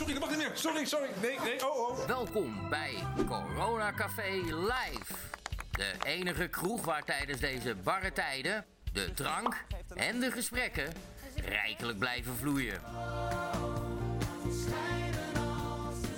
sorry, 0.00 0.12
dat 0.12 0.28
mag 0.28 0.38
niet 0.38 0.48
meer. 0.48 0.56
Sorry, 0.56 0.84
sorry. 0.84 1.08
Nee, 1.22 1.38
nee, 1.44 1.68
oh, 1.68 1.90
oh. 1.90 2.06
Welkom 2.06 2.68
bij 2.68 2.94
Corona 3.26 3.92
Café 3.92 4.30
Live. 4.44 5.14
De 5.70 5.92
enige 6.04 6.48
kroeg 6.48 6.84
waar 6.84 7.04
tijdens 7.04 7.40
deze 7.40 7.74
barre 7.74 8.12
tijden 8.12 8.64
de 8.92 9.12
drank 9.14 9.64
en 9.94 10.20
de 10.20 10.30
gesprekken 10.30 10.92
rijkelijk 11.36 11.98
blijven 11.98 12.36
vloeien. 12.36 12.80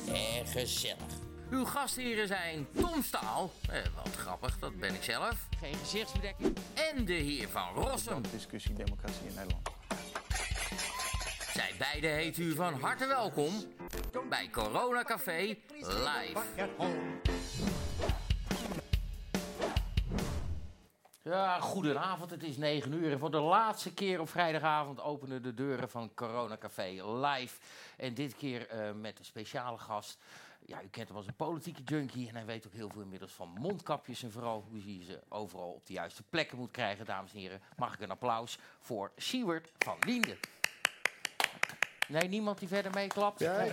En 0.09 0.47
gezellig. 0.47 1.21
Uw 1.51 1.65
gastheren 1.65 2.27
zijn 2.27 2.67
Tom 2.81 3.03
Staal, 3.03 3.53
eh, 3.71 3.81
wat 3.95 4.17
grappig, 4.17 4.59
dat 4.59 4.79
ben 4.79 4.95
ik 4.95 5.03
zelf. 5.03 5.37
Geen 5.61 5.75
gezichtsbedekking. 5.75 6.57
En 6.95 7.05
de 7.05 7.13
heer 7.13 7.49
van 7.49 7.75
Rossum. 7.75 8.23
discussie 8.33 8.75
democratie 8.75 9.27
in 9.27 9.35
Nederland. 9.35 9.72
Zij 11.63 11.75
beiden 11.79 12.11
heet 12.11 12.37
u 12.39 12.55
van 12.55 12.75
harte 12.81 13.07
welkom 13.07 13.53
bij 14.29 14.49
Corona 14.51 15.03
Café 15.03 15.57
Live. 15.79 16.43
Ja, 21.23 21.61
goedenavond. 21.61 22.31
Het 22.31 22.43
is 22.43 22.57
9 22.57 22.93
uur. 22.93 23.13
En 23.13 23.19
voor 23.19 23.31
de 23.31 23.41
laatste 23.41 23.95
keer 23.95 24.21
op 24.21 24.29
vrijdagavond 24.29 25.01
openen 25.01 25.43
de 25.43 25.55
deuren 25.55 25.91
van 25.91 26.15
Corona 26.15 26.57
Café 26.59 27.05
live. 27.05 27.61
En 27.97 28.15
dit 28.15 28.37
keer 28.37 28.69
eh, 28.69 28.93
met 28.93 29.19
een 29.19 29.25
speciale 29.25 29.79
gast. 29.79 30.19
Ja, 30.67 30.83
u 30.83 30.89
kent 30.89 31.09
hem 31.09 31.17
als 31.17 31.27
een 31.27 31.37
politieke 31.37 31.83
junkie. 31.83 32.29
En 32.29 32.35
hij 32.35 32.45
weet 32.45 32.67
ook 32.67 32.73
heel 32.73 32.91
veel 32.91 33.03
inmiddels 33.03 33.33
van 33.33 33.49
mondkapjes. 33.49 34.23
En 34.23 34.33
vooral 34.33 34.65
hoe 34.69 34.99
je 34.99 35.05
ze 35.05 35.21
overal 35.29 35.73
op 35.73 35.87
de 35.87 35.93
juiste 35.93 36.23
plekken 36.23 36.59
moet 36.59 36.71
krijgen, 36.71 37.05
dames 37.05 37.33
en 37.33 37.39
heren. 37.39 37.61
Mag 37.77 37.95
ik 37.95 38.01
een 38.01 38.11
applaus 38.11 38.59
voor 38.81 39.13
Siewert 39.17 39.73
van 39.79 39.97
Linden. 40.07 40.39
Nee, 42.13 42.29
niemand 42.29 42.59
die 42.59 42.69
verder 42.69 42.93
meeklapt? 42.95 43.39
Ja, 43.41 43.67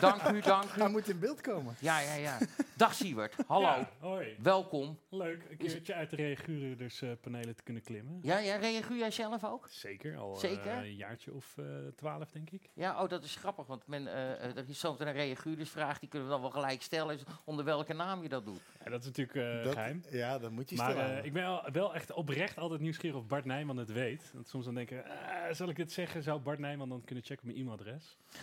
Dank 0.00 0.22
u, 0.28 0.40
dank 0.40 0.64
u. 0.76 0.80
Hij 0.80 0.88
moet 0.88 1.08
in 1.08 1.18
beeld 1.18 1.40
komen. 1.40 1.74
Ja, 1.80 2.00
ja, 2.00 2.14
ja. 2.14 2.38
Dag 2.76 2.94
Siewert, 2.94 3.34
hallo. 3.46 3.66
Ja, 3.66 3.90
hoi. 3.98 4.36
Welkom. 4.42 4.98
Leuk, 5.08 5.42
een 5.50 5.56
keertje 5.56 5.94
uit 5.94 6.10
de 6.10 6.16
reaguurders 6.16 7.02
eh 7.02 7.10
panelen 7.20 7.56
te 7.56 7.62
kunnen 7.62 7.82
klimmen. 7.82 8.18
Ja, 8.22 8.38
ja, 8.38 8.56
reageer 8.56 8.96
jij 8.96 9.10
zelf 9.10 9.44
ook? 9.44 9.66
Zeker, 9.70 10.16
al 10.16 10.40
eh, 10.42 10.76
een 10.76 10.94
jaartje 10.94 11.32
of 11.34 11.54
eh, 11.58 11.64
twaalf, 11.96 12.30
denk 12.30 12.50
ik. 12.50 12.70
Ja, 12.74 13.02
oh, 13.02 13.08
dat 13.08 13.24
is 13.24 13.36
grappig, 13.36 13.66
want 13.66 13.86
men, 13.86 14.06
eh, 14.06 14.32
eh, 14.32 14.56
er 14.56 14.68
is 14.68 14.78
soms 14.78 15.00
een 15.00 15.12
reaguurdersvraag, 15.12 15.98
die 15.98 16.08
kunnen 16.08 16.28
we 16.28 16.34
dan 16.34 16.42
wel 16.42 16.50
gelijk 16.50 16.82
stellen, 16.82 17.14
is 17.14 17.22
onder 17.44 17.64
welke 17.64 17.92
naam 17.94 18.22
je 18.22 18.28
dat 18.28 18.44
doet. 18.44 18.60
Ja, 18.84 18.90
dat 18.90 19.00
is 19.00 19.06
natuurlijk 19.06 19.36
eh, 19.58 19.64
Dat- 19.64 19.72
geheim. 19.72 20.02
Ja, 20.10 20.38
dat 20.38 20.50
moet 20.50 20.70
je 20.70 20.76
Maar 20.76 20.90
stellen. 20.90 21.18
eh, 21.18 21.24
ik 21.24 21.32
ben 21.32 21.42
wel, 21.42 21.68
wel 21.72 21.94
echt 21.94 22.12
oprecht 22.12 22.58
altijd 22.58 22.80
nieuwsgierig 22.80 23.16
of 23.18 23.26
Bart 23.26 23.44
Nijman 23.44 23.76
het 23.76 23.92
weet. 23.92 24.30
Want 24.34 24.48
soms 24.48 24.64
dan 24.64 24.74
denken, 24.74 25.04
ah, 25.04 25.10
zal 25.52 25.68
ik 25.68 25.76
dit 25.76 25.92
zeggen? 25.92 26.22
Zou 26.22 26.40
Bart 26.40 26.58
Nijman 26.58 26.88
dan 26.88 27.04
kunnen 27.04 27.24
checken 27.24 27.42
op 27.42 27.44
mijn 27.48 27.58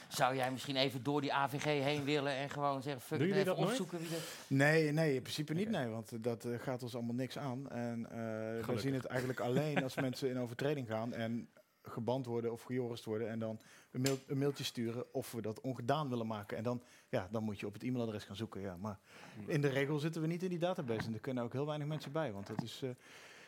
Zou 0.08 0.36
jij 0.36 0.52
misschien 0.52 0.76
even 0.76 1.04
door 1.04 1.22
die 1.22 1.34
AVG 1.34 1.64
heen 1.64 2.04
willen 2.04 2.32
en 2.32 2.50
gewoon 2.50 2.82
zeggen, 2.82 3.02
fuck 3.02 3.20
jullie 3.20 3.34
even 3.34 3.46
dat 3.46 3.58
nooit? 3.58 3.70
opzoeken 3.70 4.00
wie 4.00 4.10
dat... 4.10 4.20
Nee, 4.48 4.92
nee, 4.92 5.16
in 5.16 5.22
principe 5.22 5.54
niet, 5.54 5.70
nee. 5.70 5.88
Want 5.88 6.24
dat 6.24 6.46
eh, 6.46 6.60
gaat 6.60 6.84
ons 6.84 6.96
allemaal 6.96 7.16
niks 7.16 7.38
aan. 7.38 7.70
En 7.70 8.06
eh 8.12 8.66
we 8.66 8.80
zien 8.80 8.94
het 8.94 9.06
eigenlijk 9.06 9.40
alleen 9.40 9.84
als 9.84 9.96
mensen 9.96 10.30
in 10.30 10.40
overtreding 10.40 10.88
gaan 10.88 11.14
en 11.14 11.50
geband 11.82 12.26
worden 12.26 12.52
of 12.52 12.62
gejorst 12.64 13.06
worden. 13.06 13.30
En 13.30 13.40
dan 13.40 13.60
een, 13.92 14.02
mail, 14.02 14.20
een 14.28 14.38
mailtje 14.38 14.64
sturen 14.64 15.14
of 15.14 15.32
we 15.32 15.42
dat 15.42 15.62
ongedaan 15.62 16.10
willen 16.10 16.28
maken. 16.28 16.58
En 16.58 16.64
dan, 16.64 16.82
ja, 17.10 17.28
dan 17.32 17.44
moet 17.44 17.60
je 17.60 17.66
op 17.66 17.74
het 17.74 17.84
e-mailadres 17.84 18.24
gaan 18.24 18.36
zoeken. 18.36 18.62
Ja. 18.62 18.78
Maar 18.78 19.00
in 19.46 19.62
de 19.62 19.70
regel 19.70 20.00
zitten 20.00 20.22
we 20.22 20.28
niet 20.28 20.44
in 20.44 20.50
die 20.50 20.60
database. 20.60 21.08
En 21.08 21.14
er 21.14 21.20
kunnen 21.20 21.44
ook 21.44 21.54
heel 21.54 21.66
weinig 21.66 21.88
mensen 21.88 22.12
bij. 22.12 22.32
Want 22.32 22.48
dat 22.48 22.64
is... 22.64 22.82
eh, 22.84 22.90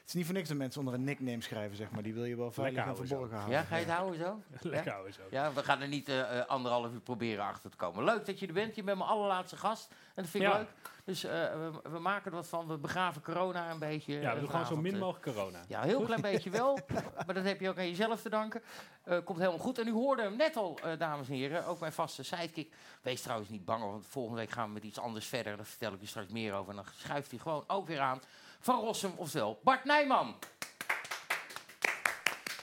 is 0.10 0.16
niet 0.16 0.26
voor 0.26 0.34
niks 0.36 0.48
dat 0.48 0.58
mensen 0.58 0.80
onder 0.80 0.94
een 0.96 1.04
nickname 1.04 1.42
schrijven, 1.42 1.78
zeg 1.78 1.92
maar. 1.92 2.04
Die 2.04 2.14
wil 2.14 2.26
je 2.26 2.36
wel 2.36 2.52
veilig 2.52 2.86
en 2.86 2.96
verborgen 2.96 3.36
houden. 3.38 3.58
Ja, 3.58 3.64
ga 3.64 3.76
je 3.76 3.86
het 3.86 3.94
houden 3.94 4.20
zo? 4.20 4.42
Lekker 4.70 4.92
houden 4.92 5.14
zo. 5.14 5.22
Ja, 5.30 5.54
we 5.54 5.64
gaan 5.64 5.82
er 5.82 5.88
niet 5.88 6.10
eh, 6.10 6.40
eh, 6.40 6.46
anderhalf 6.46 6.92
uur 6.94 7.00
proberen 7.02 7.44
achter 7.46 7.70
te 7.70 7.78
komen. 7.78 8.04
Leuk 8.04 8.26
dat 8.26 8.40
je 8.40 8.48
er 8.48 8.54
bent. 8.54 8.76
Je 8.76 8.84
bent 8.84 8.98
mijn 8.98 9.10
allerlaatste 9.10 9.58
gast. 9.58 9.92
En 10.16 10.24
dat 10.24 10.32
vind 10.32 10.44
ik 10.44 10.50
Ja. 10.50 10.58
leuk. 10.58 10.68
Dus 11.04 11.24
eh, 11.24 11.32
we, 11.32 11.90
we 11.90 12.00
maken 12.00 12.32
er 12.32 12.38
wat 12.38 12.48
van. 12.48 12.68
We 12.68 12.78
begraven 12.78 13.22
corona 13.22 13.72
een 13.72 13.80
beetje. 13.80 14.20
Ja, 14.20 14.34
we 14.34 14.40
doen 14.40 14.50
gewoon 14.50 14.66
zo 14.66 14.76
min 14.78 14.98
mogelijk 14.98 15.24
corona. 15.36 15.60
Ja, 15.68 15.82
een 15.82 15.88
heel 15.88 16.02
klein 16.02 16.22
beetje 16.32 16.50
wel. 16.50 16.80
Maar 17.26 17.36
dat 17.36 17.44
heb 17.44 17.60
je 17.60 17.70
ook 17.70 17.78
aan 17.78 17.88
jezelf 17.88 18.22
te 18.22 18.30
danken. 18.30 18.62
Eh, 19.04 19.18
komt 19.24 19.38
helemaal 19.40 19.60
goed. 19.60 19.80
En 19.80 19.88
u 19.88 19.92
hoorde 19.92 20.22
hem 20.22 20.36
net 20.36 20.56
al, 20.56 20.80
eh, 20.84 20.98
dames 20.98 21.28
en 21.28 21.34
heren. 21.34 21.66
Ook 21.66 21.80
mijn 21.80 21.92
vaste 21.94 22.24
sidekick. 22.24 22.74
Wees 23.02 23.22
trouwens 23.22 23.50
niet 23.50 23.66
bang, 23.66 23.84
want 23.84 24.06
volgende 24.08 24.40
week 24.40 24.50
gaan 24.50 24.68
we 24.68 24.74
met 24.74 24.84
iets 24.84 25.00
anders 25.00 25.26
verder. 25.28 25.56
Daar 25.58 25.66
vertel 25.66 25.94
ik 25.94 26.02
u 26.02 26.06
straks 26.06 26.32
meer 26.32 26.54
over. 26.54 26.70
En 26.70 26.76
dan 26.76 26.86
schuift 26.96 27.30
hij 27.32 27.40
gewoon 27.40 27.64
ook 27.68 27.88
weer 27.88 28.00
aan. 28.00 28.20
Van 28.60 28.80
Rossum, 28.80 29.12
oftewel 29.16 29.60
Bart 29.64 29.84
Nijman. 29.84 30.36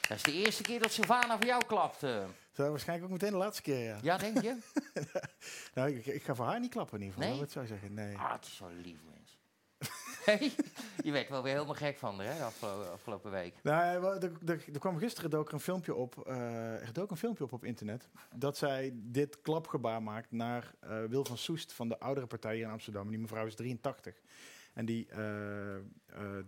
Dat 0.09 0.17
is 0.17 0.23
de 0.23 0.33
eerste 0.33 0.63
keer 0.63 0.81
dat 0.81 0.93
Sylvana 0.93 1.37
voor 1.37 1.47
jou 1.47 1.65
klapt. 1.67 2.03
eh. 2.03 2.25
Zo, 2.53 2.71
waarschijnlijk 2.71 3.07
ook 3.13 3.19
meteen 3.19 3.31
de 3.33 3.39
laatste 3.45 3.63
keer, 3.63 3.79
ja. 3.85 3.99
Ja, 4.03 4.17
denk 4.17 4.43
je? 4.43 4.57
Nou, 5.75 5.91
ik, 5.91 6.07
ik 6.07 6.23
ga 6.23 6.35
voor 6.35 6.45
haar 6.45 6.61
niet 6.61 6.71
klappen 6.71 6.99
in 6.99 7.05
ieder 7.05 7.17
geval. 7.19 7.31
Nee? 7.31 7.41
Wat 7.41 7.51
zou 7.53 7.65
je 7.65 7.71
zeggen? 7.71 7.95
Nee. 7.95 8.17
Ah, 8.17 8.33
het 8.33 8.45
is 8.45 8.57
zo'n 8.57 8.81
lief 8.81 8.99
mens. 9.05 9.39
Hey, 10.25 10.53
je 11.03 11.11
werd 11.13 11.29
wel 11.29 11.43
weer 11.43 11.53
helemaal 11.53 11.75
gek 11.75 11.99
van 11.99 12.17
haar, 12.19 12.27
hè, 12.33 12.39
de 12.39 12.45
afgelopen, 12.45 12.93
afgelopen 12.93 13.31
week. 13.31 13.55
Nou, 13.63 14.01
wel, 14.01 14.15
er, 14.15 14.33
er, 14.47 14.65
er 14.73 14.79
kwam 14.79 14.99
gisteren 14.99 15.31
dook 15.31 15.49
er 15.49 15.55
een 15.55 15.61
filmpje 15.61 15.95
op, 15.95 16.27
eh, 16.27 16.81
er 16.87 16.93
dook 16.93 17.11
een 17.11 17.17
filmpje 17.17 17.45
op 17.45 17.53
op 17.53 17.65
internet, 17.65 18.09
dat 18.35 18.57
zij 18.57 18.91
dit 18.95 19.41
klapgebaar 19.41 20.03
maakt 20.03 20.31
naar 20.33 20.75
eh, 20.81 21.05
Wil 21.05 21.25
van 21.25 21.39
Soest 21.39 21.73
van 21.73 21.89
de 21.89 21.99
oudere 21.99 22.27
partij 22.27 22.55
hier 22.55 22.65
in 22.65 22.71
Amsterdam. 22.71 23.09
Die 23.09 23.19
mevrouw 23.19 23.47
is 23.47 23.55
83. 23.55 24.15
En 24.77 24.85
die, 24.85 25.07
eh, 25.09 25.77
eh, 25.77 25.83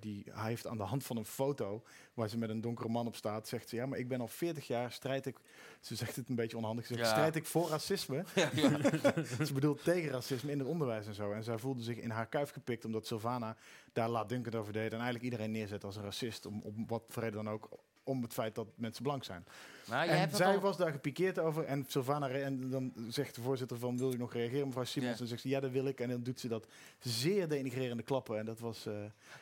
die, 0.00 0.24
hij 0.30 0.48
heeft 0.48 0.66
aan 0.66 0.76
de 0.76 0.82
hand 0.82 1.04
van 1.04 1.16
een 1.16 1.24
foto 1.24 1.82
waar 2.14 2.28
ze 2.28 2.38
met 2.38 2.48
een 2.50 2.60
donkere 2.60 2.88
man 2.88 3.06
op 3.06 3.16
staat, 3.16 3.48
zegt 3.48 3.68
ze, 3.68 3.76
ja, 3.76 3.86
maar 3.86 3.98
ik 3.98 4.08
ben 4.08 4.20
al 4.20 4.28
40 4.28 4.66
jaar, 4.66 4.92
strijd 4.92 5.26
ik, 5.26 5.36
ze 5.80 5.94
zegt 5.94 6.16
het 6.16 6.28
een 6.28 6.34
beetje 6.34 6.56
onhandig, 6.56 6.86
ze 6.86 6.94
zegt, 6.94 7.06
Ja. 7.06 7.12
strijd 7.12 7.36
ik 7.36 7.46
voor 7.46 7.68
racisme. 7.68 8.24
Ja, 8.34 8.50
ja. 8.54 8.78
ze 9.44 9.52
bedoelt 9.52 9.84
tegen 9.84 10.10
racisme 10.10 10.52
in 10.52 10.58
het 10.58 10.68
onderwijs 10.68 11.06
en 11.06 11.14
zo. 11.14 11.32
En 11.32 11.44
zij 11.44 11.58
voelde 11.58 11.82
zich 11.82 11.96
in 11.96 12.10
haar 12.10 12.26
kuif 12.26 12.50
gepikt 12.50 12.84
omdat 12.84 13.06
Sylvana 13.06 13.56
daar 13.92 14.08
laatdunkend 14.08 14.54
over 14.54 14.72
deed. 14.72 14.86
En 14.92 14.92
eigenlijk 14.92 15.24
iedereen 15.24 15.50
neerzet 15.50 15.84
als 15.84 15.96
een 15.96 16.02
racist, 16.02 16.46
om, 16.46 16.60
om 16.62 16.86
wat 16.86 17.02
voor 17.08 17.22
reden 17.22 17.44
dan 17.44 17.52
ook, 17.52 17.68
om 18.08 18.22
het 18.22 18.32
feit 18.32 18.54
dat 18.54 18.66
mensen 18.74 19.02
blank 19.02 19.24
zijn. 19.24 19.44
Maar 19.88 20.04
je 20.04 20.10
en 20.10 20.18
hebt 20.18 20.36
zij 20.36 20.54
al- 20.54 20.60
was 20.60 20.76
daar 20.76 20.92
gepikeerd 20.92 21.38
over. 21.38 21.64
En 21.64 21.84
Sylvana, 21.88 22.28
en 22.28 22.70
dan 22.70 22.92
zegt 23.08 23.34
de 23.34 23.40
voorzitter 23.40 23.78
van, 23.78 23.98
wil 23.98 24.12
u 24.12 24.16
nog 24.16 24.32
reageren 24.32 24.66
mevrouw 24.66 24.84
Simons? 24.84 25.14
Ja. 25.16 25.22
En 25.22 25.28
zegt 25.28 25.40
ze, 25.42 25.48
ja 25.48 25.60
dat 25.60 25.70
wil 25.70 25.86
ik. 25.86 26.00
En 26.00 26.08
dan 26.08 26.22
doet 26.22 26.40
ze 26.40 26.48
dat 26.48 26.66
zeer 26.98 27.48
denigrerende 27.48 28.02
klappen. 28.02 28.38
En 28.38 28.44
dat 28.44 28.58
was... 28.60 28.86
eh, 28.86 28.92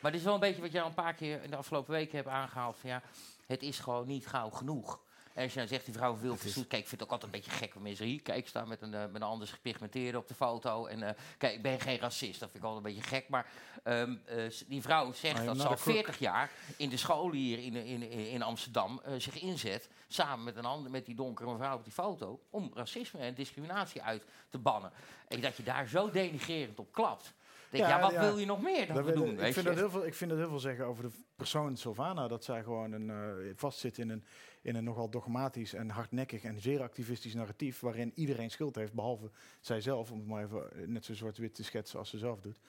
Maar 0.01 0.11
dit 0.11 0.19
is 0.19 0.25
wel 0.25 0.33
een 0.33 0.39
beetje 0.39 0.61
wat 0.61 0.71
je 0.71 0.81
al 0.81 0.87
een 0.87 0.93
paar 0.93 1.13
keer 1.13 1.43
in 1.43 1.49
de 1.49 1.55
afgelopen 1.55 1.91
weken 1.93 2.15
hebt 2.15 2.29
aangehaald. 2.29 2.77
Van 2.77 2.89
ja, 2.89 3.01
het 3.47 3.61
is 3.61 3.79
gewoon 3.79 4.07
niet 4.07 4.27
gauw 4.27 4.49
genoeg. 4.49 4.99
En 5.37 5.43
als 5.43 5.53
je 5.53 5.59
dan 5.59 5.67
zegt, 5.67 5.85
die 5.85 5.93
vrouw 5.93 6.17
wil 6.17 6.35
verzoet. 6.35 6.67
Kijk, 6.67 6.81
ik 6.81 6.87
vind 6.87 7.01
het 7.01 7.09
ook 7.09 7.21
altijd 7.21 7.33
een 7.33 7.39
beetje 7.39 7.57
gek 7.57 7.71
van 7.71 7.81
mensen 7.81 8.05
hier. 8.05 8.21
Kijk, 8.21 8.37
ik 8.37 8.47
sta 8.47 8.65
met 8.65 8.81
een, 8.81 8.93
eh, 8.93 8.99
met 8.99 9.15
een 9.15 9.21
anders 9.21 9.51
gepigmenteerde 9.51 10.17
op 10.17 10.27
de 10.27 10.33
foto. 10.33 10.85
En 10.85 11.03
eh, 11.03 11.13
kijk, 11.37 11.53
ik 11.53 11.61
ben 11.61 11.79
geen 11.79 11.99
racist. 11.99 12.39
Dat 12.39 12.49
vind 12.51 12.63
ik 12.63 12.69
altijd 12.69 12.85
een 12.85 12.93
beetje 12.93 13.15
gek. 13.15 13.29
Maar 13.29 13.45
ehm, 13.83 14.15
eh, 14.25 14.43
die 14.67 14.81
vrouw 14.81 15.13
zegt 15.13 15.45
dat 15.45 15.57
ze 15.57 15.67
al 15.67 15.71
a 15.71 15.75
crook. 15.75 15.95
40 15.95 16.19
jaar 16.19 16.51
in 16.77 16.89
de 16.89 16.97
school 16.97 17.31
hier 17.31 17.59
in, 17.59 17.75
in, 17.75 18.11
in, 18.11 18.41
Amsterdam 18.41 19.01
zich 19.17 19.41
inzet. 19.41 19.89
Samen 20.07 20.43
met 20.43 20.55
een 20.55 20.65
ander, 20.65 20.91
met 20.91 21.05
die 21.05 21.15
donkere 21.15 21.51
mevrouw 21.51 21.75
op 21.75 21.83
die 21.83 21.93
foto. 21.93 22.39
Om 22.49 22.71
racisme 22.73 23.19
en 23.19 23.33
discriminatie 23.33 24.01
uit 24.01 24.23
te 24.49 24.57
bannen. 24.57 24.91
En 25.27 25.41
dat 25.41 25.57
je 25.57 25.63
daar 25.63 25.87
zo 25.87 26.11
denigrerend 26.11 26.79
op 26.79 26.91
klapt. 26.91 27.33
Denk, 27.69 27.83
ja, 27.83 27.89
Ja, 27.89 28.01
wat 28.01 28.11
ja. 28.11 28.21
wil 28.21 28.37
je 28.37 28.45
nog 28.45 28.61
meer 28.61 28.87
dan 28.87 29.03
we 29.03 29.11
doen? 29.11 29.29
ik, 29.29 29.39
weet 29.39 29.53
vind 29.53 29.65
je? 29.65 29.71
dat 29.71 29.79
heel 29.79 29.89
veel, 29.89 30.05
ik 30.05 30.13
vind 30.13 30.29
dat 30.29 30.39
heel 30.39 30.49
veel 30.49 30.59
zeggen 30.59 30.85
over 30.85 31.03
de 31.03 31.09
persoon 31.35 31.77
Sylvana. 31.77 32.27
Dat 32.27 32.43
zij 32.43 32.63
gewoon 32.63 32.91
een, 32.91 33.09
eh, 33.09 33.51
vastzit 33.55 33.97
in 33.97 34.09
een, 34.09 34.23
in 34.61 34.75
een 34.75 34.83
nogal 34.83 35.09
dogmatisch 35.09 35.73
en 35.73 35.89
hardnekkig 35.89 36.43
en 36.43 36.61
zeer 36.61 36.81
activistisch 36.81 37.33
narratief. 37.33 37.79
Waarin 37.79 38.11
iedereen 38.15 38.51
schuld 38.51 38.75
heeft, 38.75 38.93
behalve 38.93 39.29
zijzelf. 39.59 40.11
Om 40.11 40.17
het 40.17 40.27
maar 40.27 40.43
even 40.43 40.71
eh, 40.71 40.87
net 40.87 41.05
zo 41.05 41.13
zwart-wit 41.13 41.55
te 41.55 41.63
schetsen 41.63 41.99
als 41.99 42.09
ze 42.09 42.17
zelf 42.17 42.41
doet. 42.41 42.59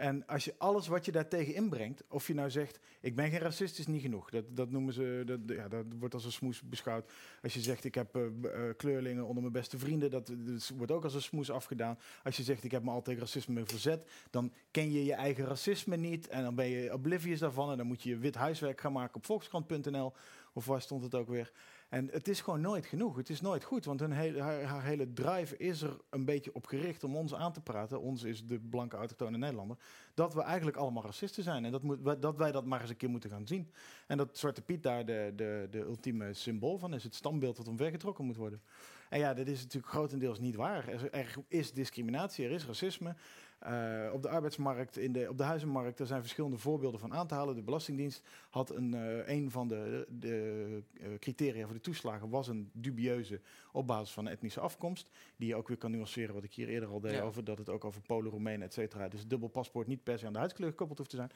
En 0.00 0.26
als 0.26 0.44
je 0.44 0.54
alles 0.58 0.86
wat 0.86 1.04
je 1.04 1.12
daartegen 1.12 1.54
inbrengt, 1.54 2.02
of 2.08 2.26
je 2.26 2.34
nou 2.34 2.50
zegt, 2.50 2.78
ik 3.00 3.14
ben 3.16 3.30
geen 3.30 3.38
racist, 3.38 3.78
is 3.78 3.86
niet 3.86 4.02
genoeg. 4.02 4.30
Dat, 4.30 4.44
dat 4.48 4.70
noemen 4.70 4.92
ze, 4.92 5.22
dat, 5.26 5.38
ja, 5.46 5.68
dat 5.68 5.84
wordt 5.98 6.14
als 6.14 6.24
een 6.24 6.32
smoes 6.32 6.62
beschouwd. 6.62 7.12
Als 7.42 7.54
je 7.54 7.60
zegt, 7.60 7.84
ik 7.84 7.94
heb 7.94 8.16
eh, 8.16 8.22
eh, 8.24 8.76
kleurlingen 8.76 9.24
onder 9.24 9.42
mijn 9.42 9.52
beste 9.52 9.78
vrienden, 9.78 10.10
dat, 10.10 10.32
wordt 10.76 10.92
ook 10.92 11.04
als 11.04 11.14
een 11.14 11.22
smoes 11.22 11.50
afgedaan. 11.50 11.98
Als 12.24 12.36
je 12.36 12.42
zegt, 12.42 12.64
ik 12.64 12.70
heb 12.70 12.82
me 12.82 12.90
al 12.90 13.02
tegen 13.02 13.20
racisme 13.20 13.66
verzet, 13.66 14.10
dan 14.30 14.52
ken 14.70 14.92
je 14.92 15.04
je 15.04 15.14
eigen 15.14 15.44
racisme 15.44 15.96
niet. 15.96 16.28
En 16.28 16.42
dan 16.42 16.54
ben 16.54 16.68
je 16.68 16.92
oblivious 16.92 17.38
daarvan. 17.38 17.70
En 17.70 17.76
dan 17.76 17.86
moet 17.86 18.02
je 18.02 18.18
wit 18.18 18.34
huiswerk 18.34 18.80
gaan 18.80 18.92
maken 18.92 19.16
op 19.16 19.26
volkskrant.nl. 19.26 20.12
Of 20.52 20.66
waar 20.66 20.80
stond 20.80 21.02
het 21.02 21.14
ook 21.14 21.28
weer? 21.28 21.52
En 21.88 22.08
het 22.12 22.28
is 22.28 22.40
gewoon 22.40 22.60
nooit 22.60 22.86
genoeg. 22.86 23.16
Het 23.16 23.30
is 23.30 23.40
nooit 23.40 23.64
goed. 23.64 23.84
Want 23.84 24.00
hun 24.00 24.12
hele, 24.12 24.42
haar, 24.42 24.84
hele 24.84 25.12
drive 25.12 25.56
is 25.56 25.82
er 25.82 25.96
een 26.10 26.24
beetje 26.24 26.54
op 26.54 26.66
gericht 26.66 27.04
om 27.04 27.16
ons 27.16 27.34
aan 27.34 27.52
te 27.52 27.60
praten. 27.60 28.00
Ons 28.00 28.22
is 28.22 28.46
de 28.46 28.58
blanke 28.58 28.96
autochtone 28.96 29.38
Nederlander. 29.38 29.76
Dat 30.14 30.34
we 30.34 30.42
eigenlijk 30.42 30.76
allemaal 30.76 31.02
racisten 31.02 31.42
zijn. 31.42 31.64
En 31.64 31.72
dat, 31.72 31.82
moet, 31.82 32.22
dat 32.22 32.36
wij 32.36 32.52
dat 32.52 32.64
maar 32.64 32.80
eens 32.80 32.90
een 32.90 32.96
keer 32.96 33.10
moeten 33.10 33.30
gaan 33.30 33.46
zien. 33.46 33.72
En 34.06 34.16
dat 34.16 34.38
Zwarte 34.38 34.62
Piet 34.62 34.82
daar 34.82 35.06
de, 35.06 35.32
de, 35.36 35.66
de 35.70 35.78
ultieme 35.78 36.34
symbool 36.34 36.78
van 36.78 36.94
is. 36.94 37.04
Het 37.04 37.14
standbeeld 37.14 37.56
wat 37.56 37.68
omvergetrokken 37.68 38.24
moet 38.24 38.36
worden. 38.36 38.62
En 39.08 39.18
ja, 39.18 39.34
dat 39.34 39.46
is 39.46 39.62
natuurlijk 39.62 39.92
grotendeels 39.92 40.38
niet 40.38 40.54
waar. 40.54 40.88
Er 41.10 41.34
is 41.48 41.72
discriminatie, 41.72 42.44
er 42.44 42.50
is 42.50 42.66
racisme. 42.66 43.16
Eh, 43.60 44.10
op 44.12 44.22
de 44.22 44.28
arbeidsmarkt, 44.28 44.96
in 44.96 45.12
de, 45.12 45.28
op 45.28 45.36
de 45.38 45.42
huizenmarkt, 45.44 46.00
er 46.00 46.06
zijn 46.06 46.20
verschillende 46.20 46.58
voorbeelden 46.58 47.00
van 47.00 47.14
aan 47.14 47.26
te 47.26 47.34
halen. 47.34 47.54
De 47.54 47.62
Belastingdienst 47.62 48.22
had 48.50 48.70
een, 48.70 48.94
eh, 48.94 49.28
een 49.28 49.50
van 49.50 49.68
de, 49.68 50.06
de 50.08 50.82
eh, 51.00 51.08
criteria 51.18 51.64
voor 51.64 51.74
de 51.74 51.80
toeslagen 51.80 52.28
was 52.28 52.48
een 52.48 52.70
dubieuze 52.72 53.40
op 53.72 53.86
basis 53.86 54.10
van 54.14 54.28
etnische 54.28 54.60
afkomst. 54.60 55.10
Die 55.36 55.48
je 55.48 55.54
ook 55.56 55.68
weer 55.68 55.76
kan 55.76 55.90
nuanceren, 55.90 56.34
wat 56.34 56.44
ik 56.44 56.52
hier 56.54 56.68
eerder 56.68 56.88
al 56.88 57.00
deed 57.00 57.12
Ja. 57.12 57.22
over 57.22 57.44
dat 57.44 57.58
het 57.58 57.68
ook 57.68 57.84
over 57.84 58.00
Polen, 58.02 58.30
Roemenen, 58.30 58.66
et 58.66 58.72
cetera. 58.72 59.08
Dus 59.08 59.26
dubbel 59.26 59.48
paspoort 59.48 59.86
niet 59.86 60.02
per 60.02 60.18
se 60.18 60.26
aan 60.26 60.32
de 60.32 60.38
huidskleur 60.38 60.70
gekoppeld 60.70 60.98
hoeft 60.98 61.10
te 61.10 61.16
zijn. 61.16 61.30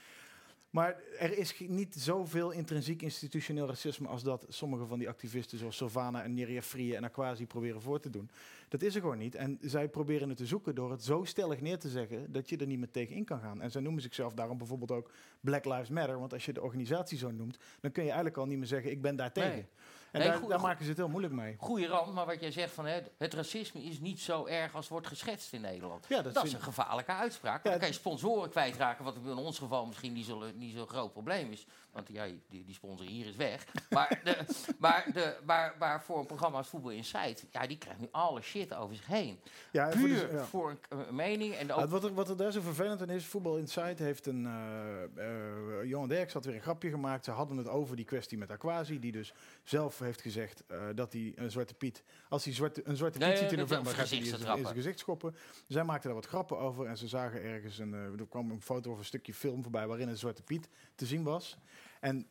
Maar 0.75 0.97
er 1.19 1.39
is 1.39 1.59
niet 1.59 1.95
zoveel 1.95 2.51
intrinsiek 2.51 3.03
institutioneel 3.03 3.67
racisme 3.67 4.09
als 4.09 4.23
dat 4.23 4.47
sommige 4.49 4.87
van 4.87 4.99
die 4.99 5.09
activisten 5.09 5.59
zoals 5.59 5.77
Sylvana 5.77 6.23
en 6.23 6.35
Neria 6.35 6.63
Frie 6.63 6.97
en 6.97 7.05
Aquasi 7.05 7.47
proberen 7.47 7.81
voor 7.81 8.01
te 8.01 8.11
doen. 8.11 8.31
Dat 8.69 8.83
is 8.83 8.95
er 8.95 9.01
gewoon 9.01 9.19
niet. 9.19 9.35
En 9.35 9.59
zij 9.61 9.89
proberen 9.89 10.29
het 10.29 10.39
te 10.39 10.47
zoeken 10.47 10.75
door 10.75 10.91
het 10.91 11.05
zo 11.05 11.25
stellig 11.25 11.61
neer 11.61 11.79
te 11.79 11.89
zeggen 11.89 12.33
dat 12.33 12.49
je 12.49 12.57
er 12.57 12.67
niet 12.67 12.79
meer 12.79 12.91
tegen 12.91 13.17
in 13.17 13.25
kan 13.25 13.41
gaan. 13.41 13.61
En 13.61 13.71
zij 13.71 13.81
noemen 13.81 14.03
zichzelf 14.03 14.33
daarom 14.33 14.59
bijvoorbeeld 14.59 14.91
ook 14.91 15.11
Black 15.41 15.65
Lives 15.65 15.89
Matter. 15.89 16.19
Want 16.19 16.33
als 16.33 16.45
je 16.45 16.53
de 16.53 16.63
organisatie 16.63 17.19
zo 17.19 17.31
noemt, 17.31 17.59
dan 17.81 17.93
kun 17.93 18.03
je 18.03 18.09
eigenlijk 18.09 18.39
al 18.39 18.47
niet 18.47 18.59
meer 18.59 18.67
zeggen 18.67 18.91
ik 18.91 19.03
ben 19.03 19.17
daar 19.17 19.33
tegen. 19.33 19.51
Nee. 19.51 19.67
En 20.15 20.21
Nee, 20.21 20.49
daar, 20.49 20.61
maken 20.61 20.83
ze 20.85 20.89
het 20.89 20.99
heel 20.99 21.09
moeilijk 21.09 21.35
mee. 21.35 21.55
Goeie 21.59 21.87
rand, 21.87 22.15
maar 22.15 22.27
wat 22.27 22.41
jij 22.41 22.51
zegt 22.51 22.75
van 22.75 22.87
hè, 22.87 23.01
het 23.19 23.35
racisme 23.35 23.83
is 23.83 24.01
niet 24.01 24.21
zo 24.21 24.47
erg 24.47 24.75
als 24.75 24.89
wordt 24.89 25.07
geschetst 25.07 25.53
in 25.53 25.61
Nederland. 25.61 26.07
Ja, 26.09 26.23
Dat 26.23 26.45
is 26.45 26.51
in- 26.51 26.57
een 26.57 26.63
gevaarlijke 26.63 27.13
uitspraak. 27.13 27.65
Ja, 27.65 27.71
dan 27.71 27.79
kan 27.79 27.89
je 27.89 27.95
sponsoren 27.95 28.51
kwijtraken, 28.51 29.05
wat 29.05 29.17
in 29.25 29.37
ons 29.37 29.59
geval 29.59 29.87
misschien 29.87 30.13
niet 30.13 30.27
zo'n 30.27 30.53
niet 30.59 30.75
zo'n 30.77 30.87
groot 30.87 31.13
probleem 31.13 31.53
is. 31.53 31.67
Want 31.95 32.09
ja, 32.09 32.27
die, 32.49 32.65
die 32.65 32.75
sponsor 32.75 33.07
hier 33.07 33.27
is 33.27 33.37
weg. 33.37 33.67
Maar, 33.91 34.21
de, 34.25 34.37
maar, 34.79 35.07
de, 35.13 35.37
maar, 35.45 35.75
maar 35.79 36.03
voor 36.03 36.19
een 36.19 36.27
programma 36.27 36.59
als 36.59 36.69
Voetbal 36.69 36.91
Insight, 36.91 37.47
ja, 37.51 37.67
die 37.67 37.79
krijgt 37.79 38.01
nu 38.01 38.09
alle 38.11 38.41
shit 38.41 38.75
over 38.75 38.97
zich 38.97 39.07
heen. 39.07 39.39
Ja, 39.73 39.91
voor 39.91 40.01
Puur 40.01 40.29
de- 40.29 40.35
ja. 40.37 40.45
voor 40.45 40.71
een, 40.71 40.99
een 41.09 41.15
mening. 41.15 41.55
En 41.55 41.67
Ja, 41.67 41.89
wat, 41.89 42.05
er, 42.05 42.15
wat 42.15 42.29
er 42.29 42.37
daar 42.37 42.53
zo 42.53 42.61
vervelend 42.61 43.01
aan 43.01 43.11
is, 43.11 43.27
Voetbal 43.27 43.57
Insight 43.57 43.99
heeft 43.99 44.27
een... 44.27 44.47
eh 44.47 45.03
eh 45.05 45.85
Johan 45.89 46.09
Derks 46.09 46.33
had 46.33 46.45
weer 46.45 46.55
een 46.55 46.61
grapje 46.63 46.91
gemaakt. 46.91 47.25
Ze 47.25 47.31
hadden 47.31 47.57
het 47.57 47.69
over 47.69 47.97
die 47.97 48.05
kwestie 48.05 48.39
met 48.39 48.51
Aquasi, 48.51 48.99
die 48.99 49.13
dus 49.13 49.33
zelf 49.63 49.99
heeft 49.99 50.21
gezegd 50.21 50.63
eh, 50.67 50.79
dat 50.95 51.13
hij 51.13 51.33
een 51.37 51.51
Zwarte 51.51 51.75
Piet... 51.75 52.03
Als 52.29 52.45
hij 52.45 52.55
zwarte, 52.55 52.81
een 52.85 52.97
Zwarte 52.97 53.19
Piet 53.19 53.29
Nee, 53.29 53.37
ziet 53.37 53.53
in 53.53 53.59
november, 53.59 53.93
gaat 53.95 54.09
hij 54.09 54.19
in 54.19 54.25
zijn- 54.25 54.67
gezicht 54.67 54.99
schoppen. 54.99 55.37
Zij 55.69 55.85
maakten 55.85 56.05
daar 56.11 56.19
wat 56.21 56.27
grappen 56.29 56.59
over 56.59 56.87
en 56.87 56.97
ze 56.97 57.09
zagen 57.09 57.43
ergens... 57.43 57.79
Een, 57.79 57.93
er 57.93 58.27
kwam 58.29 58.51
een 58.51 58.63
foto 58.63 58.93
of 58.93 58.99
een 58.99 59.05
stukje 59.05 59.35
film 59.35 59.63
voorbij 59.63 59.87
waarin 59.87 60.09
een 60.09 60.17
Zwarte 60.17 60.43
Piet 60.43 60.69
te 60.95 61.07
zien 61.07 61.23
was. 61.23 61.59
En 62.05 62.27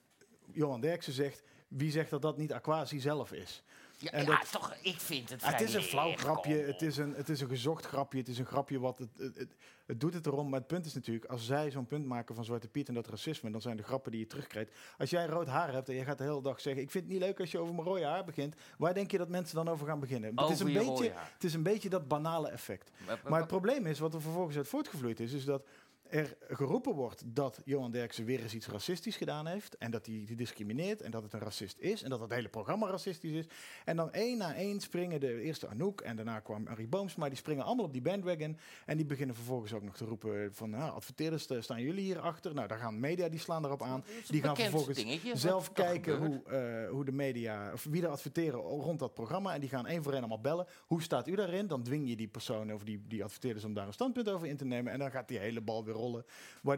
Johan 0.51 0.81
Derksen 0.81 1.13
zegt... 1.13 1.43
Wie 1.67 1.91
zegt 1.91 2.09
dat 2.09 2.21
dat 2.21 2.37
niet 2.37 2.53
Aquasi 2.53 2.99
zelf 2.99 3.31
is? 3.31 3.63
ja, 3.97 4.11
en 4.11 4.25
ja, 4.25 4.39
dat- 4.39 4.51
toch, 4.51 4.75
ik 4.81 4.99
vind 4.99 5.29
het 5.29 5.41
Ja, 5.41 5.51
het 5.51 5.61
is 5.61 5.73
een 5.73 5.81
flauw 5.81 6.15
grapje, 6.15 6.55
het 6.55 6.81
is 6.81 6.97
een, 6.97 7.13
het 7.13 7.29
is 7.29 7.41
een 7.41 7.47
gezocht 7.47 7.85
grapje, 7.85 8.17
het 8.17 8.27
is 8.27 8.39
een 8.39 8.45
grapje 8.45 8.79
wat 8.79 8.97
het, 8.97 9.09
het, 9.17 9.37
het, 9.37 9.55
het 9.85 9.99
doet 9.99 10.13
het 10.13 10.25
erom. 10.25 10.49
Maar 10.49 10.59
het 10.59 10.67
punt 10.67 10.85
is 10.85 10.93
natuurlijk, 10.93 11.25
als 11.25 11.45
zij 11.45 11.71
zo'n 11.71 11.85
punt 11.87 12.05
maken 12.05 12.35
van 12.35 12.45
Zwarte 12.45 12.67
Piet 12.67 12.87
en 12.87 12.93
dat 12.93 13.07
racisme, 13.07 13.51
dan 13.51 13.61
zijn 13.61 13.77
de 13.77 13.83
grappen 13.83 14.11
die 14.11 14.19
je 14.19 14.27
terugkrijgt. 14.27 14.71
Als 14.97 15.09
jij 15.09 15.25
rood 15.25 15.47
haar 15.47 15.73
hebt 15.73 15.89
en 15.89 15.95
je 15.95 16.03
gaat 16.03 16.17
de 16.17 16.23
hele 16.23 16.41
dag 16.41 16.61
zeggen, 16.61 16.81
ik 16.83 16.91
vind 16.91 17.03
het 17.03 17.13
niet 17.13 17.21
leuk 17.21 17.39
als 17.39 17.51
je 17.51 17.57
over 17.59 17.73
mijn 17.75 17.87
rode 17.87 18.05
haar 18.05 18.23
begint, 18.25 18.55
waar 18.77 18.93
denk 18.93 19.11
je 19.11 19.17
dat 19.17 19.29
mensen 19.29 19.55
dan 19.55 19.67
over 19.69 19.87
gaan 19.87 19.99
beginnen? 19.99 20.31
het, 20.35 20.49
is 20.49 20.59
een 20.59 20.67
je 20.71 20.77
beetje, 20.77 21.11
het 21.33 21.43
is 21.43 21.53
een 21.53 21.63
beetje 21.63 21.89
dat 21.89 22.07
banale 22.07 22.49
effect. 22.49 22.91
Maar- 23.05 23.19
Maar 23.29 23.39
het 23.39 23.47
probleem 23.47 23.85
is, 23.85 23.99
wat 23.99 24.13
er 24.13 24.21
vervolgens 24.21 24.57
uit 24.57 24.67
voortgevloeid 24.67 25.19
is, 25.19 25.33
is 25.33 25.45
dat 25.45 25.65
er 26.13 26.37
geroepen 26.49 26.93
wordt 26.93 27.23
dat 27.25 27.61
Johan 27.65 27.91
Derksen 27.91 28.25
weer 28.25 28.41
eens 28.41 28.53
iets 28.53 28.67
racistisch 28.67 29.15
gedaan 29.15 29.47
heeft. 29.47 29.77
En 29.77 29.91
dat 29.91 30.05
hij 30.05 30.25
discrimineert 30.35 31.01
en 31.01 31.11
dat 31.11 31.23
het 31.23 31.33
een 31.33 31.39
racist 31.39 31.79
is. 31.79 32.03
En 32.03 32.09
dat 32.09 32.19
het 32.19 32.29
hele 32.29 32.49
programma 32.49 32.89
racistisch 32.89 33.31
is. 33.31 33.45
En 33.85 33.95
dan 33.95 34.11
één 34.11 34.37
na 34.37 34.55
één 34.55 34.79
springen 34.79 35.19
de 35.19 35.41
eerste 35.41 35.67
Anouk 35.67 36.01
en 36.01 36.15
daarna 36.15 36.39
kwam 36.39 36.67
Arie 36.67 36.87
Boomsma. 36.87 37.27
Die 37.27 37.37
springen 37.37 37.65
allemaal 37.65 37.85
op 37.85 37.93
die 37.93 38.01
bandwagon. 38.01 38.57
En 38.85 38.97
die 38.97 39.05
beginnen 39.05 39.35
vervolgens 39.35 39.73
ook 39.73 39.83
nog 39.83 39.95
te 39.95 40.05
roepen 40.05 40.53
van... 40.53 40.69
Nou, 40.69 40.91
adverteerders, 40.91 41.47
eh, 41.47 41.61
staan 41.61 41.81
jullie 41.81 42.03
hier 42.03 42.19
achter? 42.19 42.53
Nou, 42.53 42.67
daar 42.67 42.77
gaan 42.77 42.99
media, 42.99 43.29
die 43.29 43.39
slaan 43.39 43.65
erop 43.65 43.81
aan. 43.81 44.03
Die 44.27 44.41
gaan 44.41 44.55
vervolgens 44.55 45.05
zelf 45.33 45.71
kijken 45.71 46.17
hoe, 46.17 46.43
eh, 46.43 46.89
hoe 46.89 47.05
de 47.05 47.11
media... 47.11 47.71
Of 47.73 47.83
wie 47.83 48.03
er 48.03 48.07
adverteren 48.09 48.59
rond 48.59 48.99
dat 48.99 49.13
programma. 49.13 49.53
En 49.53 49.59
die 49.59 49.69
gaan 49.69 49.87
één 49.87 50.03
voor 50.03 50.11
één 50.11 50.21
allemaal 50.21 50.41
bellen. 50.41 50.67
Hoe 50.85 51.01
staat 51.01 51.27
u 51.27 51.35
daarin? 51.35 51.67
Dan 51.67 51.83
dwing 51.83 52.09
je 52.09 52.15
die 52.15 52.27
personen 52.27 52.75
of 52.75 52.83
die, 52.83 53.03
die 53.07 53.23
adverteerders 53.23 53.65
om 53.65 53.73
daar 53.73 53.87
een 53.87 53.93
standpunt 53.93 54.29
over 54.29 54.47
in 54.47 54.57
te 54.57 54.65
nemen. 54.65 54.93
En 54.93 54.99
dan 54.99 55.11
gaat 55.11 55.27
die 55.27 55.39
hele 55.39 55.61
bal 55.61 55.85
weer 55.85 56.01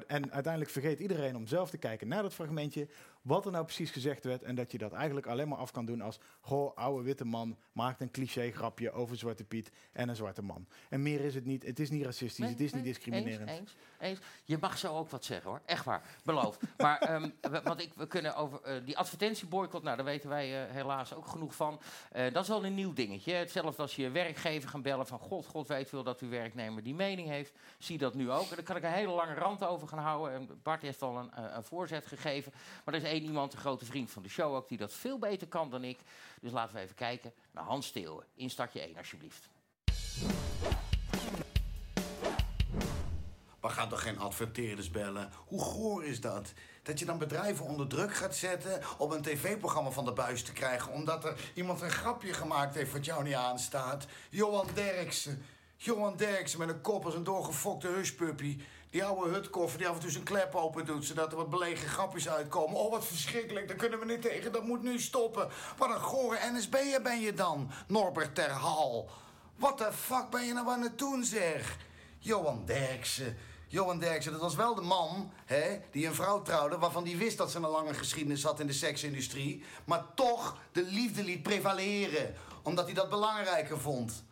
En 0.08 0.32
uiteindelijk 0.32 0.72
vergeet 0.72 1.00
iedereen 1.00 1.36
om 1.36 1.48
zelf 1.48 1.70
te 1.70 1.78
kijken 1.78 2.08
naar 2.08 2.22
dat 2.22 2.34
fragmentje. 2.34 2.88
Wat 3.26 3.46
er 3.46 3.52
nou 3.52 3.64
precies 3.64 3.92
gezegd 3.92 4.24
werd. 4.24 4.44
En 4.44 4.56
dat 4.56 4.72
je 4.72 4.78
dat 4.78 4.94
eigenlijk 4.94 5.26
alleen 5.28 5.48
maar 5.48 5.58
af 5.58 5.72
kan 5.72 5.86
doen 5.86 6.02
als... 6.02 6.20
Goh, 6.42 6.76
oude 6.76 7.04
witte 7.04 7.26
man 7.26 7.58
maakt 7.72 8.02
een 8.02 8.12
cliché 8.12 8.52
grapje 8.52 8.92
over 8.92 9.18
Zwarte 9.18 9.44
Piet 9.44 9.72
en 9.92 10.10
een 10.10 10.16
zwarte 10.16 10.42
man. 10.42 10.68
En 10.90 11.02
meer 11.04 11.22
is 11.22 11.36
het 11.36 11.46
niet. 11.46 11.64
Het 11.66 11.80
is 11.80 11.90
niet 11.90 12.04
racistisch. 12.04 12.38
Nee, 12.38 12.50
het 12.50 12.60
is 12.60 12.74
niet 12.74 12.84
discriminerend. 12.84 13.50
Eens, 13.50 13.60
eens, 13.60 13.76
eens. 14.00 14.20
Je 14.44 14.58
mag 14.58 14.78
zo 14.78 14.98
ook 14.98 15.10
wat 15.10 15.26
zeggen 15.26 15.50
hoor. 15.50 15.62
Echt 15.66 15.86
waar. 15.86 16.02
Beloof. 16.24 16.58
maar 16.78 16.98
ehm, 17.00 17.30
we- 17.52 17.62
want 17.64 17.82
ik, 17.82 17.92
we 17.96 18.08
kunnen 18.08 18.36
over 18.36 18.62
eh, 18.62 18.86
die 18.86 18.98
advertentieboycott, 18.98 19.84
nou 19.84 19.96
daar 19.96 20.06
weten 20.06 20.30
wij 20.30 20.66
eh, 20.68 20.72
helaas 20.74 21.14
ook 21.14 21.28
genoeg 21.28 21.56
van. 21.56 21.82
Eh, 22.12 22.34
dat 22.34 22.44
is 22.44 22.50
wel 22.50 22.66
een 22.66 22.76
nieuw 22.76 22.94
dingetje. 22.94 23.34
Hetzelfde 23.34 23.82
als 23.82 23.96
je 23.96 24.10
werkgever 24.10 24.70
gaan 24.70 24.82
bellen 24.82 25.08
van 25.08 25.20
god, 25.20 25.46
god 25.46 25.68
weet 25.68 25.90
veel 25.90 26.04
dat 26.04 26.20
uw 26.20 26.30
werknemer 26.30 26.84
die 26.84 26.96
mening 26.96 27.28
heeft. 27.28 27.54
Zie 27.78 27.98
dat 27.98 28.14
nu 28.14 28.32
ook. 28.32 28.50
En 28.50 28.56
daar 28.56 28.66
kan 28.66 28.76
ik 28.76 28.84
een 28.84 28.90
hele 28.92 29.12
lange 29.12 29.34
rand 29.34 29.64
over 29.64 29.88
gaan 29.88 30.00
houden. 30.00 30.34
En 30.36 30.60
Bart 30.64 30.82
heeft 30.82 31.02
al 31.02 31.18
een, 31.18 31.56
een 31.56 31.64
voorzet 31.64 32.06
gegeven. 32.06 32.54
Maar 32.86 32.94
er 32.94 33.02
is 33.04 33.08
één 33.16 33.24
iemand, 33.24 33.54
een 33.54 33.60
grote 33.60 33.86
vriend 33.86 34.12
van 34.12 34.24
de 34.24 34.30
show 34.30 34.56
ook, 34.56 34.70
die 34.70 34.78
dat 34.78 34.94
veel 34.94 35.20
beter 35.20 35.48
kan 35.48 35.70
dan 35.70 35.84
ik. 35.84 36.00
Dus 36.42 36.52
laten 36.52 36.76
we 36.76 36.82
even 36.82 36.96
kijken 36.96 37.34
naar 37.52 37.64
Hans 37.64 37.88
Steeuwen. 37.88 38.26
Instartje 38.36 38.82
1 38.82 38.98
alsjeblieft. 38.98 39.50
We 43.62 43.72
gaan 43.72 43.90
toch 43.90 44.02
geen 44.02 44.20
adverteerders 44.20 44.92
bellen? 44.92 45.32
Hoe 45.46 45.62
goor 45.62 46.06
is 46.06 46.22
dat? 46.22 46.54
Dat 46.84 47.00
je 47.00 47.06
dan 47.06 47.18
bedrijven 47.18 47.66
onder 47.66 47.88
druk 47.88 48.16
gaat 48.16 48.36
zetten 48.36 48.82
om 48.98 49.12
een 49.12 49.22
tv-programma 49.22 49.90
van 49.90 50.06
de 50.06 50.14
buis 50.14 50.44
te 50.44 50.54
krijgen... 50.54 50.92
omdat 50.92 51.26
er 51.26 51.52
iemand 51.54 51.82
een 51.82 51.90
grapje 51.90 52.34
gemaakt 52.34 52.76
heeft 52.76 52.92
wat 52.92 53.06
jou 53.06 53.24
niet 53.24 53.34
aanstaat. 53.34 54.06
Johan 54.30 54.68
Derksen. 54.74 55.46
Johan 55.76 56.18
Derksen 56.18 56.60
met 56.60 56.70
een 56.70 56.82
kop 56.82 57.06
als 57.06 57.16
een 57.16 57.24
doorgefokte 57.24 57.88
hushpuppy. 57.88 58.58
Die 58.96 59.04
oude 59.04 59.34
hutkoffer 59.34 59.78
die 59.78 59.88
af 59.88 59.96
en 59.96 60.02
toe 60.02 60.12
zijn 60.12 60.24
klep 60.24 60.56
open 60.56 60.86
doet... 60.86 61.06
zodat 61.06 61.32
er 61.32 61.38
wat 61.38 61.50
belegen 61.50 61.90
grapjes 61.90 62.30
uitkomen. 62.30 62.78
Oh, 62.78 62.92
wat 62.92 63.06
verschrikkelijk, 63.06 63.68
daar 63.68 63.78
kunnen 63.78 64.00
we 64.00 64.06
niet 64.06 64.22
tegen. 64.22 64.52
Dat 64.52 64.64
moet 64.64 64.84
nu 64.84 65.00
stoppen. 65.00 65.50
Wat 65.78 65.90
een 65.90 66.00
gore 66.02 66.38
NSB'er 66.52 67.02
ben 67.02 67.22
je 67.22 67.34
dan, 67.34 67.72
Norbert 67.88 68.36
ter 68.36 68.50
Hal. 68.50 69.10
Wat 69.56 69.78
de 69.78 69.94
fuck 69.94 70.30
ben 70.30 70.46
je 70.46 70.54
nou 70.54 70.70
aan 70.70 70.82
het 70.82 70.98
doen, 70.98 71.24
zeg? 71.24 71.78
Johan 72.20 72.66
Derksen. 72.66 73.38
Johan 73.68 74.00
Derksen, 74.00 74.32
dat 74.32 74.42
was 74.42 74.56
wel 74.56 74.76
de 74.76 74.82
man 74.82 75.32
hè, 75.46 75.80
die 75.92 76.08
een 76.08 76.16
vrouw 76.16 76.42
trouwde... 76.42 76.78
waarvan 76.78 77.04
die 77.04 77.18
wist 77.18 77.38
dat 77.38 77.52
ze 77.52 77.58
een 77.58 77.68
lange 77.68 77.94
geschiedenis 77.94 78.44
had 78.44 78.60
in 78.60 78.68
de 78.68 78.74
seksindustrie... 78.74 79.64
maar 79.86 80.06
toch 80.14 80.58
de 80.72 80.84
liefde 80.84 81.24
liet 81.24 81.44
prevaleren, 81.44 82.36
omdat 82.64 82.86
hij 82.86 82.94
dat 82.94 83.10
belangrijker 83.10 83.80
vond. 83.80 84.25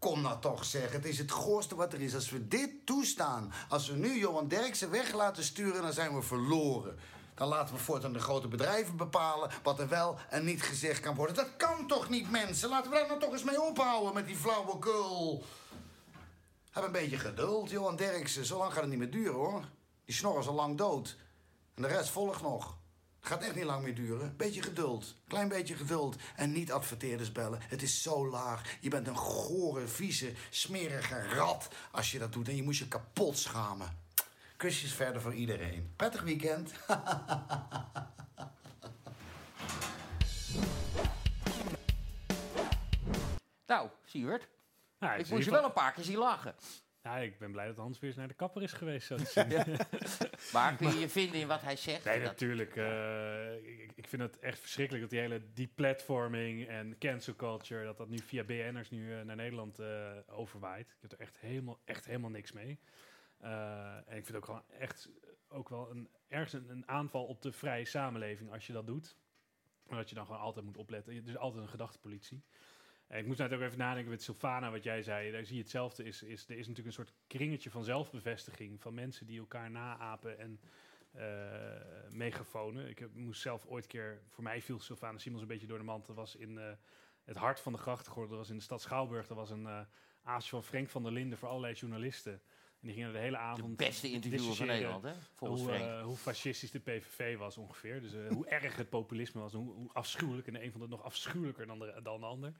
Kom 0.00 0.20
nou 0.20 0.40
toch 0.40 0.64
zeg, 0.64 0.92
het 0.92 1.04
is 1.04 1.18
het 1.18 1.30
goorste 1.30 1.74
wat 1.74 1.92
er 1.92 2.00
is. 2.00 2.14
Als 2.14 2.30
we 2.30 2.48
dit 2.48 2.86
toestaan, 2.86 3.52
als 3.68 3.88
we 3.88 3.96
nu 3.96 4.18
Johan 4.18 4.48
Derksen 4.48 4.90
weg 4.90 5.12
laten 5.12 5.44
sturen... 5.44 5.82
dan 5.82 5.92
zijn 5.92 6.14
we 6.14 6.22
verloren. 6.22 6.98
Dan 7.34 7.48
laten 7.48 7.74
we 7.74 7.80
voortaan 7.80 8.12
de 8.12 8.18
grote 8.18 8.48
bedrijven 8.48 8.96
bepalen... 8.96 9.50
wat 9.62 9.78
er 9.80 9.88
wel 9.88 10.18
en 10.30 10.44
niet 10.44 10.62
gezegd 10.62 11.00
kan 11.00 11.14
worden. 11.14 11.34
Dat 11.34 11.56
kan 11.56 11.86
toch 11.86 12.08
niet, 12.08 12.30
mensen? 12.30 12.68
Laten 12.68 12.90
we 12.90 12.96
daar 12.96 13.06
nou 13.06 13.20
toch 13.20 13.32
eens 13.32 13.44
mee 13.44 13.62
ophouden 13.62 14.14
met 14.14 14.26
die 14.26 14.36
flauwekul. 14.36 15.44
Heb 16.70 16.84
een 16.84 16.92
beetje 16.92 17.18
geduld, 17.18 17.70
Johan 17.70 17.96
Derksen. 17.96 18.44
Zo 18.44 18.58
lang 18.58 18.72
gaat 18.72 18.80
het 18.80 18.90
niet 18.90 18.98
meer 18.98 19.10
duren, 19.10 19.34
hoor. 19.34 19.64
Die 20.04 20.14
snor 20.14 20.38
is 20.38 20.46
al 20.46 20.54
lang 20.54 20.78
dood. 20.78 21.16
En 21.74 21.82
de 21.82 21.88
rest 21.88 22.10
volgt 22.10 22.42
nog. 22.42 22.76
Het 23.20 23.28
gaat 23.28 23.42
echt 23.42 23.54
niet 23.54 23.64
lang 23.64 23.82
meer 23.82 23.94
duren. 23.94 24.36
Beetje 24.36 24.62
geduld. 24.62 25.14
Klein 25.28 25.48
beetje 25.48 25.74
geduld. 25.74 26.16
En 26.36 26.52
niet 26.52 26.72
adverteerders 26.72 27.32
bellen. 27.32 27.58
Het 27.62 27.82
is 27.82 28.02
zo 28.02 28.28
laag. 28.28 28.76
Je 28.80 28.88
bent 28.90 29.06
een 29.06 29.16
gore, 29.16 29.88
vieze, 29.88 30.32
smerige 30.50 31.28
rat 31.28 31.68
als 31.90 32.10
je 32.10 32.18
dat 32.18 32.32
doet. 32.32 32.48
En 32.48 32.56
je 32.56 32.62
moet 32.62 32.76
je 32.76 32.88
kapot 32.88 33.38
schamen. 33.38 33.98
Kusjes 34.56 34.92
verder 34.92 35.20
voor 35.20 35.34
iedereen. 35.34 35.92
Prettig 35.96 36.22
weekend. 36.22 36.72
Nou, 43.66 43.88
Siewert, 44.04 44.48
Nou, 44.98 45.18
ik 45.18 45.28
moest 45.28 45.44
je 45.44 45.50
wel 45.50 45.64
een 45.64 45.72
paar 45.72 45.92
keer 45.92 46.04
zien 46.04 46.18
lachen. 46.18 46.54
Ja, 47.02 47.16
ik 47.18 47.38
ben 47.38 47.52
blij 47.52 47.66
dat 47.66 47.76
Hans 47.76 47.98
weer 47.98 48.10
eens 48.10 48.18
naar 48.18 48.28
de 48.28 48.34
kapper 48.34 48.62
is 48.62 48.72
geweest. 48.72 49.06
Zo 49.06 49.16
te 49.16 49.24
zien. 49.34 49.76
Maar 50.52 50.76
kun 50.76 50.88
je 50.88 50.98
je 50.98 51.08
vinden 51.08 51.40
in 51.40 51.46
wat 51.46 51.60
hij 51.62 51.76
zegt? 51.76 52.04
Nee, 52.04 52.16
Dat- 52.20 52.24
natuurlijk. 52.30 52.76
eh, 52.76 53.54
ik, 53.82 53.92
ik 53.94 54.08
vind 54.08 54.22
het 54.22 54.38
echt 54.38 54.58
verschrikkelijk 54.58 55.02
dat 55.02 55.10
die 55.12 55.20
hele 55.20 55.52
deplatforming 55.52 56.68
en 56.68 56.98
cancel 56.98 57.34
culture, 57.36 57.84
dat 57.84 57.96
dat 57.96 58.08
nu 58.08 58.18
via 58.18 58.44
BN'ers 58.44 58.90
nu 58.90 59.14
eh, 59.18 59.20
naar 59.24 59.36
Nederland 59.36 59.78
eh, 59.78 60.10
overwaait. 60.26 60.90
Ik 60.90 60.96
heb 61.00 61.12
er 61.12 61.20
echt 61.20 61.38
helemaal, 61.38 61.80
echt 61.84 62.04
helemaal 62.04 62.30
niks 62.30 62.52
mee. 62.52 62.78
Eh, 63.38 63.94
en 63.94 64.16
ik 64.16 64.24
vind 64.24 64.26
het 64.28 64.36
ook 64.36 64.44
gewoon 64.44 64.64
echt 64.78 65.10
ook 65.48 65.68
wel 65.68 65.90
een, 65.90 66.08
ergens 66.28 66.52
een, 66.52 66.68
een 66.70 66.88
aanval 66.88 67.24
op 67.26 67.42
de 67.42 67.52
vrije 67.52 67.84
samenleving 67.84 68.52
als 68.52 68.66
je 68.66 68.72
dat 68.72 68.86
doet. 68.86 69.16
Maar 69.86 69.98
dat 69.98 70.08
je 70.08 70.14
dan 70.14 70.26
gewoon 70.26 70.40
altijd 70.40 70.64
moet 70.64 70.76
opletten. 70.76 71.12
Er 71.14 71.22
is 71.28 71.36
altijd 71.36 71.62
een 71.62 71.68
gedachtepolitie. 71.68 72.44
Ik 73.18 73.26
moest 73.26 73.38
net 73.38 73.52
ook 73.52 73.60
even 73.60 73.78
nadenken 73.78 74.10
met 74.10 74.22
Sylvana, 74.22 74.70
wat 74.70 74.82
jij 74.82 75.02
zei. 75.02 75.30
Daar 75.30 75.44
zie 75.44 75.56
je 75.56 75.62
hetzelfde. 75.62 76.04
Is, 76.04 76.22
is, 76.22 76.44
er 76.48 76.58
is 76.58 76.68
natuurlijk 76.68 76.86
een 76.86 77.04
soort 77.04 77.12
kringetje 77.26 77.70
van 77.70 77.84
zelfbevestiging 77.84 78.80
van 78.80 78.94
mensen 78.94 79.26
die 79.26 79.38
elkaar 79.38 79.70
naapen 79.70 80.38
en 80.38 80.60
eh 81.12 81.20
megafonen. 82.10 82.88
Ik 82.88 82.98
heb, 82.98 83.14
moest 83.14 83.40
zelf 83.40 83.66
ooit 83.66 83.86
keer, 83.86 84.20
voor 84.28 84.44
mij 84.44 84.62
viel 84.62 84.80
Sylvana 84.80 85.18
Simons 85.18 85.42
een 85.42 85.48
beetje 85.48 85.66
door 85.66 85.78
de 85.78 85.84
mand. 85.84 86.06
Dat 86.06 86.16
was 86.16 86.36
in 86.36 86.58
eh, 86.58 86.72
het 87.24 87.36
hart 87.36 87.60
van 87.60 87.72
de 87.72 87.78
grachtengordel, 87.78 88.30
dat 88.30 88.38
was 88.38 88.50
in 88.50 88.56
de 88.56 88.62
stad 88.62 88.80
Schouwburg. 88.80 89.26
Dat 89.26 89.36
was 89.36 89.50
een 89.50 89.86
aasje 90.22 90.50
van 90.50 90.64
Frank 90.64 90.88
van 90.88 91.02
der 91.02 91.12
Linden 91.12 91.38
voor 91.38 91.48
allerlei 91.48 91.74
journalisten. 91.74 92.32
En 92.32 92.86
die 92.86 92.92
gingen 92.92 93.12
de 93.12 93.18
hele 93.18 93.36
De 93.36 93.42
avond 93.42 93.76
beste 93.76 94.10
interviewer 94.10 94.54
van 94.56 94.66
Nederland, 94.66 95.02
hè? 95.02 95.12
Volgens 95.34 95.62
hoe, 95.62 96.00
hoe 96.02 96.16
fascistisch 96.16 96.70
de 96.70 96.78
PVV 96.78 97.36
was 97.36 97.56
ongeveer. 97.56 98.00
Dus 98.00 98.12
hoe 98.28 98.46
erg 98.46 98.76
het 98.76 98.88
populisme 98.88 99.40
was. 99.40 99.52
Hoe, 99.52 99.72
hoe 99.72 99.92
afschuwelijk. 99.92 100.46
En 100.46 100.52
de 100.52 100.64
een 100.64 100.70
vond 100.70 100.82
het 100.82 100.92
nog 100.92 101.02
afschuwelijker 101.02 101.66
dan 101.66 101.78
de, 101.78 102.00
dan 102.02 102.20
de 102.20 102.26
ander. 102.26 102.52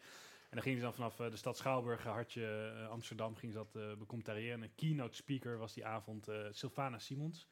En 0.50 0.56
dan 0.56 0.62
gingen 0.62 0.78
ze 0.78 0.84
dan 0.84 0.94
vanaf 0.94 1.20
eh, 1.20 1.30
de 1.30 1.36
stad 1.36 1.56
Schouwburg, 1.56 2.02
hartje 2.02 2.72
eh, 2.76 2.88
Amsterdam, 2.88 3.36
ging 3.36 3.52
ze 3.52 3.58
dat 3.58 3.74
eh 3.74 3.98
becommentariëren. 3.98 4.54
En 4.54 4.62
een 4.62 4.74
keynote 4.74 5.16
speaker 5.16 5.58
was 5.58 5.74
die 5.74 5.86
avond 5.86 6.28
eh 6.28 6.46
Sylvana 6.50 6.98
Simons. 6.98 7.48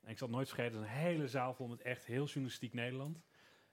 En 0.00 0.10
ik 0.10 0.18
zal 0.18 0.26
het 0.26 0.36
nooit 0.36 0.48
vergeten, 0.48 0.78
een 0.78 0.84
hele 0.84 1.28
zaal 1.28 1.54
vol 1.54 1.68
met 1.68 1.82
echt 1.82 2.04
heel 2.04 2.24
journalistiek 2.24 2.72
Nederland. 2.72 3.22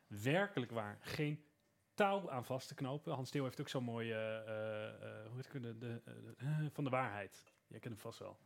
Werkelijk 0.08 0.72
waar, 0.72 0.98
geen 1.02 1.46
touw 1.94 2.30
aan 2.30 2.46
vast 2.46 2.68
te 2.68 2.76
knopen. 2.76 3.14
Hans 3.14 3.28
Steeuw 3.28 3.44
heeft 3.44 3.62
ook 3.62 3.70
zo'n 3.70 3.84
mooie, 3.84 4.14
eh, 4.14 4.48
eh, 4.48 5.20
eh, 5.20 5.28
hoe 5.28 5.36
heet 5.36 5.54
het, 5.54 5.64
de, 5.64 5.78
de, 5.78 6.02
eh, 6.38 6.66
van 6.72 6.84
de 6.84 6.90
waarheid. 6.90 7.44
Jij 7.68 7.80
kent 7.80 7.94
hem 7.94 8.04
vast 8.04 8.20
wel. 8.20 8.38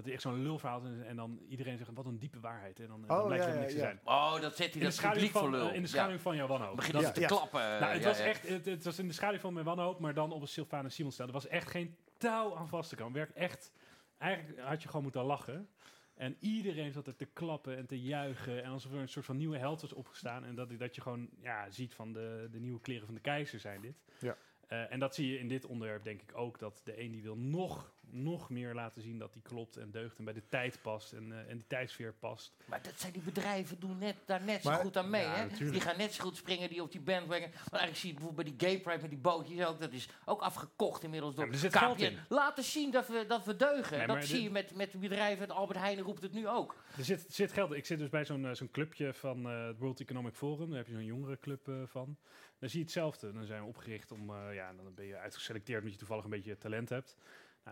Dat 0.00 0.08
hij 0.08 0.18
echt 0.18 0.28
zo'n 0.34 0.42
lulverhaal 0.42 0.82
is 0.86 1.04
en, 1.06 1.16
dan 1.16 1.40
iedereen 1.48 1.76
zegt, 1.78 1.90
wat 1.94 2.06
een 2.06 2.18
diepe 2.18 2.40
waarheid. 2.40 2.80
En 2.80 2.86
dan, 2.86 3.00
en 3.02 3.06
dan 3.06 3.18
Oh, 3.20 3.26
blijkt 3.26 3.44
ja, 3.44 3.50
het 3.50 3.60
niks 3.60 3.72
ja, 3.72 3.78
te 3.78 3.84
ja. 3.84 3.90
zijn. 3.90 4.00
Oh, 4.04 4.40
dat 4.40 4.56
zet 4.56 4.58
hij 4.58 4.66
In 4.66 4.78
de 4.78 4.84
dat 4.84 4.94
schaduw 4.94 5.12
publiek 5.14 5.30
voor 5.32 5.40
van, 5.40 5.50
lul. 5.50 5.68
eh, 5.68 5.74
in 5.74 5.82
de 5.82 5.88
Ja. 5.88 5.94
schaduw 5.94 6.18
van 6.18 6.36
jouw 6.36 6.46
wanhoop. 6.46 6.76
Beginnen 6.76 7.02
Ja, 7.02 7.08
ze 7.08 7.14
te 7.14 7.20
ja. 7.20 7.26
klappen. 7.26 7.60
Nou, 7.60 7.84
het 7.84 8.02
ja, 8.02 8.08
was 8.08 8.18
ja. 8.18 8.24
echt, 8.24 8.48
het, 8.48 8.64
het 8.66 8.84
was 8.84 8.98
in 8.98 9.06
de 9.06 9.12
schaduw 9.12 9.38
van 9.38 9.52
mijn 9.52 9.64
wanhoop, 9.64 9.98
maar 9.98 10.14
dan 10.14 10.32
op 10.32 10.40
een 10.40 10.48
Sylvana 10.48 10.88
Simons 10.88 11.14
staan. 11.14 11.26
Er 11.26 11.32
was 11.32 11.46
echt 11.46 11.70
geen 11.70 11.96
touw 12.16 12.56
aan 12.56 12.68
vast 12.68 12.88
te 12.88 12.96
komen. 12.96 13.12
Werk 13.12 13.30
echt, 13.30 13.72
eigenlijk 14.18 14.60
had 14.60 14.80
je 14.82 14.86
gewoon 14.88 15.02
moeten 15.02 15.22
lachen. 15.22 15.68
En 16.14 16.36
iedereen 16.40 16.92
zat 16.92 17.06
er 17.06 17.16
te 17.16 17.24
klappen 17.24 17.76
en 17.76 17.86
te 17.86 18.00
juichen. 18.00 18.62
En 18.64 18.70
alsof 18.70 18.92
er 18.92 18.98
een 18.98 19.08
soort 19.08 19.24
van 19.24 19.36
nieuwe 19.36 19.58
held 19.58 19.80
was 19.80 19.92
opgestaan. 19.92 20.44
En 20.44 20.54
dat, 20.54 20.78
dat 20.78 20.94
je 20.94 21.00
gewoon 21.00 21.28
ja, 21.42 21.70
ziet 21.70 21.94
van 21.94 22.12
de, 22.12 22.48
de 22.50 22.60
nieuwe 22.60 22.80
kleren 22.80 23.06
van 23.06 23.14
de 23.14 23.20
keizer 23.20 23.60
zijn 23.60 23.80
dit. 23.80 23.94
Ja. 24.18 24.36
Eh, 24.66 24.92
en 24.92 24.98
dat 24.98 25.14
zie 25.14 25.32
je 25.32 25.38
in 25.38 25.48
dit 25.48 25.66
onderwerp 25.66 26.04
denk 26.04 26.22
ik 26.22 26.36
ook. 26.36 26.58
Dat 26.58 26.80
de 26.84 27.00
een 27.02 27.10
die 27.10 27.22
wil 27.22 27.36
nog, 27.36 27.92
nog 28.12 28.50
meer 28.50 28.74
laten 28.74 29.02
zien 29.02 29.18
dat 29.18 29.32
die 29.32 29.42
klopt 29.42 29.76
en 29.76 29.90
deugt. 29.90 30.18
En 30.18 30.24
bij 30.24 30.32
de 30.34 30.42
tijd 30.48 30.78
past 30.82 31.12
en, 31.12 31.32
eh, 31.32 31.50
en 31.50 31.56
die 31.56 31.66
tijdsfeer 31.66 32.12
past. 32.12 32.52
Maar 32.64 32.82
dat 32.82 33.00
zijn 33.00 33.12
die 33.12 33.22
bedrijven 33.22 33.80
doen 33.80 33.98
net, 33.98 34.16
daar 34.26 34.42
net 34.44 34.62
zo 34.62 34.70
Maar- 34.70 34.78
goed 34.80 34.96
aan 34.96 35.10
mee. 35.10 35.22
Ja, 35.22 35.34
hè? 35.34 35.42
natuurlijk. 35.44 35.72
Die 35.72 35.80
gaan 35.80 35.96
net 35.98 36.12
zo 36.14 36.22
goed 36.24 36.36
springen 36.36 36.68
die 36.68 36.82
op 36.82 36.92
die 36.92 37.00
bandwagon. 37.00 37.48
Maar 37.50 37.80
eigenlijk 37.80 37.96
zie 37.96 38.08
je 38.08 38.14
bijvoorbeeld 38.14 38.46
bij 38.48 38.56
die 38.58 38.68
gay 38.68 38.80
pride 38.80 39.00
met 39.00 39.10
die 39.10 39.18
bootjes 39.18 39.66
ook. 39.66 39.80
Dat 39.80 39.92
is 39.92 40.08
ook 40.24 40.40
afgekocht 40.40 41.02
inmiddels 41.02 41.34
door 41.34 41.44
Ja, 41.44 41.50
maar 41.50 41.58
er 41.60 41.64
zit 41.70 41.76
geld 41.78 41.94
KPN. 41.96 42.04
in. 42.04 42.18
Laten 42.28 42.64
zien 42.64 42.90
dat 42.90 43.08
we, 43.08 43.24
dat 43.28 43.44
we 43.44 43.56
deugen. 43.56 43.98
Nee, 43.98 44.06
dat 44.06 44.24
zie 44.24 44.42
je 44.42 44.50
met, 44.50 44.74
met 44.74 44.92
de 44.92 44.98
bedrijven. 44.98 45.42
Het 45.42 45.52
Albert 45.52 45.78
Heijn 45.78 46.00
roept 46.00 46.22
het 46.22 46.32
nu 46.32 46.48
ook. 46.48 46.76
Er 46.96 47.04
zit, 47.04 47.24
zit 47.28 47.52
geld. 47.52 47.72
Ik 47.72 47.86
zit 47.86 47.98
dus 47.98 48.08
bij 48.08 48.24
zo'n 48.24 48.46
eh, 48.46 48.52
zo'n 48.54 48.70
clubje 48.70 49.14
van 49.14 49.48
eh, 49.48 49.66
het 49.66 49.78
World 49.78 50.00
Economic 50.00 50.34
Forum. 50.34 50.68
Daar 50.68 50.78
heb 50.78 50.86
je 50.86 50.92
zo'n 50.92 51.04
jongerenclub 51.04 51.68
eh 51.68 51.74
van. 51.86 52.16
Daar 52.58 52.68
zie 52.68 52.78
je 52.78 52.84
hetzelfde. 52.84 53.32
Dan 53.32 53.44
zijn 53.44 53.60
we 53.62 53.68
opgericht 53.68 54.12
om, 54.12 54.30
eh, 54.30 54.54
ja, 54.54 54.72
dan 54.72 54.94
ben 54.94 55.04
je 55.06 55.16
uitgeselecteerd 55.16 55.78
omdat 55.78 55.92
je 55.92 55.98
toevallig 55.98 56.24
een 56.24 56.30
beetje 56.30 56.58
talent 56.58 56.88
hebt. 56.88 57.16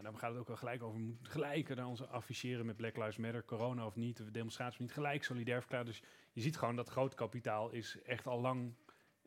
Nou, 0.01 0.11
dan 0.11 0.21
gaat 0.21 0.31
het 0.31 0.41
ook 0.41 0.47
wel 0.47 0.57
gelijk 0.57 0.83
over, 0.83 0.99
we 0.99 1.05
moeten 1.05 1.27
gelijk 1.27 1.75
naar 1.75 1.87
onze 1.87 2.07
afficheren 2.07 2.67
met 2.67 2.77
Black 2.77 2.97
Lives 2.97 3.17
Matter, 3.17 3.45
corona 3.45 3.87
of 3.87 3.97
niet, 3.97 4.17
de 4.17 4.31
demonstratie 4.31 4.83
niet, 4.83 4.93
gelijk 4.93 5.25
solidair 5.25 5.61
verklaren. 5.61 5.87
Dus 5.87 6.03
je 6.33 6.41
ziet 6.41 6.57
gewoon 6.57 6.77
dat 6.77 6.89
groot 6.89 7.15
kapitaal 7.15 7.71
is 7.71 7.99
echt 8.03 8.27
al 8.27 8.41
lang, 8.41 8.75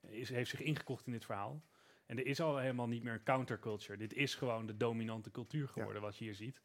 is, 0.02 0.30
heeft 0.30 0.50
zich 0.50 0.62
ingekocht 0.62 1.06
in 1.06 1.12
dit 1.12 1.26
verhaal. 1.26 1.64
En 2.06 2.18
er 2.18 2.26
is 2.26 2.42
al 2.42 2.58
helemaal 2.58 2.88
niet 2.88 3.04
meer 3.04 3.14
een 3.14 3.24
counterculture. 3.24 3.98
Dit 3.98 4.14
is 4.14 4.36
gewoon 4.36 4.66
de 4.66 4.78
dominante 4.78 5.32
cultuur 5.32 5.68
geworden, 5.68 6.02
wat 6.02 6.18
je 6.18 6.24
hier 6.24 6.36
ziet. 6.36 6.62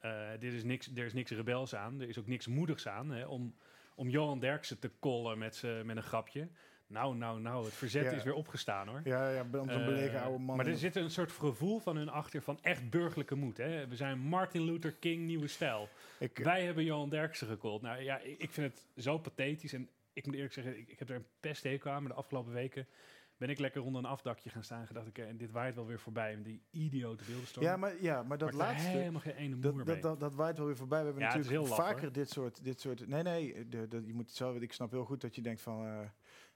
Eh, 0.00 0.30
dit 0.38 0.52
is 0.52 0.64
niks, 0.64 0.96
er 0.96 1.04
is 1.04 1.12
niks 1.12 1.30
rebels 1.30 1.74
aan. 1.74 2.00
Er 2.00 2.08
is 2.08 2.18
ook 2.18 2.26
niks 2.26 2.46
moedigs 2.46 2.88
aan. 2.88 3.10
Hè, 3.10 3.26
om, 3.26 3.54
om 3.94 4.08
Johan 4.08 4.38
Derksen 4.38 4.78
te 4.78 4.88
kollen 4.88 5.38
met, 5.38 5.62
met 5.84 5.96
een 5.96 6.02
grapje. 6.02 6.48
Nou, 6.90 7.16
nou, 7.16 7.40
nou, 7.40 7.64
het 7.64 7.74
verzet 7.74 8.04
Ja. 8.04 8.10
is 8.10 8.22
weer 8.22 8.34
opgestaan 8.34 8.88
hoor. 8.88 9.00
Ja, 9.04 9.30
ja, 9.30 9.40
om 9.42 9.50
zo'n 9.52 9.68
Eh, 9.80 9.84
belegen 9.84 10.22
oude 10.22 10.38
man. 10.38 10.56
Maar 10.56 10.66
er 10.66 10.76
zit 10.76 10.96
een 10.96 11.10
soort 11.10 11.32
gevoel 11.32 11.78
van 11.78 11.96
hun 11.96 12.08
achter 12.08 12.42
van 12.42 12.58
echt 12.62 12.90
burgerlijke 12.90 13.34
moed. 13.34 13.56
Hè. 13.56 13.86
We 13.88 13.96
zijn 13.96 14.18
Martin 14.18 14.62
Luther 14.62 14.92
King, 14.92 15.26
nieuwe 15.26 15.46
stijl. 15.46 15.88
ik, 16.18 16.38
Wij 16.38 16.64
hebben 16.64 16.84
Johan 16.84 17.08
Derksen 17.08 17.46
gekold. 17.46 17.82
Nou 17.82 18.02
ja, 18.02 18.18
ik 18.18 18.38
ik 18.38 18.50
vind 18.50 18.72
het 18.74 19.04
zo 19.04 19.18
pathetisch. 19.18 19.72
En 19.72 19.88
ik 20.12 20.26
moet 20.26 20.34
eerlijk 20.34 20.52
zeggen, 20.52 20.78
ik, 20.78 20.88
ik 20.88 20.98
heb 20.98 21.08
er 21.08 21.16
een 21.16 21.26
pesthekel 21.40 21.90
aan. 21.90 22.02
Maar 22.02 22.12
de 22.12 22.18
afgelopen 22.18 22.52
weken 22.52 22.86
ben 23.36 23.48
ik 23.50 23.58
lekker 23.58 23.82
onder 23.82 24.02
een 24.04 24.10
afdakje 24.10 24.50
gaan 24.50 24.64
staan. 24.64 24.80
En 24.80 24.86
gedacht, 24.86 25.08
oké, 25.08 25.36
dit 25.36 25.50
waait 25.50 25.74
wel 25.74 25.86
weer 25.86 26.00
voorbij. 26.00 26.34
Met 26.36 26.44
die 26.44 26.62
idiote 26.70 27.24
beeldenstorm. 27.24 27.66
ja, 27.66 27.76
maar, 27.76 27.92
ja, 28.02 28.22
maar 28.22 28.38
dat 28.38 28.52
Maar 28.52 28.68
ik 28.70 28.72
laatste... 28.74 28.96
helemaal 28.98 29.20
geen 29.20 29.34
ene 29.36 29.54
moer 29.54 29.62
Dat, 29.62 29.74
mee. 29.74 29.84
dat, 29.84 30.02
dat, 30.02 30.20
dat 30.20 30.34
waait 30.34 30.56
wel 30.56 30.66
weer 30.66 30.76
voorbij. 30.76 30.98
We 30.98 31.04
hebben 31.04 31.22
Ja, 31.22 31.36
natuurlijk 31.36 31.68
laf, 31.68 31.76
vaker 31.76 32.12
dit 32.12 32.30
soort, 32.30 32.64
dit 32.64 32.80
soort... 32.80 33.08
Nee, 33.08 33.22
nee, 33.22 33.68
de, 33.68 33.88
de, 33.88 34.06
je 34.06 34.14
moet 34.14 34.26
het 34.26 34.36
zelf... 34.36 34.56
Ik 34.56 34.72
snap 34.72 34.90
heel 34.90 35.04
goed 35.04 35.20
dat 35.20 35.34
je 35.34 35.42
denkt 35.42 35.60
van... 35.60 35.86
eh, 35.86 35.98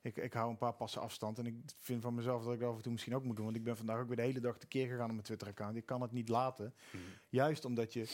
ik, 0.05 0.17
ik 0.17 0.33
hou 0.33 0.51
een 0.51 0.59
paar 0.59 0.73
passen 0.73 1.01
afstand. 1.01 1.39
En 1.39 1.47
ik 1.47 1.55
vind 1.79 2.03
van 2.03 2.15
mezelf 2.15 2.45
dat 2.45 2.53
ik 2.53 2.61
dat 2.61 2.71
af 2.71 2.77
en 2.77 2.83
toe 2.83 2.93
misschien 2.93 3.15
ook 3.15 3.25
moet 3.25 3.37
doen. 3.37 3.45
Want 3.45 3.57
ik 3.57 3.65
ben 3.65 3.77
vandaag 3.77 4.01
ook 4.01 4.07
weer 4.07 4.17
de 4.17 4.23
hele 4.23 4.41
dag 4.41 4.59
tekeer 4.59 4.87
gegaan 4.87 5.05
op 5.05 5.11
mijn 5.11 5.23
Twitter-account. 5.23 5.77
Ik 5.77 5.87
kan 5.87 6.01
het 6.03 6.13
niet 6.13 6.29
laten. 6.29 6.75
Mhm. 6.91 7.03
Juist 7.29 7.65
omdat 7.65 7.93
je... 7.93 8.07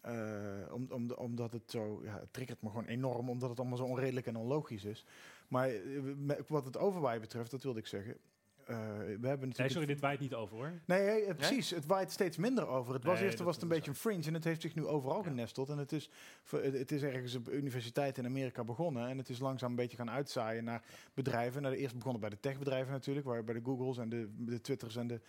eh, 0.00 0.72
om, 0.72 0.86
om, 0.90 1.10
omdat 1.10 1.52
het 1.52 1.70
zo... 1.70 2.00
Ja, 2.04 2.18
het 2.20 2.32
triggert 2.32 2.62
me 2.62 2.68
gewoon 2.68 2.86
enorm. 2.86 3.28
Omdat 3.28 3.50
het 3.50 3.58
allemaal 3.58 3.78
zo 3.78 3.84
onredelijk 3.84 4.26
en 4.26 4.36
onlogisch 4.36 4.84
is. 4.84 5.04
Maar 5.48 5.68
eh, 5.68 6.40
wat 6.48 6.64
het 6.64 6.76
overwaaien 6.76 7.20
betreft, 7.20 7.50
dat 7.50 7.62
wilde 7.62 7.78
ik 7.78 7.86
zeggen... 7.86 8.16
eh, 8.66 8.76
we 8.96 9.04
hebben 9.04 9.28
natuurlijk... 9.28 9.58
Nee, 9.58 9.68
sorry, 9.70 9.86
dit 9.86 10.00
waait 10.00 10.20
niet 10.20 10.34
over 10.34 10.56
hoor. 10.56 10.72
Nee, 10.84 11.24
eh, 11.24 11.34
precies. 11.36 11.70
Het 11.70 11.86
waait 11.86 12.10
steeds 12.10 12.36
minder 12.36 12.66
over. 12.66 12.94
Het 12.94 13.04
was 13.04 13.18
Nee, 13.18 13.24
eerst 13.28 13.38
was 13.38 13.54
het 13.54 13.62
een 13.62 13.68
beetje 13.68 13.90
een 13.90 13.96
fringe 13.96 14.26
en 14.26 14.34
het 14.34 14.44
heeft 14.44 14.60
zich 14.60 14.74
nu 14.74 14.86
overal 14.86 15.16
Ja. 15.16 15.22
genesteld. 15.28 15.68
En 15.68 15.78
het 15.78 15.92
is, 15.92 16.10
het 16.50 16.92
is 16.92 17.02
ergens 17.02 17.34
op 17.34 17.50
universiteit 17.50 18.18
in 18.18 18.26
Amerika 18.26 18.64
begonnen. 18.64 19.08
En 19.08 19.18
het 19.18 19.28
is 19.28 19.38
langzaam 19.38 19.70
een 19.70 19.76
beetje 19.76 19.96
gaan 19.96 20.10
uitzaaien 20.10 20.64
naar 20.64 20.82
bedrijven. 21.14 21.62
Nou, 21.62 21.74
eerst 21.74 21.94
begonnen 21.96 22.20
bij 22.20 22.30
de 22.30 22.40
techbedrijven 22.40 22.92
natuurlijk, 22.92 23.26
waar 23.26 23.44
bij 23.44 23.54
de 23.54 23.60
Googles 23.64 23.98
en 23.98 24.08
de, 24.08 24.28
de 24.36 24.60
Twitters 24.60 24.96
en 24.96 25.06
de 25.06 25.20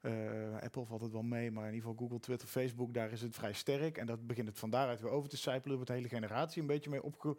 eh, 0.00 0.62
Apple 0.62 0.84
valt 0.84 1.00
het 1.00 1.12
wel 1.12 1.22
mee, 1.22 1.50
maar 1.50 1.66
in 1.68 1.74
ieder 1.74 1.88
geval 1.88 2.04
Google, 2.06 2.20
Twitter, 2.20 2.48
Facebook, 2.48 2.94
daar 2.94 3.12
is 3.12 3.20
het 3.20 3.34
vrij 3.34 3.52
sterk. 3.52 3.98
En 3.98 4.06
dat 4.06 4.26
begint 4.26 4.48
het 4.48 4.58
van 4.58 4.70
daaruit 4.70 5.00
weer 5.00 5.10
over 5.10 5.28
te 5.28 5.36
sijpelen. 5.36 5.70
Er 5.70 5.74
wordt 5.74 5.90
de 5.90 5.96
hele 5.96 6.08
generatie 6.08 6.60
een 6.60 6.66
beetje 6.66 6.90
mee 6.90 7.02
opge, 7.02 7.36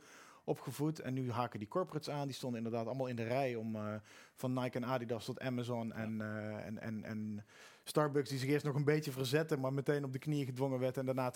opgevoed. 0.47 0.99
En 0.99 1.13
nu 1.13 1.31
haken 1.31 1.59
die 1.59 1.67
corporates 1.67 2.13
aan. 2.13 2.27
Die 2.27 2.35
stonden 2.35 2.63
inderdaad 2.63 2.85
allemaal 2.85 3.07
in 3.07 3.15
de 3.15 3.23
rij 3.23 3.55
om 3.55 3.75
eh, 3.75 3.93
van 4.35 4.53
Nike 4.53 4.77
en 4.77 4.85
Adidas 4.85 5.25
tot 5.25 5.39
Amazon 5.39 5.93
en, 5.93 6.21
eh, 6.21 6.65
en, 6.65 6.79
en, 6.79 7.03
en 7.03 7.45
Starbucks 7.83 8.29
die 8.29 8.39
zich 8.39 8.49
eerst 8.49 8.65
nog 8.65 8.75
een 8.75 8.83
beetje 8.83 9.11
verzetten, 9.11 9.59
maar 9.59 9.73
meteen 9.73 10.03
op 10.03 10.13
de 10.13 10.19
knieën 10.19 10.45
gedwongen 10.45 10.79
werd 10.79 10.97
en 10.97 11.05
daarna 11.05 11.33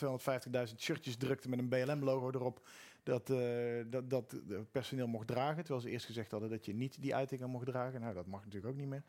250.000 0.69 0.75
shirtjes 0.77 1.17
drukte 1.17 1.49
met 1.49 1.59
een 1.59 1.69
BLM-logo 1.69 2.31
erop. 2.31 2.67
Dat, 3.03 3.29
eh, 3.29 3.37
dat, 3.85 4.09
dat 4.09 4.31
het 4.31 4.71
personeel 4.71 5.07
mocht 5.07 5.27
dragen. 5.27 5.63
Terwijl 5.63 5.81
ze 5.81 5.89
eerst 5.89 6.05
gezegd 6.05 6.31
hadden 6.31 6.49
dat 6.49 6.65
je 6.65 6.73
niet 6.73 7.01
die 7.01 7.15
uitingen 7.15 7.49
mocht 7.49 7.65
dragen. 7.65 8.01
Nou, 8.01 8.13
dat 8.13 8.27
mag 8.27 8.43
natuurlijk 8.43 8.73
ook 8.73 8.79
niet 8.79 8.89
meer. 8.89 9.03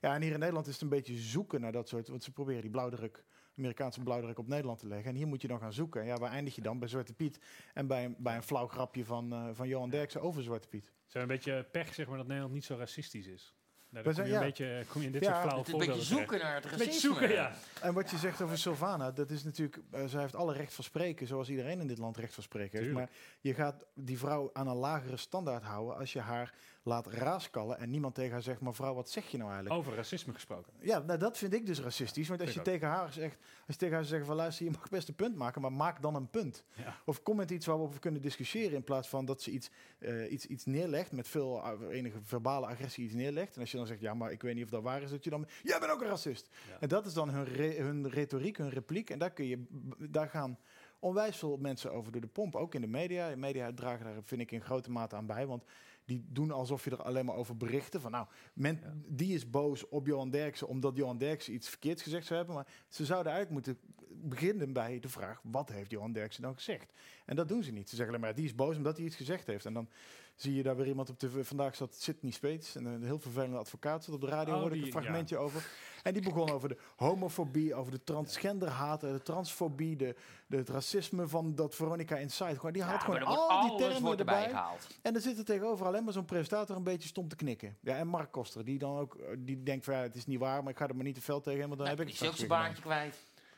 Ja, 0.00 0.14
en 0.14 0.22
hier 0.22 0.32
in 0.32 0.38
Nederland 0.38 0.66
is 0.66 0.72
het 0.72 0.82
een 0.82 0.88
beetje 0.88 1.16
zoeken 1.16 1.60
naar 1.60 1.72
dat 1.72 1.88
soort. 1.88 2.08
Want 2.08 2.24
ze 2.24 2.32
proberen 2.32 2.60
die 2.60 2.70
blauwdruk, 2.70 3.24
Amerikaanse 3.56 4.00
blauwdruk 4.02 4.38
op 4.38 4.48
Nederland 4.48 4.78
te 4.78 4.86
leggen. 4.86 5.10
En 5.10 5.16
hier 5.16 5.26
moet 5.26 5.42
je 5.42 5.48
dan 5.48 5.58
gaan 5.58 5.72
zoeken. 5.72 6.00
En 6.00 6.06
ja, 6.06 6.16
waar 6.16 6.30
eindig 6.30 6.54
je 6.54 6.60
dan? 6.62 6.78
Bij 6.78 6.88
Zwarte 6.88 7.12
Piet. 7.14 7.38
En 7.74 7.86
bij 7.86 8.04
een, 8.04 8.14
bij 8.18 8.36
een 8.36 8.42
flauw 8.42 8.66
grapje 8.66 9.04
van, 9.04 9.32
eh, 9.32 9.48
van 9.52 9.68
Johan 9.68 9.90
Derksen 9.90 10.20
over 10.22 10.42
Zwarte 10.42 10.68
Piet. 10.68 10.84
Ze 10.84 11.18
hebben 11.18 11.36
een 11.36 11.42
beetje 11.42 11.64
pech, 11.70 11.94
zeg 11.94 12.06
maar, 12.08 12.16
dat 12.16 12.26
Nederland 12.26 12.54
niet 12.54 12.64
zo 12.64 12.74
racistisch 12.76 13.26
is. 13.26 13.54
Nou, 13.90 14.04
dan 14.04 14.14
kom 14.14 14.24
zijn- 14.24 14.26
je, 14.26 14.32
ja. 14.32 14.38
een 14.40 14.46
beetje, 14.46 14.84
kom 14.92 15.00
je 15.00 15.06
in 15.06 15.12
dit 15.12 15.22
Ja, 15.22 15.28
soort 15.28 15.40
flauwe 15.42 15.58
Het 15.60 15.66
is 15.68 15.72
een 15.72 15.78
beetje 15.78 15.94
voorbeelden 15.94 16.18
zoeken 16.26 16.38
naar 16.46 16.54
het 16.54 16.64
racisme. 16.64 16.84
beetje 16.84 17.00
zoeken, 17.08 17.30
ja. 17.32 17.52
En 17.82 17.94
wat 17.94 18.10
je 18.10 18.16
zegt 18.16 18.40
over 18.42 18.58
Sylvana, 18.58 19.10
dat 19.10 19.30
is 19.30 19.44
natuurlijk, 19.44 19.78
eh, 19.90 20.04
zij 20.06 20.20
heeft 20.20 20.34
alle 20.34 20.52
recht 20.52 20.74
van 20.74 20.84
spreken, 20.84 21.26
zoals 21.26 21.48
iedereen 21.48 21.80
in 21.80 21.86
dit 21.86 21.98
land 21.98 22.16
recht 22.16 22.34
van 22.34 22.42
spreken 22.42 22.80
heeft. 22.80 22.92
Maar 22.92 23.10
je 23.40 23.54
gaat 23.54 23.84
die 23.94 24.18
vrouw 24.18 24.50
aan 24.52 24.66
een 24.68 24.76
lagere 24.76 25.16
standaard 25.16 25.62
houden 25.62 25.96
als 25.96 26.12
je 26.12 26.20
haar 26.20 26.54
laat 26.86 27.06
raaskallen 27.06 27.78
en 27.78 27.90
niemand 27.90 28.14
tegen 28.14 28.32
haar 28.32 28.42
zegt, 28.42 28.60
mevrouw, 28.60 28.94
wat 28.94 29.10
zeg 29.10 29.26
je 29.28 29.36
nou 29.36 29.50
eigenlijk? 29.50 29.80
Over 29.80 29.94
racisme 29.94 30.32
gesproken. 30.32 30.72
Ja, 30.80 30.98
nou, 30.98 31.18
dat 31.18 31.38
vind 31.38 31.52
ik 31.54 31.66
dus 31.66 31.80
racistisch. 31.80 32.28
Want 32.28 32.40
als 32.40 32.52
je 32.52 32.62
tegen 32.62 32.88
haar 32.88 33.12
zegt, 33.12 33.36
als 33.40 33.74
je 33.74 33.76
tegen 33.76 33.94
haar 33.94 34.04
zegt 34.04 34.26
van 34.26 34.36
luister, 34.36 34.64
je 34.64 34.70
mag 34.70 34.88
best 34.88 35.08
een 35.08 35.14
punt 35.14 35.36
maken, 35.36 35.60
maar 35.60 35.72
maak 35.72 36.02
dan 36.02 36.14
een 36.14 36.30
punt. 36.30 36.64
Ja. 36.74 36.96
Of 37.04 37.22
kom 37.22 37.36
met 37.36 37.50
iets 37.50 37.66
waar 37.66 37.76
we 37.76 37.82
over 37.82 38.00
kunnen 38.00 38.22
discussiëren 38.22 38.74
in 38.76 38.84
plaats 38.84 39.08
van 39.08 39.24
dat 39.24 39.42
ze 39.42 39.50
iets, 39.50 39.70
eh, 39.98 40.32
iets, 40.32 40.46
iets 40.46 40.64
neerlegt, 40.64 41.12
met 41.12 41.28
veel 41.28 41.62
eh, 41.62 41.96
enige 41.96 42.18
verbale 42.22 42.66
agressie 42.66 43.04
iets 43.04 43.14
neerlegt. 43.14 43.54
En 43.54 43.60
als 43.60 43.70
je 43.70 43.76
dan 43.76 43.86
zegt, 43.86 44.00
ja, 44.00 44.14
maar 44.14 44.32
ik 44.32 44.42
weet 44.42 44.54
niet 44.54 44.64
of 44.64 44.70
dat 44.70 44.82
waar 44.82 45.02
is, 45.02 45.10
dat 45.10 45.24
je 45.24 45.30
dan, 45.30 45.46
jij 45.62 45.78
bent 45.78 45.92
ook 45.92 46.00
een 46.00 46.08
racist. 46.08 46.48
Ja. 46.68 46.76
En 46.80 46.88
dat 46.88 47.06
is 47.06 47.12
dan 47.12 47.28
hun, 47.28 47.44
re- 47.44 47.82
hun 47.82 48.08
retoriek, 48.10 48.56
hun 48.56 48.70
repliek. 48.70 49.10
En 49.10 49.18
daar, 49.18 49.32
kun 49.32 49.46
je, 49.46 49.64
daar 50.10 50.28
gaan 50.28 50.58
onwijs 50.98 51.36
veel 51.36 51.56
mensen 51.56 51.92
over 51.92 52.12
door 52.12 52.20
de 52.20 52.26
pomp. 52.26 52.54
Ook 52.54 52.74
in 52.74 52.80
de 52.80 52.86
media. 52.86 53.28
De 53.28 53.36
media 53.36 53.72
dragen 53.72 54.04
daar, 54.04 54.14
vind 54.22 54.40
ik, 54.40 54.50
in 54.52 54.60
grote 54.62 54.90
mate 54.90 55.16
aan 55.16 55.26
bij. 55.26 55.46
Want 55.46 55.64
die 56.06 56.24
doen 56.28 56.50
alsof 56.50 56.84
je 56.84 56.90
er 56.90 57.02
alleen 57.02 57.24
maar 57.24 57.34
over 57.34 57.56
berichten. 57.56 58.00
Van 58.00 58.10
nou, 58.10 58.26
men, 58.54 58.78
Ja. 58.82 58.94
die 59.06 59.34
is 59.34 59.50
boos 59.50 59.88
op 59.88 60.06
Johan 60.06 60.30
Derksen 60.30 60.68
omdat 60.68 60.96
Johan 60.96 61.18
Derksen 61.18 61.54
iets 61.54 61.68
verkeerds 61.68 62.02
gezegd 62.02 62.26
zou 62.26 62.38
hebben. 62.38 62.56
Maar 62.56 62.66
ze 62.88 63.04
zouden 63.04 63.32
eigenlijk 63.32 63.66
moeten 63.66 63.84
beginnen 64.22 64.72
bij 64.72 64.98
de 65.00 65.08
vraag: 65.08 65.40
wat 65.42 65.68
heeft 65.68 65.90
Johan 65.90 66.12
Derksen 66.12 66.42
dan 66.42 66.54
gezegd? 66.54 66.92
En 67.24 67.36
dat 67.36 67.48
doen 67.48 67.62
ze 67.62 67.72
niet. 67.72 67.88
Ze 67.88 67.96
zeggen 67.96 68.14
alleen 68.14 68.24
maar: 68.26 68.34
die 68.34 68.44
is 68.44 68.54
boos 68.54 68.76
omdat 68.76 68.96
hij 68.96 69.06
iets 69.06 69.16
gezegd 69.16 69.46
heeft. 69.46 69.66
En 69.66 69.72
dan 69.72 69.88
zie 70.36 70.54
je 70.54 70.62
daar 70.62 70.76
weer 70.76 70.86
iemand 70.86 71.10
op 71.10 71.18
tv. 71.18 71.46
Vandaag 71.46 71.76
zat 71.76 71.94
Sidney 71.94 72.32
Speets, 72.32 72.74
een, 72.74 72.84
een 72.84 73.02
heel 73.02 73.18
vervelende 73.18 73.56
advocaat, 73.56 74.04
zat 74.04 74.14
op 74.14 74.20
de 74.20 74.26
radio, 74.26 74.54
Oh, 74.54 74.60
hoorde 74.60 74.76
ik 74.76 74.84
een 74.84 74.90
fragmentje 74.90 75.36
over. 75.36 75.66
En 76.02 76.12
die 76.12 76.22
begon 76.22 76.50
over 76.50 76.68
de 76.68 76.78
homofobie, 76.96 77.74
over 77.74 77.92
de 77.92 78.04
transgenderhaat, 78.04 79.02
eh, 79.04 79.10
de 79.12 79.22
transfobie, 79.22 79.96
de, 79.96 80.16
de, 80.46 80.56
het 80.56 80.68
racisme 80.68 81.28
van 81.28 81.54
dat 81.54 81.74
Veronica 81.74 82.16
Inside. 82.16 82.54
Gewoon, 82.56 82.72
die 82.72 82.82
Ja, 82.82 82.88
maar 82.88 83.00
gewoon 83.00 83.22
al 83.22 83.68
die 83.68 83.88
termen 83.88 84.18
erbij 84.18 84.48
gehaald. 84.48 84.86
En 85.02 85.14
er 85.14 85.20
zit 85.20 85.38
er 85.38 85.44
tegenover 85.44 85.86
alleen 85.86 86.04
maar 86.04 86.12
zo'n 86.12 86.24
presentator 86.24 86.76
een 86.76 86.82
beetje 86.82 87.08
stom 87.08 87.28
te 87.28 87.36
knikken. 87.36 87.76
Ja, 87.80 87.96
en 87.96 88.06
Mark 88.08 88.32
Koster, 88.32 88.64
die 88.64 88.78
dan 88.78 88.98
ook 88.98 89.14
eh, 89.14 89.36
die 89.38 89.62
denkt 89.62 89.84
van 89.84 89.94
ja, 89.94 90.00
het 90.00 90.14
is 90.16 90.26
niet 90.26 90.38
waar, 90.38 90.62
maar 90.62 90.72
ik 90.72 90.78
ga 90.78 90.88
er 90.88 90.94
maar 90.96 91.04
niet 91.04 91.14
te 91.14 91.20
veel 91.20 91.40
tegen 91.40 91.60
want 91.60 91.78
dan 91.78 91.86
Nee, 91.86 91.96
heb 91.96 92.08
ik 92.08 92.18
het 92.18 92.38
weer 92.38 92.48
baantje 92.48 92.82
kwijt. 92.82 93.16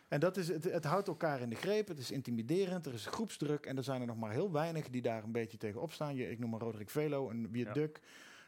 En 0.09 0.21
dat 0.21 0.37
is, 0.37 0.49
het, 0.49 0.65
het 0.65 0.85
houdt 0.85 1.09
elkaar 1.09 1.41
in 1.41 1.49
de 1.51 1.57
greep, 1.57 1.89
het 1.89 1.99
is 1.99 2.11
intimiderend, 2.11 2.87
er 2.87 2.95
is 2.95 3.07
groepsdruk 3.07 3.67
en 3.67 3.77
er 3.77 3.85
zijn 3.85 4.01
er 4.01 4.07
nog 4.07 4.17
maar 4.17 4.33
heel 4.33 4.53
weinig 4.53 4.91
die 4.91 5.03
daar 5.03 5.25
een 5.25 5.33
beetje 5.33 5.57
tegen 5.59 5.81
opstaan. 5.81 6.15
Je, 6.15 6.31
ik 6.31 6.39
noem 6.39 6.51
maar 6.51 6.61
Roderick 6.61 6.91
Velo, 6.91 7.31
een 7.31 7.51
Wiert 7.51 7.67
Ja. 7.67 7.73
Duk. 7.73 8.01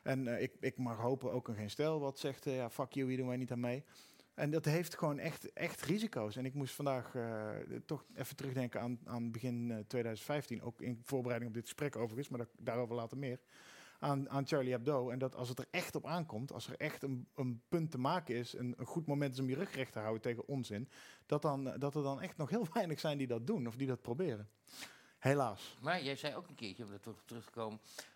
En 0.02 0.28
eh, 0.36 0.42
ik, 0.42 0.52
ik 0.60 0.76
mag 0.78 0.96
hopen 0.98 1.32
ook 1.32 1.48
een 1.48 1.54
Geen 1.54 1.70
Stijl 1.70 2.00
wat 2.00 2.18
zegt, 2.18 2.46
eh, 2.46 2.56
ja, 2.56 2.70
fuck 2.70 2.92
you, 2.92 3.08
hier 3.08 3.16
doen 3.16 3.26
wij 3.28 3.36
niet 3.36 3.52
aan 3.52 3.60
mee. 3.60 3.84
En 4.34 4.50
dat 4.50 4.64
heeft 4.64 4.98
gewoon 4.98 5.18
echt, 5.18 5.52
echt 5.52 5.82
risico's. 5.82 6.36
En 6.36 6.44
ik 6.44 6.54
moest 6.54 6.74
vandaag 6.74 7.14
eh, 7.14 7.48
toch 7.86 8.04
even 8.14 8.36
terugdenken 8.36 8.80
aan, 8.80 8.98
aan 9.04 9.30
begin 9.32 9.70
eh, 9.70 9.78
2015, 9.86 10.62
ook 10.62 10.80
in 10.80 11.00
voorbereiding 11.04 11.50
op 11.50 11.56
dit 11.56 11.66
gesprek 11.68 11.96
overigens, 11.96 12.28
maar 12.28 12.38
da- 12.40 12.52
daarover 12.58 12.94
later 12.94 13.18
meer. 13.18 13.38
Aan, 14.02 14.30
aan 14.30 14.46
Charlie 14.46 14.72
Hebdo. 14.72 15.10
En 15.10 15.18
dat 15.18 15.34
als 15.34 15.48
het 15.48 15.58
er 15.58 15.66
echt 15.70 15.94
op 15.94 16.06
aankomt, 16.06 16.52
als 16.52 16.66
er 16.66 16.76
echt 16.76 17.02
een, 17.02 17.28
een 17.34 17.62
punt 17.68 17.90
te 17.90 17.98
maken 17.98 18.34
is, 18.34 18.52
een, 18.52 18.74
een 18.78 18.86
goed 18.86 19.06
moment 19.06 19.32
is 19.32 19.40
om 19.40 19.48
je 19.48 19.54
rug 19.54 19.74
recht 19.74 19.92
te 19.92 19.98
houden 19.98 20.22
tegen 20.22 20.46
onzin, 20.48 20.88
dat, 21.26 21.42
dan, 21.42 21.64
dat 21.78 21.94
er 21.94 22.02
dan 22.02 22.20
echt 22.20 22.36
nog 22.36 22.50
heel 22.50 22.66
weinig 22.74 23.00
zijn 23.00 23.18
die 23.18 23.26
dat 23.26 23.46
doen 23.46 23.66
of 23.66 23.76
die 23.76 23.86
dat 23.86 24.02
proberen. 24.02 24.48
Helaas. 25.18 25.76
Maar 25.80 26.02
jij 26.02 26.16
zei 26.16 26.34
ook 26.34 26.48
een 26.48 26.54
keertje, 26.54 26.84
om 26.84 26.92
er 26.92 27.00
terug, 27.00 27.22
terug 27.24 27.50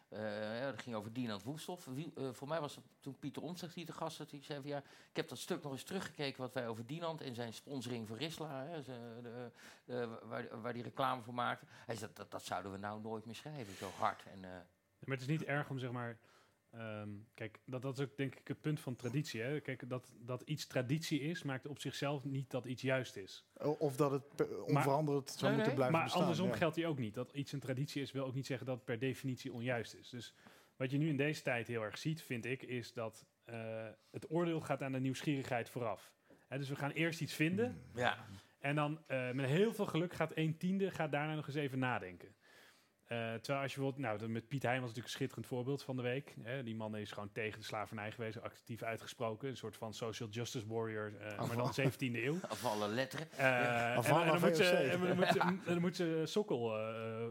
eh, 0.08 0.60
dat 0.64 0.82
ging 0.82 0.96
over 0.96 1.12
Dinant 1.12 1.42
Woesthof. 1.42 1.84
Wie, 1.84 2.12
eh, 2.16 2.28
voor 2.32 2.48
mij 2.48 2.60
was 2.60 2.74
het 2.74 2.84
toen 3.00 3.18
Pieter 3.18 3.42
Omtzigt 3.42 3.74
die 3.74 3.84
te 3.84 3.92
gast 3.92 4.18
had. 4.18 4.30
Die 4.30 4.42
zei 4.42 4.60
van 4.60 4.70
ja, 4.70 4.78
ik 5.10 5.16
heb 5.16 5.28
dat 5.28 5.38
stuk 5.38 5.62
nog 5.62 5.72
eens 5.72 5.82
teruggekeken 5.82 6.40
wat 6.40 6.52
wij 6.52 6.68
over 6.68 6.86
Dinant 6.86 7.20
en 7.20 7.34
zijn 7.34 7.52
sponsoring 7.54 8.08
voor 8.08 8.16
Risla, 8.16 8.64
hè, 8.64 8.82
ze- 8.82 9.18
de, 9.22 9.50
de- 9.84 10.18
waar, 10.22 10.60
waar 10.60 10.72
die 10.72 10.82
reclame 10.82 11.22
voor 11.22 11.34
maakte. 11.34 11.66
Hij 11.68 11.96
zei 11.96 12.10
dat, 12.14 12.30
dat 12.30 12.42
zouden 12.44 12.72
we 12.72 12.78
nou 12.78 13.00
nooit 13.00 13.24
meer 13.24 13.34
schrijven, 13.34 13.74
zo 13.74 13.90
hard. 13.98 14.22
En, 14.32 14.44
eh, 14.44 14.50
Maar 15.06 15.16
het 15.16 15.28
is 15.28 15.38
niet 15.38 15.44
erg 15.44 15.70
om 15.70 15.78
zeg 15.78 15.90
maar. 15.92 16.18
ehm, 16.70 17.08
kijk, 17.34 17.60
dat, 17.64 17.82
dat 17.82 17.98
is 17.98 18.04
ook 18.04 18.16
denk 18.16 18.34
ik 18.34 18.48
het 18.48 18.60
punt 18.60 18.80
van 18.80 18.96
traditie. 18.96 19.40
Hè? 19.40 19.60
Kijk, 19.60 19.88
dat, 19.88 20.14
dat 20.18 20.42
iets 20.42 20.66
traditie 20.66 21.20
is, 21.20 21.42
maakt 21.42 21.66
op 21.66 21.80
zichzelf 21.80 22.24
niet 22.24 22.50
dat 22.50 22.64
iets 22.64 22.82
juist 22.82 23.16
is. 23.16 23.46
Of 23.78 23.96
dat 23.96 24.10
het 24.10 24.48
onveranderd 24.66 25.30
zou 25.30 25.42
Nee, 25.42 25.50
moeten 25.50 25.66
nee. 25.66 25.74
blijven 25.74 25.92
maar 25.92 26.02
bestaan. 26.02 26.20
andersom 26.20 26.48
ja. 26.48 26.56
geldt 26.56 26.76
hier 26.76 26.86
ook 26.86 26.98
niet. 26.98 27.14
Dat 27.14 27.32
iets 27.32 27.52
een 27.52 27.60
traditie 27.60 28.02
is, 28.02 28.12
wil 28.12 28.24
ook 28.26 28.34
niet 28.34 28.46
zeggen 28.46 28.66
dat 28.66 28.76
het 28.76 28.84
per 28.84 28.98
definitie 28.98 29.52
onjuist 29.52 29.94
is. 29.94 30.08
Dus 30.08 30.34
wat 30.76 30.90
je 30.90 30.98
nu 30.98 31.08
in 31.08 31.16
deze 31.16 31.42
tijd 31.42 31.66
heel 31.66 31.82
erg 31.82 31.98
ziet, 31.98 32.22
vind 32.22 32.44
ik, 32.44 32.62
is 32.62 32.92
dat 32.92 33.26
eh, 33.44 33.86
het 34.10 34.30
oordeel 34.30 34.60
gaat 34.60 34.82
aan 34.82 34.92
de 34.92 35.00
nieuwsgierigheid 35.00 35.68
vooraf. 35.70 36.12
Hè, 36.48 36.58
dus 36.58 36.68
we 36.68 36.76
gaan 36.76 36.90
eerst 36.90 37.20
iets 37.20 37.34
vinden. 37.34 37.82
ja, 37.94 38.26
En 38.58 38.74
dan 38.74 39.02
eh, 39.06 39.30
met 39.30 39.46
heel 39.46 39.72
veel 39.74 39.86
geluk 39.86 40.12
gaat 40.14 40.32
een 40.34 40.56
tiende 40.56 40.90
gaat 40.90 41.12
daarna 41.12 41.34
nog 41.34 41.46
eens 41.46 41.56
even 41.56 41.78
nadenken. 41.78 42.34
Eh, 43.04 43.34
terwijl 43.34 43.62
als 43.62 43.74
je 43.74 43.80
wilt, 43.80 43.98
nou, 43.98 44.28
met 44.28 44.48
Piet 44.48 44.62
Hein 44.62 44.80
was 44.80 44.88
natuurlijk 44.88 45.06
een 45.06 45.10
schitterend 45.10 45.46
voorbeeld 45.46 45.82
van 45.82 45.96
de 45.96 46.02
week. 46.02 46.34
Hè, 46.42 46.62
die 46.62 46.74
man 46.76 46.96
is 46.96 47.10
gewoon 47.12 47.32
tegen 47.32 47.58
de 47.58 47.64
slavernij 47.64 48.12
geweest, 48.12 48.40
actief 48.40 48.82
uitgesproken. 48.82 49.48
Een 49.48 49.56
soort 49.56 49.76
van 49.76 49.94
social 49.94 50.28
justice 50.28 50.66
warrior, 50.66 51.12
eh, 51.20 51.46
maar 51.46 51.56
dan 51.56 51.74
17e 51.74 52.24
eeuw. 52.24 52.36
of 52.50 52.64
alle 52.64 52.88
letteren. 52.88 53.26
Eh, 53.36 53.96
en, 53.96 54.04
en 54.04 54.26
dan 54.26 54.40
moet 54.40 54.56
ze, 54.56 54.64
en 54.64 55.00
dan 55.00 55.16
moet 55.16 55.26
ze, 55.32 55.40
en 55.40 55.60
dan 55.64 55.80
moet 55.80 55.96
ze 55.96 56.22
sokkel 56.24 56.76
eh, 56.76 57.24
eh, 57.24 57.30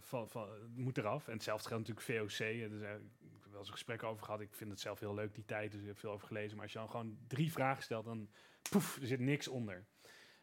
van, 0.00 0.28
van, 0.28 0.48
moet 0.74 0.98
eraf. 0.98 1.26
En 1.26 1.32
hetzelfde 1.32 1.68
geldt 1.68 1.88
natuurlijk 1.88 2.30
VOC. 2.30 2.46
Is, 2.46 2.46
eh, 2.46 2.60
ik 2.60 3.42
heb 3.42 3.50
wel 3.50 3.58
eens 3.58 3.68
een 3.68 3.72
gesprek 3.72 4.02
over 4.02 4.24
gehad. 4.24 4.40
Ik 4.40 4.54
vind 4.54 4.70
het 4.70 4.80
zelf 4.80 5.00
heel 5.00 5.14
leuk 5.14 5.34
die 5.34 5.44
tijd, 5.44 5.72
dus 5.72 5.80
ik 5.80 5.86
heb 5.86 5.98
veel 5.98 6.10
over 6.10 6.26
gelezen. 6.26 6.54
Maar 6.54 6.64
als 6.64 6.72
je 6.72 6.78
dan 6.78 6.90
gewoon 6.90 7.18
drie 7.26 7.52
vragen 7.52 7.82
stelt, 7.82 8.04
dan 8.04 8.28
poef, 8.70 8.96
er 9.00 9.06
zit 9.06 9.20
niks 9.20 9.48
onder. 9.48 9.86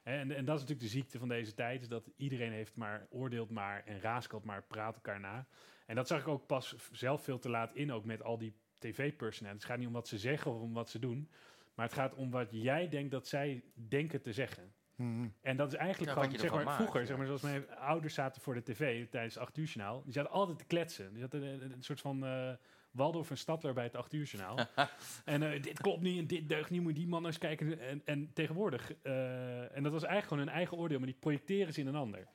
En, 0.03 0.31
en 0.31 0.45
dat 0.45 0.55
is 0.55 0.61
natuurlijk 0.61 0.79
de 0.79 0.97
ziekte 0.97 1.19
van 1.19 1.27
deze 1.27 1.53
tijd, 1.53 1.81
is 1.81 1.87
dat 1.87 2.09
iedereen 2.15 2.51
heeft 2.51 2.75
maar, 2.75 3.07
oordeelt 3.09 3.49
maar 3.49 3.83
en 3.85 3.99
raaskalt 3.99 4.43
maar, 4.43 4.63
praat 4.63 4.95
elkaar 4.95 5.19
na. 5.19 5.47
En 5.85 5.95
dat 5.95 6.07
zag 6.07 6.19
ik 6.19 6.27
ook 6.27 6.45
pas 6.45 6.75
zelf 6.91 7.23
veel 7.23 7.39
te 7.39 7.49
laat 7.49 7.73
in, 7.73 7.91
ook 7.91 8.05
met 8.05 8.23
al 8.23 8.37
die 8.37 8.55
tv-personen. 8.77 9.53
Het 9.53 9.65
gaat 9.65 9.77
niet 9.77 9.87
om 9.87 9.93
wat 9.93 10.07
ze 10.07 10.17
zeggen 10.17 10.51
of 10.51 10.61
om 10.61 10.73
wat 10.73 10.89
ze 10.89 10.99
doen, 10.99 11.29
maar 11.75 11.85
het 11.85 11.95
gaat 11.95 12.13
om 12.13 12.31
wat 12.31 12.47
jij 12.51 12.89
denkt 12.89 13.11
dat 13.11 13.27
zij 13.27 13.63
denken 13.73 14.21
te 14.21 14.33
zeggen. 14.33 14.73
Mhm. 14.95 15.27
En 15.41 15.57
dat 15.57 15.67
is 15.67 15.77
eigenlijk 15.77 16.11
Ja, 16.11 16.17
gewoon, 16.17 16.31
je 16.31 16.39
zeg 16.39 16.51
maar, 16.51 16.63
maakt, 16.63 16.77
vroeger, 16.77 16.99
ja. 16.99 17.05
zeg 17.05 17.17
maar, 17.17 17.25
zoals 17.25 17.41
mijn 17.41 17.75
ouders 17.75 18.13
zaten 18.13 18.41
voor 18.41 18.53
de 18.53 18.63
tv 18.63 19.09
tijdens 19.09 19.33
het 19.33 19.43
8 19.43 19.57
uur 19.57 19.65
journaal. 19.65 20.03
Die 20.03 20.13
zaten 20.13 20.31
altijd 20.31 20.57
te 20.57 20.65
kletsen. 20.65 21.09
Die 21.13 21.21
zaten 21.21 21.41
een, 21.41 21.71
een 21.71 21.83
soort 21.83 22.01
van 22.01 22.25
eh 22.25 22.53
Waldorf 22.93 23.29
en 23.29 23.37
Stadler 23.37 23.73
bij 23.73 23.83
het 23.83 23.95
8 23.95 24.13
uur 24.13 24.25
journaal. 24.25 24.57
en 25.25 25.53
eh, 25.53 25.61
dit 25.61 25.81
klopt 25.81 26.01
niet 26.01 26.19
en 26.19 26.27
dit 26.27 26.49
deugt 26.49 26.69
niet, 26.69 26.81
moet 26.81 26.91
je 26.91 26.99
die 26.99 27.07
man 27.07 27.25
eens 27.25 27.37
kijken. 27.37 27.79
En, 27.79 28.01
en 28.05 28.33
tegenwoordig, 28.33 28.93
eh, 29.01 29.75
en 29.75 29.83
dat 29.83 29.91
was 29.91 30.03
eigenlijk 30.03 30.27
gewoon 30.27 30.43
hun 30.43 30.53
eigen 30.53 30.77
oordeel, 30.77 30.97
maar 30.97 31.07
die 31.07 31.17
projecteren 31.19 31.73
ze 31.73 31.79
in 31.79 31.87
een 31.87 31.95
ander. 31.95 32.27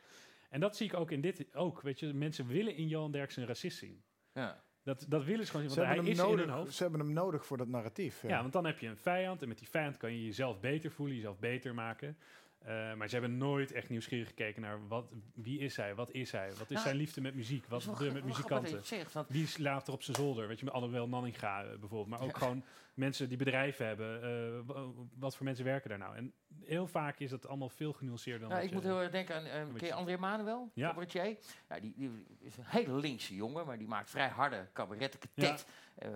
En 0.51 0.61
dat 0.61 0.77
zie 0.77 0.87
ik 0.87 0.94
ook 0.94 1.11
in 1.11 1.21
dit 1.21 1.55
ook. 1.55 1.81
Weet 1.81 2.01
je, 2.01 2.14
mensen 2.14 2.47
willen 2.47 2.77
in 2.77 2.88
Johan 2.88 3.12
Derksen 3.12 3.42
een 3.42 3.49
racist 3.49 3.79
zien. 3.79 4.03
Ja. 4.33 4.62
Dat, 4.83 5.05
dat 5.09 5.25
willen 5.25 5.44
ze 5.44 5.51
gewoon 5.51 5.66
zien, 5.66 5.75
Ze, 5.75 5.81
want 5.81 5.94
hebben 5.94 6.05
hij 6.05 6.14
is 6.14 6.21
hem 6.21 6.31
in 6.31 6.38
hun 6.38 6.47
nodig, 6.47 6.61
hoofd. 6.61 6.75
ze 6.77 6.83
hebben 6.83 7.01
hem 7.01 7.12
nodig 7.12 7.47
voor 7.47 7.57
dat 7.57 7.68
narratief. 7.68 8.23
Ja. 8.23 8.29
Ja, 8.29 8.40
want 8.40 8.53
dan 8.53 8.66
heb 8.66 8.79
je 8.79 8.87
een 8.87 8.97
vijand 8.97 9.42
en 9.42 9.49
met 9.49 9.59
die 9.59 9.68
vijand 9.68 9.97
kan 9.97 10.12
je 10.12 10.25
jezelf 10.25 10.61
beter 10.61 10.90
voelen, 10.90 11.16
jezelf 11.16 11.38
beter 11.38 11.75
maken. 11.75 12.16
Eh, 12.59 12.94
maar 12.94 13.09
ze 13.09 13.18
hebben 13.18 13.37
nooit 13.37 13.73
echt 13.73 13.88
nieuwsgierig 13.88 14.29
gekeken 14.29 14.62
naar 14.62 14.88
wat, 14.88 15.12
wie 15.35 15.59
is 15.59 15.77
hij, 15.77 15.94
wat 15.94 16.12
is 16.12 16.33
hij, 16.33 16.49
wat 16.49 16.66
is 16.66 16.68
Nou, 16.68 16.81
zijn 16.81 16.97
liefde 16.97 17.21
met 17.21 17.35
muziek, 17.35 17.66
wat 17.66 17.81
is 17.81 17.87
gebeurt 17.87 18.12
met 18.12 18.25
muzikanten. 18.25 18.85
zegt, 18.85 19.12
want 19.12 19.29
Wie 19.29 19.47
slaapt 19.47 19.87
er 19.87 19.92
op 19.92 20.03
zijn 20.03 20.16
zolder? 20.16 20.49
Weet 20.49 20.59
je, 20.59 20.64
met 20.64 20.75
Annabel 20.75 21.09
Nanninga 21.09 21.62
eh, 21.62 21.68
bijvoorbeeld. 21.68 22.07
Maar 22.09 22.21
ook 22.21 22.37
gewoon 22.37 22.64
mensen 22.98 23.28
die 23.28 23.37
bedrijven 23.38 23.87
hebben. 23.87 24.22
eh, 24.22 24.61
wa- 24.74 24.87
wat 25.18 25.37
voor 25.37 25.44
mensen 25.46 25.64
werken 25.64 25.88
daar 25.90 25.98
nou? 25.98 26.16
En 26.16 26.32
heel 26.64 26.87
vaak 26.87 27.18
is 27.18 27.30
dat 27.30 27.46
allemaal 27.46 27.68
veel 27.68 27.92
genuanceerder 27.92 28.40
dan 28.40 28.50
Nou, 28.50 28.62
ik 28.64 28.72
moet 28.72 28.82
heel 28.82 29.00
erg 29.00 29.11
denken 29.11 29.34
aan 29.34 29.44
uh, 29.46 29.50
ken 29.52 29.72
je 29.78 29.84
je- 29.87 29.92
André 29.94 30.16
Manuel, 30.16 30.70
Ja. 30.74 30.88
cabaretier. 30.88 31.37
Ja, 31.68 31.80
die, 31.80 31.94
die 31.96 32.26
is 32.38 32.56
een 32.56 32.64
hele 32.66 32.92
linkse 32.92 33.34
jongen, 33.34 33.66
maar 33.66 33.78
die 33.78 33.87
maakt 33.88 34.11
vrij 34.11 34.28
harde 34.28 34.66
cabaretten, 34.72 35.20
eh, 35.34 35.58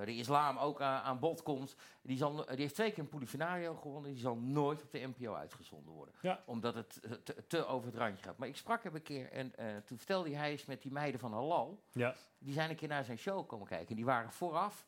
de 0.04 0.14
islam 0.16 0.58
ook 0.58 0.80
aan, 0.80 1.18
bod 1.18 1.42
komt. 1.42 1.76
Die, 2.02 2.16
zal, 2.16 2.36
die 2.36 2.44
heeft 2.56 2.74
twee 2.74 2.90
keer 2.90 2.98
een 3.02 3.08
Polifinario 3.08 3.74
gewonnen. 3.74 4.10
Die 4.10 4.20
zal 4.20 4.36
nooit 4.36 4.82
op 4.82 4.90
de 4.90 4.98
NPO 5.16 5.34
uitgezonden 5.34 5.92
worden. 5.92 6.14
Ja. 6.20 6.42
Omdat 6.46 6.74
het 6.74 7.00
eh, 7.02 7.10
te, 7.12 7.46
te 7.46 7.66
over 7.66 7.86
het 7.86 7.96
randje 7.96 8.22
gaat. 8.24 8.36
Maar 8.38 8.48
ik 8.48 8.56
sprak 8.56 8.82
hem 8.82 8.94
een 8.94 9.02
keer 9.02 9.30
en 9.32 9.54
eh, 9.56 9.66
toen 9.84 9.96
vertelde 9.98 10.34
hij 10.36 10.50
eens 10.50 10.64
met 10.64 10.82
die 10.82 10.92
meiden 10.92 11.20
van 11.20 11.32
Halal. 11.32 11.82
Ja. 11.92 12.14
Die 12.38 12.52
zijn 12.52 12.70
een 12.70 12.76
keer 12.76 12.88
naar 12.88 13.04
zijn 13.04 13.18
show 13.18 13.48
komen 13.48 13.66
kijken. 13.66 13.88
En 13.88 13.96
die 13.96 14.04
waren 14.04 14.30
vooraf 14.32 14.86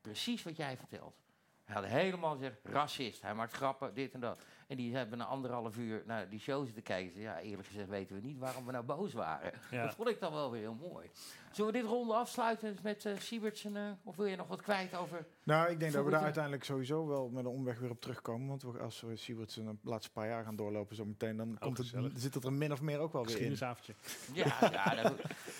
precies 0.00 0.42
wat 0.42 0.56
jij 0.56 0.76
vertelt. 0.76 1.24
Hij 1.66 1.74
had 1.74 1.84
helemaal 1.84 2.32
gezegd, 2.34 2.56
racist, 2.62 3.22
hij 3.22 3.34
maakt 3.34 3.52
grappen, 3.52 3.94
dit 3.94 4.14
en 4.14 4.20
dat. 4.20 4.40
En 4.66 4.76
die 4.76 4.96
hebben 4.96 5.18
na 5.18 5.24
anderhalf 5.24 5.76
uur 5.76 6.02
naar 6.06 6.28
die 6.28 6.40
show 6.40 6.64
zitten 6.64 6.82
kijken. 6.82 7.12
Ze, 7.12 7.20
Ja, 7.20 7.40
eerlijk 7.40 7.68
gezegd 7.68 7.88
weten 7.88 8.16
we 8.16 8.26
niet 8.26 8.38
waarom 8.38 8.66
we 8.66 8.72
nou 8.72 8.84
boos 8.84 9.12
waren. 9.12 9.52
Ja. 9.70 9.84
Dat 9.84 9.94
vond 9.94 10.08
ik 10.08 10.20
dan 10.20 10.32
wel 10.32 10.50
weer 10.50 10.60
heel 10.60 10.74
mooi. 10.90 11.10
Zullen 11.50 11.72
we 11.72 11.78
dit 11.78 11.88
ronde 11.88 12.14
afsluiten 12.14 12.76
met 12.82 13.04
eh 13.04 13.18
Siebertsen? 13.18 13.76
eh, 13.76 13.82
of 14.02 14.16
wil 14.16 14.26
je 14.26 14.36
nog 14.36 14.48
wat 14.48 14.62
kwijt 14.62 14.94
over... 14.96 15.26
Nou, 15.42 15.70
ik 15.70 15.80
denk 15.80 15.92
dat 15.92 16.04
we 16.04 16.10
daar 16.10 16.22
uiteindelijk 16.22 16.64
sowieso 16.64 17.06
wel 17.06 17.28
met 17.28 17.44
een 17.44 17.50
omweg 17.50 17.78
weer 17.78 17.90
op 17.90 18.00
terugkomen. 18.00 18.48
Want 18.48 18.62
we, 18.62 18.78
als 18.78 19.00
we 19.00 19.16
Sieverts 19.16 19.56
een 19.56 19.78
laatste 19.82 20.12
paar 20.12 20.28
jaar 20.28 20.44
gaan 20.44 20.56
doorlopen 20.56 20.96
zo 20.96 21.04
meteen, 21.04 21.36
dan 21.36 21.58
komt 21.58 21.78
het, 21.78 21.94
zit 22.14 22.34
het 22.34 22.44
er 22.44 22.52
min 22.52 22.72
of 22.72 22.80
meer 22.80 22.98
ook 22.98 23.12
wel 23.12 23.26
weer 23.26 23.40
in. 23.40 23.50
Geschiedenisavondje. 23.50 23.94
Ja, 24.32 24.70
ja 24.72 25.02
dat, 25.02 25.14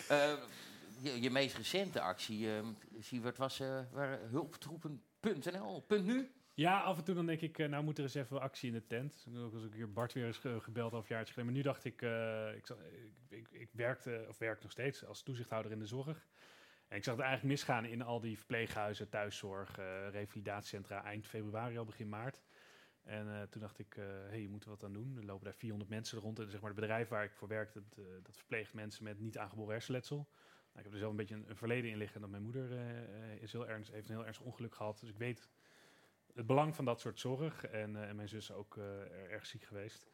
eh, 0.09 0.33
je, 1.01 1.21
je 1.21 1.31
meest 1.31 1.57
recente 1.57 2.01
actie, 2.01 2.51
eh 2.57 2.65
Siebert, 3.01 3.37
was 3.37 3.61
eh 3.61 3.79
waar 3.93 4.19
hulptroepen.nl. 4.31 5.06
Punt 5.87 6.05
nu? 6.05 6.31
Ja, 6.55 6.81
af 6.81 6.99
en 6.99 7.05
toe 7.05 7.15
dan 7.15 7.27
denk 7.27 7.41
ik, 7.41 7.59
eh, 7.59 7.69
nou 7.69 7.85
moet 7.85 7.99
er 7.99 8.05
eens 8.05 8.15
even 8.15 8.41
actie 8.41 8.69
in 8.69 8.75
de 8.75 8.87
tent. 8.87 9.27
Ook 9.37 9.55
als 9.55 9.65
ik 9.65 9.73
hier 9.73 9.93
Bart 9.93 10.13
weer 10.13 10.27
eens 10.27 10.39
ge- 10.39 10.61
gebeld 10.61 10.93
half 10.93 11.09
jaar 11.09 11.19
geleden. 11.27 11.45
Maar 11.45 11.55
nu 11.55 11.63
dacht 11.63 11.85
ik, 11.85 12.03
eh, 12.03 12.55
ik, 12.55 12.69
ik, 12.69 13.39
ik, 13.39 13.49
ik 13.51 13.69
werkte, 13.73 14.25
of 14.29 14.39
werk 14.39 14.63
nog 14.63 14.71
steeds 14.71 15.05
als 15.05 15.23
toezichthouder 15.23 15.73
in 15.73 15.79
de 15.79 15.87
zorg. 15.87 16.27
En 16.89 16.97
ik 16.97 17.05
zag 17.05 17.15
het 17.15 17.25
eigenlijk 17.25 17.55
misgaan 17.55 17.85
in 17.85 18.03
al 18.03 18.21
die 18.21 18.37
verpleeghuizen, 18.37 19.09
thuiszorg, 19.09 19.79
eh, 19.79 20.09
revalidatiecentra 20.11 21.05
eind 21.05 21.27
februari 21.27 21.79
al, 21.79 21.85
begin 21.85 22.09
maart. 22.09 22.43
En 23.03 23.47
toen 23.51 23.61
dacht 23.61 23.79
ik, 23.79 23.97
eh 23.97 24.05
hey, 24.05 24.41
je 24.41 24.49
moet 24.49 24.65
er 24.65 24.71
wat 24.71 24.85
aan 24.85 24.93
doen. 24.93 25.17
Er 25.17 25.25
lopen 25.25 25.45
daar 25.45 25.55
400 25.55 25.91
mensen 25.91 26.19
rond. 26.19 26.39
En 26.39 26.51
zeg 26.51 26.61
maar, 26.61 26.71
het 26.71 26.81
bedrijf 26.81 27.09
waar 27.09 27.25
ik 27.25 27.33
voor 27.33 27.49
werk, 27.49 27.73
dat, 27.73 27.95
dat 28.23 28.37
verpleegt 28.37 28.75
mensen 28.75 29.05
met 29.05 29.19
niet 29.19 29.39
aangeboren 29.39 29.73
hersenletsel. 29.73 30.29
Nou, 30.77 30.89
ik 30.89 30.95
heb 30.95 31.03
er 31.03 31.07
zelf 31.07 31.11
een 31.11 31.27
beetje 31.27 31.35
een, 31.35 31.51
een 31.51 31.57
verleden 31.57 31.91
in 31.91 31.97
liggen. 31.97 32.21
Dat 32.21 32.31
mijn 32.31 32.43
moeder 32.43 32.73
eh, 32.73 33.33
eh, 33.33 33.43
is 33.43 33.53
heel 33.53 33.69
ernst, 33.69 33.91
heeft 33.91 34.09
een 34.09 34.15
heel 34.15 34.27
ernstig 34.27 34.47
ongeluk 34.47 34.75
gehad. 34.75 35.01
Dus 35.01 35.09
ik 35.09 35.19
weet 35.19 35.49
het 36.35 36.47
belang 36.47 36.75
van 36.75 36.85
dat 36.85 37.01
soort 37.01 37.21
zorg. 37.21 37.65
En, 37.65 37.97
eh, 37.97 38.09
en 38.09 38.17
mijn 38.17 38.29
zus 38.29 38.53
ook 38.53 38.77
erg 39.31 39.47
ziek 39.47 39.65
geweest. 39.65 40.07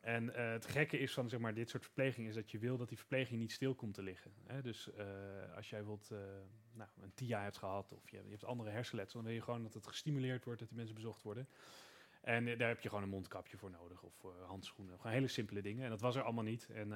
En 0.00 0.26
het 0.34 0.66
gekke 0.66 0.98
is 0.98 1.12
van 1.12 1.28
zeg 1.28 1.40
maar, 1.40 1.54
dit 1.54 1.70
soort 1.70 1.84
verpleging 1.84 2.28
is 2.28 2.34
dat 2.34 2.50
je 2.50 2.58
wil 2.58 2.76
dat 2.76 2.88
die 2.88 2.98
verpleging 2.98 3.40
niet 3.40 3.52
stil 3.52 3.74
komt 3.74 3.94
te 3.94 4.02
liggen. 4.02 4.32
Hè? 4.44 4.62
Dus 4.62 4.90
als 5.56 5.70
jij 5.70 5.80
eh, 5.80 5.86
nou, 6.72 6.90
een 7.00 7.14
TIA 7.14 7.42
hebt 7.42 7.56
gehad 7.56 7.92
of 7.92 8.10
je, 8.10 8.16
je 8.16 8.30
hebt 8.30 8.44
andere 8.44 8.70
hersenletsel, 8.70 9.18
dan 9.18 9.28
wil 9.28 9.38
je 9.38 9.44
gewoon 9.44 9.62
dat 9.62 9.74
het 9.74 9.86
gestimuleerd 9.86 10.44
wordt, 10.44 10.60
dat 10.60 10.68
die 10.68 10.78
mensen 10.78 10.94
bezocht 10.96 11.22
worden. 11.22 11.48
En 12.20 12.44
daar 12.44 12.68
heb 12.68 12.80
je 12.80 12.88
gewoon 12.88 13.04
een 13.04 13.10
mondkapje 13.10 13.56
voor 13.56 13.70
nodig 13.70 14.02
of 14.02 14.26
handschoenen. 14.46 14.96
Gewoon 14.96 15.12
hele 15.12 15.28
simpele 15.28 15.62
dingen. 15.62 15.84
En 15.84 15.90
dat 15.90 16.00
was 16.00 16.16
er 16.16 16.22
allemaal 16.22 16.44
niet. 16.44 16.68
En 16.70 16.92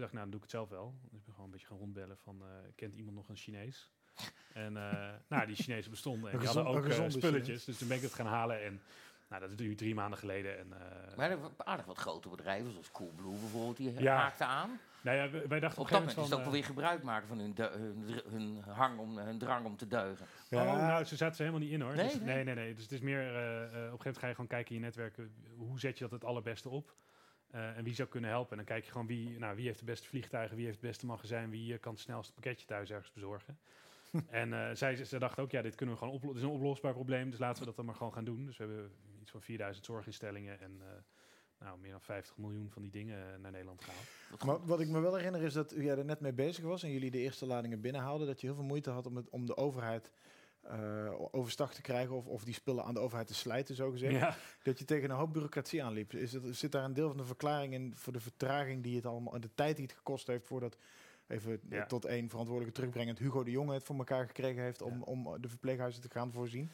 dacht 0.00 0.12
ik, 0.12 0.18
nou, 0.18 0.30
dan 0.30 0.30
doe 0.30 0.36
ik 0.36 0.42
het 0.42 0.50
zelf 0.50 0.68
wel. 0.68 0.94
Dus 1.02 1.18
ik 1.18 1.24
ben 1.24 1.34
gewoon 1.34 1.44
een 1.44 1.50
beetje 1.50 1.66
gaan 1.66 1.78
rondbellen 1.78 2.16
van, 2.16 2.42
eh, 2.42 2.48
kent 2.74 2.94
iemand 2.94 3.16
nog 3.16 3.28
een 3.28 3.36
Chinees? 3.36 3.90
En 4.52 4.76
eh, 4.76 5.08
nou, 5.28 5.46
die 5.46 5.56
Chinezen 5.56 5.90
bestonden 5.90 6.30
en 6.30 6.38
die 6.38 6.46
hadden 6.46 6.66
ook 6.66 6.86
eh, 6.86 7.08
spulletjes. 7.08 7.64
Dus 7.64 7.78
toen 7.78 7.88
ben 7.88 7.96
ik 7.96 8.02
het 8.02 8.14
gaan 8.14 8.26
halen 8.26 8.64
en 8.64 8.80
nou, 9.28 9.40
dat 9.40 9.50
is 9.50 9.56
nu 9.56 9.74
drie 9.74 9.94
maanden 9.94 10.18
geleden. 10.18 10.58
En, 10.58 10.72
eh, 10.72 11.16
Maar 11.16 11.30
er 11.30 11.40
waren 11.40 11.56
aardig 11.56 11.86
wat 11.86 11.98
grote 11.98 12.28
bedrijven, 12.28 12.70
zoals 12.70 12.90
Coolblue 12.90 13.38
bijvoorbeeld, 13.38 13.76
die 13.76 14.00
Ja. 14.00 14.16
haakten 14.16 14.46
aan. 14.46 14.80
nou 15.00 15.16
ja, 15.16 15.48
wij 15.48 15.60
dachten 15.60 15.82
Op 15.82 15.88
dat 15.88 15.98
moment 16.00 16.18
is 16.18 16.24
het 16.24 16.34
ook 16.34 16.42
wel 16.42 16.52
weer 16.52 16.64
gebruik 16.64 17.02
maken 17.02 17.28
van 17.28 17.38
hun, 17.38 17.54
hun, 17.56 18.20
hun, 18.28 18.62
hang 18.62 18.98
om, 18.98 19.18
hun 19.18 19.38
drang 19.38 19.66
om 19.66 19.76
te. 19.76 19.86
Ja, 19.88 20.14
Oh, 20.50 20.86
nou, 20.86 21.04
ze 21.04 21.16
zaten 21.16 21.36
er 21.38 21.44
helemaal 21.44 21.60
niet 21.68 21.70
in 21.70 21.80
hoor. 21.80 21.94
Nee, 21.94 22.04
dus, 22.04 22.14
nee? 22.14 22.34
nee, 22.34 22.44
nee, 22.44 22.54
nee. 22.54 22.74
Dus 22.74 22.82
het 22.82 22.92
is 22.92 23.00
meer, 23.00 23.20
op 23.20 23.28
een 23.28 23.72
gegeven 23.72 23.96
moment 23.96 24.18
ga 24.18 24.26
je 24.26 24.34
gewoon 24.34 24.50
kijken 24.50 24.74
in 24.74 24.80
je 24.80 24.86
netwerken, 24.86 25.32
hoe 25.56 25.80
zet 25.80 25.98
je 25.98 26.04
dat 26.04 26.12
het 26.12 26.24
allerbeste 26.24 26.68
op? 26.68 26.94
Eh, 27.52 27.76
en 27.76 27.84
wie 27.84 27.94
zou 27.94 28.08
kunnen 28.08 28.30
helpen? 28.30 28.50
En 28.50 28.56
dan 28.56 28.66
kijk 28.66 28.84
je 28.84 28.90
gewoon 28.90 29.06
wie, 29.06 29.38
nou, 29.38 29.56
wie 29.56 29.66
heeft 29.66 29.78
de 29.78 29.84
beste 29.84 30.08
vliegtuigen, 30.08 30.56
wie 30.56 30.64
heeft 30.64 30.80
het 30.80 30.88
beste 30.88 31.06
magazijn, 31.06 31.50
wie 31.50 31.72
eh, 31.72 31.80
kan 31.80 31.92
het 31.92 32.02
snelste 32.02 32.32
pakketje 32.32 32.66
thuis 32.66 32.90
ergens 32.90 33.12
bezorgen. 33.12 33.58
en 34.30 34.52
eh, 34.52 34.74
zij, 34.74 35.04
zij 35.04 35.18
dachten 35.18 35.42
ook, 35.42 35.50
ja, 35.50 35.62
dit 35.62 35.74
kunnen 35.74 35.94
we 35.94 36.00
gewoon 36.00 36.14
oplossen. 36.14 36.40
Het 36.40 36.48
is 36.48 36.54
een 36.54 36.60
oplosbaar 36.60 36.92
probleem, 36.92 37.30
dus 37.30 37.38
laten 37.38 37.58
we 37.58 37.66
dat 37.66 37.76
dan 37.76 37.84
maar 37.84 37.94
gewoon 37.94 38.12
gaan 38.12 38.24
doen. 38.24 38.44
Dus 38.46 38.56
we 38.56 38.64
hebben 38.64 38.92
iets 39.20 39.30
van 39.30 39.42
4000 39.42 39.84
zorginstellingen 39.84 40.60
en 40.60 40.80
eh, 40.80 40.86
nou, 41.58 41.78
meer 41.78 41.90
dan 41.90 42.00
50 42.00 42.36
miljoen 42.36 42.70
van 42.70 42.82
die 42.82 42.90
dingen 42.90 43.40
naar 43.40 43.50
Nederland 43.50 43.84
gehaald. 43.84 44.44
Maar 44.44 44.66
wat 44.66 44.80
ik 44.80 44.88
me 44.88 45.00
wel 45.00 45.14
herinner 45.14 45.42
is 45.42 45.52
dat 45.52 45.74
jij 45.76 45.96
er 45.96 46.04
net 46.04 46.20
mee 46.20 46.32
bezig 46.32 46.64
was 46.64 46.82
en 46.82 46.90
jullie 46.90 47.10
de 47.10 47.18
eerste 47.18 47.46
ladingen 47.46 47.80
binnenhaalden. 47.80 48.26
Dat 48.26 48.40
je 48.40 48.46
heel 48.46 48.56
veel 48.56 48.64
moeite 48.64 48.90
had 48.90 49.06
om, 49.06 49.16
het, 49.16 49.30
om 49.30 49.46
de 49.46 49.56
overheid 49.56 50.10
eh, 50.62 51.12
overstag 51.30 51.74
te 51.74 51.80
krijgen 51.82 52.14
of, 52.16 52.26
of 52.26 52.44
die 52.44 52.54
spullen 52.54 52.84
aan 52.84 52.94
de 52.94 53.00
overheid 53.00 53.26
te 53.26 53.34
slijten, 53.34 53.74
zo 53.74 53.90
gezegd. 53.90 54.12
Ja. 54.14 54.36
Dat 54.62 54.78
je 54.78 54.84
tegen 54.84 55.10
een 55.10 55.16
hoop 55.16 55.32
bureaucratie 55.32 55.84
aanliep. 55.84 56.12
Is 56.14 56.32
het, 56.32 56.56
zit 56.56 56.72
daar 56.72 56.84
een 56.84 56.94
deel 56.94 57.08
van 57.08 57.16
de 57.16 57.24
verklaring 57.24 57.72
in 57.74 57.92
voor 57.96 58.12
de 58.12 58.20
vertraging 58.20 58.82
die 58.82 58.96
het 58.96 59.06
allemaal 59.06 59.34
en 59.34 59.40
de 59.40 59.54
tijd 59.54 59.76
die 59.76 59.84
het 59.86 59.94
gekost 59.94 60.26
heeft 60.26 60.46
voordat 60.46 60.76
even 61.26 61.52
eh, 61.52 61.58
Ja. 61.78 61.86
tot 61.86 62.04
één 62.04 62.28
verantwoordelijke 62.28 62.78
terugbrengend 62.78 63.18
Hugo 63.18 63.42
de 63.44 63.50
Jonge 63.50 63.74
het 63.74 63.82
voor 63.84 63.96
elkaar 63.96 64.26
gekregen 64.26 64.62
heeft 64.62 64.82
om, 64.82 64.94
Ja. 64.98 65.00
om 65.04 65.40
de 65.40 65.48
verpleeghuizen 65.48 66.02
te 66.02 66.10
gaan 66.10 66.32
voorzien? 66.32 66.70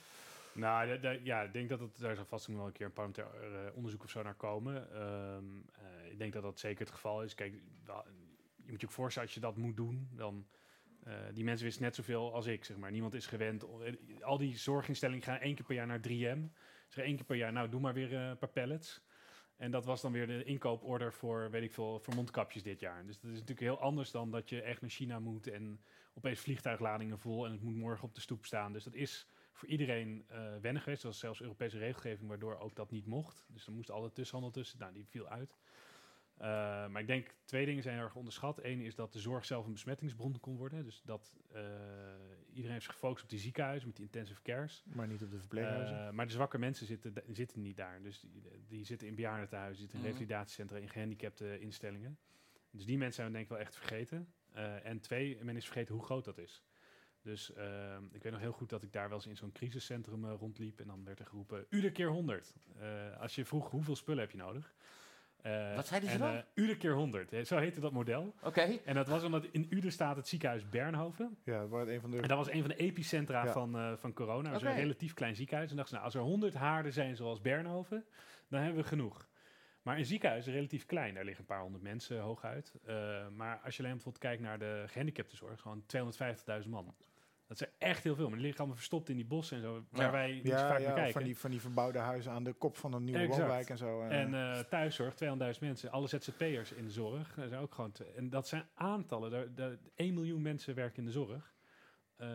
Nou, 0.52 0.98
ja, 1.24 1.42
ik 1.42 1.52
denk 1.52 1.68
dat 1.68 1.80
het, 1.80 1.98
daar 1.98 2.14
zal 2.16 2.24
vast 2.24 2.48
nog 2.48 2.56
wel 2.56 2.66
een 2.66 2.72
keer 2.72 2.86
een 2.86 2.92
parlementair 2.92 3.52
eh, 3.66 3.76
onderzoek 3.76 4.04
of 4.04 4.10
zo 4.10 4.22
naar 4.22 4.34
komen. 4.34 4.92
Ehm, 4.92 5.44
eh, 5.72 6.10
ik 6.12 6.18
denk 6.18 6.32
dat 6.32 6.42
dat 6.42 6.58
zeker 6.58 6.80
het 6.84 6.94
geval 6.94 7.22
is. 7.22 7.34
Kijk, 7.34 7.54
wel, 7.84 8.04
je 8.64 8.70
moet 8.70 8.80
je 8.80 8.86
ook 8.86 8.92
voorstellen, 8.92 9.28
als 9.28 9.36
je 9.36 9.42
dat 9.42 9.56
moet 9.56 9.76
doen, 9.76 10.08
dan... 10.12 10.46
eh, 11.04 11.14
die 11.32 11.44
mensen 11.44 11.64
wisten 11.66 11.82
net 11.82 11.94
zoveel 11.94 12.34
als 12.34 12.46
ik, 12.46 12.64
zeg 12.64 12.76
maar. 12.76 12.90
Niemand 12.90 13.14
is 13.14 13.26
gewend. 13.26 13.62
eh, 13.62 13.94
Al 14.20 14.38
die 14.38 14.56
zorginstellingen 14.58 15.22
gaan 15.24 15.38
één 15.38 15.54
keer 15.54 15.64
per 15.64 15.74
jaar 15.74 15.86
naar 15.86 16.00
3M. 16.00 16.50
Zeggen 16.86 17.04
één 17.04 17.16
keer 17.16 17.24
per 17.24 17.36
jaar, 17.36 17.52
nou, 17.52 17.68
doe 17.68 17.80
maar 17.80 17.94
weer 17.94 18.14
eh, 18.14 18.28
een 18.28 18.38
paar 18.38 18.48
pallets. 18.48 19.00
En 19.56 19.70
dat 19.70 19.84
was 19.84 20.00
dan 20.00 20.12
weer 20.12 20.26
de 20.26 20.44
inkooporder 20.44 21.12
voor, 21.12 21.50
weet 21.50 21.62
ik 21.62 21.72
veel, 21.72 22.00
voor 22.00 22.14
mondkapjes 22.14 22.62
dit 22.62 22.80
jaar. 22.80 23.06
Dus 23.06 23.14
dat 23.20 23.24
is 23.30 23.38
natuurlijk 23.38 23.66
heel 23.66 23.80
anders 23.80 24.10
dan 24.10 24.30
dat 24.30 24.48
je 24.48 24.62
echt 24.62 24.80
naar 24.80 24.90
China 24.90 25.18
moet 25.18 25.46
en 25.46 25.80
opeens 26.14 26.40
vliegtuigladingen 26.40 27.18
vol 27.18 27.46
en 27.46 27.52
het 27.52 27.62
moet 27.62 27.76
morgen 27.76 28.04
op 28.04 28.14
de 28.14 28.20
stoep 28.20 28.44
staan. 28.44 28.72
Dus 28.72 28.84
dat 28.84 28.94
is 28.94 29.26
voor 29.52 29.68
iedereen 29.68 30.24
eh 30.28 30.56
wennen 30.60 30.82
geweest. 30.82 31.02
Was 31.02 31.18
zelfs 31.18 31.40
Europese 31.42 31.78
regelgeving 31.78 32.28
waardoor 32.28 32.58
ook 32.58 32.74
dat 32.74 32.90
niet 32.90 33.06
mocht. 33.06 33.46
Dus 33.48 33.66
er 33.66 33.72
moest 33.72 33.90
altijd 33.90 34.14
tussenhandel 34.14 34.52
tussen. 34.52 34.78
Nou, 34.78 34.92
die 34.92 35.06
viel 35.08 35.28
uit. 35.28 35.56
Eh, 36.38 36.48
maar 36.88 37.00
ik 37.00 37.06
denk 37.06 37.34
twee 37.44 37.66
dingen 37.66 37.82
zijn 37.82 37.98
erg 37.98 38.14
onderschat. 38.14 38.64
Eén 38.64 38.80
is 38.80 38.94
dat 38.94 39.12
de 39.12 39.18
zorg 39.18 39.44
zelf 39.44 39.66
een 39.66 39.72
besmettingsbron 39.72 40.40
kon 40.40 40.56
worden. 40.56 40.84
Dus 40.84 41.02
dat 41.04 41.36
eh, 41.52 41.62
iedereen 42.48 42.70
heeft 42.72 42.84
zich 42.84 42.92
gefocust 42.92 43.22
op 43.24 43.30
die 43.30 43.38
ziekenhuizen 43.38 43.86
met 43.88 43.96
die 43.96 44.04
intensive 44.04 44.42
cares. 44.42 44.82
Maar 44.86 45.06
niet 45.06 45.22
op 45.22 45.30
de 45.30 45.38
verpleeghuizen. 45.38 46.06
Eh, 46.06 46.10
maar 46.12 46.26
de 46.26 46.32
zwakke 46.32 46.58
mensen 46.58 46.86
zitten, 46.86 47.12
zitten 47.32 47.62
niet 47.62 47.76
daar. 47.76 48.02
Dus 48.02 48.20
die, 48.20 48.42
die 48.68 48.84
zitten 48.84 49.08
in 49.08 49.14
bejaardentehuizen, 49.14 49.80
zitten 49.80 49.98
in 49.98 50.04
Mhm. 50.04 50.12
revalidatiecentra, 50.12 50.76
in 50.78 50.88
gehandicapte 50.88 51.60
instellingen. 51.60 52.18
Dus 52.70 52.84
die 52.86 52.96
mensen 52.98 53.14
zijn 53.14 53.26
we 53.26 53.32
denk 53.32 53.44
ik 53.44 53.50
wel 53.50 53.60
echt 53.60 53.76
vergeten. 53.76 54.32
En 54.82 55.00
twee, 55.00 55.44
men 55.44 55.56
is 55.56 55.64
vergeten 55.64 55.94
hoe 55.94 56.04
groot 56.04 56.24
dat 56.24 56.38
is. 56.38 56.62
Dus 57.22 57.50
ik 58.10 58.22
weet 58.22 58.32
nog 58.32 58.40
heel 58.40 58.52
goed 58.52 58.68
dat 58.68 58.82
ik 58.82 58.92
daar 58.92 59.08
wel 59.08 59.16
eens 59.18 59.26
in 59.26 59.36
zo'n 59.36 59.52
crisiscentrum 59.52 60.26
rondliep. 60.26 60.80
En 60.80 60.86
dan 60.86 61.04
werd 61.04 61.18
er 61.18 61.26
geroepen, 61.26 61.66
uur 61.68 61.92
keer 61.92 62.08
100. 62.08 62.54
Eh, 62.78 63.20
als 63.20 63.34
je 63.34 63.44
vroeg, 63.44 63.70
hoeveel 63.70 63.96
spullen 63.96 64.20
heb 64.20 64.30
je 64.30 64.36
nodig? 64.36 64.74
Eh, 65.42 65.74
Wat 65.74 65.86
zeiden 65.86 66.08
ze 66.08 66.14
en, 66.14 66.20
dan? 66.20 66.34
eh, 66.34 66.42
uur 66.54 66.76
keer 66.76 66.92
100. 66.94 67.32
Eh, 67.32 67.44
Zo 67.44 67.56
heette 67.58 67.80
dat 67.80 67.92
model. 67.92 68.34
Oké. 68.42 68.78
En 68.84 68.94
dat 68.94 69.08
was 69.08 69.22
omdat 69.24 69.44
in 69.50 69.66
Uden 69.70 69.92
staat 69.92 70.16
het 70.16 70.28
ziekenhuis 70.28 70.68
Bernhoven. 70.68 71.36
ja, 71.44 71.66
waar 71.66 71.80
het 71.80 71.88
een 71.88 72.00
van 72.00 72.10
de... 72.10 72.16
En 72.20 72.28
dat 72.28 72.36
was 72.38 72.50
een 72.50 72.60
van 72.60 72.68
de 72.68 72.76
epicentra 72.76 73.44
Ja. 73.44 73.52
van, 73.52 73.76
eh, 73.78 73.92
van 73.96 74.12
corona. 74.12 74.50
Dat 74.50 74.62
een 74.62 74.74
relatief 74.74 75.14
klein 75.14 75.36
ziekenhuis. 75.36 75.70
En 75.70 75.76
dachten 75.76 75.94
ze, 75.96 76.00
nou, 76.02 76.14
als 76.14 76.22
er 76.22 76.30
100 76.30 76.54
haarden 76.54 76.92
zijn 76.92 77.16
zoals 77.16 77.40
Bernhoven, 77.40 78.04
dan 78.48 78.60
hebben 78.60 78.82
we 78.82 78.88
genoeg. 78.88 79.26
Maar 79.82 79.98
een 79.98 80.04
ziekenhuis 80.06 80.46
is 80.46 80.52
relatief 80.54 80.86
klein. 80.86 81.14
Daar 81.14 81.24
liggen 81.24 81.40
een 81.42 81.48
paar 81.54 81.60
honderd 81.62 81.82
mensen 81.82 82.20
hooguit. 82.20 82.72
Eh, 82.84 83.28
maar 83.28 83.60
als 83.64 83.76
je 83.76 83.82
alleen 83.82 83.94
bijvoorbeeld 83.94 84.24
kijkt 84.24 84.42
naar 84.42 84.58
de 84.58 84.84
gehandicaptenzorg, 84.86 85.60
gewoon 85.60 85.82
250.000 85.86 86.70
man. 86.70 86.94
Dat 87.48 87.60
is 87.60 87.66
echt 87.78 88.02
heel 88.02 88.14
veel. 88.14 88.24
Maar 88.24 88.32
die 88.34 88.40
liggen 88.40 88.58
allemaal 88.58 88.76
verstopt 88.76 89.08
in 89.08 89.16
die 89.16 89.24
bossen 89.26 89.56
en 89.56 89.62
zo, 89.62 89.84
waar 89.90 90.04
Ja. 90.04 90.10
wij 90.10 90.32
niet 90.32 90.46
ja, 90.46 90.68
vaak 90.68 90.78
ja, 90.78 90.84
naar 90.86 90.94
kijken. 90.94 91.12
van, 91.12 91.22
die, 91.22 91.38
van 91.38 91.50
die 91.50 91.60
verbouwde 91.60 91.98
huizen 91.98 92.32
aan 92.32 92.44
de 92.44 92.52
kop 92.52 92.76
van 92.76 92.92
een 92.92 93.04
nieuwe 93.04 93.20
Exact. 93.20 93.38
woonwijk 93.40 93.70
en 93.70 93.78
zo. 93.78 94.02
eh. 94.02 94.20
En 94.20 94.34
eh, 94.34 94.58
thuiszorg, 94.60 95.14
200.000 95.14 95.58
mensen. 95.60 95.90
Alle 95.90 96.06
ZZP'ers 96.08 96.72
in 96.72 96.84
de 96.84 96.90
zorg. 96.90 97.34
Dat 97.34 97.48
zijn 97.48 97.60
ook 97.60 97.74
gewoon 97.74 97.92
en 98.16 98.30
dat 98.30 98.48
zijn 98.48 98.68
aantallen. 98.74 99.30
Daar, 99.30 99.54
daar, 99.54 99.76
1 99.94 100.14
miljoen 100.14 100.42
mensen 100.42 100.74
werken 100.74 100.98
in 100.98 101.04
de 101.04 101.10
zorg. 101.12 101.54
Eh, 102.16 102.28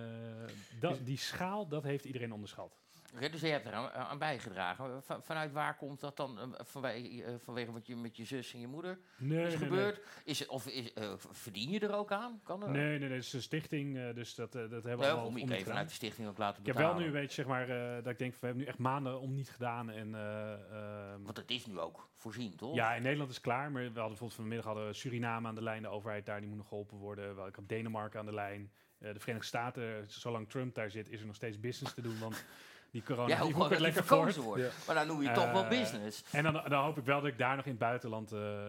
dat, 0.80 1.06
die 1.06 1.18
schaal, 1.18 1.68
dat 1.68 1.84
heeft 1.84 2.06
iedereen 2.06 2.34
onderschat. 2.34 2.83
Oké, 3.16 3.30
dus 3.30 3.42
je 3.42 3.48
hebt 3.48 3.66
er 3.66 3.74
aan, 3.74 3.92
aan 3.92 4.18
bijgedragen. 4.18 5.04
Van- 5.04 5.24
vanuit 5.24 5.52
waar 5.52 5.76
komt 5.76 6.00
dat 6.00 6.18
dan? 6.18 6.40
eh, 6.40 6.66
vanwege, 6.66 7.24
eh, 7.24 7.34
vanwege 7.38 7.72
wat 7.72 7.88
je 7.88 7.96
met 7.96 8.18
je 8.18 8.26
zus 8.26 8.54
en 8.54 8.60
je 8.60 8.68
moeder 8.68 9.00
Nee, 9.18 9.46
is 9.46 9.48
nee, 9.48 9.58
gebeurd? 9.58 10.02
Is 10.26 10.40
het, 10.40 10.48
of 10.48 10.68
is, 10.68 10.94
eh, 10.94 11.14
verdien 11.18 11.70
je 11.70 11.80
er 11.80 11.94
ook 11.96 12.12
aan? 12.12 12.42
Kan 12.44 12.64
er? 12.64 12.70
Nee, 12.70 13.00
nee, 13.00 13.00
nee, 13.00 13.10
het 13.18 13.24
is 13.26 13.34
een 13.34 13.42
stichting, 13.42 14.14
dus 14.14 14.36
dat, 14.36 14.52
dat 14.52 14.62
hebben 14.70 14.82
we 14.82 14.90
Nee, 14.96 15.10
allemaal 15.10 15.26
om 15.26 15.38
je 15.38 15.64
vanuit 15.66 15.88
de 15.88 15.94
stichting 15.94 16.28
ook 16.28 16.38
laten 16.38 16.60
Ik 16.62 16.68
heb 16.68 16.76
wel 16.76 16.96
nu 16.96 17.06
een 17.06 17.12
beetje, 17.12 17.34
zeg 17.34 17.46
maar, 17.46 17.68
dat 18.04 18.08
ik 18.12 18.18
denk, 18.18 18.32
we 18.34 18.38
hebben 18.46 18.64
nu 18.64 18.70
echt 18.70 18.78
maanden 18.78 19.20
om 19.20 19.34
niet 19.34 19.50
gedaan. 19.50 19.90
En, 19.90 20.16
eh, 20.16 20.54
ehm, 20.54 21.22
Want 21.24 21.38
het 21.38 21.52
is 21.52 21.66
nu 21.66 21.80
ook 21.80 22.10
voorzien, 22.16 22.56
toch? 22.56 22.76
ja, 22.76 22.94
in 22.94 23.02
Nederland 23.02 23.30
is 23.32 23.42
klaar, 23.42 23.72
maar 23.72 23.82
we 23.82 23.88
hadden 23.88 24.08
bijvoorbeeld 24.08 24.34
vanmiddag 24.40 24.66
hadden 24.66 24.96
Suriname 24.96 25.48
aan 25.48 25.56
de 25.56 25.64
lijn, 25.64 25.82
de 25.82 25.88
overheid 25.88 26.26
daar, 26.26 26.40
die 26.40 26.50
moet 26.50 26.58
nog 26.58 26.68
geholpen 26.68 26.98
worden. 26.98 27.36
Wel, 27.36 27.48
Ik 27.48 27.56
had 27.56 27.68
Denemarken 27.70 28.20
aan 28.20 28.26
de 28.26 28.34
lijn. 28.34 28.72
De 28.98 29.20
Verenigde 29.20 29.48
Staten, 29.48 30.06
zolang 30.08 30.50
Trump 30.50 30.76
daar 30.76 30.92
zit, 30.92 31.10
is 31.10 31.20
er 31.20 31.26
nog 31.26 31.36
steeds 31.36 31.60
business 31.60 31.94
te 31.94 32.02
doen, 32.02 32.20
want 32.20 32.46
die 32.94 33.04
corona, 33.04 33.28
Ja, 33.28 33.42
die 33.42 33.52
gewoon 33.54 33.70
het 33.70 33.80
lekker 33.80 34.04
verkozen 34.06 34.44
voort. 34.44 34.46
wordt. 34.60 34.62
Ja. 34.78 34.86
Maar 34.86 34.96
dan 34.96 35.08
noem 35.08 35.22
je 35.22 35.32
toch 35.32 35.52
wel 35.52 35.64
Eh, 35.64 35.70
business. 35.70 36.24
En 36.32 36.44
dan, 36.44 36.54
dan 36.54 36.84
hoop 36.84 36.98
ik 36.98 37.06
wel 37.06 37.22
dat 37.22 37.30
ik 37.30 37.38
daar 37.38 37.56
nog 37.56 37.66
in 37.66 37.72
het 37.72 37.80
buitenland 37.80 38.32
eh, 38.32 38.68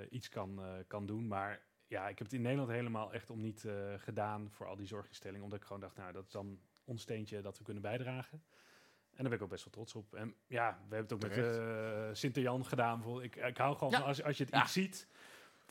eh, 0.00 0.06
iets 0.10 0.28
kan, 0.28 0.60
kan 0.86 1.06
doen. 1.06 1.28
Maar 1.28 1.60
ja, 1.86 2.02
ik 2.08 2.18
heb 2.18 2.26
het 2.26 2.32
in 2.36 2.42
Nederland 2.42 2.70
helemaal 2.70 3.12
echt 3.12 3.30
om 3.30 3.40
niet 3.40 3.64
gedaan 3.96 4.50
voor 4.50 4.66
al 4.66 4.76
die 4.76 4.86
zorginstellingen. 4.86 5.44
Omdat 5.44 5.58
ik 5.58 5.64
gewoon 5.64 5.80
dacht, 5.82 5.96
nou, 5.96 6.12
dat 6.12 6.24
is 6.26 6.32
dan 6.32 6.58
ons 6.84 7.02
steentje 7.02 7.40
dat 7.40 7.58
we 7.58 7.64
kunnen 7.64 7.82
bijdragen. 7.82 8.42
En 9.12 9.18
daar 9.18 9.28
ben 9.28 9.32
ik 9.32 9.42
ook 9.42 9.50
best 9.50 9.64
wel 9.64 9.72
trots 9.72 9.94
op. 9.94 10.14
En 10.14 10.34
ja, 10.46 10.78
we 10.88 10.94
hebben 10.94 11.16
het 11.18 11.24
ook 11.26 11.36
met 11.36 11.46
uh, 11.46 12.08
Sint-Jan 12.12 12.66
gedaan. 12.66 13.22
Ik, 13.22 13.36
ik 13.36 13.56
hou 13.56 13.76
gewoon 13.76 13.92
Ja. 13.92 13.98
van 13.98 14.06
als, 14.06 14.22
als 14.22 14.36
je 14.36 14.44
het 14.44 14.52
Ja. 14.52 14.62
iets 14.62 14.72
ziet 14.72 15.06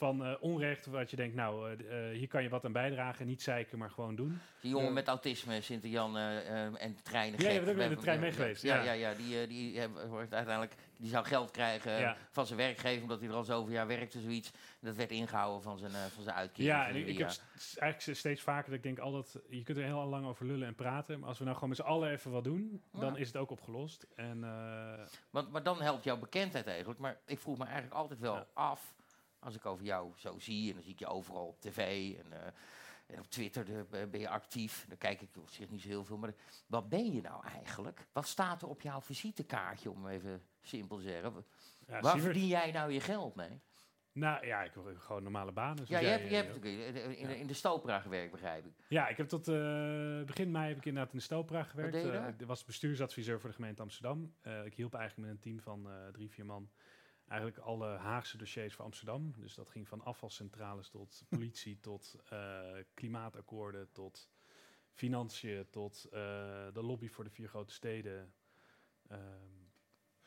van 0.02 0.26
eh, 0.26 0.34
onrecht, 0.40 0.86
wat 0.86 1.10
je 1.10 1.16
denkt, 1.16 1.36
nou, 1.36 1.72
eh, 1.72 2.10
eh, 2.10 2.18
hier 2.18 2.28
kan 2.28 2.44
je 2.44 2.50
wat 2.50 2.66
aan 2.66 2.72
bijdragen. 2.72 3.26
Niet 3.26 3.42
zeiken, 3.42 3.78
maar 3.78 3.90
gewoon 3.90 4.16
doen. 4.16 4.40
Die 4.62 4.72
jongen 4.72 4.86
Ja. 4.88 4.92
met 4.94 5.08
autisme, 5.08 5.62
Sint-Jan 5.62 6.18
eh, 6.18 6.82
en 6.84 6.98
treinen. 7.04 7.40
Ja, 7.40 7.48
We 7.60 7.66
met 7.66 7.76
de 7.76 7.82
hebben- 7.82 8.00
trein 8.00 8.18
ja, 8.18 8.24
mee 8.24 8.32
geweest, 8.32 8.64
Ja, 8.64 8.76
ja. 8.76 8.84
ja, 8.84 8.92
ja, 8.92 9.14
die, 9.14 9.48
die 9.48 9.80
hebben- 9.80 10.08
wordt 10.10 10.34
uiteindelijk 10.34 10.76
die 10.98 11.10
zou 11.10 11.26
geld 11.26 11.52
krijgen 11.52 11.92
Ja. 12.00 12.18
van 12.30 12.46
zijn 12.46 12.60
werkgever, 12.60 13.02
omdat 13.02 13.20
hij 13.20 13.30
er 13.30 13.36
al 13.36 13.44
zoveel 13.44 13.74
jaar 13.74 13.88
werkte, 13.88 14.20
zoiets. 14.20 14.52
Dat 14.80 14.96
werd 14.96 15.12
ingehouden 15.12 15.62
van 15.64 15.78
zijn, 15.78 15.92
van 15.92 16.24
zijn 16.24 16.36
uitkering. 16.36 16.72
Ja, 16.74 16.88
en 16.88 16.96
ik, 16.96 17.18
heb 17.18 17.32
eigenlijk 17.80 18.18
steeds 18.20 18.42
vaker 18.42 18.66
dat 18.70 18.78
ik 18.78 18.84
denk, 18.84 19.00
al 19.00 19.12
dat, 19.12 19.40
je 19.50 19.64
kunt 19.64 19.78
er 19.78 19.84
heel 19.84 20.06
lang 20.06 20.26
over 20.26 20.46
lullen 20.46 20.68
en 20.68 20.76
praten. 20.76 21.20
Maar 21.20 21.28
als 21.30 21.38
we 21.38 21.44
nou 21.44 21.56
gewoon 21.56 21.70
met 21.70 21.78
z'n 21.78 21.86
allen 21.86 22.12
even 22.12 22.32
wat 22.32 22.44
doen, 22.44 22.82
dan 22.92 23.14
Ja. 23.14 23.20
is 23.20 23.28
het 23.28 23.38
ook 23.38 23.50
opgelost. 23.52 24.06
En 24.16 24.40
Want, 25.30 25.52
maar 25.52 25.64
dan 25.64 25.82
helpt 25.82 26.04
jouw 26.04 26.18
bekendheid 26.18 26.68
eigenlijk. 26.68 27.00
Maar 27.00 27.18
ik 27.26 27.40
vroeg 27.40 27.58
me 27.58 27.64
eigenlijk 27.64 27.94
altijd 27.96 28.20
wel 28.20 28.36
Ja. 28.36 28.46
af, 28.54 28.94
als 29.42 29.56
ik 29.56 29.66
over 29.66 29.86
jou 29.86 30.12
zo 30.16 30.40
zie, 30.40 30.68
en 30.70 30.74
dan 30.74 30.84
zie 30.84 30.92
ik 30.94 31.00
je 31.00 31.08
overal 31.08 31.48
op 31.48 31.62
tv 31.62 31.78
en, 32.18 32.32
eh, 32.42 32.48
en 33.08 33.20
op 33.20 33.30
Twitter 33.30 33.66
de- 33.66 34.08
ben 34.12 34.20
je 34.20 34.30
actief. 34.30 34.86
Dan 34.88 34.98
kijk 34.98 35.22
ik 35.22 35.30
op 35.38 35.50
zich 35.50 35.70
niet 35.70 35.82
zo 35.82 35.88
heel 35.88 36.04
veel. 36.06 36.18
Maar 36.18 36.34
wat 36.68 36.90
ben 36.90 37.14
je 37.14 37.22
nou 37.22 37.46
eigenlijk? 37.46 38.08
Wat 38.12 38.28
staat 38.28 38.62
er 38.62 38.68
op 38.68 38.82
jouw 38.82 39.02
visitekaartje, 39.02 39.92
om 39.92 40.08
even 40.08 40.42
simpel 40.62 40.98
te 40.98 41.04
zeggen? 41.04 41.46
ja, 41.88 42.00
Waar 42.00 42.20
verdien 42.20 42.48
jij 42.48 42.72
nou 42.72 42.92
je 42.92 43.00
geld 43.00 43.36
mee? 43.36 43.60
Nou 44.14 44.46
ja, 44.46 44.64
ik 44.64 44.72
heb 44.74 44.98
gewoon 44.98 45.24
normale 45.24 45.52
banen. 45.52 45.78
Ja, 45.78 45.86
zoals 45.86 46.02
je 46.02 46.08
jij, 46.10 46.18
hebt, 46.20 46.64
je 46.64 46.84
eh, 46.84 46.94
hebt 47.28 47.38
in, 47.40 47.48
de 47.48 47.54
Stopera 47.54 48.00
gewerkt, 48.00 48.32
begrijp 48.32 48.66
ik. 48.66 48.74
Ja, 48.88 49.08
ik 49.08 49.18
heb 49.18 49.28
tot 49.28 49.48
eh, 49.48 49.56
begin 50.26 50.52
mei 50.52 50.68
heb 50.68 50.78
ik 50.78 50.86
inderdaad 50.86 51.12
in 51.12 51.18
de 51.18 51.24
Stopra 51.24 51.64
gewerkt. 51.64 51.96
Eh, 51.96 52.28
ik 52.28 52.46
was 52.48 52.64
bestuursadviseur 52.64 53.40
voor 53.40 53.50
de 53.50 53.56
gemeente 53.56 53.82
Amsterdam. 53.82 54.34
Eh, 54.42 54.66
ik 54.66 54.74
hielp 54.74 54.94
eigenlijk 54.94 55.28
met 55.28 55.36
een 55.38 55.42
team 55.44 55.60
van 55.62 55.90
eh, 55.92 56.08
drie, 56.12 56.30
vier 56.32 56.46
man 56.46 56.70
eigenlijk 57.32 57.58
alle 57.58 57.88
Haagse 57.88 58.38
dossiers 58.38 58.74
voor 58.74 58.86
Amsterdam. 58.86 59.34
Dus 59.38 59.56
dat 59.56 59.70
ging 59.70 59.88
van 59.88 60.02
afvalcentrales 60.04 60.90
tot 60.90 61.24
politie, 61.30 61.80
tot 61.80 62.16
eh, 62.30 62.62
klimaatakkoorden, 62.94 63.92
tot 63.92 64.30
financiën, 64.92 65.70
tot 65.70 66.06
eh, 66.06 66.12
de 66.74 66.82
lobby 66.84 67.08
voor 67.10 67.24
de 67.24 67.30
vier 67.30 67.48
grote 67.50 67.74
steden. 67.74 68.34
Ehm, 69.08 69.20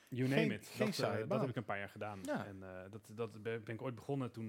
You 0.09 0.29
name 0.29 0.41
Geen- 0.43 0.51
it. 0.53 0.67
geen 0.67 0.87
dat, 0.87 0.99
eh, 0.99 1.29
dat 1.29 1.41
heb 1.41 1.49
ik 1.51 1.57
een 1.57 1.65
paar 1.65 1.79
jaar 1.79 1.89
gedaan. 1.89 2.21
Ja. 2.23 2.47
En 2.47 2.61
dat, 2.91 3.07
dat 3.11 3.33
be- 3.43 3.61
ben 3.65 3.75
ik 3.75 3.83
ooit 3.83 3.95
begonnen 3.95 4.31
toen 4.31 4.47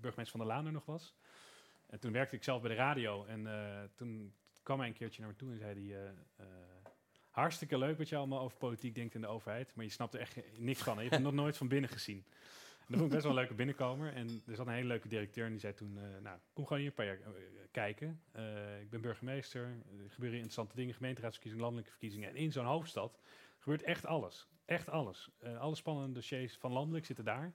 burgemeester 0.00 0.26
van 0.38 0.40
der 0.40 0.48
Laan 0.48 0.66
er 0.66 0.72
nog 0.72 0.84
was. 0.84 1.14
En 1.86 1.98
toen 2.00 2.12
werkte 2.12 2.36
ik 2.36 2.42
zelf 2.44 2.60
bij 2.60 2.70
de 2.70 2.76
radio. 2.76 3.24
En 3.24 3.46
toen 3.94 4.34
kwam 4.62 4.78
hij 4.78 4.88
een 4.88 4.94
keertje 4.94 5.20
naar 5.20 5.30
me 5.30 5.36
toe 5.36 5.50
en 5.50 5.58
zei 5.58 5.92
hij... 5.92 6.14
hartstikke 7.34 7.78
leuk 7.78 7.98
wat 7.98 8.08
je 8.08 8.16
allemaal 8.16 8.40
over 8.40 8.58
politiek 8.58 8.94
denkt 8.94 9.14
in 9.14 9.20
de 9.20 9.26
overheid. 9.26 9.74
Maar 9.74 9.84
je 9.84 9.90
snapt 9.90 10.14
er 10.14 10.20
echt 10.20 10.36
niks 10.58 10.82
van. 10.82 10.94
Je 10.94 11.00
hebt 11.00 11.14
het 11.14 11.22
nog 11.22 11.32
nooit 11.32 11.56
van 11.56 11.68
binnen 11.68 11.90
gezien. 11.90 12.24
En 12.78 12.86
dat 12.88 12.98
vond 12.98 13.02
ik 13.02 13.10
best 13.10 13.22
wel 13.22 13.30
een 13.30 13.38
leuke 13.38 13.54
binnenkomer. 13.54 14.12
En 14.12 14.42
er 14.46 14.54
zat 14.54 14.66
een 14.66 14.72
hele 14.72 14.86
leuke 14.86 15.08
directeur 15.08 15.44
en 15.44 15.50
die 15.50 15.60
zei 15.60 15.74
toen... 15.74 15.98
eh, 15.98 16.22
nou, 16.22 16.38
kom 16.52 16.66
gewoon 16.66 16.78
hier 16.78 16.88
een 16.88 16.94
paar 16.94 17.06
jaar 17.06 17.20
eh, 17.20 17.32
kijken. 17.70 18.20
Eh, 18.32 18.80
ik 18.80 18.90
ben 18.90 19.00
burgemeester. 19.00 19.62
Er 19.62 20.10
gebeuren 20.10 20.38
interessante 20.38 20.76
dingen. 20.76 20.94
Gemeenteraadsverkiezingen, 20.94 21.64
landelijke 21.64 21.90
verkiezingen. 21.90 22.28
En 22.28 22.36
in 22.36 22.52
zo'n 22.52 22.64
hoofdstad 22.64 23.18
gebeurt 23.58 23.82
echt 23.82 24.06
alles. 24.06 24.48
Echt 24.64 24.88
alles. 24.88 25.30
Alle 25.58 25.74
spannende 25.74 26.12
dossiers 26.12 26.56
van 26.56 26.72
landelijk 26.72 27.06
zitten 27.06 27.24
daar. 27.24 27.52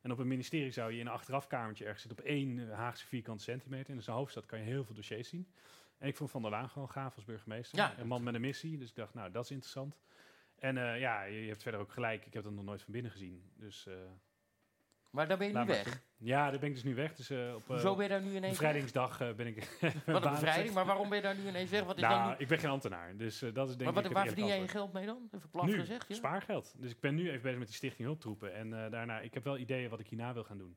En 0.00 0.12
op 0.12 0.18
een 0.18 0.28
ministerie 0.28 0.70
zou 0.70 0.92
je 0.92 0.98
in 1.00 1.06
een 1.06 1.12
achterafkamertje 1.12 1.84
ergens 1.84 2.02
zitten 2.02 2.24
op 2.24 2.30
één 2.30 2.70
Haagse 2.70 3.06
vierkante 3.06 3.42
centimeter. 3.42 3.90
En 3.90 3.96
in 3.96 4.02
zo'n 4.02 4.14
hoofdstad 4.14 4.46
kan 4.46 4.58
je 4.58 4.64
heel 4.64 4.84
veel 4.84 4.94
dossiers 4.94 5.28
zien. 5.28 5.48
En 6.04 6.10
ik 6.10 6.16
vond 6.16 6.30
Van 6.30 6.42
der 6.42 6.50
Laan 6.50 6.68
gewoon 6.68 6.90
gaaf 6.90 7.14
als 7.14 7.24
burgemeester. 7.24 7.78
Ja. 7.78 7.98
Een 7.98 8.06
man 8.06 8.22
met 8.22 8.34
een 8.34 8.40
missie. 8.40 8.78
Dus 8.78 8.88
ik 8.88 8.94
dacht, 8.94 9.14
nou, 9.14 9.30
dat 9.30 9.44
is 9.44 9.50
interessant. 9.50 9.98
En 10.58 10.78
eh, 10.78 11.00
ja, 11.00 11.22
je, 11.22 11.48
hebt 11.48 11.62
verder 11.62 11.80
ook 11.80 11.92
gelijk. 11.92 12.26
Ik 12.26 12.34
heb 12.34 12.42
dat 12.42 12.52
nog 12.52 12.64
nooit 12.64 12.82
van 12.82 12.92
binnen 12.92 13.10
gezien. 13.10 13.42
Dus 13.56 13.86
eh, 13.86 13.94
Maar 15.10 15.28
daar 15.28 15.38
ben 15.38 15.46
je 15.46 15.58
nu 15.58 15.64
weg. 15.64 16.02
Ja, 16.16 16.50
daar 16.50 16.58
ben 16.58 16.68
ik 16.68 16.74
dus 16.74 16.84
nu 16.84 16.94
weg. 16.94 17.14
Dus 17.14 17.30
eh, 17.30 17.54
op 17.54 17.66
Hoezo 17.66 17.94
ben 17.94 18.02
je 18.02 18.10
daar 18.10 18.20
nu 18.20 18.28
ineens 18.28 18.42
weg? 18.42 18.50
bevrijdingsdag 18.50 19.34
ben 19.34 19.46
ik... 19.46 19.78
Wat 20.06 20.24
een 20.24 20.30
bevrijding, 20.30 20.74
maar 20.74 20.86
waarom 20.86 21.08
ben 21.08 21.16
je 21.16 21.22
daar 21.22 21.36
nu 21.36 21.48
ineens 21.48 21.70
weg? 21.70 21.84
Wat 21.84 21.96
is 21.96 22.02
dan 22.02 22.10
Nou, 22.10 22.30
nu... 22.30 22.36
ik 22.38 22.48
ben 22.48 22.58
geen 22.58 22.70
ambtenaar. 22.70 23.16
Dus 23.16 23.38
dat 23.38 23.68
is 23.68 23.76
denk 23.76 23.84
Maar 23.84 23.92
wat, 23.92 24.04
ik 24.04 24.16
waar 24.16 24.26
verdien 24.26 24.46
jij 24.46 24.60
je 24.60 24.68
geld 24.68 24.92
mee 24.92 25.06
dan? 25.06 25.28
Even 25.30 25.50
plat 25.50 25.66
nu, 25.66 25.78
gezegd. 25.78 26.08
Ja? 26.08 26.14
spaargeld. 26.14 26.74
Dus 26.78 26.90
ik 26.90 27.00
ben 27.00 27.14
nu 27.14 27.28
even 27.28 27.42
bezig 27.42 27.58
met 27.58 27.66
die 27.66 27.76
stichting 27.76 28.06
hulptroepen. 28.06 28.54
En 28.54 28.70
daarna, 28.70 29.20
ik 29.20 29.34
heb 29.34 29.44
wel 29.44 29.58
ideeën 29.58 29.90
wat 29.90 30.00
ik 30.00 30.06
hierna 30.08 30.32
wil 30.32 30.44
gaan 30.44 30.58
doen. 30.58 30.76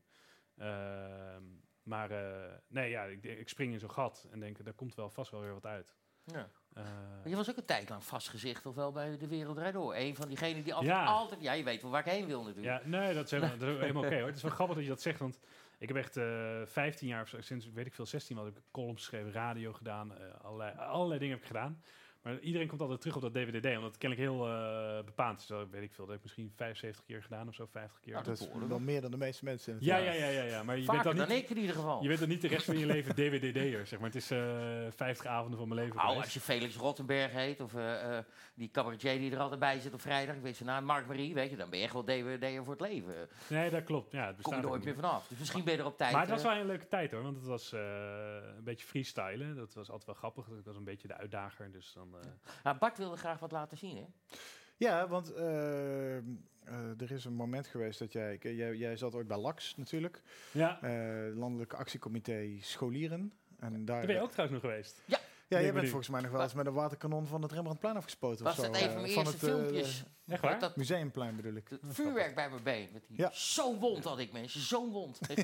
Maar 1.88 2.10
eh, 2.10 2.52
nee, 2.66 2.90
ja, 2.90 3.02
ik, 3.04 3.24
ik 3.24 3.48
spring 3.48 3.72
in 3.72 3.78
zo'n 3.78 3.90
gat 3.90 4.26
en 4.30 4.40
denk, 4.40 4.64
daar 4.64 4.72
komt 4.74 4.94
wel 4.94 5.10
vast 5.10 5.30
wel 5.30 5.40
weer 5.40 5.52
wat 5.52 5.66
uit. 5.66 5.94
Ja. 6.24 6.48
Eh, 6.74 6.84
je 7.24 7.36
was 7.36 7.50
ook 7.50 7.56
een 7.56 7.64
tijd 7.64 7.88
lang 7.88 8.04
vastgezicht, 8.04 8.66
of 8.66 8.74
wel 8.74 8.92
bij 8.92 9.16
de 9.18 9.28
Wereld 9.28 9.72
Door. 9.72 9.94
Een 9.94 10.14
van 10.16 10.28
diegenen 10.28 10.64
die 10.64 10.74
altijd, 10.74 10.92
Ja. 10.92 11.04
altijd... 11.04 11.40
Ja, 11.40 11.52
je 11.52 11.64
weet 11.64 11.82
wel 11.82 11.90
waar 11.90 12.06
ik 12.06 12.12
heen 12.12 12.26
wil 12.26 12.42
natuurlijk. 12.42 12.82
ja, 12.82 12.88
nee, 12.88 13.14
dat 13.14 13.24
is 13.24 13.30
helemaal, 13.30 13.58
helemaal 13.80 14.04
oké 14.04 14.18
hoor. 14.18 14.26
Het 14.26 14.36
is 14.36 14.42
wel 14.42 14.50
grappig 14.50 14.76
dat 14.76 14.84
je 14.84 14.90
dat 14.90 15.02
zegt, 15.02 15.18
want 15.18 15.38
ik 15.78 15.88
heb 15.88 15.96
echt 15.96 16.16
eh 16.16 16.62
15 16.64 17.08
jaar, 17.08 17.22
of 17.22 17.34
sinds 17.38 17.70
weet 17.72 17.86
ik 17.86 17.94
veel, 17.94 18.06
16 18.06 18.36
wel, 18.36 18.44
heb 18.44 18.56
ik 18.56 18.62
columns 18.70 19.00
geschreven, 19.00 19.32
radio 19.32 19.72
gedaan, 19.72 20.40
allerlei, 20.42 20.76
allerlei 20.78 21.18
dingen 21.18 21.34
heb 21.34 21.42
ik 21.42 21.50
gedaan. 21.50 21.82
Maar 22.28 22.38
iedereen 22.40 22.68
komt 22.68 22.80
altijd 22.80 23.00
terug 23.00 23.16
op 23.16 23.22
dat 23.22 23.32
DWDD, 23.34 23.66
omdat 23.66 23.82
het 23.90 23.98
kennelijk 23.98 24.28
heel 24.28 24.46
eh 24.46 25.04
bepaald 25.04 25.38
is. 25.40 25.46
Terwijl, 25.46 25.68
weet 25.70 25.82
ik 25.82 25.92
veel, 25.92 26.04
dat 26.04 26.14
heb 26.14 26.16
ik 26.16 26.22
misschien 26.22 26.52
75 26.56 27.04
keer 27.04 27.22
gedaan 27.22 27.48
of 27.48 27.54
zo, 27.54 27.66
50 27.70 28.00
keer. 28.00 28.12
Nou, 28.12 28.24
Dat 28.24 28.40
is 28.40 28.48
wel 28.68 28.78
meer 28.78 29.00
dan 29.00 29.10
de 29.10 29.16
meeste 29.16 29.44
mensen 29.44 29.72
in 29.72 29.78
het 29.78 29.86
ja, 29.86 29.96
ja, 29.96 30.12
ja, 30.12 30.26
ja, 30.28 30.42
ja, 30.42 30.62
maar 30.62 30.78
je 30.78 30.84
bent 30.84 30.96
Vaker 30.96 31.14
dan 31.16 31.26
dan 31.26 31.36
niet... 31.36 31.44
ik 31.44 31.50
in 31.50 31.58
ieder 31.58 31.74
geval. 31.74 32.02
Je 32.02 32.08
bent 32.08 32.20
er 32.20 32.26
niet 32.28 32.40
de 32.40 32.48
rest 32.48 32.64
van 32.64 32.78
je 32.78 32.86
leven 32.96 33.14
DWDD'er, 33.14 33.86
zeg 33.86 33.98
maar. 33.98 34.08
Het 34.08 34.16
is 34.18 34.30
eh 34.30 34.86
50 34.90 35.26
avonden 35.26 35.58
van 35.58 35.68
mijn 35.68 35.80
leven 35.80 35.96
Nou, 35.96 36.08
geweest. 36.08 36.24
als 36.24 36.34
je 36.34 36.40
Felix 36.40 36.76
Rottenberg 36.76 37.32
heet, 37.32 37.60
of 37.60 37.74
eh, 37.74 38.18
eh, 38.18 38.24
die 38.54 38.70
cabaretier 38.70 39.18
die 39.18 39.32
er 39.32 39.38
altijd 39.38 39.60
bij 39.60 39.80
zit 39.80 39.92
op 39.94 40.00
vrijdag, 40.00 40.36
ik 40.36 40.42
weet 40.42 40.56
zijn 40.56 40.68
naam, 40.68 40.84
Mark 40.84 41.06
Marie, 41.06 41.34
weet 41.34 41.50
je, 41.50 41.56
dan 41.56 41.70
ben 41.70 41.78
je 41.78 41.84
echt 41.84 41.92
wel 41.94 42.04
DWD'er 42.04 42.64
voor 42.64 42.72
het 42.78 42.88
leven. 42.88 43.28
Nee, 43.48 43.70
dat 43.70 43.84
klopt. 43.84 44.12
Ja, 44.12 44.26
het 44.26 44.42
Kom 44.42 44.54
je 44.54 44.58
er 44.60 44.64
ook 44.66 44.70
ooit 44.72 44.84
niet. 44.84 44.94
meer 44.94 45.02
vanaf. 45.04 45.26
Dus 45.28 45.38
misschien 45.38 45.64
ben 45.64 45.72
je 45.74 45.78
er 45.80 45.86
op 45.86 45.96
tijd. 45.96 46.12
Maar 46.12 46.20
het 46.20 46.30
was 46.30 46.42
wel 46.42 46.52
een 46.52 46.66
leuke 46.66 46.88
tijd 46.88 47.10
hoor, 47.12 47.22
want 47.22 47.36
het 47.36 47.46
was 47.46 47.72
eh, 47.72 47.80
een 48.56 48.64
beetje 48.64 48.86
freestylen. 48.86 49.56
Dat 49.56 49.74
was 49.74 49.86
altijd 49.90 50.06
wel 50.06 50.14
grappig. 50.14 50.46
Ik 50.46 50.64
was 50.64 50.76
een 50.76 50.84
beetje 50.84 51.08
de 51.08 51.16
uitdager, 51.16 51.72
dus 51.72 51.92
dan... 51.92 52.16
eh, 52.20 52.26
nou, 52.64 52.78
Bart 52.78 52.98
wilde 52.98 53.16
graag 53.16 53.38
wat 53.38 53.52
laten 53.52 53.78
zien, 53.78 53.96
hè? 53.96 54.04
Ja, 54.76 55.08
want 55.08 55.32
eh, 55.34 56.16
eh, 56.16 56.24
er 56.98 57.10
is 57.12 57.24
een 57.24 57.34
moment 57.34 57.66
geweest 57.66 57.98
dat 57.98 58.12
jij, 58.12 58.38
jij... 58.40 58.74
Jij 58.74 58.96
zat 58.96 59.14
ooit 59.14 59.26
bij 59.26 59.36
LAX 59.36 59.76
natuurlijk. 59.76 60.22
ja, 60.52 60.82
eh, 60.82 61.36
Landelijk 61.36 61.72
Actiecomité 61.72 62.56
Scholieren. 62.60 63.32
En 63.58 63.84
daar, 63.84 63.96
daar 63.96 64.06
ben 64.06 64.14
je 64.14 64.22
ook 64.22 64.30
trouwens 64.30 64.62
nog 64.62 64.70
geweest. 64.70 65.02
Ja, 65.04 65.18
jij 65.48 65.62
ben 65.62 65.74
bent 65.74 65.88
volgens 65.88 66.08
mij 66.08 66.20
nog 66.20 66.30
wel 66.30 66.42
eens 66.42 66.54
met 66.54 66.66
een 66.66 66.72
waterkanon 66.72 67.26
van 67.26 67.42
het 67.42 67.52
Rembrandtplein 67.52 67.96
afgespoten. 67.96 68.44
Was 68.44 68.58
of 68.58 68.64
zo, 68.64 68.72
dat 68.72 68.80
een 68.80 68.90
van 68.90 69.00
mijn 69.00 69.12
van 69.12 69.24
eerste 69.24 69.46
het, 69.46 69.54
filmpjes? 69.54 70.04
Echt 70.28 70.42
waar? 70.42 70.58
Dat 70.58 70.76
Museumplein 70.76 71.36
bedoel 71.36 71.54
ik. 71.54 71.68
het 71.68 71.80
vuurwerk 71.88 72.34
bij 72.34 72.50
mijn 72.50 72.62
been. 72.62 72.88
Met 72.92 73.02
die 73.08 73.18
Ja. 73.18 73.30
Zo'n 73.32 73.78
wond 73.78 74.04
had 74.04 74.18
ik, 74.18 74.32
mensen. 74.32 74.60
Zo'n 74.60 74.90
wond. 74.90 75.18
Ja, 75.28 75.34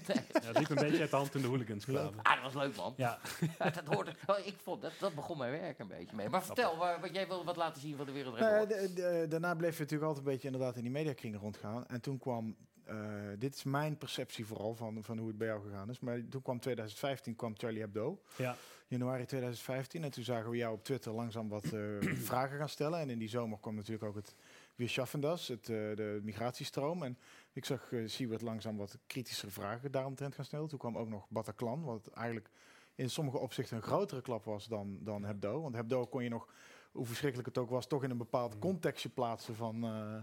het 0.42 0.58
liep 0.58 0.68
een 0.70 0.76
beetje 0.76 1.00
uit 1.00 1.10
de 1.10 1.16
hand 1.16 1.30
toen 1.32 1.42
de 1.42 1.48
hooligans 1.48 1.84
kwamen. 1.84 2.22
ah, 2.22 2.42
dat 2.42 2.52
was 2.52 2.62
leuk, 2.62 2.76
man. 2.76 2.94
Ja, 2.96 3.18
Ja, 3.58 3.70
dat, 3.70 3.84
hoorde, 3.94 4.14
oh, 4.26 4.38
ik 4.46 4.54
vond, 4.62 4.82
dat, 4.82 4.92
dat 5.00 5.14
begon 5.14 5.38
mijn 5.38 5.50
werk 5.60 5.78
een 5.78 5.88
beetje 5.88 6.16
mee. 6.16 6.28
Maar 6.28 6.44
vertel, 6.44 6.76
waar, 6.76 7.00
wat 7.00 7.14
jij 7.14 7.26
wilde 7.28 7.44
wat 7.44 7.56
laten 7.56 7.80
zien 7.82 7.96
van 7.96 8.06
de 8.06 8.12
wereld. 8.12 8.38
Nou 8.38 8.66
de- 8.68 8.92
de- 8.94 9.26
daarna 9.28 9.54
bleef 9.54 9.74
je 9.74 9.80
natuurlijk 9.82 10.08
altijd 10.08 10.26
een 10.26 10.32
beetje 10.32 10.46
inderdaad 10.48 10.76
in 10.76 10.82
die 10.82 10.90
mediakringen 10.92 11.40
rondgaan. 11.40 11.86
En 11.86 12.00
toen 12.00 12.18
kwam, 12.18 12.56
eh, 12.84 12.96
dit 13.38 13.54
is 13.54 13.62
mijn 13.62 13.96
perceptie 13.98 14.46
vooral 14.46 14.74
van, 14.74 15.02
van 15.04 15.18
hoe 15.18 15.28
het 15.28 15.38
bij 15.38 15.46
jou 15.46 15.62
gegaan 15.62 15.90
is. 15.90 16.00
Maar 16.00 16.28
toen 16.28 16.42
kwam 16.42 16.60
2015, 16.60 17.36
kwam 17.36 17.54
Charlie 17.56 17.80
Hebdo. 17.80 18.20
ja. 18.36 18.56
Januari 18.88 19.24
2015. 19.24 20.04
En 20.04 20.10
toen 20.10 20.24
zagen 20.24 20.50
we 20.50 20.56
jou 20.56 20.74
op 20.74 20.84
Twitter 20.84 21.12
langzaam 21.12 21.48
wat 21.48 21.64
eh, 21.64 21.80
vragen 22.30 22.58
gaan 22.58 22.68
stellen. 22.68 22.98
En 23.00 23.10
in 23.10 23.18
die 23.18 23.28
zomer 23.28 23.58
kwam 23.60 23.74
natuurlijk 23.74 24.04
ook 24.04 24.14
het 24.14 24.34
weer 24.74 24.88
Schaffendas, 24.88 25.48
het, 25.48 25.68
eh, 25.68 25.76
de 25.76 26.20
migratiestroom. 26.22 27.02
En 27.02 27.18
ik 27.52 27.64
zag 27.64 27.90
uh, 27.90 28.08
Siewert 28.08 28.42
langzaam 28.42 28.76
wat 28.76 28.98
kritische 29.06 29.50
vragen 29.50 29.92
daaromtrent 29.92 30.34
gaan 30.34 30.44
stellen. 30.44 30.68
Toen 30.68 30.78
kwam 30.78 30.98
ook 30.98 31.08
nog 31.08 31.26
Bataclan, 31.28 31.82
wat 31.84 32.06
eigenlijk 32.06 32.50
in 32.94 33.10
sommige 33.10 33.38
opzichten 33.38 33.76
een 33.76 33.82
grotere 33.82 34.22
klap 34.22 34.44
was 34.44 34.66
dan, 34.66 34.98
dan 35.00 35.24
Hebdo. 35.24 35.62
Want 35.62 35.74
Hebdo 35.74 36.06
kon 36.06 36.22
je 36.22 36.28
nog, 36.28 36.54
hoe 36.92 37.06
verschrikkelijk 37.06 37.48
het 37.48 37.58
ook 37.58 37.70
was, 37.70 37.86
toch 37.86 38.04
in 38.04 38.10
een 38.10 38.16
bepaald 38.16 38.58
contextje 38.58 39.08
plaatsen 39.08 39.54
van... 39.54 39.84
eh, 39.84 40.22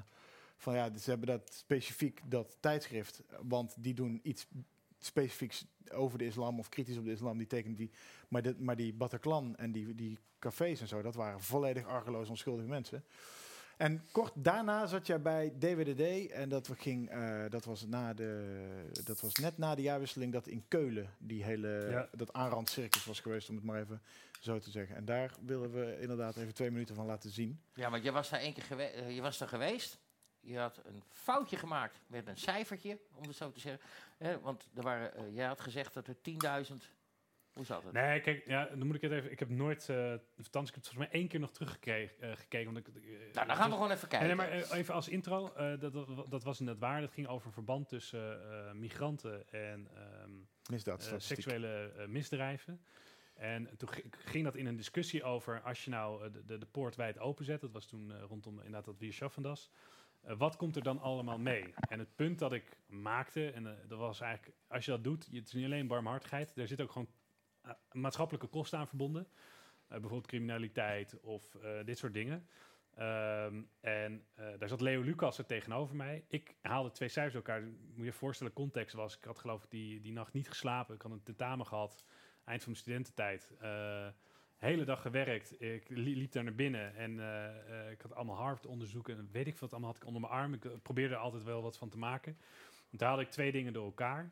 van 0.62 0.74
ja, 0.76 0.98
ze 0.98 1.10
hebben 1.10 1.28
dat 1.28 1.54
specifiek, 1.54 2.22
dat 2.26 2.58
tijdschrift, 2.60 3.24
want 3.42 3.76
die 3.78 3.94
doen 3.94 4.20
iets 4.24 4.48
specifieks 5.00 5.66
over 5.92 6.18
de 6.18 6.26
islam 6.26 6.60
of 6.60 6.70
kritisch 6.70 6.98
op 6.98 7.06
de 7.06 7.12
islam, 7.12 7.38
die 7.38 7.48
tekenen 7.48 7.76
die. 7.76 7.92
Maar, 8.28 8.42
dit, 8.42 8.60
maar 8.60 8.76
die 8.76 8.94
Bataclan 8.94 9.56
en 9.56 9.72
die, 9.72 9.96
die 9.96 10.18
cafés 10.40 10.82
en 10.82 10.88
zo, 10.88 11.02
dat 11.02 11.16
waren 11.16 11.42
volledig 11.42 11.86
argeloos 11.86 12.30
onschuldige 12.30 12.68
mensen. 12.68 13.04
En 13.82 14.02
kort 14.12 14.32
daarna 14.36 14.86
zat 14.86 15.08
jij 15.08 15.22
bij 15.22 15.54
DWDD 15.60 16.32
en 16.32 16.50
dat, 16.50 16.70
ging, 16.78 17.10
eh, 17.10 17.44
dat, 17.50 17.66
was 17.66 17.86
na 17.86 18.14
de, 18.14 18.92
dat 19.04 19.20
was 19.20 19.34
net 19.36 19.58
na 19.58 19.76
de 19.76 19.82
jaarwisseling 19.82 20.34
dat 20.34 20.48
in 20.48 20.66
Keulen 20.68 21.10
die 21.18 21.44
hele, 21.44 21.88
Ja. 21.90 22.08
dat 22.12 22.34
aanrandcircus 22.34 23.06
was 23.06 23.20
geweest, 23.20 23.50
om 23.50 23.56
het 23.56 23.64
maar 23.64 23.80
even 23.80 24.02
zo 24.40 24.60
te 24.60 24.72
zeggen. 24.72 24.96
En 24.96 25.06
daar 25.06 25.32
willen 25.46 25.72
we 25.72 25.98
inderdaad 26.02 26.36
even 26.36 26.54
twee 26.54 26.72
minuten 26.72 26.96
van 26.96 27.06
laten 27.06 27.30
zien. 27.30 27.62
Ja, 27.74 27.90
want 27.90 28.04
je 28.04 28.12
was 28.12 28.30
daar 28.30 28.40
één 28.40 28.54
keer 28.54 28.64
gewe 28.64 28.84
eh, 28.84 29.16
je 29.16 29.22
was 29.22 29.38
daar 29.38 29.48
geweest. 29.48 29.98
Je 30.40 30.58
had 30.58 30.82
een 30.86 31.04
foutje 31.10 31.58
gemaakt 31.58 32.00
met 32.08 32.28
een 32.28 32.38
cijfertje, 32.38 33.00
om 33.14 33.28
het 33.28 33.36
zo 33.36 33.52
te 33.52 33.60
zeggen. 33.60 33.82
Hè, 34.18 34.40
want 34.40 34.70
er 34.76 34.84
waren, 34.84 35.16
eh, 35.16 35.36
jij 35.36 35.46
had 35.46 35.62
gezegd 35.62 35.94
dat 35.94 36.08
er 36.08 36.16
10.000... 36.22 36.90
Hoe 37.54 37.66
zat 37.66 37.84
het? 37.84 37.94
Nee, 37.94 38.20
kijk, 38.22 38.46
ja, 38.48 38.66
dan 38.66 38.88
moet 38.88 38.96
ik 38.96 39.02
het 39.02 39.12
even... 39.12 39.32
Ik 39.32 39.40
heb 39.40 39.50
nooit... 39.50 39.90
eh 39.90 40.14
ik 40.14 40.20
heb 40.36 40.54
het 40.54 40.72
volgens 40.72 40.96
mij 40.96 41.10
één 41.10 41.28
keer 41.28 41.40
nog 41.40 41.52
teruggekeken. 41.52 42.22
eh, 42.30 42.36
gekeken, 42.38 42.68
omdat 42.68 42.88
ik, 42.88 42.96
eh, 42.96 43.34
nou, 43.34 43.48
dan 43.48 43.56
gaan 43.56 43.70
we 43.70 43.76
gewoon 43.76 43.92
even 43.92 44.08
kijken. 44.08 44.28
Nee, 44.28 44.36
maar 44.38 44.50
eh, 44.50 44.72
even 44.78 44.94
als 44.94 45.10
intro. 45.10 45.54
eh, 45.54 45.80
dat, 45.80 45.94
dat, 46.30 46.44
was 46.44 46.60
inderdaad 46.60 46.90
waar. 46.90 47.02
Dat 47.02 47.12
ging 47.12 47.28
over 47.28 47.48
een 47.48 47.54
verband 47.54 47.90
tussen 47.90 48.52
eh, 48.52 48.72
migranten 48.72 49.50
en 49.50 49.88
ehm, 49.96 50.32
Misdaad, 50.72 51.14
seksuele 51.18 52.06
misdrijven. 52.08 52.82
En 53.34 53.78
toen 53.78 53.90
gi- 53.90 54.04
ging 54.10 54.44
dat 54.44 54.56
in 54.56 54.66
een 54.66 54.76
discussie 54.76 55.24
over... 55.24 55.62
als 55.62 55.84
je 55.84 55.90
nou 55.90 56.32
de, 56.32 56.46
de, 56.46 56.58
de 56.58 56.66
poort 56.66 56.96
wijd 56.96 57.20
openzet... 57.20 57.62
dat 57.62 57.72
was 57.72 57.86
toen 57.86 58.12
eh, 58.12 58.22
rondom 58.22 58.56
inderdaad 58.58 58.86
dat 58.86 58.98
Wier 59.00 59.14
Schaffendas... 59.14 59.72
wat 60.22 60.56
komt 60.56 60.76
er 60.76 60.84
dan 60.84 61.00
allemaal 61.00 61.38
mee? 61.40 61.74
En 61.90 62.00
het 62.00 62.16
punt 62.16 62.40
dat 62.40 62.54
ik 62.54 62.78
maakte... 62.88 63.52
en 63.52 63.64
dat 63.88 64.00
was 64.00 64.20
eigenlijk... 64.22 64.58
als 64.68 64.86
je 64.86 64.92
dat 64.92 65.04
doet... 65.04 65.28
je- 65.30 65.38
het 65.38 65.48
is 65.48 65.54
niet 65.54 65.66
alleen 65.66 65.88
barmhartigheid... 65.88 66.58
er 66.58 66.68
zit 66.68 66.82
ook 66.82 66.92
gewoon 66.92 67.10
maatschappelijke 67.92 68.48
kosten 68.48 68.80
aan 68.80 68.88
verbonden. 68.88 69.28
Eh, 69.88 69.88
bijvoorbeeld 69.88 70.28
criminaliteit 70.28 71.20
of 71.22 71.56
eh, 71.56 71.86
dit 71.86 71.98
soort 71.98 72.14
dingen. 72.14 72.48
Ehm, 72.96 73.62
en 73.80 74.26
eh, 74.34 74.46
daar 74.60 74.70
zat 74.70 74.82
Leo 74.82 75.02
Lucas 75.02 75.38
er 75.38 75.46
tegenover 75.46 75.96
mij. 75.96 76.24
Ik 76.28 76.56
haalde 76.62 76.92
twee 76.92 77.10
cijfers 77.10 77.36
elkaar. 77.36 77.62
Moet 77.64 77.74
je 77.96 78.04
je 78.04 78.14
voorstellen, 78.14 78.54
context 78.54 78.96
was... 78.96 79.18
Ik 79.18 79.24
had 79.24 79.40
geloof 79.40 79.64
ik 79.64 79.70
die, 79.70 80.02
die 80.02 80.12
nacht 80.12 80.34
niet 80.34 80.50
geslapen. 80.50 80.96
Ik 80.96 81.02
had 81.02 81.12
een 81.12 81.24
tentamen 81.24 81.66
gehad. 81.66 82.06
Eind 82.46 82.64
van 82.64 82.72
mijn 82.72 82.84
studententijd. 82.84 83.52
Eh, 83.60 84.08
hele 84.58 84.84
dag 84.84 85.02
gewerkt. 85.02 85.62
Ik 85.62 85.90
li- 85.90 86.16
liep 86.18 86.32
daar 86.32 86.44
naar 86.44 86.56
binnen. 86.56 86.96
En 86.96 87.20
eh, 87.20 87.86
eh, 87.86 87.92
ik 87.92 88.02
had 88.02 88.14
allemaal 88.16 88.36
Harvard-onderzoeken. 88.36 89.18
En 89.18 89.30
weet 89.32 89.48
ik 89.48 89.58
wat 89.58 89.72
allemaal 89.72 89.90
had 89.90 90.02
ik 90.02 90.06
onder 90.08 90.22
mijn 90.22 90.34
arm. 90.34 90.54
Ik 90.54 90.66
eh, 90.66 90.72
probeerde 90.82 91.14
er 91.14 91.20
altijd 91.20 91.44
wel 91.44 91.62
wat 91.62 91.78
van 91.78 91.90
te 91.90 91.98
maken. 91.98 92.38
En 92.92 92.98
toen 92.98 93.08
haalde 93.08 93.24
ik 93.24 93.30
twee 93.30 93.52
dingen 93.52 93.74
door 93.74 93.86
elkaar. 93.86 94.32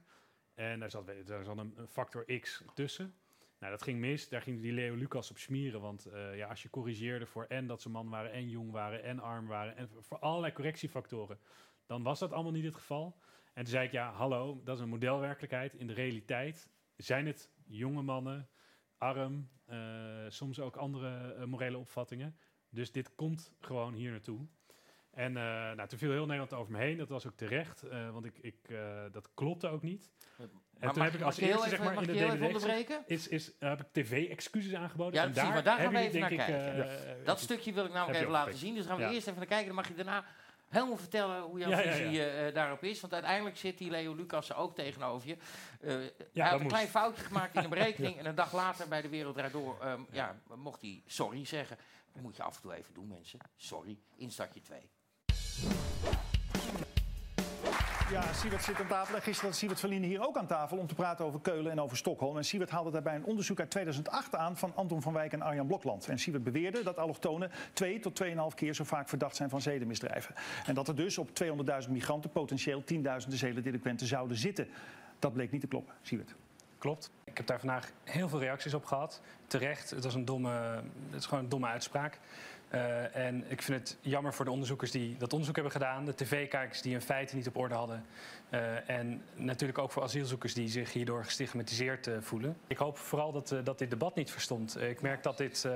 En 0.59 0.79
daar 0.79 0.89
zat, 0.89 1.11
daar 1.25 1.43
zat 1.43 1.57
een, 1.57 1.73
een 1.75 1.87
factor 1.87 2.39
X 2.39 2.63
tussen. 2.73 3.13
Nou, 3.59 3.71
dat 3.71 3.81
ging 3.81 3.99
mis. 3.99 4.29
Daar 4.29 4.41
ging 4.41 4.61
die 4.61 4.71
Leo 4.71 4.95
Lucas 4.95 5.31
op 5.31 5.37
smieren. 5.37 5.81
Want 5.81 6.05
eh, 6.05 6.37
ja, 6.37 6.47
als 6.47 6.63
je 6.63 6.69
corrigeerde 6.69 7.25
voor 7.25 7.45
en 7.45 7.67
dat 7.67 7.81
ze 7.81 7.89
man 7.89 8.09
waren 8.09 8.31
en 8.31 8.49
jong 8.49 8.71
waren 8.71 9.03
en 9.03 9.19
arm 9.19 9.47
waren... 9.47 9.75
en 9.75 9.89
voor 9.99 10.19
allerlei 10.19 10.53
correctiefactoren, 10.53 11.39
dan 11.85 12.03
was 12.03 12.19
dat 12.19 12.31
allemaal 12.31 12.51
niet 12.51 12.63
het 12.63 12.75
geval. 12.75 13.19
En 13.53 13.63
toen 13.63 13.73
zei 13.73 13.85
ik, 13.85 13.91
ja, 13.91 14.11
hallo, 14.11 14.61
dat 14.63 14.75
is 14.75 14.81
een 14.81 14.89
modelwerkelijkheid. 14.89 15.73
In 15.73 15.87
de 15.87 15.93
realiteit 15.93 16.69
zijn 16.95 17.25
het 17.25 17.51
jonge 17.65 18.01
mannen, 18.01 18.49
arm, 18.97 19.49
eh, 19.65 20.25
soms 20.27 20.59
ook 20.59 20.75
andere 20.75 21.33
eh, 21.33 21.43
morele 21.43 21.77
opvattingen. 21.77 22.37
Dus 22.69 22.91
dit 22.91 23.15
komt 23.15 23.53
gewoon 23.59 23.93
hier 23.93 24.11
naartoe. 24.11 24.47
En 25.11 25.31
uh, 25.31 25.41
nou, 25.43 25.87
toen 25.87 25.99
viel 25.99 26.11
heel 26.11 26.25
Nederland 26.25 26.53
over 26.53 26.71
me 26.71 26.77
heen. 26.77 26.97
Dat 26.97 27.09
was 27.09 27.27
ook 27.27 27.35
terecht, 27.35 27.83
uh, 27.85 28.09
want 28.09 28.25
ik, 28.25 28.37
ik, 28.41 28.55
uh, 28.67 29.01
dat 29.11 29.29
klopte 29.33 29.67
ook 29.67 29.81
niet. 29.81 30.09
En 30.79 30.91
toen 30.91 31.03
heb 31.03 31.13
ik 31.13 31.21
als 31.21 31.37
eerste, 31.37 31.69
zeg 31.69 31.83
maar, 31.83 31.93
in 32.01 32.03
de 32.03 32.13
DVD 32.13 33.01
is, 33.05 33.27
is, 33.27 33.51
heb 33.59 33.81
ik 33.81 33.87
tv-excuses 33.91 34.73
aangeboden. 34.73 35.13
Ja, 35.13 35.23
en 35.23 35.33
daar, 35.33 35.53
daar, 35.53 35.63
daar 35.63 35.79
gaan 35.79 35.93
we 35.93 35.99
even 35.99 36.19
naar 36.19 36.29
kijken. 36.29 37.25
Dat 37.25 37.39
stukje 37.39 37.73
wil 37.73 37.85
ik 37.85 37.93
namelijk 37.93 38.19
even 38.19 38.31
laten 38.31 38.57
zien. 38.57 38.75
Dus 38.75 38.85
gaan 38.85 38.97
we 38.97 39.03
Ja. 39.03 39.11
eerst 39.11 39.27
even 39.27 39.37
naar 39.39 39.47
kijken. 39.47 39.67
Dan 39.67 39.75
mag 39.75 39.87
je 39.87 39.95
daarna 39.95 40.25
helemaal 40.69 40.97
vertellen 40.97 41.41
hoe 41.41 41.59
jouw 41.59 41.69
Ja, 41.69 41.77
visie 41.77 42.11
ja. 42.11 42.25
eh, 42.27 42.53
daarop 42.53 42.83
is. 42.83 43.01
Want 43.01 43.13
uiteindelijk 43.13 43.57
zit 43.57 43.77
die 43.77 43.89
Leo 43.89 44.13
Lucas 44.13 44.53
ook 44.53 44.75
tegenover 44.75 45.27
je. 45.27 45.37
Eh, 45.81 45.95
hij 46.33 46.43
had 46.43 46.51
een 46.53 46.57
moest. 46.61 46.73
klein 46.73 46.87
foutje 46.87 47.23
gemaakt 47.23 47.55
in 47.55 47.63
een 47.63 47.69
berekening. 47.79 48.17
En 48.17 48.25
een 48.25 48.35
dag 48.35 48.53
later 48.53 48.87
bij 48.87 49.01
de 49.01 49.09
Wereld 49.09 49.35
Draait 49.35 49.51
Door 49.53 49.77
ehm, 49.81 50.01
ja, 50.11 50.39
mocht 50.55 50.81
hij 50.81 51.01
sorry 51.05 51.45
zeggen. 51.45 51.77
Dat 52.13 52.21
moet 52.21 52.35
je 52.35 52.43
af 52.43 52.55
en 52.55 52.61
toe 52.61 52.75
even 52.75 52.93
doen, 52.93 53.07
mensen. 53.07 53.39
Sorry. 53.55 53.97
Instartje 54.15 54.61
2. 54.61 54.89
Ja, 58.11 58.33
Siewert 58.33 58.63
zit 58.63 58.79
aan 58.79 58.87
tafel. 58.87 59.15
En 59.15 59.21
gisteren 59.21 59.49
zat 59.49 59.59
Siewert 59.59 59.79
Verlien 59.79 60.03
hier 60.03 60.27
ook 60.27 60.37
aan 60.37 60.47
tafel 60.47 60.77
om 60.77 60.87
te 60.87 60.93
praten 60.93 61.25
over 61.25 61.39
Keulen 61.39 61.71
en 61.71 61.81
over 61.81 61.97
Stockholm. 61.97 62.37
En 62.37 62.69
haalde 62.69 62.91
daarbij 62.91 63.15
een 63.15 63.23
onderzoek 63.23 63.59
uit 63.59 63.69
2008 63.69 64.35
aan 64.35 64.57
van 64.57 64.71
Anton 64.75 65.01
van 65.01 65.13
Wijk 65.13 65.33
en 65.33 65.41
Arjan 65.41 65.67
Blokland. 65.67 66.07
En 66.07 66.19
Siewert 66.19 66.43
beweerde 66.43 66.83
dat 66.83 66.97
allochtonen 66.97 67.51
twee 67.73 67.99
tot 67.99 68.23
2,5 68.23 68.29
keer 68.55 68.73
zo 68.73 68.83
vaak 68.83 69.09
verdacht 69.09 69.35
zijn 69.35 69.49
van 69.49 69.61
zedenmisdrijven. 69.61 70.35
En 70.65 70.73
dat 70.73 70.87
er 70.87 70.95
dus 70.95 71.17
op 71.17 71.29
200.000 71.43 71.89
migranten 71.89 72.29
potentieel 72.29 72.83
tienduizenden 72.83 73.39
zedendelinquenten 73.39 74.07
zouden 74.07 74.37
zitten. 74.37 74.67
Dat 75.19 75.33
bleek 75.33 75.51
niet 75.51 75.61
te 75.61 75.67
kloppen, 75.67 75.93
Siewert. 76.01 76.35
Klopt. 76.77 77.11
Ik 77.23 77.37
heb 77.37 77.47
daar 77.47 77.59
vandaag 77.59 77.91
heel 78.03 78.29
veel 78.29 78.39
reacties 78.39 78.73
op 78.73 78.85
gehad. 78.85 79.21
Terecht, 79.47 79.89
het 79.89 80.03
was 80.03 80.15
een 80.15 80.25
domme, 80.25 80.81
het 81.09 81.19
is 81.19 81.25
gewoon 81.25 81.43
een 81.43 81.49
domme 81.49 81.67
uitspraak. 81.67 82.19
Uh, 82.73 83.15
en 83.15 83.43
ik 83.47 83.61
vind 83.61 83.79
het 83.79 83.97
jammer 84.01 84.33
voor 84.33 84.45
de 84.45 84.51
onderzoekers 84.51 84.91
die 84.91 85.17
dat 85.17 85.31
onderzoek 85.31 85.55
hebben 85.55 85.73
gedaan. 85.73 86.05
De 86.05 86.15
tv-kijkers 86.15 86.81
die 86.81 86.93
in 86.93 87.01
feite 87.01 87.35
niet 87.35 87.47
op 87.47 87.57
orde 87.57 87.75
hadden. 87.75 88.05
Uh, 88.49 88.89
en 88.89 89.21
natuurlijk 89.35 89.79
ook 89.79 89.91
voor 89.91 90.03
asielzoekers 90.03 90.53
die 90.53 90.67
zich 90.67 90.93
hierdoor 90.93 91.23
gestigmatiseerd 91.23 92.07
uh, 92.07 92.17
voelen. 92.19 92.57
Ik 92.67 92.77
hoop 92.77 92.97
vooral 92.97 93.31
dat, 93.31 93.55
dat 93.63 93.77
dit 93.77 93.89
debat 93.89 94.15
niet 94.15 94.31
verstomt. 94.31 94.81
ik 94.81 95.01
merk 95.01 95.23
dat 95.23 95.37
dit 95.37 95.67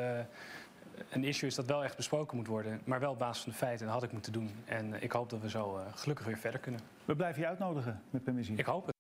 een 1.10 1.24
issue 1.24 1.50
is 1.50 1.56
dat 1.56 1.66
wel 1.66 1.84
echt 1.84 1.96
besproken 1.96 2.38
moet 2.38 2.48
worden. 2.48 2.82
Maar 2.84 3.00
wel 3.00 3.12
op 3.12 3.20
basis 3.20 3.44
van 3.44 3.52
de 3.52 3.58
feiten. 3.58 3.80
En 3.80 3.86
dat 3.86 3.94
had 3.94 4.04
ik 4.04 4.12
moeten 4.12 4.32
doen. 4.32 4.50
En 4.66 5.04
ik 5.04 5.12
hoop 5.12 5.30
dat 5.30 5.42
we 5.42 5.50
zo 5.50 5.80
gelukkig 5.96 6.26
weer 6.26 6.38
verder 6.38 6.60
kunnen. 6.60 6.82
We 7.06 7.16
blijven 7.16 7.42
je 7.42 7.48
uitnodigen 7.48 8.02
met 8.10 8.24
permissie. 8.24 8.56
Ik 8.56 8.66
hoop 8.66 8.86
het. 8.86 8.93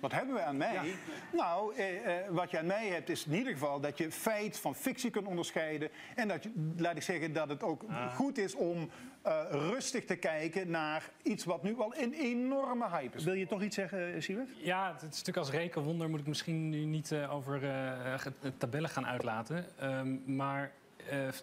Wat 0.00 0.12
hebben 0.12 0.34
we 0.34 0.40
aan 0.42 0.56
mij? 0.56 0.94
Nou, 1.32 1.74
eh, 1.74 2.18
eh, 2.18 2.28
wat 2.30 2.50
je 2.50 2.58
aan 2.58 2.66
mij 2.66 2.86
hebt 2.88 3.08
is 3.08 3.26
in 3.26 3.34
ieder 3.34 3.52
geval 3.52 3.80
dat 3.80 3.98
je 3.98 4.10
feit 4.12 4.58
van 4.58 4.74
fictie 4.74 5.10
kunt 5.10 5.26
onderscheiden. 5.26 5.88
En 6.14 6.28
dat 6.28 6.42
je, 6.42 6.72
laat 6.76 6.96
ik 6.96 7.02
zeggen, 7.02 7.32
dat 7.32 7.48
het 7.48 7.62
ook 7.62 7.84
goed 8.14 8.38
is 8.38 8.54
om 8.54 8.90
eh, 9.22 9.42
rustig 9.50 10.04
te 10.04 10.16
kijken 10.16 10.70
naar 10.70 11.10
iets 11.22 11.44
wat 11.44 11.62
nu 11.62 11.74
wel 11.76 11.94
een 11.96 12.12
enorme 12.12 12.88
hype 12.88 13.16
is. 13.16 13.24
Wil 13.24 13.34
je 13.34 13.46
toch 13.46 13.62
iets 13.62 13.74
zeggen, 13.74 14.14
eh, 14.14 14.20
Siewert? 14.20 14.48
Ja, 14.56 14.92
het 14.92 15.00
is 15.02 15.08
natuurlijk 15.08 15.36
als 15.36 15.50
rekenwonder 15.50 16.10
moet 16.10 16.20
ik 16.20 16.26
misschien 16.26 16.68
nu 16.68 16.84
niet 16.84 17.12
eh, 17.12 17.34
over 17.34 17.64
eh, 17.64 18.18
ge- 18.18 18.56
tabellen 18.58 18.90
gaan 18.90 19.06
uitlaten. 19.06 19.64
Ehm, 19.78 20.36
maar 20.36 20.72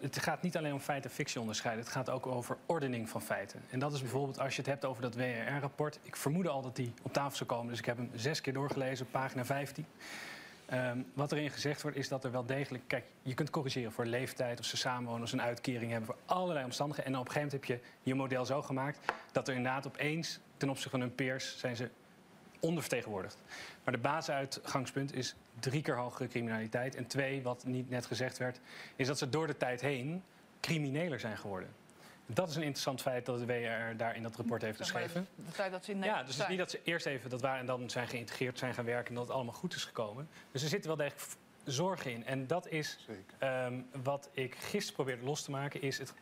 het 0.00 0.18
gaat 0.18 0.42
niet 0.42 0.56
alleen 0.56 0.72
om 0.72 0.80
feit 0.80 1.04
en 1.04 1.10
fictie 1.10 1.40
onderscheiden. 1.40 1.84
Het 1.84 1.92
gaat 1.92 2.10
ook 2.10 2.26
over 2.26 2.56
ordening 2.66 3.08
van 3.08 3.22
feiten. 3.22 3.60
En 3.70 3.78
dat 3.78 3.92
is 3.92 4.00
bijvoorbeeld 4.00 4.38
als 4.38 4.56
je 4.56 4.60
het 4.60 4.70
hebt 4.70 4.84
over 4.84 5.02
dat 5.02 5.14
WRR-rapport. 5.14 5.98
Ik 6.02 6.16
vermoedde 6.16 6.50
al 6.50 6.62
dat 6.62 6.76
die 6.76 6.92
op 7.02 7.12
tafel 7.12 7.36
zou 7.36 7.48
komen. 7.48 7.68
Dus 7.68 7.78
ik 7.78 7.84
heb 7.84 7.96
hem 7.96 8.10
zes 8.14 8.40
keer 8.40 8.52
doorgelezen, 8.52 9.10
pagina 9.10 9.44
15. 9.44 9.86
Ehm, 10.66 10.98
wat 11.14 11.32
erin 11.32 11.50
gezegd 11.50 11.82
wordt, 11.82 11.96
is 11.96 12.08
dat 12.08 12.24
er 12.24 12.30
wel 12.30 12.46
degelijk... 12.46 12.84
Kijk, 12.86 13.04
je 13.22 13.34
kunt 13.34 13.50
corrigeren 13.50 13.92
voor 13.92 14.06
leeftijd, 14.06 14.58
of 14.58 14.64
ze 14.64 14.76
samenwonen... 14.76 15.22
of 15.22 15.28
ze 15.28 15.34
een 15.34 15.42
uitkering 15.42 15.90
hebben, 15.90 16.06
voor 16.06 16.34
allerlei 16.34 16.64
omstandigheden. 16.64 17.12
En 17.12 17.18
op 17.18 17.26
een 17.26 17.32
gegeven 17.32 17.58
moment 17.58 17.80
heb 17.80 17.80
je 17.80 18.10
je 18.10 18.14
model 18.14 18.44
zo 18.44 18.62
gemaakt... 18.62 18.98
dat 19.32 19.48
er 19.48 19.54
inderdaad 19.54 19.86
opeens, 19.86 20.40
ten 20.56 20.68
opzichte 20.68 20.90
van 20.90 21.00
hun 21.00 21.14
peers... 21.14 21.58
zijn 21.58 21.76
ze 21.76 21.90
ondervertegenwoordigd. 22.60 23.38
Maar 23.84 23.94
de 23.94 24.00
basisuitgangspunt 24.00 25.14
is 25.14 25.34
drie 25.60 25.82
keer 25.82 25.96
hogere 25.96 26.28
criminaliteit. 26.28 26.94
En 26.94 27.06
twee, 27.06 27.42
wat 27.42 27.64
niet 27.64 27.90
net 27.90 28.06
gezegd 28.06 28.38
werd, 28.38 28.60
is 28.96 29.06
dat 29.06 29.18
ze 29.18 29.28
door 29.28 29.46
de 29.46 29.56
tijd 29.56 29.80
heen 29.80 30.22
crimineler 30.60 31.20
zijn 31.20 31.38
geworden. 31.38 31.68
Dat 32.26 32.48
is 32.48 32.56
een 32.56 32.62
interessant 32.62 33.00
feit 33.02 33.26
dat 33.26 33.38
de 33.38 33.46
WR 33.46 33.96
daar 33.96 34.16
in 34.16 34.22
dat 34.22 34.36
rapport 34.36 34.62
heeft 34.62 34.78
beschreven. 34.78 35.26
De 35.34 35.52
tijd 35.52 35.72
dat 35.72 35.84
ze 35.84 35.90
in 35.90 36.02
Ja, 36.02 36.22
dus 36.22 36.32
het 36.34 36.42
is 36.42 36.48
niet 36.48 36.58
dat 36.58 36.70
ze 36.70 36.80
eerst 36.84 37.06
even 37.06 37.30
dat 37.30 37.40
waren 37.40 37.60
en 37.60 37.66
dan 37.66 37.90
zijn 37.90 38.08
geïntegreerd 38.08 38.58
zijn 38.58 38.74
gaan 38.74 38.84
werken 38.84 39.08
en 39.08 39.14
dat 39.14 39.24
het 39.24 39.32
allemaal 39.32 39.54
goed 39.54 39.74
is 39.74 39.84
gekomen. 39.84 40.28
Dus 40.52 40.62
er 40.62 40.68
zit 40.68 40.84
wel 40.86 40.96
degelijk 40.96 41.20
v- 41.20 41.34
zorg 41.64 42.06
in. 42.06 42.24
En 42.26 42.46
dat 42.46 42.68
is 42.68 42.98
ehm, 43.38 43.80
wat 44.02 44.28
ik 44.32 44.54
gisteren 44.54 44.94
probeerde 44.94 45.24
los 45.24 45.42
te 45.42 45.50
maken, 45.50 45.82
is 45.82 45.98
het. 45.98 46.14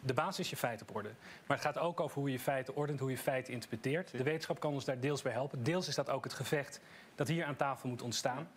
De 0.00 0.14
basis 0.14 0.38
is 0.38 0.50
je 0.50 0.56
feiten 0.56 0.88
op 0.88 0.94
orde. 0.94 1.10
Maar 1.46 1.56
het 1.56 1.66
gaat 1.66 1.78
ook 1.78 2.00
over 2.00 2.18
hoe 2.20 2.30
je 2.30 2.38
feiten 2.38 2.76
ordent, 2.76 3.00
hoe 3.00 3.10
je 3.10 3.18
feiten 3.18 3.52
interpreteert. 3.52 4.10
De 4.10 4.22
wetenschap 4.22 4.60
kan 4.60 4.72
ons 4.72 4.84
daar 4.84 5.00
deels 5.00 5.22
bij 5.22 5.32
helpen. 5.32 5.62
Deels 5.62 5.88
is 5.88 5.94
dat 5.94 6.10
ook 6.10 6.24
het 6.24 6.32
gevecht 6.32 6.80
dat 7.14 7.28
hier 7.28 7.44
aan 7.44 7.56
tafel 7.56 7.88
moet 7.88 8.02
ontstaan. 8.02 8.48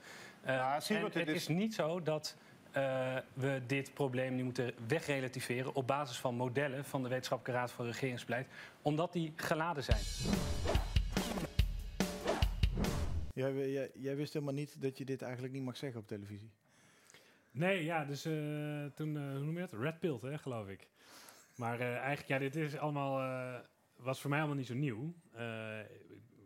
Eh, 0.42 0.54
Ja, 0.56 0.80
zie 0.80 0.96
en 0.96 1.02
wat 1.02 1.13
dit 1.13 1.28
het 1.28 1.36
is- 1.36 1.42
is 1.42 1.48
niet 1.48 1.74
zo 1.74 2.02
dat 2.02 2.36
eh, 2.72 3.15
we 3.34 3.62
dit 3.68 3.94
probleem 3.94 4.36
nu 4.36 4.44
moeten 4.44 4.74
wegrelativeren 4.88 5.76
op 5.76 5.88
basis 5.88 6.18
van 6.18 6.36
modellen 6.36 6.86
van 6.86 7.04
de 7.04 7.10
Wetenschappelijke 7.10 7.60
Raad 7.62 7.72
voor 7.72 7.86
Regeringsbeleid, 7.86 8.48
omdat 8.82 9.13
die 9.13 9.34
geladen 9.36 9.84
zijn. 9.84 10.02
Jij, 13.34 13.70
jij, 13.72 13.89
jij 13.94 14.15
wist 14.15 14.34
helemaal 14.34 14.54
niet 14.54 14.82
dat 14.82 14.98
je 14.98 15.06
dit 15.06 15.22
eigenlijk 15.22 15.54
niet 15.54 15.63
mag 15.63 15.78
zeggen 15.78 16.00
op 16.02 16.08
televisie. 16.08 16.50
Nee, 17.52 17.84
ja, 17.84 18.06
dus 18.06 18.26
eh, 18.26 18.32
toen, 18.96 19.18
eh, 19.18 19.24
hoe 19.32 19.39
noem 19.44 19.56
je 19.56 19.62
het? 19.62 19.74
Red 19.74 20.00
Pilt, 20.00 20.22
hè, 20.22 20.38
geloof 20.38 20.68
ik. 20.68 20.88
Maar 21.60 21.80
eh, 21.80 21.95
eigenlijk, 21.95 22.28
ja, 22.28 22.38
dit 22.38 22.56
is 22.56 22.78
allemaal, 22.78 23.19
eh, 23.19 23.60
was 23.95 24.22
voor 24.22 24.30
mij 24.30 24.39
allemaal 24.39 24.58
niet 24.58 24.67
zo 24.67 24.74
nieuw. 24.74 25.13
Eh, 25.32 25.39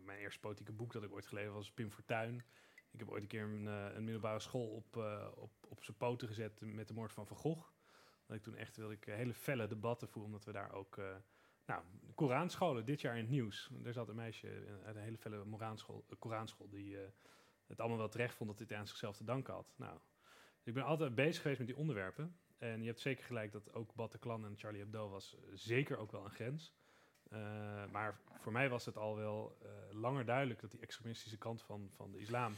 mijn 0.04 0.18
eerste 0.18 0.40
politieke 0.40 0.72
boek 0.72 0.92
dat 0.92 1.02
ik 1.02 1.12
ooit 1.12 1.26
gelezen 1.26 1.52
was 1.52 1.72
Pim 1.72 1.90
Fortuyn. 1.90 2.44
Ik 2.90 2.98
heb 2.98 3.08
ooit 3.08 3.22
een 3.22 3.28
keer 3.28 3.42
een, 3.42 3.66
een 3.66 4.04
middelbare 4.04 4.40
school 4.40 4.66
op, 4.66 4.96
op, 5.34 5.50
op 5.68 5.84
zijn 5.84 5.96
poten 5.96 6.28
gezet 6.28 6.60
met 6.60 6.88
de 6.88 6.94
moord 6.94 7.12
van 7.12 7.26
Van 7.26 7.36
Gogh. 7.36 7.68
Dat 8.26 8.36
ik 8.36 8.42
toen 8.42 8.56
echt 8.56 8.76
wilde 8.76 8.94
ik 8.94 9.04
hele 9.04 9.34
felle 9.34 9.66
debatten 9.66 10.08
voeren, 10.08 10.32
omdat 10.32 10.46
we 10.46 10.52
daar 10.52 10.72
ook... 10.72 10.96
nou, 11.66 11.82
Koranscholen, 12.14 12.84
dit 12.84 13.00
jaar 13.00 13.14
in 13.14 13.20
het 13.22 13.30
nieuws. 13.30 13.70
Er 13.84 13.92
zat 13.92 14.08
een 14.08 14.16
meisje 14.16 14.78
uit 14.84 14.96
een 14.96 15.02
hele 15.02 15.18
felle 15.18 15.44
Moraanschool, 15.44 16.04
Koranschool 16.18 16.68
die 16.68 16.96
het 17.66 17.80
allemaal 17.80 17.98
wel 17.98 18.08
terecht 18.08 18.34
vond 18.34 18.50
dat 18.50 18.58
dit 18.58 18.72
aan 18.72 18.86
zichzelf 18.86 19.16
te 19.16 19.24
danken 19.24 19.54
had. 19.54 19.74
Nou, 19.76 19.98
ik 20.62 20.74
ben 20.74 20.84
altijd 20.84 21.14
bezig 21.14 21.42
geweest 21.42 21.58
met 21.58 21.68
die 21.68 21.76
onderwerpen. 21.76 22.38
En 22.58 22.80
je 22.80 22.86
hebt 22.86 23.00
zeker 23.00 23.24
gelijk 23.24 23.52
dat 23.52 23.72
ook 23.72 23.94
Bataclan 23.94 24.44
en 24.44 24.56
Charlie 24.56 24.80
Hebdo 24.80 25.08
was 25.08 25.34
eh, 25.34 25.40
zeker 25.54 25.96
ook 25.96 26.12
wel 26.12 26.24
een 26.24 26.30
grens. 26.30 26.74
Eh, 27.30 27.38
maar 27.90 28.18
voor 28.38 28.52
mij 28.52 28.68
was 28.68 28.84
het 28.84 28.96
al 28.96 29.16
wel 29.16 29.56
eh, 29.62 29.70
langer 29.90 30.24
duidelijk 30.24 30.60
dat 30.60 30.70
die 30.70 30.80
extremistische 30.80 31.38
kant 31.38 31.62
van, 31.62 31.90
van 31.90 32.10
de 32.12 32.18
islam... 32.18 32.54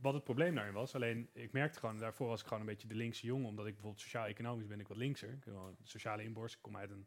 wat 0.00 0.14
het 0.14 0.24
probleem 0.24 0.54
daarin 0.54 0.74
was. 0.74 0.94
Alleen, 0.94 1.28
ik 1.32 1.52
merkte 1.52 1.78
gewoon, 1.78 1.98
daarvoor 1.98 2.28
was 2.28 2.40
ik 2.40 2.46
gewoon 2.46 2.60
een 2.60 2.68
beetje 2.68 2.88
de 2.88 2.94
linkse 2.94 3.26
jongen. 3.26 3.48
Omdat 3.48 3.66
ik 3.66 3.72
bijvoorbeeld 3.72 4.02
sociaal-economisch 4.02 4.66
ben 4.66 4.80
ik 4.80 4.88
wat 4.88 4.96
linkser. 4.96 5.28
Ik 5.28 5.44
heb 5.44 5.54
een 5.54 5.76
sociale 5.82 6.22
inborst. 6.22 6.54
Ik 6.54 6.62
kom 6.62 6.76
uit 6.76 6.90
een 6.90 7.06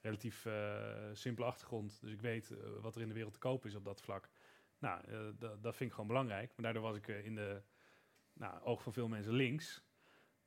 relatief 0.00 0.46
simpele 1.12 1.46
achtergrond. 1.46 2.00
Dus 2.00 2.12
ik 2.12 2.20
weet 2.20 2.54
wat 2.80 2.94
er 2.94 3.02
in 3.02 3.08
de 3.08 3.14
wereld 3.14 3.32
te 3.32 3.38
kopen 3.38 3.68
is 3.68 3.76
op 3.76 3.84
dat 3.84 4.02
vlak. 4.02 4.30
Nou, 4.78 5.04
da- 5.38 5.56
dat 5.56 5.76
vind 5.76 5.88
ik 5.88 5.90
gewoon 5.90 6.06
belangrijk. 6.06 6.52
Maar 6.56 6.64
daardoor 6.64 6.82
was 6.82 6.96
ik 6.96 7.06
in 7.06 7.34
de 7.34 7.62
nou, 8.32 8.62
oog 8.62 8.82
van 8.82 8.92
veel 8.92 9.08
mensen 9.08 9.32
links. 9.32 9.82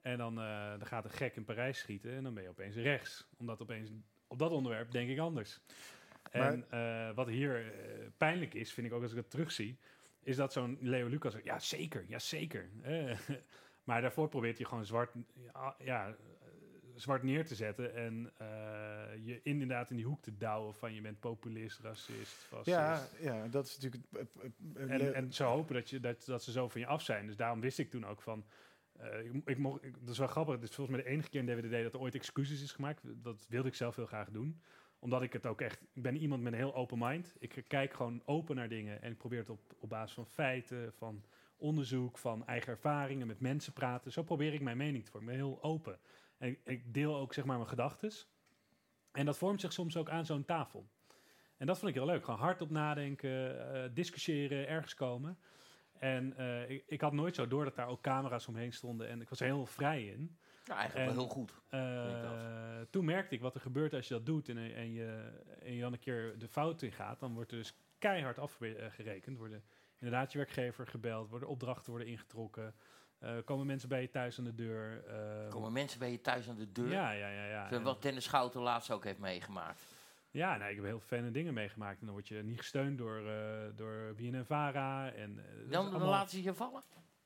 En 0.06 0.18
dan, 0.18 0.40
eh, 0.40 0.70
dan 0.70 0.86
gaat 0.86 1.06
een 1.06 1.12
gek 1.12 1.36
in 1.36 1.46
Parijs 1.46 1.80
schieten 1.80 2.12
en 2.12 2.24
dan 2.24 2.34
ben 2.34 2.44
je 2.44 2.50
opeens 2.50 2.76
rechts. 2.76 3.28
Omdat 3.38 3.62
opeens 3.62 3.90
op 4.28 4.40
dat 4.40 4.52
onderwerp 4.52 4.92
denk 4.92 5.10
ik 5.10 5.20
anders. 5.20 5.60
En 6.32 6.66
eh, 6.70 7.12
wat 7.16 7.28
hier 7.28 7.66
eh, 7.66 8.08
pijnlijk 8.18 8.54
is, 8.54 8.74
vind 8.74 8.88
ik 8.88 8.94
ook 8.94 9.02
als 9.02 9.12
ik 9.12 9.18
het 9.18 9.30
terugzie, 9.30 9.78
is 10.24 10.36
dat 10.36 10.54
zo'n 10.54 10.78
Leo 10.82 11.08
Lucas 11.08 11.32
zegt, 11.32 11.46
ja 11.46 11.60
zeker, 11.60 12.06
ja 12.08 12.20
zeker. 12.20 12.70
Maar 13.84 14.02
daarvoor 14.02 14.30
probeert 14.30 14.58
hij 14.58 14.66
gewoon 14.66 14.86
zwart, 14.86 15.14
ja, 15.34 15.76
ja, 15.80 16.16
zwart 16.96 17.24
neer 17.24 17.46
te 17.46 17.56
zetten 17.56 17.96
en 17.96 18.32
je 19.24 19.40
inderdaad 19.44 19.90
in 19.90 19.96
die 19.96 20.06
hoek 20.06 20.22
te 20.22 20.38
douwen 20.38 20.74
van 20.74 20.94
je 20.94 21.02
bent 21.02 21.20
populist, 21.20 21.80
racist, 21.80 22.34
fascist. 22.34 22.78
Ja, 22.78 23.08
ja, 23.20 23.48
dat 23.48 23.66
is 23.66 23.78
natuurlijk... 23.78 24.04
En, 24.76 25.14
en 25.16 25.34
ze 25.34 25.44
hopen 25.44 25.76
dat, 25.76 25.90
je, 25.90 26.00
dat, 26.00 26.26
dat 26.26 26.44
ze 26.44 26.52
zo 26.52 26.68
van 26.68 26.82
je 26.82 26.88
af 26.88 27.02
zijn. 27.02 27.26
Dus 27.26 27.36
daarom 27.36 27.60
wist 27.60 27.80
ik 27.80 27.90
toen 27.90 28.06
ook 28.06 28.22
van... 28.22 28.46
eh, 29.00 29.34
ik, 29.46 29.58
mocht, 29.58 29.82
dat 29.84 30.10
is 30.10 30.18
wel 30.18 30.28
grappig. 30.28 30.54
Het 30.54 30.64
is 30.64 30.76
volgens 30.76 30.96
mij 30.96 31.06
de 31.06 31.12
enige 31.12 31.30
keer 31.30 31.40
in 31.40 31.46
DWDD 31.46 31.84
dat 31.84 31.94
er 31.94 32.00
ooit 32.00 32.16
excuses 32.16 32.62
is 32.62 32.72
gemaakt. 32.72 33.02
Dat 33.24 33.46
wilde 33.50 33.68
ik 33.68 33.76
zelf 33.76 33.96
heel 33.96 34.06
graag 34.06 34.30
doen. 34.30 34.62
Omdat 35.00 35.22
ik 35.22 35.34
het 35.34 35.46
ook 35.46 35.62
echt... 35.62 35.82
Ik 35.94 36.02
ben 36.02 36.18
iemand 36.18 36.42
met 36.42 36.54
een 36.54 36.60
heel 36.60 36.76
open 36.76 36.98
mind. 37.00 37.36
Ik 37.40 37.64
kijk 37.68 37.94
gewoon 37.94 38.22
open 38.26 38.56
naar 38.56 38.70
dingen. 38.70 39.02
En 39.02 39.12
ik 39.12 39.18
probeer 39.18 39.40
het 39.40 39.50
op, 39.50 39.76
op 39.80 39.90
basis 39.90 40.16
van 40.16 40.26
feiten, 40.26 40.94
van 40.94 41.24
onderzoek, 41.58 42.18
van 42.18 42.48
eigen 42.48 42.72
ervaringen, 42.72 43.28
met 43.28 43.40
mensen 43.40 43.74
praten. 43.74 44.12
Zo 44.12 44.24
probeer 44.24 44.54
ik 44.54 44.62
mijn 44.62 44.78
mening 44.78 45.06
te 45.06 45.12
vormen. 45.12 45.34
Ik 45.34 45.40
ben 45.40 45.48
heel 45.48 45.64
open. 45.64 46.00
En 46.38 46.50
ik, 46.50 46.60
ik 46.64 46.94
deel 46.94 47.16
ook 47.16 47.34
zeg 47.34 47.46
maar 47.46 47.58
mijn 47.58 47.70
gedachten. 47.70 48.12
En 49.12 49.26
dat 49.26 49.38
vormt 49.38 49.62
zich 49.62 49.74
soms 49.74 49.98
ook 49.98 50.10
aan 50.10 50.26
zo'n 50.26 50.46
tafel. 50.46 50.88
En 51.58 51.66
dat 51.66 51.78
vond 51.78 51.90
ik 51.90 51.98
heel 51.98 52.06
leuk. 52.06 52.24
Gewoon 52.24 52.40
hardop 52.40 52.70
nadenken, 52.70 53.74
eh, 53.74 53.90
discussiëren, 53.94 54.68
ergens 54.68 54.94
komen. 54.94 55.38
En 56.00 56.38
eh, 56.38 56.70
ik, 56.70 56.84
ik 56.88 57.02
had 57.02 57.14
nooit 57.14 57.36
zo 57.36 57.48
door 57.48 57.64
dat 57.64 57.76
daar 57.76 57.88
ook 57.88 58.02
camera's 58.02 58.48
omheen 58.48 58.74
stonden. 58.74 59.08
En 59.10 59.22
ik 59.22 59.30
was 59.30 59.40
er 59.40 59.46
heel 59.46 59.66
vrij 59.66 60.06
in. 60.06 60.38
Nou, 60.66 60.80
eigenlijk 60.80 61.10
En- 61.10 61.16
wel 61.16 61.24
heel 61.26 61.34
goed. 61.34 61.54
Eh, 61.70 62.82
toen 62.90 63.06
merkte 63.06 63.36
ik 63.36 63.42
wat 63.42 63.56
er 63.56 63.62
gebeurt 63.62 63.94
als 63.94 64.08
je 64.08 64.14
dat 64.14 64.26
doet 64.26 64.50
en, 64.50 64.58
en, 64.58 64.92
je, 64.94 65.32
en 65.64 65.74
je 65.74 65.82
dan 65.82 65.94
een 65.94 66.00
keer 66.00 66.38
de 66.40 66.48
fout 66.48 66.82
in 66.82 66.92
gaat. 66.92 67.20
Dan 67.20 67.34
wordt 67.34 67.52
er 67.52 67.58
dus 67.58 67.78
keihard 68.00 68.40
afgerekend. 68.40 69.38
Worden 69.38 69.64
inderdaad 70.00 70.32
je 70.32 70.38
werkgever 70.38 70.88
gebeld, 70.88 71.30
worden 71.30 71.50
opdrachten 71.50 71.90
worden 71.90 72.08
ingetrokken. 72.08 72.76
eh, 73.20 73.36
komen 73.46 73.66
mensen 73.66 73.90
bij 73.90 74.02
je 74.02 74.10
thuis 74.10 74.38
aan 74.38 74.44
de 74.44 74.56
deur. 74.56 75.04
eh, 75.06 75.50
Komen 75.50 75.72
mensen 75.74 76.00
bij 76.00 76.12
je 76.12 76.22
thuis 76.22 76.50
aan 76.50 76.56
de 76.56 76.72
deur? 76.72 76.90
ja, 76.92 77.12
ja, 77.12 77.30
ja. 77.30 77.46
ja. 77.46 77.68
Zoals 77.70 77.84
Wat 77.84 78.02
Dennis 78.02 78.24
Schouten 78.24 78.62
laatst 78.62 78.92
ook 78.92 79.04
heeft 79.04 79.20
meegemaakt. 79.20 79.82
Ja, 80.36 80.58
nee, 80.58 80.70
ik 80.70 80.76
heb 80.76 80.86
heel 80.86 81.00
fijne 81.00 81.32
dingen 81.32 81.54
meegemaakt. 81.54 82.00
En 82.00 82.06
dan 82.06 82.14
word 82.16 82.28
je 82.28 82.44
niet 82.44 82.58
gesteund 82.58 82.98
door, 82.98 83.28
eh 83.28 83.68
door 83.76 84.14
BNNVARA. 84.16 85.12
En, 85.12 85.40
eh, 85.40 85.56
Dan, 85.60 85.70
dan 85.70 85.86
allemaal- 85.90 86.08
laten 86.10 86.30
ze 86.30 86.44
je 86.44 86.54
vallen. 86.54 86.84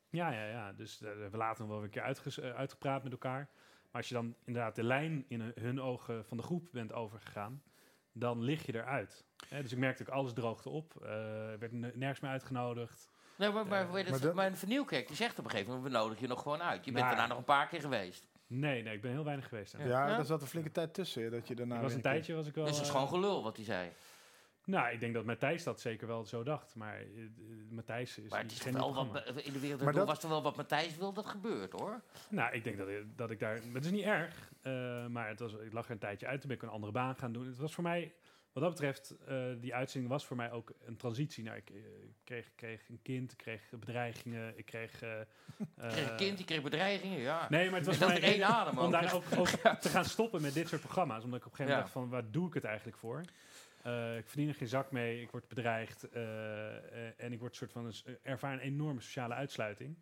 Ja, 0.10 0.32
ja, 0.32 0.46
ja. 0.46 0.74
Dus 0.74 1.02
eh, 1.02 1.10
we 1.32 1.38
laten 1.38 1.66
nog 1.66 1.74
wel 1.76 1.84
een 1.84 1.90
keer 1.90 2.02
uitges- 2.02 2.40
uitgepraat 2.42 3.04
met 3.04 3.12
elkaar. 3.12 3.50
Maar 3.84 4.02
als 4.02 4.08
je 4.08 4.14
dan 4.14 4.36
inderdaad 4.46 4.76
de 4.76 4.84
lijn 4.84 5.26
in 5.28 5.52
hun- 5.56 5.82
ogen 5.82 6.26
van 6.26 6.38
de 6.38 6.44
groep 6.44 6.68
bent 6.72 6.94
overgegaan, 6.94 7.64
dan 8.12 8.42
lig 8.42 8.66
je 8.66 8.74
eruit. 8.76 9.26
Hè, 9.50 9.62
dus 9.62 9.72
ik 9.72 9.78
merkte 9.78 10.04
ook 10.04 10.10
alles 10.10 10.34
droogde 10.34 10.70
op. 10.70 10.96
eh 11.02 11.10
werd 11.60 11.72
ne- 11.72 11.92
nergens 11.96 12.20
meer 12.20 12.32
uitgenodigd. 12.32 13.10
Nee, 13.38 13.52
maar, 13.52 13.68
maar, 13.68 13.82
Eh, 13.82 13.92
weet 13.92 14.02
het, 14.02 14.12
maar 14.12 14.20
dat- 14.22 14.36
mijn 14.36 14.58
Vernieuwkerk 14.58 15.08
die 15.08 15.16
zegt 15.16 15.40
op 15.40 15.46
een 15.46 15.52
gegeven 15.52 15.74
moment, 15.74 15.92
we 15.92 15.98
nodigen 15.98 16.22
je 16.22 16.28
nog 16.28 16.42
gewoon 16.42 16.62
uit. 16.62 16.86
Je 16.86 16.92
bent 16.92 17.04
Nou, 17.06 17.16
daarna 17.16 17.28
nog 17.30 17.38
een 17.38 17.44
paar 17.54 17.68
keer 17.68 17.82
geweest. 17.82 18.29
Nee, 18.52 18.84
nee, 18.84 18.94
ik 18.96 19.02
ben 19.02 19.12
heel 19.12 19.24
weinig 19.24 19.48
geweest. 19.48 19.76
Ja, 19.78 19.86
Ja. 19.86 20.08
daar 20.08 20.26
zat 20.26 20.42
een 20.42 20.48
flinke 20.48 20.72
tijd 20.72 20.94
tussen. 20.94 21.32
Dat 21.32 21.48
je 21.48 21.56
daarna 21.56 21.76
ik 21.76 21.82
was 21.82 21.94
een 21.94 22.02
tijdje 22.02 22.34
was 22.36 22.48
ik 22.48 22.56
wel. 22.56 22.66
dus 22.66 22.74
dat 22.76 22.82
is 22.86 22.90
eh, 22.90 22.96
gewoon 22.96 23.10
gelul 23.12 23.44
wat 23.44 23.56
hij 23.56 23.66
zei. 23.66 23.90
nou, 24.66 24.94
ik 24.94 25.00
denk 25.00 25.14
dat 25.14 25.26
Matthijs 25.26 25.64
dat 25.64 25.82
zeker 25.82 26.08
wel 26.08 26.26
zo 26.26 26.44
dacht. 26.44 26.76
Maar 26.76 26.96
eh, 26.96 27.02
eh, 27.02 27.30
Matthijs 27.70 28.18
is, 28.18 28.30
Maar 28.30 28.42
het 28.42 28.52
is 28.52 28.64
wel 28.64 28.94
wat, 28.94 29.24
in 29.44 29.54
de 29.54 29.60
wereld 29.60 29.82
Maar 29.82 29.94
dat- 29.94 30.08
was 30.08 30.24
er 30.24 30.30
wel 30.30 30.42
wat 30.44 30.56
Matthijs 30.56 30.98
wil 30.98 31.14
dat 31.14 31.26
gebeurt 31.26 31.72
hoor. 31.72 32.02
Nou, 32.30 32.54
ik 32.54 32.64
denk 32.64 32.78
dat, 32.78 32.88
ik- 32.88 33.18
dat 33.18 33.32
ik 33.32 33.40
daar... 33.40 33.60
Het 33.74 33.86
is 33.86 33.92
niet 33.92 34.04
erg, 34.04 34.52
eh, 34.62 35.06
maar 35.08 35.28
het 35.28 35.40
was, 35.40 35.54
ik 35.54 35.74
lag 35.74 35.86
er 35.86 35.92
een 35.92 35.98
tijdje 35.98 36.28
uit. 36.28 36.40
Toen 36.40 36.48
ben 36.50 36.58
ik 36.58 36.64
een 36.64 36.70
andere 36.70 36.92
baan 36.92 37.16
gaan 37.16 37.32
doen. 37.32 37.46
Het 37.46 37.58
was 37.58 37.74
voor 37.74 37.84
mij... 37.84 38.14
Wat 38.60 38.70
dat 38.70 38.80
betreft, 38.80 39.16
eh, 39.28 39.46
die 39.60 39.76
uitzending 39.76 40.12
was 40.12 40.26
voor 40.26 40.36
mij 40.38 40.52
ook 40.52 40.72
een 40.86 40.96
transitie. 40.98 41.44
Nou, 41.44 41.58
ik 41.58 41.70
eh, 41.70 41.76
kreeg, 42.24 42.52
kreeg 42.56 42.90
een 42.90 43.00
kind, 43.02 43.32
ik 43.32 43.38
kreeg 43.38 43.62
bedreigingen, 43.70 44.58
ik 44.58 44.66
kreeg... 44.66 45.02
eh, 45.02 45.20
Ik 45.60 45.90
kreeg 45.90 46.10
een 46.10 46.16
kind, 46.16 46.38
die 46.38 46.46
kreeg 46.46 46.62
bedreigingen, 46.62 47.20
ja. 47.20 47.48
Nee, 47.50 47.70
maar 47.70 47.78
het 47.80 47.88
was 47.88 47.98
voor 48.02 48.08
mij 48.08 48.22
één 48.22 48.44
adem 48.44 48.78
om 48.78 48.86
ook. 48.86 48.92
daar 48.92 49.14
ook, 49.14 49.24
ook 49.38 49.48
te 49.80 49.90
gaan 49.90 50.06
stoppen 50.06 50.42
met 50.42 50.54
dit 50.54 50.68
soort 50.68 50.82
programma's. 50.82 51.24
Omdat 51.24 51.40
ik 51.40 51.46
op 51.46 51.52
een 51.52 51.58
gegeven 51.58 51.78
moment 51.78 51.94
Ja. 51.94 52.00
dacht 52.02 52.10
van, 52.10 52.10
waar 52.10 52.32
doe 52.32 52.48
ik 52.48 52.54
het 52.54 52.64
eigenlijk 52.64 52.98
voor? 52.98 53.24
Eh, 53.84 54.18
ik 54.18 54.28
verdien 54.28 54.48
er 54.48 54.56
geen 54.56 54.68
zak 54.68 54.92
mee, 54.92 55.22
ik 55.22 55.32
word 55.32 55.48
bedreigd 55.48 56.10
eh, 56.10 56.78
eh, 56.78 57.14
en 57.18 57.34
ik 57.34 57.40
word 57.40 57.52
een 57.52 57.58
soort 57.58 57.72
van 57.72 57.86
een, 57.86 58.18
ervaar 58.24 58.54
een 58.54 58.60
enorme 58.60 59.02
sociale 59.02 59.34
uitsluiting. 59.34 59.98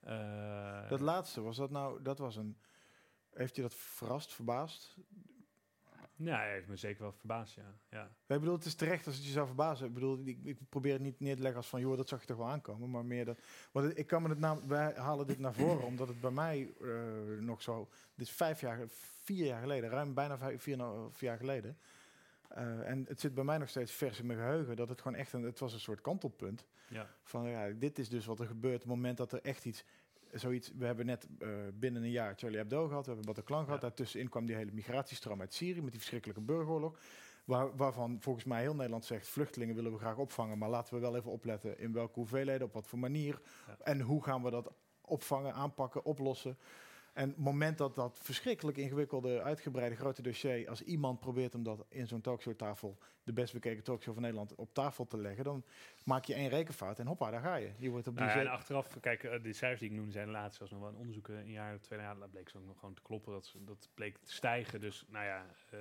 Eh, 0.00 0.88
Dat 0.88 1.00
laatste, 1.00 1.40
was 1.40 1.56
dat 1.56 1.70
nou, 1.70 2.02
dat 2.02 2.18
was 2.18 2.36
een... 2.36 2.56
Heeft 3.34 3.56
je 3.56 3.62
dat 3.62 3.74
verrast, 3.74 4.32
verbaasd? 4.34 4.96
Ja, 6.16 6.36
hij 6.36 6.52
heeft 6.52 6.68
me 6.68 6.76
zeker 6.76 7.02
wel 7.02 7.12
verbaasd, 7.12 7.54
ja. 7.54 7.78
ja. 7.90 8.04
Ik 8.04 8.40
bedoel, 8.40 8.54
het 8.54 8.64
is 8.64 8.74
terecht 8.74 9.06
als 9.06 9.16
het 9.16 9.24
je 9.24 9.30
zou 9.30 9.46
verbazen. 9.46 9.86
Ik 9.86 9.94
bedoel, 9.94 10.18
ik, 10.24 10.38
ik 10.44 10.58
probeer 10.68 10.92
het 10.92 11.02
niet 11.02 11.20
neer 11.20 11.34
te 11.36 11.42
leggen 11.42 11.60
als 11.60 11.68
van, 11.68 11.80
joh, 11.80 11.96
dat 11.96 12.08
zag 12.08 12.20
je 12.20 12.26
toch 12.26 12.36
wel 12.36 12.48
aankomen. 12.48 12.90
Maar 12.90 13.04
meer 13.04 13.24
dat, 13.24 13.38
want 13.72 13.98
ik 13.98 14.06
kan 14.06 14.22
me 14.22 14.28
het 14.28 14.38
naam, 14.38 14.68
wij 14.68 14.92
halen 14.96 15.26
dit 15.26 15.38
naar 15.38 15.54
voren, 15.54 15.86
omdat 15.92 16.08
het 16.08 16.20
bij 16.20 16.30
mij 16.30 16.74
eh, 16.80 16.90
nog 17.40 17.62
zo, 17.62 17.88
dit 18.14 18.26
is 18.26 18.32
vijf 18.32 18.60
jaar, 18.60 18.80
vier 19.22 19.46
jaar 19.46 19.60
geleden, 19.60 19.90
ruim 19.90 20.14
bijna 20.14 20.38
vijf, 20.38 20.62
vier, 20.62 20.76
nou, 20.76 21.08
vier 21.12 21.28
jaar 21.28 21.38
geleden. 21.38 21.78
Eh, 22.48 22.90
en 22.90 23.04
het 23.08 23.20
zit 23.20 23.34
bij 23.34 23.44
mij 23.44 23.58
nog 23.58 23.68
steeds 23.68 23.92
vers 23.92 24.18
in 24.18 24.26
mijn 24.26 24.38
geheugen, 24.38 24.76
dat 24.76 24.88
het 24.88 25.00
gewoon 25.00 25.18
echt 25.18 25.32
een, 25.32 25.42
het 25.42 25.58
was 25.58 25.72
een 25.72 25.80
soort 25.80 26.00
kantelpunt. 26.00 26.66
ja. 26.88 27.14
Van 27.22 27.48
ja, 27.48 27.70
dit 27.70 27.98
is 27.98 28.08
dus 28.08 28.26
wat 28.26 28.40
er 28.40 28.46
gebeurt 28.46 28.74
op 28.74 28.80
het 28.80 28.90
moment 28.90 29.16
dat 29.16 29.32
er 29.32 29.42
echt 29.42 29.64
iets, 29.64 29.84
zoiets, 30.32 30.72
we 30.78 30.86
hebben 30.86 31.06
net 31.06 31.28
eh, 31.38 31.48
binnen 31.74 32.02
een 32.02 32.10
jaar 32.10 32.34
Charlie 32.36 32.58
Hebdo 32.58 32.86
gehad, 32.88 33.06
we 33.06 33.12
hebben 33.12 33.34
Bataclan 33.34 33.64
gehad, 33.64 33.80
Ja. 33.80 33.86
daartussenin 33.86 34.28
kwam 34.28 34.46
die 34.46 34.56
hele 34.56 34.72
migratiestroom 34.72 35.40
uit 35.40 35.54
Syrië 35.54 35.80
met 35.82 35.90
die 35.90 35.98
verschrikkelijke 36.00 36.42
burgeroorlog. 36.42 36.98
Waar, 37.44 37.76
waarvan 37.76 38.16
volgens 38.20 38.44
mij 38.44 38.60
heel 38.60 38.74
Nederland 38.74 39.04
zegt, 39.04 39.28
vluchtelingen 39.28 39.74
willen 39.74 39.92
we 39.92 39.98
graag 39.98 40.16
opvangen, 40.16 40.58
maar 40.58 40.68
laten 40.68 40.94
we 40.94 41.00
wel 41.00 41.16
even 41.16 41.30
opletten 41.30 41.78
in 41.78 41.92
welke 41.92 42.14
hoeveelheden, 42.14 42.66
op 42.66 42.72
wat 42.72 42.86
voor 42.86 42.98
manier 42.98 43.40
Ja. 43.66 43.76
en 43.84 44.00
hoe 44.00 44.22
gaan 44.22 44.42
we 44.42 44.50
dat 44.50 44.72
opvangen, 45.00 45.54
aanpakken, 45.54 46.04
oplossen. 46.04 46.58
En 47.16 47.28
het 47.28 47.38
moment 47.38 47.78
dat 47.78 47.94
dat 47.94 48.18
verschrikkelijk 48.22 48.76
ingewikkelde, 48.76 49.42
uitgebreide, 49.42 49.96
grote 49.96 50.22
dossier, 50.22 50.68
als 50.68 50.82
iemand 50.82 51.20
probeert 51.20 51.54
om 51.54 51.62
dat 51.62 51.84
in 51.88 52.06
zo'n 52.06 52.20
talkshowtafel, 52.20 52.98
de 53.22 53.32
best 53.32 53.52
bekeken 53.52 53.82
talkshow 53.82 54.12
van 54.12 54.22
Nederland, 54.22 54.54
op 54.54 54.74
tafel 54.74 55.06
te 55.06 55.18
leggen, 55.18 55.44
dan 55.44 55.64
maak 56.04 56.24
je 56.24 56.34
één 56.34 56.48
rekenfout 56.48 56.98
en 56.98 57.06
hoppa, 57.06 57.30
daar 57.30 57.40
ga 57.40 57.54
je. 57.54 57.72
Je 57.78 57.90
wordt 57.90 58.06
op 58.06 58.16
die 58.16 58.24
Nou 58.24 58.38
ja, 58.38 58.44
en 58.44 58.50
achteraf, 58.50 59.00
kijk, 59.00 59.24
eh, 59.24 59.42
die 59.42 59.52
cijfers 59.52 59.80
die 59.80 59.90
ik 59.90 59.96
noemde 59.96 60.12
zijn 60.12 60.30
laatst 60.30 60.56
zelfs 60.56 60.72
nog 60.72 60.80
wel 60.80 60.90
een 60.90 60.96
onderzoek 60.96 61.28
eh, 61.28 61.36
een 61.36 61.50
jaar 61.50 61.74
of 61.74 61.80
twee 61.80 61.98
jaar, 61.98 62.18
dat 62.18 62.30
bleek 62.30 62.48
ze 62.48 62.58
ook 62.58 62.66
nog 62.66 62.78
gewoon 62.78 62.94
te 62.94 63.02
kloppen. 63.02 63.32
Dat, 63.32 63.54
dat 63.58 63.88
bleek 63.94 64.16
te 64.16 64.32
stijgen. 64.32 64.80
Dus 64.80 65.04
nou 65.08 65.24
ja, 65.24 65.46
eh, 65.70 65.78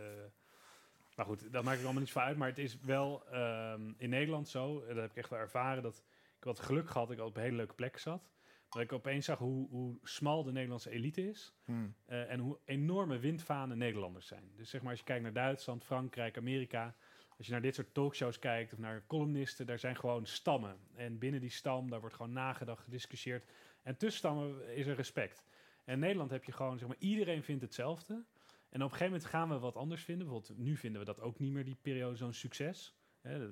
maar 1.15 1.25
goed, 1.25 1.51
dat 1.51 1.63
maakt 1.63 1.77
er 1.77 1.83
allemaal 1.83 2.01
niet 2.01 2.11
van 2.11 2.21
uit. 2.21 2.37
Maar 2.37 2.49
het 2.49 2.57
is 2.57 2.79
wel 2.81 3.23
ehm, 3.31 3.91
in 3.97 4.09
Nederland 4.09 4.47
zo, 4.47 4.85
dat 4.87 4.95
heb 4.95 5.09
ik 5.09 5.17
echt 5.17 5.29
wel 5.29 5.39
ervaren, 5.39 5.83
dat 5.83 6.03
ik 6.37 6.43
wat 6.43 6.59
geluk 6.59 6.89
gehad 6.89 7.11
ik 7.11 7.19
op 7.19 7.35
een 7.35 7.41
hele 7.41 7.55
leuke 7.55 7.73
plek 7.73 7.97
zat. 7.97 8.29
Dat 8.75 8.83
ik 8.83 8.93
opeens 8.93 9.25
zag 9.25 9.37
hoe, 9.37 9.69
hoe 9.69 9.97
smal 10.03 10.43
de 10.43 10.51
Nederlandse 10.51 10.89
elite 10.89 11.29
is. 11.29 11.53
Hmm. 11.65 11.95
eh, 12.05 12.31
en 12.31 12.39
hoe 12.39 12.59
enorme 12.65 13.19
windvanen 13.19 13.77
Nederlanders 13.77 14.27
zijn. 14.27 14.51
Dus 14.55 14.69
zeg 14.69 14.81
maar, 14.81 14.89
als 14.89 14.99
je 14.99 15.05
kijkt 15.05 15.23
naar 15.23 15.33
Duitsland, 15.33 15.85
Frankrijk, 15.85 16.37
Amerika. 16.37 16.95
Als 17.37 17.45
je 17.45 17.51
naar 17.51 17.61
dit 17.61 17.75
soort 17.75 17.93
talkshows 17.93 18.39
kijkt 18.39 18.73
of 18.73 18.79
naar 18.79 19.03
columnisten, 19.07 19.65
daar 19.65 19.79
zijn 19.79 19.95
gewoon 19.95 20.25
stammen. 20.25 20.77
En 20.95 21.17
binnen 21.17 21.41
die 21.41 21.49
stam, 21.49 21.89
daar 21.89 21.99
wordt 21.99 22.15
gewoon 22.15 22.33
nagedacht, 22.33 22.83
gediscussieerd. 22.83 23.51
En 23.83 23.97
tussen 23.97 24.17
stammen 24.17 24.75
is 24.75 24.87
er 24.87 24.95
respect. 24.95 25.43
En 25.83 25.93
in 25.93 25.99
Nederland 25.99 26.31
heb 26.31 26.43
je 26.43 26.51
gewoon, 26.51 26.77
zeg 26.77 26.87
maar, 26.87 26.97
iedereen 26.99 27.43
vindt 27.43 27.61
hetzelfde. 27.61 28.13
En 28.13 28.83
op 28.83 28.91
een 28.91 28.97
gegeven 28.97 29.05
moment 29.05 29.25
gaan 29.25 29.49
we 29.49 29.59
wat 29.59 29.75
anders 29.75 30.03
vinden. 30.03 30.27
Bijvoorbeeld, 30.27 30.57
nu 30.59 30.77
vinden 30.77 30.99
we 30.99 31.05
dat 31.05 31.21
ook 31.21 31.39
niet 31.39 31.51
meer, 31.51 31.65
die 31.65 31.77
periode, 31.81 32.15
zo'n 32.15 32.33
succes. 32.33 32.95
Hè, 33.21 33.49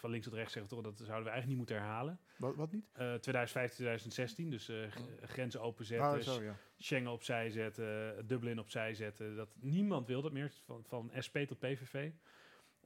van 0.00 0.10
links 0.10 0.26
tot 0.26 0.34
rechts 0.34 0.52
zeggen 0.52 0.76
we 0.76 0.82
toch, 0.82 0.92
dat 0.94 1.06
zouden 1.06 1.24
we 1.26 1.30
eigenlijk 1.30 1.46
niet 1.46 1.56
moeten 1.56 1.76
herhalen. 1.86 2.18
Wat, 2.36 2.56
wat 2.56 2.72
niet? 2.72 2.84
Eh 2.92 3.14
2015, 3.14 3.76
2016, 3.76 4.50
dus 4.50 4.68
eh, 4.68 4.76
g- 4.90 5.30
grenzen 5.30 5.60
openzetten, 5.60 6.10
Oh, 6.18 6.18
zo, 6.18 6.42
ja. 6.42 6.56
Schengen 6.78 7.10
opzij 7.10 7.50
zetten, 7.50 8.26
Dublin 8.26 8.58
opzij 8.58 8.94
zetten. 8.94 9.36
Dat, 9.36 9.48
niemand 9.60 10.06
wil 10.06 10.22
dat 10.22 10.32
meer, 10.32 10.52
van, 10.64 10.84
van 10.86 11.10
SP 11.26 11.36
tot 11.38 11.58
PVV. 11.58 12.10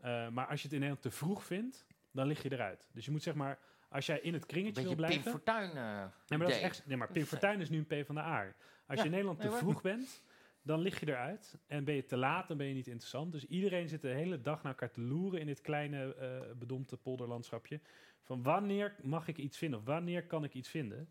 Eh, 0.00 0.28
maar 0.28 0.46
als 0.46 0.58
je 0.60 0.64
het 0.64 0.72
in 0.72 0.80
Nederland 0.80 1.02
te 1.02 1.10
vroeg 1.10 1.44
vindt, 1.44 1.86
dan 2.10 2.26
lig 2.26 2.42
je 2.42 2.52
eruit. 2.52 2.88
Dus 2.92 3.04
je 3.04 3.10
moet 3.10 3.22
zeg 3.22 3.34
maar, 3.34 3.58
als 3.88 4.06
jij 4.06 4.18
in 4.20 4.32
het 4.32 4.46
kringetje 4.46 4.82
wil 4.82 4.94
beetje 4.94 5.06
Pim 5.12 5.22
blijven... 5.22 5.30
Fortuyn. 5.30 5.70
eh, 5.70 6.04
Nee, 6.28 6.38
maar, 6.38 6.38
dat 6.38 6.48
is 6.56 6.62
echt, 6.62 6.86
nee, 6.86 6.96
maar 6.96 7.10
Pim 7.12 7.24
Fortuyn 7.24 7.60
is 7.60 7.68
nu 7.70 7.84
een 7.88 8.02
P 8.02 8.06
van 8.06 8.14
de 8.14 8.20
A. 8.20 8.40
Als 8.42 8.52
Ja, 8.86 8.94
je 8.96 9.04
in 9.04 9.10
Nederland 9.10 9.40
te 9.40 9.50
vroeg 9.50 9.82
bent, 9.82 10.22
dan 10.64 10.80
lig 10.80 11.00
je 11.00 11.08
eruit. 11.08 11.58
En 11.66 11.84
ben 11.84 11.94
je 11.94 12.04
te 12.04 12.16
laat, 12.16 12.48
dan 12.48 12.56
ben 12.56 12.66
je 12.66 12.74
niet 12.74 12.86
interessant. 12.86 13.32
Dus 13.32 13.44
iedereen 13.46 13.88
zit 13.88 14.02
de 14.02 14.08
hele 14.08 14.40
dag 14.40 14.62
naar 14.62 14.72
elkaar 14.72 14.90
te 14.90 15.00
loeren 15.00 15.40
in 15.40 15.46
dit 15.46 15.60
kleine, 15.60 16.14
eh 16.14 16.56
bedompte 16.56 16.96
polderlandschapje. 16.96 17.80
Van 18.22 18.42
wanneer 18.42 18.94
mag 19.02 19.28
ik 19.28 19.36
iets 19.38 19.58
vinden? 19.58 19.78
Of 19.78 19.84
wanneer 19.84 20.26
kan 20.26 20.44
ik 20.44 20.54
iets 20.54 20.68
vinden? 20.68 21.08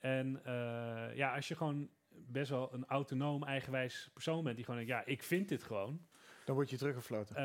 En 0.00 0.40
eh, 0.44 1.16
ja, 1.16 1.34
als 1.34 1.48
je 1.48 1.54
gewoon 1.56 1.88
best 2.08 2.50
wel 2.50 2.72
een 2.74 2.86
autonoom, 2.86 3.44
eigenwijs 3.44 4.10
persoon 4.12 4.44
bent... 4.44 4.56
die 4.56 4.64
gewoon 4.64 4.84
denkt, 4.86 4.94
ja, 5.06 5.12
ik 5.12 5.22
vind 5.22 5.48
dit 5.48 5.62
gewoon... 5.62 6.06
Dan 6.44 6.54
word 6.54 6.70
je 6.70 6.76
teruggefloten. 6.76 7.36
eh, 7.36 7.42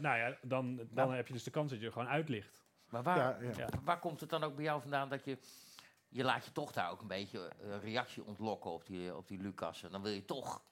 nou 0.00 0.18
ja, 0.18 0.38
dan, 0.42 0.76
dan 0.76 0.86
Nou. 0.90 1.14
heb 1.14 1.26
je 1.26 1.32
dus 1.32 1.42
de 1.44 1.50
kans 1.50 1.70
dat 1.70 1.80
je 1.80 1.86
er 1.86 1.92
gewoon 1.92 2.08
uitlicht. 2.08 2.64
Maar 2.88 3.02
waar, 3.02 3.44
Ja, 3.44 3.50
ja. 3.50 3.56
Ja. 3.56 3.68
waar 3.84 3.98
komt 3.98 4.20
het 4.20 4.30
dan 4.30 4.42
ook 4.42 4.54
bij 4.54 4.64
jou 4.64 4.80
vandaan 4.80 5.08
dat 5.08 5.24
je... 5.24 5.38
Je 6.08 6.24
laat 6.24 6.44
je 6.44 6.52
toch 6.52 6.72
daar 6.72 6.90
ook 6.90 7.00
een 7.00 7.06
beetje 7.06 7.48
eh, 7.62 7.82
reactie 7.82 8.24
ontlokken 8.24 8.70
op 8.70 8.86
die, 8.86 9.16
op 9.16 9.28
die 9.28 9.38
Lucassen. 9.40 9.90
Dan 9.90 10.02
wil 10.02 10.12
je 10.12 10.24
toch 10.24 10.62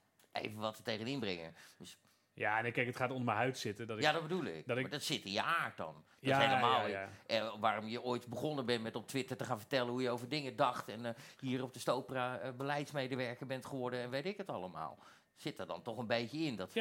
even 0.43 0.59
wat 0.59 0.77
er 0.77 0.83
tegenin 0.85 1.21
brengen. 1.21 1.55
Dus, 1.79 1.99
Ja, 2.37 2.65
en 2.65 2.73
kijk, 2.73 2.87
het 2.87 2.97
gaat 2.97 3.11
onder 3.11 3.25
mijn 3.25 3.37
huid 3.37 3.59
zitten. 3.59 3.87
Dat 3.87 3.97
ik, 3.97 4.03
ja, 4.03 4.13
dat 4.13 4.23
bedoel 4.23 4.45
ik. 4.45 4.67
dat 4.67 4.77
ik- 4.77 4.83
maar 4.83 4.91
dat 4.93 5.03
zit 5.03 5.25
in 5.25 5.33
je 5.33 5.43
aard 5.43 5.77
dan. 5.77 5.95
Dat 5.95 6.05
Ja, 6.21 6.39
is 6.41 6.47
helemaal 6.47 6.87
ja, 6.87 6.99
ja. 6.99 7.09
eh, 7.27 7.55
waarom 7.61 7.87
je 7.89 8.03
ooit 8.03 8.27
begonnen 8.27 8.67
bent 8.67 8.83
met 8.83 8.97
op 8.97 9.07
Twitter 9.09 9.37
te 9.37 9.45
gaan 9.45 9.59
vertellen 9.59 9.91
hoe 9.93 10.03
je 10.03 10.11
over 10.11 10.29
dingen 10.29 10.57
dacht. 10.57 10.89
En 10.89 11.07
eh, 11.07 11.13
hier 11.41 11.63
op 11.63 11.73
de 11.73 11.79
Stopra 11.79 12.39
eh, 12.39 12.53
beleidsmedewerker 12.53 13.47
bent 13.47 13.67
geworden 13.67 14.01
en 14.01 14.11
weet 14.11 14.27
ik 14.27 14.37
het 14.37 14.49
allemaal. 14.49 14.99
Zit 15.37 15.59
er 15.59 15.67
dan 15.67 15.83
toch 15.83 15.99
een 15.99 16.07
beetje 16.07 16.39
in, 16.39 16.57
dat 16.57 16.73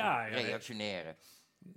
reactionaire. 0.45 1.15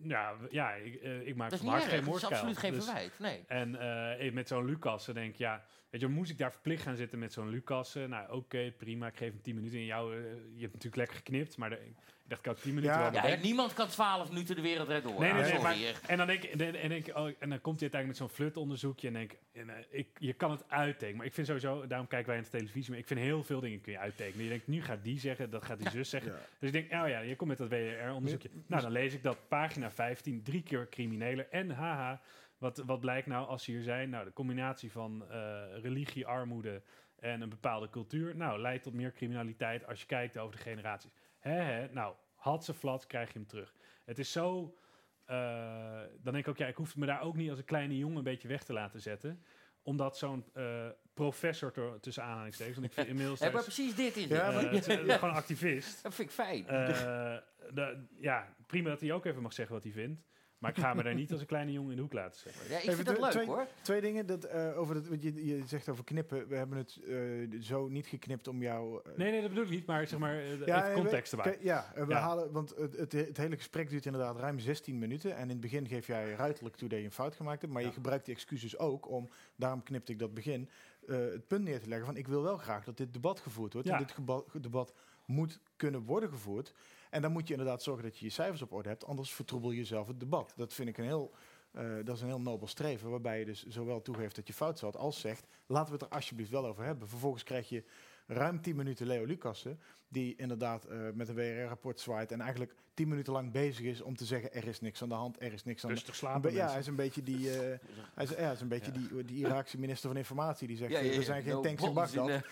Ja, 0.03 0.34
ja 0.51 0.72
ik, 0.72 0.95
eh, 0.95 1.26
ik 1.26 1.37
maak 1.37 1.51
Dat 1.51 1.59
is 1.59 1.64
van 1.64 1.74
niet 1.74 1.84
mijn 1.87 1.91
erg, 1.91 1.91
hart 1.91 1.91
dat 1.91 1.91
geen 1.91 2.01
is 2.01 2.07
moordkuil. 2.07 2.32
absoluut 2.32 2.59
geen 2.59 2.72
Dus- 2.72 2.84
verwijt. 2.84 3.18
Nee. 3.18 3.45
En 3.47 3.80
eh, 4.20 4.32
met 4.32 4.49
zo'n 4.49 4.64
Lucas, 4.64 5.07
dan 5.07 5.14
denk 5.14 5.30
ik, 5.32 5.37
ja, 5.39 5.64
weet 5.91 6.01
je, 6.01 6.07
moest 6.07 6.30
ik 6.30 6.39
daar 6.39 6.53
verplicht 6.53 6.82
gaan 6.82 6.97
zitten 6.97 7.18
met 7.18 7.32
zo'n 7.32 7.49
Lucas? 7.49 7.95
Eh, 7.95 8.05
nou, 8.05 8.32
oké, 8.32 8.72
prima, 8.78 9.07
ik 9.07 9.16
geef 9.16 9.30
hem 9.32 9.43
10 9.43 9.55
minuten. 9.55 9.78
En 9.78 9.84
jou, 9.84 10.14
je 10.55 10.61
hebt 10.61 10.72
natuurlijk 10.72 10.97
lekker 10.97 11.16
geknipt, 11.16 11.57
maar 11.57 11.70
de, 11.70 11.93
dacht, 12.29 12.41
ik 12.41 12.47
had 12.47 12.62
10 12.62 12.74
minuten 12.74 12.99
Ja, 12.99 13.29
Ja, 13.29 13.37
niemand 13.37 13.74
kan 13.74 13.89
12 13.89 14.29
minuten 14.29 14.57
de 14.57 14.62
wereld 14.62 14.89
redt 14.89 15.05
door. 15.05 15.20
Nee, 15.20 15.33
nee, 15.33 15.59
maar, 15.59 15.77
en 16.07 16.16
dan 16.16 16.27
denk 16.27 16.43
ik, 16.43 16.51
en, 16.51 16.74
en, 16.74 16.89
denk 16.89 17.07
ik, 17.07 17.16
oh, 17.16 17.31
en 17.39 17.49
dan 17.49 17.61
komt 17.61 17.81
hij 17.81 17.91
uiteindelijk 17.91 18.07
met 18.07 18.16
zo'n 18.16 18.29
flutonderzoekje 18.29 19.07
en 19.07 19.12
denk 19.12 19.33
ik, 19.33 19.39
en, 19.53 19.70
eh, 19.70 19.77
ik, 19.91 20.09
je 20.18 20.33
kan 20.33 20.51
het 20.51 20.64
uittekenen. 20.68 21.16
Maar 21.16 21.27
ik 21.27 21.35
vind 21.35 21.47
sowieso, 21.47 21.87
daarom 21.87 22.07
kijken 22.07 22.29
wij 22.29 22.37
aan 22.37 22.43
de 22.43 22.51
televisie, 22.51 22.91
maar 22.91 22.99
ik 22.99 23.07
vind 23.07 23.20
heel 23.20 23.43
veel 23.43 23.61
dingen 23.61 23.81
kun 23.81 23.93
je 23.93 23.99
uittekenen. 23.99 24.43
Je 24.43 24.49
denkt, 24.49 24.66
nu 24.66 24.83
gaat 24.83 25.03
die 25.03 25.18
zeggen, 25.18 25.51
dat 25.51 25.64
gaat 25.64 25.79
die 25.79 25.91
zus 25.91 26.11
zeggen. 26.11 26.33
Ja. 26.33 26.39
Dus 26.59 26.68
ik 26.68 26.72
denk, 26.72 27.03
oh 27.03 27.09
ja, 27.09 27.20
je 27.20 27.37
komt 27.37 27.49
met 27.49 27.59
dat 27.59 27.68
WR-onderzoekje. 27.68 28.51
Nou, 28.66 28.83
dan 28.83 28.93
lees 28.93 29.14
ik 29.14 29.22
dat 29.22 29.49
pagina 29.49 29.91
15, 29.91 30.43
drie 30.43 30.62
keer 30.62 30.89
crimineler 30.89 31.49
en 31.51 31.70
haha, 31.70 32.20
Wat, 32.59 32.83
wat 32.87 33.01
blijkt 33.01 33.27
nou 33.27 33.47
als 33.49 33.64
ze 33.64 33.70
hier 33.70 33.83
zijn? 33.83 34.11
Nou, 34.11 34.24
de 34.24 34.33
combinatie 34.33 34.93
van 34.93 35.24
eh, 35.31 35.62
religie, 35.83 36.27
armoede 36.27 36.83
en 37.18 37.41
een 37.41 37.49
bepaalde 37.49 37.91
cultuur... 37.91 38.37
nou, 38.37 38.61
leidt 38.61 38.83
tot 38.83 38.95
meer 38.95 39.12
criminaliteit 39.12 39.87
als 39.87 40.01
je 40.01 40.07
kijkt 40.07 40.39
over 40.39 40.57
de 40.57 40.62
generaties. 40.62 41.11
Hè, 41.47 41.61
hè, 41.62 41.88
nou, 41.92 42.14
had 42.34 42.64
ze 42.64 42.74
flat, 42.74 43.07
krijg 43.07 43.32
je 43.32 43.38
hem 43.38 43.47
terug. 43.49 43.74
Het 44.05 44.18
is 44.18 44.32
zo... 44.32 44.76
eh, 45.24 46.01
dan 46.20 46.32
denk 46.32 46.36
ik 46.44 46.49
ook, 46.49 46.57
ja, 46.57 46.66
ik 46.66 46.76
hoef 46.76 46.97
me 46.97 47.07
daar 47.07 47.20
ook 47.20 47.36
niet 47.36 47.51
als 47.51 47.59
een 47.59 47.64
kleine 47.64 47.97
jongen 47.99 48.16
een 48.16 48.22
beetje 48.22 48.49
weg 48.49 48.64
te 48.64 48.72
laten 48.72 49.01
zetten 49.01 49.42
omdat 49.82 50.18
zo'n 50.18 50.44
eh, 50.53 50.86
professor 51.14 51.72
ter- 51.72 52.01
tussen 52.01 52.22
aanhalingstekens, 52.22 52.76
want 52.76 52.86
ik 52.88 52.92
vind 52.94 53.07
inmiddels 53.09 53.38
daar 53.53 53.55
is- 53.55 53.62
precies 53.62 53.94
dit? 53.94 54.14
Ja, 54.14 54.51
maar- 54.51 54.64
eh, 54.64 54.70
het 54.72 54.86
is, 54.88 54.97
eh, 54.97 55.14
gewoon 55.14 55.30
een 55.30 55.36
activist. 55.36 56.03
Dat 56.03 56.14
vind 56.14 56.28
ik 56.28 56.34
fijn. 56.34 56.66
Eh, 56.66 57.36
de- 57.74 58.05
ja, 58.20 58.55
prima 58.66 58.88
dat 58.88 59.01
hij 59.01 59.12
ook 59.12 59.24
even 59.24 59.42
mag 59.42 59.53
zeggen 59.53 59.74
wat 59.74 59.84
hij 59.84 59.92
vindt. 59.92 60.22
Maar 60.66 60.76
ik 60.76 60.82
ga 60.82 60.94
me 60.94 61.02
daar 61.02 61.14
niet 61.14 61.32
als 61.32 61.40
een 61.40 61.46
kleine 61.46 61.72
jongen 61.72 61.90
in 61.90 61.96
de 61.96 62.02
hoek 62.02 62.12
laten 62.12 62.40
zetten. 62.40 62.62
ja, 62.70 62.76
ik 62.76 62.82
Even 62.82 62.94
vind 62.94 63.06
dat 63.06 63.14
twee- 63.16 63.24
leuk 63.24 63.32
twee- 63.32 63.46
hoor. 63.46 63.66
Twee 63.82 64.00
dingen. 64.00 64.26
Dat, 64.26 64.44
eh, 64.44 64.78
over 64.78 64.94
dat, 65.10 65.22
je, 65.22 65.44
je 65.46 65.62
zegt 65.66 65.88
over 65.88 66.04
knippen. 66.04 66.48
We 66.48 66.56
hebben 66.56 66.78
het 66.78 66.98
eh, 67.06 67.60
zo 67.60 67.88
niet 67.88 68.06
geknipt 68.06 68.48
om 68.48 68.62
jou... 68.62 69.00
eh, 69.04 69.16
Nee, 69.16 69.30
nee, 69.30 69.40
dat 69.40 69.48
bedoel 69.50 69.64
ik 69.64 69.70
niet, 69.70 69.86
maar 69.86 70.06
zeg 70.06 70.18
maar 70.18 70.34
Ja, 70.66 70.92
context 70.94 71.32
we, 71.32 71.36
erbij. 71.42 71.58
Ja, 71.60 71.92
we 71.94 72.06
Ja. 72.08 72.18
halen, 72.20 72.52
want 72.52 72.74
het, 72.76 72.96
het, 72.96 73.12
het 73.12 73.36
hele 73.36 73.56
gesprek 73.56 73.90
duurt 73.90 74.06
inderdaad 74.06 74.36
ruim 74.38 74.58
16 74.58 74.98
minuten. 74.98 75.36
En 75.36 75.42
in 75.42 75.48
het 75.48 75.60
begin 75.60 75.88
geef 75.88 76.06
jij 76.06 76.32
ruiterlijk 76.34 76.76
toe 76.76 76.88
dat 76.88 76.98
je 76.98 77.04
een 77.04 77.10
fout 77.12 77.34
gemaakt 77.34 77.60
hebt. 77.60 77.72
Maar 77.72 77.82
Ja. 77.82 77.88
je 77.88 77.94
gebruikt 77.94 78.24
die 78.24 78.34
excuses 78.34 78.78
ook 78.78 79.08
om, 79.10 79.28
daarom 79.56 79.82
knipte 79.82 80.12
ik 80.12 80.18
dat 80.18 80.34
begin, 80.34 80.68
eh, 81.06 81.16
het 81.16 81.46
punt 81.46 81.64
neer 81.64 81.80
te 81.80 81.88
leggen 81.88 82.06
van 82.06 82.16
ik 82.16 82.26
wil 82.28 82.42
wel 82.42 82.56
graag 82.56 82.84
dat 82.84 82.96
dit 82.96 83.12
debat 83.12 83.40
gevoerd 83.40 83.72
wordt. 83.72 83.88
Ja. 83.88 83.98
En 83.98 84.06
dit 84.06 84.62
debat 84.62 84.94
moet 85.26 85.60
kunnen 85.76 86.02
worden 86.04 86.28
gevoerd. 86.28 86.72
En 87.16 87.22
dan 87.22 87.32
moet 87.32 87.46
je 87.46 87.54
inderdaad 87.54 87.82
zorgen 87.82 88.04
dat 88.04 88.18
je 88.18 88.24
je 88.24 88.30
cijfers 88.30 88.62
op 88.62 88.72
orde 88.72 88.88
hebt. 88.88 89.04
Anders 89.06 89.32
vertroebel 89.32 89.70
je 89.70 89.84
zelf 89.84 90.06
het 90.06 90.20
debat. 90.20 90.52
Dat 90.56 90.74
vind 90.74 90.88
ik 90.88 90.98
een 90.98 91.04
heel... 91.04 91.34
eh, 91.72 91.94
dat 92.04 92.16
is 92.16 92.20
een 92.20 92.28
heel 92.28 92.40
nobel 92.40 92.66
streven, 92.66 93.10
waarbij 93.10 93.38
je 93.38 93.44
dus 93.44 93.66
zowel 93.66 94.02
toegeeft 94.02 94.36
dat 94.36 94.46
je 94.46 94.52
fout 94.52 94.78
zat, 94.78 94.96
als 94.96 95.20
zegt, 95.20 95.46
laten 95.66 95.92
we 95.92 95.98
het 95.98 96.02
er 96.02 96.16
alsjeblieft 96.16 96.50
wel 96.50 96.66
over 96.66 96.84
hebben. 96.84 97.08
Vervolgens 97.08 97.42
krijg 97.42 97.68
je 97.68 97.84
ruim 98.26 98.60
10 98.60 98.76
minuten 98.76 99.06
Leo 99.06 99.24
Lucassen, 99.24 99.80
die 100.08 100.36
inderdaad 100.36 100.84
eh, 100.84 100.98
met 101.14 101.28
een 101.28 101.34
WRR-rapport 101.34 102.00
zwaait 102.00 102.32
en 102.32 102.40
eigenlijk 102.40 102.74
10 102.94 103.08
minuten 103.08 103.32
lang 103.32 103.52
bezig 103.52 103.84
is 103.84 104.00
om 104.00 104.16
te 104.16 104.24
zeggen, 104.24 104.52
er 104.52 104.66
is 104.66 104.80
niks 104.80 105.02
aan 105.02 105.08
de 105.08 105.14
hand, 105.14 105.42
er 105.42 105.52
is 105.52 105.64
niks 105.64 105.84
aan 105.84 105.88
de 105.88 105.94
Rustig 105.94 106.20
hand. 106.20 106.42
slapen 106.42 106.52
ja, 106.52 106.70
hij 106.70 106.78
is 106.78 106.86
een 106.86 106.96
beetje 106.96 107.22
die, 107.22 107.50
eh, 107.50 107.58
hij 108.14 108.24
is, 108.24 108.30
ja, 108.30 108.36
hij 108.36 108.52
is 108.52 108.60
een 108.60 108.68
beetje 108.68 108.92
die, 108.92 109.24
die 109.24 109.36
Iraakse 109.36 109.78
minister 109.78 110.08
van 110.08 110.18
Informatie 110.18 110.68
die 110.68 110.76
zegt, 110.76 110.90
Ja, 110.90 110.98
er 110.98 111.14
ja, 111.14 111.22
zijn 111.22 111.42
geen 111.42 111.52
no 111.52 111.60
tanks 111.60 111.82
in 111.82 111.92
Bagdad. 111.92 112.28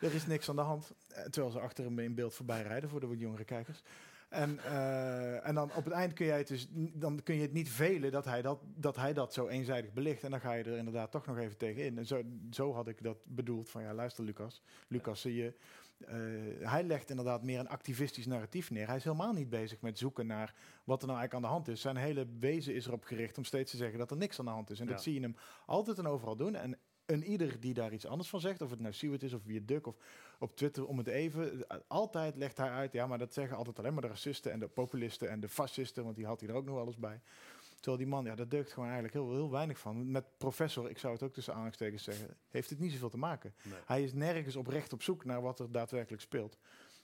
Er 0.00 0.14
is 0.14 0.26
niks 0.26 0.48
aan 0.48 0.56
de 0.56 0.62
hand. 0.62 0.92
Eh, 1.08 1.22
terwijl 1.22 1.52
ze 1.52 1.60
achter 1.60 1.84
hem 1.84 1.98
in 1.98 2.14
beeld 2.14 2.34
voorbij 2.34 2.62
rijden 2.62 2.88
voor 2.88 3.00
de 3.00 3.06
wat 3.06 3.20
jongere 3.20 3.44
kijkers. 3.44 3.82
En, 4.30 4.58
eh, 4.64 5.46
en 5.48 5.54
dan 5.54 5.70
op 5.74 5.84
het 5.84 5.92
eind 5.92 6.12
kun, 6.12 6.26
jij 6.26 6.38
het 6.38 6.48
dus, 6.48 6.66
dan 6.94 7.22
kun 7.22 7.34
je 7.34 7.42
het 7.42 7.52
niet 7.52 7.70
velen 7.70 8.12
dat 8.12 8.24
hij 8.24 8.42
dat, 8.42 8.60
dat 8.74 8.96
hij 8.96 9.12
dat 9.12 9.32
zo 9.32 9.46
eenzijdig 9.48 9.92
belicht. 9.92 10.24
En 10.24 10.30
dan 10.30 10.40
ga 10.40 10.52
je 10.52 10.64
er 10.64 10.76
inderdaad 10.76 11.10
toch 11.10 11.26
nog 11.26 11.38
even 11.38 11.56
tegen 11.56 11.84
in. 11.84 11.98
En 11.98 12.06
zo, 12.06 12.22
zo 12.50 12.72
had 12.72 12.88
ik 12.88 13.02
dat 13.02 13.18
bedoeld. 13.24 13.70
Van 13.70 13.82
ja, 13.82 13.94
luister 13.94 14.24
Lucas. 14.24 14.62
Lucas, 14.88 15.20
zie 15.20 15.34
je, 15.34 15.54
eh, 16.06 16.68
hij 16.70 16.82
legt 16.82 17.10
inderdaad 17.10 17.42
meer 17.42 17.58
een 17.58 17.68
activistisch 17.68 18.26
narratief 18.26 18.70
neer. 18.70 18.86
Hij 18.86 18.96
is 18.96 19.04
helemaal 19.04 19.32
niet 19.32 19.48
bezig 19.50 19.80
met 19.80 19.98
zoeken 19.98 20.26
naar 20.26 20.54
wat 20.84 21.00
er 21.02 21.06
nou 21.08 21.18
eigenlijk 21.18 21.34
aan 21.34 21.50
de 21.52 21.56
hand 21.56 21.68
is. 21.68 21.80
Zijn 21.80 21.96
hele 21.96 22.26
wezen 22.40 22.74
is 22.74 22.86
erop 22.86 23.04
gericht 23.04 23.38
om 23.38 23.44
steeds 23.44 23.70
te 23.70 23.76
zeggen 23.76 23.98
dat 23.98 24.10
er 24.10 24.16
niks 24.16 24.38
aan 24.38 24.44
de 24.44 24.50
hand 24.50 24.70
is. 24.70 24.80
En 24.80 24.86
Ja. 24.86 24.92
dat 24.92 25.02
zie 25.02 25.14
je 25.14 25.20
hem 25.20 25.36
altijd 25.66 25.98
en 25.98 26.06
overal 26.06 26.36
doen. 26.36 26.54
En 26.54 26.78
een 27.10 27.24
ieder 27.24 27.60
die 27.60 27.74
daar 27.74 27.92
iets 27.92 28.06
anders 28.06 28.28
van 28.28 28.40
zegt, 28.40 28.62
of 28.62 28.70
het 28.70 28.80
nou 28.80 28.94
Siewert 28.94 29.22
is 29.22 29.32
of 29.32 29.44
wie 29.44 29.64
Duk 29.64 29.86
of 29.86 29.96
op 30.38 30.56
Twitter 30.56 30.86
om 30.86 30.98
het 30.98 31.06
even, 31.06 31.66
altijd 31.86 32.36
legt 32.36 32.56
hij 32.56 32.70
uit, 32.70 32.92
ja, 32.92 33.06
maar 33.06 33.18
dat 33.18 33.34
zeggen 33.34 33.56
altijd 33.56 33.78
alleen 33.78 33.92
maar 33.92 34.02
de 34.02 34.08
racisten 34.08 34.52
en 34.52 34.58
de 34.60 34.68
populisten 34.68 35.30
en 35.30 35.40
de 35.40 35.48
fascisten, 35.48 36.04
want 36.04 36.16
die 36.16 36.26
had 36.26 36.40
hij 36.40 36.48
er 36.48 36.54
ook 36.54 36.64
nog 36.64 36.74
wel 36.74 36.86
eens 36.86 36.96
bij. 36.96 37.20
Terwijl 37.74 37.96
die 37.96 38.06
man, 38.06 38.24
ja, 38.24 38.34
daar 38.34 38.48
deugt 38.48 38.72
gewoon 38.72 38.88
eigenlijk 38.88 39.14
heel, 39.14 39.30
heel 39.30 39.50
weinig 39.50 39.78
van. 39.78 40.10
Met 40.10 40.24
professor, 40.36 40.90
ik 40.90 40.98
zou 40.98 41.12
het 41.12 41.22
ook 41.22 41.32
tussen 41.32 41.52
aanhalingstekens 41.52 42.02
zeggen, 42.02 42.36
heeft 42.48 42.70
het 42.70 42.78
niet 42.78 42.92
zoveel 42.92 43.08
te 43.08 43.18
maken. 43.18 43.54
Nee. 43.62 43.78
Hij 43.86 44.02
is 44.02 44.12
nergens 44.12 44.56
oprecht 44.56 44.92
op 44.92 45.02
zoek 45.02 45.24
naar 45.24 45.42
wat 45.42 45.58
er 45.58 45.72
daadwerkelijk 45.72 46.22
speelt. 46.22 46.58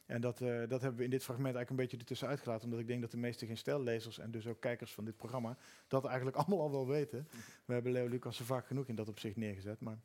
En 0.06 0.20
dat, 0.20 0.40
eh, 0.40 0.48
dat 0.68 0.80
hebben 0.80 0.96
we 0.98 1.04
in 1.04 1.10
dit 1.10 1.22
fragment 1.24 1.54
eigenlijk 1.54 1.70
een 1.70 1.76
beetje 1.76 1.96
ertussen 1.96 2.28
uitgelaten. 2.28 2.64
Omdat 2.64 2.80
ik 2.80 2.86
denk 2.86 3.00
dat 3.00 3.10
de 3.10 3.16
meeste 3.16 3.46
geen 3.46 3.56
stellezers 3.56 4.18
en 4.18 4.30
dus 4.30 4.46
ook 4.46 4.60
kijkers 4.60 4.92
van 4.92 5.04
dit 5.04 5.16
programma 5.16 5.56
dat 5.88 6.04
eigenlijk 6.04 6.36
allemaal 6.46 6.60
al 6.60 6.70
wel 6.70 6.86
weten. 6.86 7.28
We 7.64 7.72
hebben 7.72 7.92
Leo 7.92 8.06
Lucas 8.06 8.36
vaak 8.40 8.66
genoeg 8.66 8.86
in 8.88 8.94
dat 8.94 9.08
opzicht 9.08 9.36
neergezet. 9.36 9.80
Maar 9.80 9.98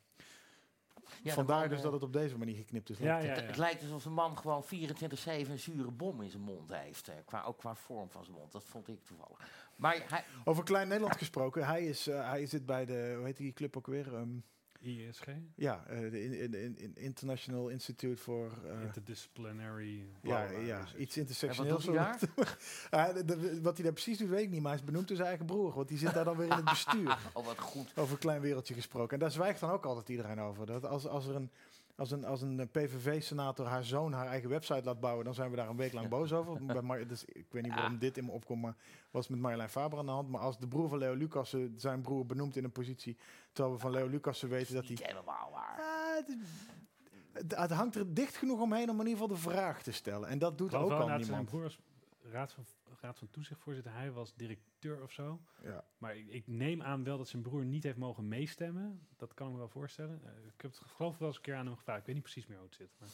Ja, 1.22 1.32
vandaar 1.34 1.68
dus 1.68 1.76
eh, 1.78 1.84
dat 1.84 1.92
het 1.92 2.02
op 2.02 2.12
deze 2.12 2.38
manier 2.38 2.56
geknipt 2.56 2.90
is. 2.90 2.98
Ja, 2.98 3.16
Het, 3.16 3.24
ja, 3.24 3.34
het 3.34 3.54
ja. 3.54 3.60
lijkt 3.60 3.82
alsof 3.82 4.02
de 4.02 4.10
man 4.10 4.38
gewoon 4.38 4.64
24-7 4.64 4.68
een 5.50 5.58
zure 5.58 5.90
bom 5.90 6.22
in 6.22 6.30
zijn 6.30 6.42
mond 6.42 6.72
heeft. 6.72 7.08
eh, 7.08 7.14
qua, 7.24 7.42
ook 7.42 7.58
qua 7.58 7.74
vorm 7.74 8.10
van 8.10 8.24
zijn 8.24 8.36
mond. 8.36 8.52
Dat 8.52 8.64
vond 8.64 8.88
ik 8.88 9.04
toevallig. 9.04 9.38
Maar 9.76 10.04
hij, 10.08 10.24
Over 10.44 10.64
Klein 10.64 10.88
Nederland 10.88 11.16
gesproken. 11.16 11.66
Hij, 11.66 11.84
is, 11.86 12.06
eh, 12.06 12.28
hij 12.30 12.46
zit 12.46 12.66
bij 12.66 12.84
de, 12.84 13.12
hoe 13.16 13.24
heet 13.24 13.36
die 13.36 13.52
club 13.52 13.76
ook 13.76 13.86
weer? 13.86 14.14
Ehm, 14.14 14.28
ISG, 14.82 15.24
ja, 15.54 15.84
eh, 15.86 15.98
de 16.10 16.24
in, 16.24 16.32
in, 16.32 16.54
in- 16.54 16.78
in 16.78 16.96
International 16.96 17.68
Institute 17.68 18.16
for... 18.22 18.52
eh, 18.66 18.82
Interdisciplinary. 18.82 20.06
ja, 20.22 20.50
ja, 20.50 20.80
dus- 20.80 20.94
iets 20.94 21.16
en 21.16 21.22
wat 21.22 21.30
intersectioneels. 21.30 21.84
doet 21.84 21.94
hij 21.94 22.04
daar? 22.04 22.58
Ah, 22.90 23.14
de- 23.14 23.24
de- 23.24 23.60
wat 23.62 23.74
hij 23.74 23.84
daar 23.84 23.92
precies 23.92 24.18
doet, 24.18 24.28
weet 24.28 24.42
ik 24.42 24.50
niet. 24.50 24.60
Maar 24.62 24.70
hij 24.72 24.80
is 24.80 24.86
benoemd 24.86 25.06
door 25.08 25.16
zijn 25.16 25.28
eigen 25.28 25.46
broer. 25.46 25.74
Want 25.74 25.88
die 25.88 25.98
zit 25.98 26.14
daar 26.14 26.24
dan 26.24 26.36
weer 26.36 26.46
in 26.46 26.52
het 26.56 26.64
bestuur. 26.64 27.18
Oh, 27.32 27.44
wat 27.46 27.58
goed. 27.58 27.92
Over 27.96 28.12
een 28.12 28.18
klein 28.18 28.40
wereldje 28.40 28.74
gesproken. 28.74 29.12
En 29.14 29.18
daar 29.18 29.30
zwijgt 29.30 29.60
dan 29.60 29.70
ook 29.70 29.84
altijd 29.84 30.08
iedereen 30.08 30.40
over. 30.40 30.66
Dat 30.66 30.84
als, 30.84 31.06
als 31.06 31.26
er 31.26 31.34
een, 31.34 31.50
als 32.02 32.10
een, 32.10 32.24
als 32.24 32.42
een 32.42 32.68
PVV-senator 32.70 33.66
haar 33.66 33.84
zoon 33.84 34.12
haar 34.12 34.26
eigen 34.26 34.48
website 34.48 34.84
laat 34.84 35.00
bouwen, 35.00 35.24
dan 35.24 35.34
zijn 35.34 35.50
we 35.50 35.56
daar 35.56 35.68
een 35.68 35.76
week 35.76 35.92
lang 35.92 36.08
boos 36.08 36.32
over. 36.32 36.66
Bij 36.66 36.82
Mar- 36.82 37.06
dus 37.06 37.24
ik 37.24 37.46
weet 37.50 37.62
niet 37.62 37.74
waarom 37.74 37.98
dit 37.98 38.16
in 38.16 38.24
me 38.24 38.30
opkomt, 38.30 38.62
maar 38.62 38.74
was 39.10 39.28
met 39.28 39.38
Marjolein 39.40 39.68
Faber 39.68 39.98
aan 39.98 40.06
de 40.06 40.12
hand. 40.12 40.28
Maar 40.28 40.40
als 40.40 40.58
de 40.58 40.68
broer 40.68 40.88
van 40.88 40.98
Leo 40.98 41.14
Lucassen 41.14 41.74
zijn 41.76 42.00
broer 42.00 42.26
benoemt 42.26 42.56
in 42.56 42.64
een 42.64 42.72
positie, 42.72 43.16
terwijl 43.52 43.74
we 43.74 43.80
van 43.80 43.90
Leo 43.90 44.06
Lucassen 44.08 44.48
weten 44.48 44.74
dat 44.74 44.82
hij... 44.82 44.92
Niet 44.92 45.06
helemaal 45.06 45.50
waar. 45.52 45.80
Ah, 45.80 46.26
het, 47.58 47.70
hangt 47.70 47.94
er 47.94 48.14
dicht 48.14 48.36
genoeg 48.36 48.60
omheen 48.60 48.90
om 48.90 49.00
in 49.00 49.06
ieder 49.06 49.22
geval 49.22 49.36
de 49.36 49.42
vraag 49.42 49.82
te 49.82 49.92
stellen. 49.92 50.28
En 50.28 50.38
dat 50.38 50.58
doet 50.58 50.74
ook 50.74 50.90
al 50.90 51.06
zijn 51.06 51.20
niemand. 51.20 51.48
broer 51.48 51.62
was 51.62 51.78
raad 52.30 52.52
van, 52.52 52.64
raad 53.02 53.18
van 53.18 53.30
toezichtvoorzitter. 53.30 53.92
Hij 53.92 54.12
was 54.12 54.34
directeur 54.34 55.02
of 55.02 55.12
zo. 55.12 55.40
Ja. 55.62 55.84
Maar 55.98 56.16
ik, 56.16 56.28
ik 56.28 56.46
neem 56.46 56.82
aan 56.82 57.04
wel 57.04 57.18
dat 57.18 57.28
zijn 57.28 57.42
broer 57.42 57.64
niet 57.64 57.82
heeft 57.82 57.96
mogen 57.96 58.28
meestemmen. 58.28 59.06
Dat 59.16 59.34
kan 59.34 59.46
ik 59.46 59.52
me 59.52 59.58
wel 59.58 59.68
voorstellen. 59.68 60.20
Eh, 60.24 60.46
ik 60.54 60.60
heb 60.60 60.70
het 60.70 60.80
geloof 60.80 61.18
wel 61.18 61.28
eens 61.28 61.36
een 61.36 61.42
keer 61.42 61.54
aan 61.54 61.66
hem 61.66 61.76
gevraagd. 61.76 62.00
Ik 62.00 62.06
weet 62.06 62.14
niet 62.14 62.24
precies 62.24 62.46
meer 62.46 62.58
hoe 62.58 62.66
het 62.66 62.76
zit. 62.76 62.90
Maar 62.98 63.08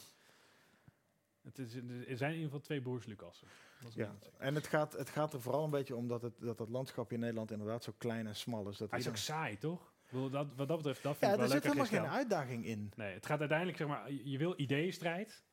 het 1.41 1.59
is, 1.59 1.75
er 1.75 2.17
zijn 2.17 2.31
in 2.31 2.35
ieder 2.35 2.43
geval 2.43 2.59
twee 2.59 2.81
broers 2.81 3.05
Lucassen. 3.05 3.47
Ja, 3.95 4.15
en 4.37 4.55
het 4.55 4.67
gaat, 4.67 4.93
het 4.93 5.09
gaat 5.09 5.33
er 5.33 5.41
vooral 5.41 5.63
een 5.63 5.69
beetje 5.69 5.95
om 5.95 6.07
dat 6.07 6.21
het, 6.21 6.39
dat 6.39 6.59
het 6.59 6.69
landschapje 6.69 7.15
in 7.15 7.21
Nederland 7.21 7.51
inderdaad 7.51 7.83
zo 7.83 7.93
klein 7.97 8.27
en 8.27 8.35
smal 8.35 8.69
is. 8.69 8.77
Dat 8.77 8.89
Hij 8.89 8.99
is 8.99 9.07
ook 9.07 9.17
saai, 9.17 9.57
toch? 9.57 9.93
Bedoel, 10.09 10.29
dat, 10.29 10.47
wat 10.55 10.67
dat 10.67 10.77
betreft, 10.77 11.03
dat 11.03 11.17
vind 11.17 11.31
ja, 11.31 11.37
ik 11.37 11.43
er 11.43 11.49
wel 11.49 11.61
zit 11.61 11.63
lekker 11.63 11.89
helemaal 11.89 12.09
geen 12.09 12.17
uitdaging 12.17 12.65
in. 12.65 12.91
Nee, 12.95 13.13
het 13.13 13.25
gaat 13.25 13.39
uiteindelijk, 13.39 13.77
zeg 13.77 13.87
maar, 13.87 14.11
je 14.11 14.29
je 14.29 14.37
wil 14.37 14.53
ideeënstrijd. 14.59 15.43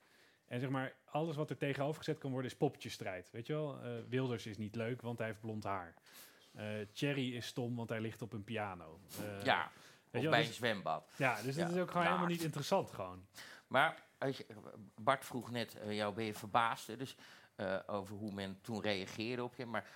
En 0.47 0.61
zeg 0.61 0.69
maar, 0.71 0.95
alles 1.05 1.37
wat 1.37 1.51
er 1.51 1.57
tegenover 1.57 1.99
gezet 1.99 2.19
kan 2.19 2.31
worden 2.31 2.51
is 2.51 2.57
poppetjesstrijd. 2.57 3.31
Weet 3.31 3.47
je 3.47 3.53
wel? 3.53 3.81
Eh, 3.83 3.91
Wilders 4.09 4.47
is 4.47 4.59
niet 4.59 4.75
leuk, 4.75 5.03
want 5.03 5.19
hij 5.19 5.27
heeft 5.27 5.41
blond 5.41 5.65
haar. 5.65 5.95
Eh 6.55 6.65
Thierry 6.93 7.35
is 7.37 7.47
stom, 7.47 7.77
want 7.77 7.89
hij 7.89 8.01
ligt 8.01 8.23
op 8.23 8.33
een 8.33 8.45
piano. 8.45 9.01
Eh, 9.21 9.45
Ja, 9.45 9.71
weet 10.11 10.25
of 10.25 10.31
bij 10.31 10.39
dus- 10.39 10.49
een 10.49 10.55
zwembad. 10.55 11.11
Ja, 11.17 11.43
dus 11.43 11.55
Ja, 11.57 11.65
dat 11.67 11.75
is 11.75 11.81
ook 11.81 11.89
gewoon 11.91 12.03
ja. 12.03 12.09
helemaal 12.09 12.31
niet 12.31 12.43
interessant 12.43 12.91
gewoon. 12.91 13.27
Maar 13.67 14.03
als 14.19 14.37
je, 14.37 14.47
Bart 15.01 15.25
vroeg 15.25 15.51
net, 15.51 15.77
jou 15.89 16.15
ben 16.15 16.25
je 16.25 16.35
verbaasd 16.35 16.99
dus, 16.99 17.17
over 17.87 18.17
hoe 18.17 18.33
men 18.33 18.59
toen 18.63 18.81
reageerde 18.83 19.43
op 19.45 19.55
je. 19.55 19.67
Maar 19.67 19.87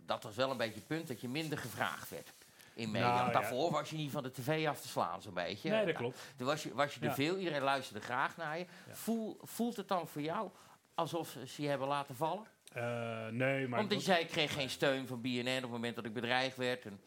dat 0.00 0.22
was 0.22 0.36
wel 0.36 0.50
een 0.50 0.56
beetje 0.56 0.74
het 0.78 0.86
punt 0.86 1.08
dat 1.08 1.20
je 1.20 1.28
minder 1.28 1.58
gevraagd 1.58 2.10
werd 2.10 2.32
in. 2.78 2.90
Nou, 2.90 3.04
Want 3.04 3.26
ja. 3.26 3.40
daarvoor 3.40 3.70
was 3.70 3.90
je 3.90 3.96
niet 3.96 4.10
van 4.10 4.22
de 4.22 4.30
tv 4.30 4.66
af 4.66 4.80
te 4.80 4.88
slaan, 4.88 5.22
zo'n 5.22 5.34
beetje. 5.34 5.68
Nee, 5.70 5.78
dat 5.78 5.86
Nou, 5.86 5.98
klopt. 5.98 6.32
Toen 6.36 6.46
was 6.46 6.62
je, 6.62 6.74
was 6.74 6.94
je 6.94 7.00
er 7.00 7.06
Ja. 7.06 7.14
veel, 7.14 7.36
iedereen 7.38 7.62
luisterde 7.62 8.00
graag 8.00 8.36
naar 8.36 8.58
je. 8.58 8.66
Voel, 8.90 9.38
voelt 9.42 9.76
het 9.76 9.88
dan 9.88 10.08
voor 10.08 10.22
jou 10.22 10.50
alsof 10.94 11.36
ze 11.46 11.62
je 11.62 11.68
hebben 11.68 11.88
laten 11.88 12.14
vallen? 12.16 12.46
Eh, 12.72 13.26
nee, 13.28 13.68
maar... 13.68 13.80
Omdat 13.80 13.98
je 13.98 14.04
zei, 14.04 14.20
ik 14.20 14.28
kreeg 14.28 14.52
geen 14.52 14.70
steun 14.70 15.06
van 15.06 15.20
BNN 15.20 15.56
op 15.56 15.62
het 15.62 15.70
moment 15.70 15.96
dat 15.96 16.04
ik 16.04 16.12
bedreigd 16.12 16.56
werd. 16.56 16.84
En, 16.84 17.00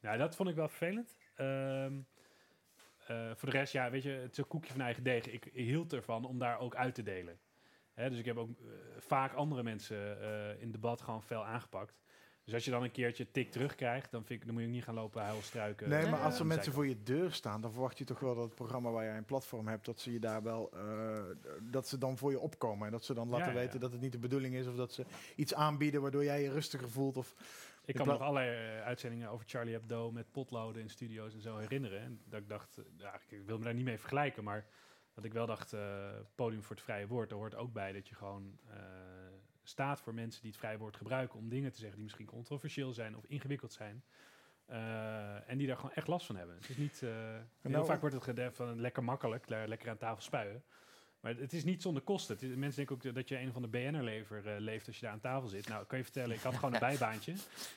Ja, 0.00 0.16
dat 0.16 0.36
vond 0.36 0.48
ik 0.48 0.54
wel 0.54 0.68
vervelend. 0.68 1.16
Ehm, 1.34 1.92
eh, 3.06 3.30
voor 3.34 3.50
de 3.50 3.56
rest, 3.56 3.72
ja, 3.72 3.90
weet 3.90 4.02
je, 4.02 4.10
het 4.10 4.32
is 4.32 4.38
een 4.38 4.46
koekje 4.46 4.72
van 4.72 4.80
eigen 4.80 5.02
deeg. 5.02 5.26
Ik 5.26 5.50
hield 5.52 5.92
ervan 5.92 6.24
om 6.24 6.38
daar 6.38 6.58
ook 6.58 6.74
uit 6.74 6.94
te 6.94 7.02
delen. 7.02 7.38
Hè, 7.94 8.10
dus 8.10 8.18
ik 8.18 8.24
heb 8.24 8.36
ook 8.36 8.50
eh, 8.60 8.66
vaak 8.98 9.32
andere 9.32 9.62
mensen 9.62 10.20
in 10.60 10.70
debat 10.70 11.00
gewoon 11.00 11.22
fel 11.22 11.44
aangepakt. 11.44 11.98
Dus 12.48 12.56
als 12.56 12.66
je 12.66 12.72
dan 12.72 12.82
een 12.82 12.90
keertje 12.90 13.30
tik 13.30 13.50
terugkrijgt, 13.50 14.10
dan, 14.10 14.24
vind 14.24 14.40
ik, 14.40 14.46
dan 14.46 14.54
moet 14.54 14.62
je 14.62 14.68
ook 14.68 14.74
niet 14.74 14.84
gaan 14.84 14.94
lopen 14.94 15.22
huilstruiken. 15.22 15.88
Nee, 15.88 16.04
eh, 16.04 16.10
maar 16.10 16.20
als 16.20 16.34
er 16.34 16.40
de 16.40 16.46
mensen 16.46 16.72
voor 16.72 16.86
je 16.86 17.02
deur 17.02 17.32
staan, 17.32 17.60
dan 17.60 17.72
verwacht 17.72 17.98
je 17.98 18.04
toch 18.04 18.20
wel 18.20 18.34
dat 18.34 18.44
het 18.44 18.54
programma 18.54 18.90
waar 18.90 19.04
jij 19.04 19.16
een 19.16 19.24
platform 19.24 19.68
hebt, 19.68 19.84
dat 19.84 20.00
ze 20.00 20.12
je 20.12 20.18
daar 20.18 20.42
wel, 20.42 20.70
eh, 20.72 21.20
dat 21.62 21.88
ze 21.88 21.98
dan 21.98 22.18
voor 22.18 22.30
je 22.30 22.38
opkomen. 22.38 22.86
En 22.86 22.92
dat 22.92 23.04
ze 23.04 23.14
dan 23.14 23.28
laten 23.28 23.46
Ja, 23.46 23.52
ja, 23.52 23.58
weten 23.58 23.80
dat 23.80 23.92
het 23.92 24.00
niet 24.00 24.12
de 24.12 24.18
bedoeling 24.18 24.54
is, 24.54 24.66
of 24.66 24.74
dat 24.74 24.92
ze 24.92 25.04
iets 25.36 25.54
aanbieden 25.54 26.00
waardoor 26.02 26.24
jij 26.24 26.42
je 26.42 26.50
rustiger 26.50 26.88
voelt. 26.88 27.16
Of, 27.16 27.34
Ik 27.84 27.94
kan 27.94 28.06
me 28.06 28.12
nog 28.12 28.22
allerlei 28.22 28.78
eh, 28.78 28.84
uitzendingen 28.84 29.28
over 29.28 29.46
Charlie 29.48 29.72
Hebdo 29.72 30.10
met 30.12 30.32
potloden 30.32 30.82
in 30.82 30.90
studio's 30.90 31.34
en 31.34 31.40
zo 31.42 31.56
herinneren. 31.56 32.00
En 32.00 32.20
dat 32.24 32.40
ik 32.40 32.48
dacht, 32.48 32.76
eh, 32.78 32.84
ja, 32.96 33.20
ik 33.28 33.46
wil 33.46 33.58
me 33.58 33.64
daar 33.64 33.74
niet 33.74 33.84
mee 33.84 33.98
vergelijken, 33.98 34.44
maar 34.44 34.66
dat 35.18 35.26
ik 35.26 35.32
wel 35.32 35.46
dacht, 35.46 35.72
eh, 35.72 36.08
podium 36.34 36.62
voor 36.62 36.76
het 36.76 36.84
vrije 36.84 37.06
woord, 37.06 37.28
daar 37.28 37.38
hoort 37.38 37.54
ook 37.54 37.72
bij 37.72 37.92
dat 37.92 38.08
je 38.08 38.14
gewoon 38.14 38.58
eh, 38.66 38.76
staat 39.68 40.00
voor 40.00 40.14
mensen 40.14 40.42
die 40.42 40.50
het 40.50 40.60
vrije 40.60 40.78
woord 40.78 40.96
gebruiken 40.96 41.38
om 41.38 41.48
dingen 41.48 41.70
te 41.70 41.76
zeggen 41.78 41.94
die 41.94 42.04
misschien 42.04 42.26
controversieel 42.26 42.92
zijn 42.92 43.16
of 43.16 43.24
ingewikkeld 43.26 43.72
zijn. 43.72 44.04
Eh, 44.66 45.50
en 45.50 45.58
die 45.58 45.66
daar 45.66 45.76
gewoon 45.76 45.92
echt 45.94 46.06
last 46.06 46.26
van 46.26 46.36
hebben. 46.36 46.54
Het 46.56 46.68
is 46.68 46.76
niet, 46.76 47.02
eh, 47.02 47.08
heel 47.60 47.70
nou- 47.70 47.86
vaak 47.86 48.00
wordt 48.00 48.14
het 48.14 48.24
gedaan 48.24 48.52
van 48.52 48.80
lekker 48.80 49.04
makkelijk, 49.04 49.48
le- 49.48 49.64
lekker 49.66 49.88
aan 49.90 49.96
tafel 49.96 50.22
spuien. 50.22 50.62
Maar 51.20 51.36
het 51.36 51.52
is 51.52 51.64
niet 51.64 51.82
zonder 51.82 52.02
kosten. 52.02 52.36
Is- 52.40 52.56
mensen 52.56 52.86
denken 52.86 53.08
ook 53.08 53.14
dat 53.14 53.28
je 53.28 53.38
een 53.38 53.52
van 53.52 53.62
de 53.62 53.68
BN'er-lever 53.68 54.46
eh, 54.46 54.60
leeft 54.60 54.86
als 54.86 54.96
je 54.96 55.02
daar 55.04 55.12
aan 55.12 55.20
tafel 55.20 55.48
zit. 55.48 55.68
Nou, 55.68 55.84
kan 55.86 55.98
je 55.98 56.04
vertellen, 56.04 56.36
ik 56.36 56.42
had 56.42 56.54
gewoon 56.54 56.72
een 56.74 56.80
bijbaantje 56.80 57.34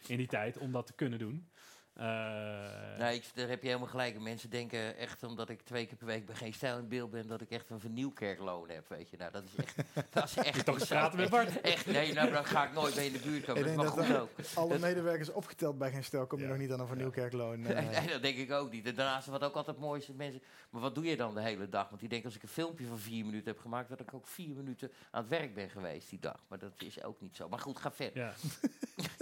in 0.07 0.17
die 0.17 0.27
tijd 0.27 0.57
om 0.57 0.71
dat 0.71 0.85
te 0.87 0.93
kunnen 0.93 1.19
doen. 1.19 1.49
Eh, 1.93 2.79
Nee, 2.97 3.15
ik, 3.15 3.23
daar 3.33 3.47
heb 3.47 3.61
je 3.61 3.67
helemaal 3.67 3.87
gelijk. 3.87 4.19
Mensen 4.19 4.49
denken 4.49 4.97
echt, 4.97 5.23
omdat 5.23 5.49
ik 5.49 5.61
twee 5.61 5.85
keer 5.85 5.97
per 5.97 6.07
week 6.07 6.25
bij 6.25 6.35
geen 6.35 6.53
stijl 6.53 6.77
in 6.77 6.87
beeld 6.87 7.11
ben, 7.11 7.27
dat 7.27 7.41
ik 7.41 7.49
echt 7.49 7.69
een 7.69 7.79
vernieuwkerkloon 7.79 8.69
heb, 8.69 8.89
weet 8.89 9.09
je. 9.09 9.17
Nou, 9.17 9.31
dat 9.31 9.43
is 9.43 9.55
echt... 9.55 9.75
dat 10.13 10.23
is 10.23 10.35
echt 10.35 10.65
toch 10.65 10.79
eens 10.79 10.87
praten 10.87 11.19
met 11.19 11.29
Bart. 11.29 11.47
Echt, 11.47 11.61
echt, 11.73 11.85
nee, 11.85 12.13
nou, 12.13 12.31
dan 12.31 12.45
ga 12.45 12.65
ik 12.67 12.73
nooit 12.73 12.95
mee 12.95 13.05
in 13.05 13.13
de 13.13 13.19
buurt 13.19 13.45
komen. 13.45 13.65
Ik 13.65 13.75
Dat 13.75 13.85
is 13.85 13.91
denk 13.93 14.07
maar 14.07 14.17
dat 14.17 14.27
goed 14.29 14.55
ook. 14.55 14.69
Alle 14.69 14.79
medewerkers 14.79 15.31
opgeteld 15.31 15.77
bij 15.77 15.91
geen 15.91 16.03
stel 16.03 16.27
kom 16.27 16.37
je 16.39 16.43
Ja. 16.45 16.49
nog 16.51 16.59
niet 16.59 16.71
aan 16.71 16.79
een 16.79 16.87
vernieuwkerkloon. 16.87 17.61
Nee, 17.71 17.73
eh. 17.73 17.99
nee, 17.99 18.07
dat 18.07 18.21
denk 18.21 18.37
ik 18.37 18.51
ook 18.51 18.71
niet. 18.71 18.85
En 18.85 18.95
daarnaast 18.95 19.27
wat 19.27 19.43
ook 19.43 19.55
altijd 19.55 19.77
mooi 19.77 19.99
is, 19.99 20.05
dat 20.05 20.15
mensen... 20.15 20.41
Maar 20.69 20.81
wat 20.81 20.95
doe 20.95 21.05
je 21.05 21.17
dan 21.17 21.33
de 21.33 21.41
hele 21.41 21.69
dag? 21.69 21.87
Want 21.87 21.99
die 21.99 22.09
denken, 22.09 22.27
als 22.27 22.35
ik 22.37 22.43
een 22.43 22.49
filmpje 22.49 22.85
van 22.85 22.99
vier 22.99 23.25
minuten 23.25 23.51
heb 23.51 23.61
gemaakt... 23.61 23.89
dat 23.89 23.99
ik 23.99 24.13
ook 24.13 24.27
vier 24.27 24.55
minuten 24.55 24.91
aan 25.11 25.21
het 25.21 25.29
werk 25.29 25.53
ben 25.53 25.69
geweest 25.69 26.09
die 26.09 26.19
dag. 26.19 26.39
Maar 26.47 26.59
dat 26.59 26.71
is 26.77 27.03
ook 27.03 27.21
niet 27.21 27.35
zo. 27.35 27.49
Maar 27.49 27.59
goed, 27.59 27.79
ga 27.79 27.91
verder. 27.91 28.23
Ja. 28.23 28.33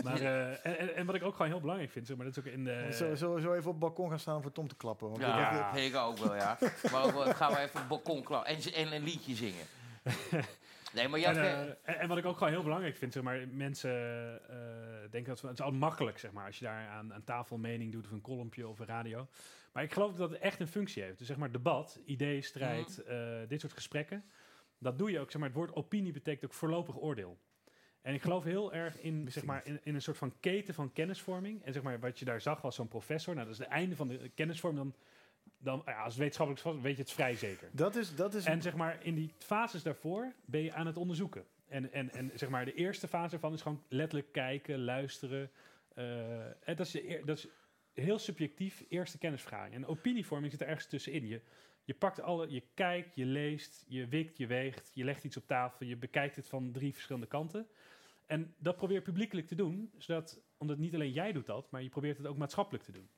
maar, 0.03 0.19
eh, 0.21 0.49
en, 0.65 0.77
en, 0.79 0.95
en 0.95 1.05
wat 1.05 1.15
ik 1.15 1.23
ook 1.23 1.35
gewoon 1.35 1.51
heel 1.51 1.61
belangrijk 1.61 1.91
vind, 1.91 2.07
zeg 2.07 2.15
maar, 2.17 2.25
dat 2.25 2.37
is 2.37 2.43
ook 2.43 2.51
in 2.53 2.67
de... 2.69 2.91
Zullen 2.93 3.11
we- 3.11 3.17
zullen 3.17 3.35
we 3.35 3.41
zo 3.41 3.53
even 3.53 3.65
op 3.65 3.71
het 3.71 3.79
balkon 3.79 4.09
gaan 4.09 4.19
staan 4.19 4.41
voor 4.41 4.51
Tom 4.51 4.67
te 4.67 4.75
klappen? 4.75 5.07
Want 5.09 5.21
ik 5.21 5.27
Ja, 5.27 5.49
denk 5.49 5.61
dat 5.63 5.73
vind 5.73 5.93
ik 5.93 5.99
ook 5.99 6.17
wel, 6.17 6.35
ja. 6.35 6.57
Maar 6.91 7.03
ook, 7.03 7.11
wel- 7.11 7.33
gaan 7.33 7.51
we 7.51 7.57
even 7.57 7.69
op 7.69 7.75
het 7.79 7.87
balkon 7.87 8.23
klappen. 8.23 8.55
En, 8.55 8.73
en 8.73 8.93
een 8.93 9.03
liedje 9.03 9.35
zingen. 9.35 9.65
Nee, 10.93 11.07
maar 11.07 11.19
jij... 11.19 11.29
En, 11.35 11.37
eh, 11.43 11.59
en, 11.93 11.99
en 11.99 12.07
wat 12.07 12.17
ik 12.17 12.25
ook 12.25 12.37
gewoon 12.37 12.53
heel 12.53 12.63
belangrijk 12.63 12.95
vind, 12.95 13.13
zeg 13.13 13.23
maar, 13.23 13.47
mensen 13.51 13.91
eh, 14.49 14.55
denken 15.11 15.23
dat 15.35 15.41
het 15.41 15.51
is 15.53 15.61
altijd 15.61 15.79
makkelijk, 15.79 16.19
zeg 16.19 16.31
maar, 16.31 16.45
als 16.45 16.59
je 16.59 16.65
daar 16.65 16.87
aan, 16.87 17.13
aan 17.13 17.23
tafel 17.23 17.57
mening 17.57 17.91
doet 17.91 18.05
of 18.05 18.11
een 18.11 18.21
kolompje 18.21 18.67
of 18.67 18.79
een 18.79 18.85
radio. 18.85 19.27
Maar 19.73 19.83
ik 19.83 19.93
geloof 19.93 20.15
dat 20.15 20.29
het 20.29 20.39
echt 20.39 20.59
een 20.59 20.67
functie 20.67 21.03
heeft. 21.03 21.17
Dus 21.17 21.27
zeg 21.27 21.37
maar 21.37 21.51
debat, 21.51 21.99
idee, 22.05 22.41
strijd, 22.41 23.01
Mhm. 23.05 23.15
eh, 23.15 23.47
dit 23.47 23.61
soort 23.61 23.73
gesprekken. 23.73 24.23
Dat 24.77 24.97
doe 24.97 25.11
je 25.11 25.19
ook, 25.19 25.31
zeg 25.31 25.39
maar, 25.41 25.49
het 25.49 25.57
woord 25.57 25.73
opinie 25.75 26.11
betekent 26.11 26.45
ook 26.45 26.53
voorlopig 26.57 26.97
oordeel. 26.97 27.37
En 28.01 28.13
ik 28.13 28.21
geloof 28.21 28.43
heel 28.43 28.73
erg 28.73 28.99
in, 28.99 29.31
zeg 29.31 29.43
maar, 29.43 29.65
in, 29.65 29.79
in 29.83 29.95
een 29.95 30.01
soort 30.01 30.17
van 30.17 30.33
keten 30.39 30.73
van 30.73 30.93
kennisvorming. 30.93 31.63
En 31.63 31.73
zeg 31.73 31.83
maar, 31.83 31.99
wat 31.99 32.19
je 32.19 32.25
daar 32.25 32.41
zag 32.41 32.61
was 32.61 32.75
zo'n 32.75 32.87
professor. 32.87 33.33
Nou, 33.33 33.45
dat 33.45 33.55
is 33.55 33.61
het 33.61 33.71
einde 33.71 33.95
van 33.95 34.07
de 34.07 34.31
kennisvorming. 34.35 34.83
Dan, 34.83 34.95
dan 35.57 35.81
ja, 35.85 36.03
als 36.03 36.15
wetenschappelijk 36.15 36.63
vast, 36.65 36.81
weet 36.81 36.95
je 36.95 37.01
het 37.01 37.11
vrij 37.11 37.35
zeker. 37.35 37.69
Dat 37.71 37.95
is, 37.95 38.15
dat 38.15 38.33
is 38.33 38.45
En 38.45 38.61
zeg 38.61 38.75
maar, 38.75 39.05
in 39.05 39.15
die 39.15 39.33
fases 39.37 39.83
daarvoor 39.83 40.33
ben 40.45 40.61
je 40.61 40.73
aan 40.73 40.85
het 40.85 40.97
onderzoeken. 40.97 41.45
En, 41.67 41.93
en, 41.93 42.11
en 42.11 42.31
zeg 42.35 42.49
maar, 42.49 42.65
de 42.65 42.73
eerste 42.73 43.07
fase 43.07 43.33
ervan 43.33 43.53
is 43.53 43.61
gewoon 43.61 43.83
letterlijk 43.87 44.31
kijken, 44.31 44.83
luisteren. 44.83 45.51
eh, 45.95 46.45
en 46.45 46.75
dat, 46.75 46.79
is 46.79 47.01
dat 47.25 47.37
is 47.37 47.47
heel 47.93 48.19
subjectief, 48.19 48.83
eerste 48.89 49.17
kennisvergaring. 49.17 49.75
En 49.75 49.85
opinievorming 49.85 50.51
zit 50.51 50.61
er 50.61 50.67
ergens 50.67 50.87
tussenin. 50.87 51.27
Je, 51.27 51.41
je 51.89 51.95
pakt 51.95 52.21
alle, 52.21 52.49
je 52.49 52.63
kijkt, 52.73 53.15
je 53.15 53.25
leest, 53.25 53.85
je 53.87 54.07
wikt, 54.07 54.37
je 54.37 54.47
weegt, 54.47 54.91
je 54.93 55.03
legt 55.03 55.23
iets 55.23 55.37
op 55.37 55.47
tafel, 55.47 55.85
je 55.85 55.97
bekijkt 55.97 56.35
het 56.35 56.47
van 56.47 56.71
drie 56.71 56.93
verschillende 56.93 57.27
kanten. 57.27 57.67
En 58.25 58.53
dat 58.57 58.75
probeer 58.75 59.01
publiekelijk 59.01 59.47
te 59.47 59.55
doen, 59.55 59.91
zodat, 59.97 60.41
omdat 60.57 60.77
niet 60.77 60.93
alleen 60.93 61.11
jij 61.11 61.31
doet 61.31 61.45
dat, 61.45 61.71
maar 61.71 61.83
je 61.83 61.89
probeert 61.89 62.17
het 62.17 62.27
ook 62.27 62.37
maatschappelijk 62.37 62.83
te 62.83 62.91
doen. 62.91 63.09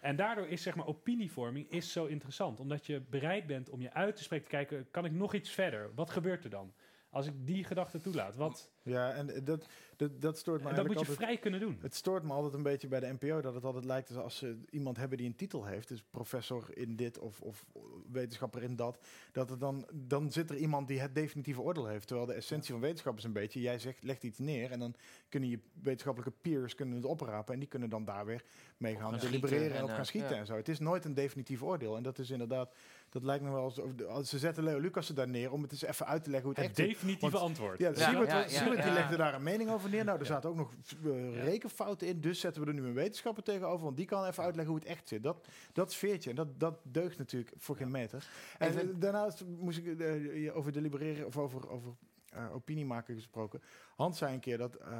En 0.00 0.16
daardoor 0.16 0.46
is 0.46 0.62
zeg 0.62 0.74
maar 0.74 0.86
opinievorming 0.86 1.70
is 1.70 1.92
zo 1.92 2.06
interessant, 2.06 2.60
omdat 2.60 2.86
je 2.86 3.00
bereid 3.00 3.46
bent 3.46 3.68
om 3.68 3.80
je 3.80 3.92
uit 3.92 4.16
te 4.16 4.22
spreken, 4.22 4.44
te 4.44 4.54
kijken, 4.54 4.90
kan 4.90 5.04
ik 5.04 5.12
nog 5.12 5.34
iets 5.34 5.50
verder? 5.50 5.94
Wat 5.94 6.10
gebeurt 6.10 6.44
er 6.44 6.50
dan? 6.50 6.72
Als 7.10 7.26
ik 7.26 7.46
die 7.46 7.64
gedachte 7.64 8.00
toelaat, 8.00 8.36
wat? 8.36 8.70
Ja, 8.82 9.12
en 9.12 9.44
dat, 9.44 9.66
dat, 9.96 10.20
dat 10.20 10.38
stoort 10.38 10.62
me 10.62 10.68
En 10.68 10.74
dat 10.74 10.84
moet 10.84 10.92
je 10.92 10.98
altijd. 10.98 11.16
vrij 11.16 11.38
kunnen 11.38 11.60
doen. 11.60 11.78
Het 11.80 11.94
stoort 11.94 12.22
me 12.22 12.32
altijd 12.32 12.54
een 12.54 12.62
beetje 12.62 12.88
bij 12.88 13.00
de 13.00 13.16
NPO 13.20 13.40
dat 13.40 13.54
het 13.54 13.64
altijd 13.64 13.84
lijkt 13.84 14.08
alsof 14.08 14.32
ze 14.32 14.58
iemand 14.70 14.96
hebben 14.96 15.18
die 15.18 15.26
een 15.26 15.36
titel 15.36 15.64
heeft, 15.64 15.88
dus 15.88 16.02
professor 16.10 16.76
in 16.76 16.96
dit 16.96 17.18
of, 17.18 17.40
of 17.40 17.64
wetenschapper 18.10 18.62
in 18.62 18.76
dat, 18.76 18.98
dat 19.32 19.50
er 19.50 19.58
dan, 19.58 19.88
dan 19.92 20.32
zit 20.32 20.50
er 20.50 20.56
iemand 20.56 20.88
die 20.88 21.00
het 21.00 21.14
definitieve 21.14 21.60
oordeel 21.60 21.86
heeft. 21.86 22.06
Terwijl 22.06 22.28
de 22.28 22.34
essentie 22.34 22.72
van 22.72 22.80
wetenschap 22.80 23.16
is 23.16 23.24
een 23.24 23.32
beetje, 23.32 23.60
jij 23.60 23.78
zegt, 23.78 24.02
legt 24.02 24.22
iets 24.22 24.38
neer 24.38 24.70
en 24.70 24.78
dan 24.78 24.94
kunnen 25.28 25.48
je 25.48 25.60
wetenschappelijke 25.82 26.38
peers 26.40 26.74
kunnen 26.74 26.96
het 26.96 27.04
oprapen 27.04 27.54
en 27.54 27.60
die 27.60 27.68
kunnen 27.68 27.90
dan 27.90 28.04
daar 28.04 28.26
weer 28.26 28.44
mee 28.76 28.96
gaan 28.96 29.10
gaan 29.10 29.18
delibereren 29.18 29.58
schieten 29.58 29.76
en 29.76 29.82
op 29.82 29.88
gaan 29.88 29.98
eh, 29.98 30.04
schieten 30.04 30.34
ja. 30.34 30.40
en 30.40 30.46
zo. 30.46 30.56
Het 30.56 30.68
is 30.68 30.78
nooit 30.78 31.04
een 31.04 31.14
definitief 31.14 31.62
oordeel 31.62 31.96
en 31.96 32.02
dat 32.02 32.18
is 32.18 32.30
inderdaad, 32.30 32.74
dat 33.10 33.22
lijkt 33.22 33.44
me 33.44 33.50
wel 33.50 33.62
als, 33.62 33.80
als 34.08 34.28
ze 34.28 34.38
zetten 34.38 34.64
Leo 34.64 34.78
Lucas 34.78 35.08
er 35.08 35.14
daar 35.14 35.28
neer 35.28 35.52
om 35.52 35.62
het 35.62 35.72
eens 35.72 35.82
even 35.82 36.06
uit 36.06 36.24
te 36.24 36.30
leggen 36.30 36.48
hoe 36.48 36.58
het, 36.58 36.68
Het 36.68 36.78
echt 36.78 36.88
definitieve 36.88 37.30
Want- 37.32 37.44
antwoord. 37.48 37.78
Ja, 37.78 37.88
Ja, 37.88 38.08
Siebert, 38.08 38.30
ja, 38.30 38.38
ja, 38.40 38.48
Siebert 38.48 38.82
die 38.82 38.92
legde 38.92 39.16
daar 39.16 39.34
een 39.34 39.42
mening 39.42 39.70
over 39.70 39.90
neer. 39.90 40.04
Nou, 40.04 40.18
er 40.18 40.24
Ja. 40.24 40.30
zaten 40.30 40.50
ook 40.50 40.56
nog 40.56 40.72
eh, 41.04 41.44
rekenfouten 41.44 42.06
in. 42.06 42.20
Dus 42.20 42.40
zetten 42.40 42.62
we 42.62 42.68
er 42.68 42.74
nu 42.74 42.84
een 42.84 42.94
wetenschapper 42.94 43.42
tegenover. 43.42 43.84
Want 43.84 43.96
die 43.96 44.06
kan 44.06 44.24
even 44.26 44.42
uitleggen 44.42 44.74
hoe 44.74 44.82
het 44.82 44.90
echt 44.92 45.08
zit. 45.08 45.22
Dat, 45.22 45.48
dat 45.72 45.92
sfeertje. 45.92 46.30
En 46.30 46.36
dat, 46.36 46.60
dat 46.60 46.78
deugt 46.82 47.18
natuurlijk 47.18 47.52
voor 47.56 47.76
geen 47.76 47.90
meter. 47.90 48.28
En 48.58 48.78
eh, 48.78 48.86
daarnaast 48.96 49.44
moest 49.44 49.78
ik 49.78 50.00
eh, 50.00 50.42
je 50.42 50.52
over 50.52 50.72
delibereren 50.72 51.26
of 51.26 51.36
over, 51.36 51.68
over 51.70 51.92
eh, 52.28 52.54
opinie 52.54 52.84
maken 52.84 53.14
gesproken. 53.14 53.62
Hans 53.96 54.18
zei 54.18 54.34
een 54.34 54.40
keer 54.40 54.58
dat, 54.58 54.74
eh, 54.74 54.90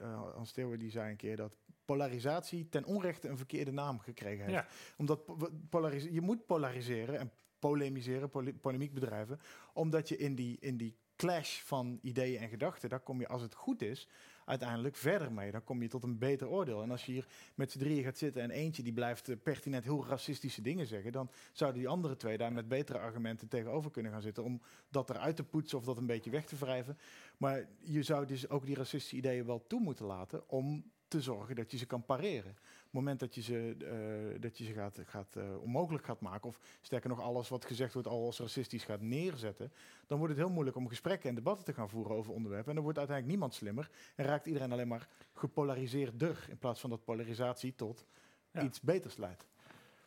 eh, 0.00 0.20
Hans 0.34 0.52
Theeuwen 0.52 0.78
die 0.78 0.90
zei 0.90 1.10
een 1.10 1.16
keer 1.16 1.36
dat 1.36 1.52
polarisatie 1.84 2.68
ten 2.68 2.84
onrechte 2.84 3.28
een 3.28 3.36
verkeerde 3.36 3.70
naam 3.72 3.98
gekregen 3.98 4.44
heeft. 4.44 4.56
Ja. 4.56 4.66
Omdat 4.96 5.24
po- 5.24 5.48
polaris 5.70 6.04
je 6.10 6.20
moet 6.20 6.46
polariseren 6.46 7.18
en 7.18 7.30
polemiseren, 7.60 8.30
pole- 8.30 8.54
polemiek 8.54 8.94
bedrijven, 8.94 9.40
omdat 9.72 10.08
je 10.08 10.16
in 10.16 10.34
die, 10.34 10.56
in 10.60 10.76
die 10.76 10.96
clash 11.16 11.60
van 11.60 11.98
ideeën 12.02 12.40
en 12.40 12.48
gedachten, 12.48 12.88
daar 12.88 13.00
kom 13.00 13.20
je 13.20 13.28
als 13.28 13.42
het 13.42 13.54
goed 13.54 13.82
is, 13.82 14.08
uiteindelijk 14.44 14.96
verder 14.96 15.32
mee. 15.32 15.50
Dan 15.50 15.64
kom 15.64 15.82
je 15.82 15.88
tot 15.88 16.02
een 16.02 16.18
beter 16.18 16.48
oordeel. 16.48 16.82
En 16.82 16.90
als 16.90 17.06
je 17.06 17.12
hier 17.12 17.26
met 17.54 17.72
z'n 17.72 17.78
drieën 17.78 18.04
gaat 18.04 18.18
zitten 18.18 18.42
en 18.42 18.50
eentje 18.50 18.82
die 18.82 18.92
blijft 18.92 19.28
eh, 19.28 19.36
pertinent 19.42 19.84
heel 19.84 20.06
racistische 20.06 20.62
dingen 20.62 20.86
zeggen, 20.86 21.12
dan 21.12 21.30
zouden 21.52 21.80
die 21.80 21.88
andere 21.88 22.16
twee 22.16 22.38
daar 22.38 22.52
met 22.52 22.68
betere 22.68 22.98
argumenten 22.98 23.48
tegenover 23.48 23.90
kunnen 23.90 24.12
gaan 24.12 24.22
zitten 24.22 24.44
om 24.44 24.60
dat 24.88 25.10
eruit 25.10 25.36
te 25.36 25.44
poetsen 25.44 25.78
of 25.78 25.84
dat 25.84 25.96
een 25.96 26.06
beetje 26.06 26.30
weg 26.30 26.44
te 26.44 26.56
wrijven. 26.56 26.98
Maar 27.36 27.68
je 27.78 28.02
zou 28.02 28.26
dus 28.26 28.48
ook 28.48 28.66
die 28.66 28.76
racistische 28.76 29.16
ideeën 29.16 29.46
wel 29.46 29.66
toe 29.66 29.80
moeten 29.80 30.06
laten 30.06 30.48
om 30.48 30.90
te 31.08 31.20
zorgen 31.20 31.56
dat 31.56 31.70
je 31.70 31.76
ze 31.76 31.86
kan 31.86 32.04
pareren. 32.04 32.56
Op 32.90 32.96
het 32.96 33.04
moment 33.04 33.20
dat 33.20 33.34
je 33.34 33.42
ze, 33.42 33.76
eh, 34.34 34.40
dat 34.40 34.58
je 34.58 34.64
ze 34.64 34.72
gaat, 34.72 34.98
gaat, 35.06 35.36
eh, 35.36 35.62
onmogelijk 35.62 36.04
gaat 36.04 36.20
maken, 36.20 36.48
of 36.48 36.60
sterker 36.80 37.08
nog 37.08 37.20
alles 37.20 37.48
wat 37.48 37.64
gezegd 37.64 37.92
wordt 37.92 38.08
al 38.08 38.24
als 38.24 38.38
racistisch 38.38 38.84
gaat 38.84 39.00
neerzetten, 39.00 39.72
dan 40.06 40.18
wordt 40.18 40.34
het 40.34 40.42
heel 40.42 40.52
moeilijk 40.52 40.76
om 40.76 40.88
gesprekken 40.88 41.28
en 41.28 41.34
debatten 41.34 41.64
te 41.64 41.72
gaan 41.72 41.88
voeren 41.88 42.16
over 42.16 42.32
onderwerpen. 42.32 42.68
En 42.68 42.74
dan 42.74 42.82
wordt 42.84 42.98
uiteindelijk 42.98 43.36
niemand 43.38 43.58
slimmer 43.58 43.90
en 44.14 44.24
raakt 44.24 44.46
iedereen 44.46 44.72
alleen 44.72 44.88
maar 44.88 45.08
gepolariseerder, 45.34 46.46
in 46.48 46.58
plaats 46.58 46.80
van 46.80 46.90
dat 46.90 47.04
polarisatie 47.04 47.74
tot 47.74 48.06
Ja. 48.52 48.62
iets 48.62 48.80
beters 48.80 49.16
leidt. 49.16 49.46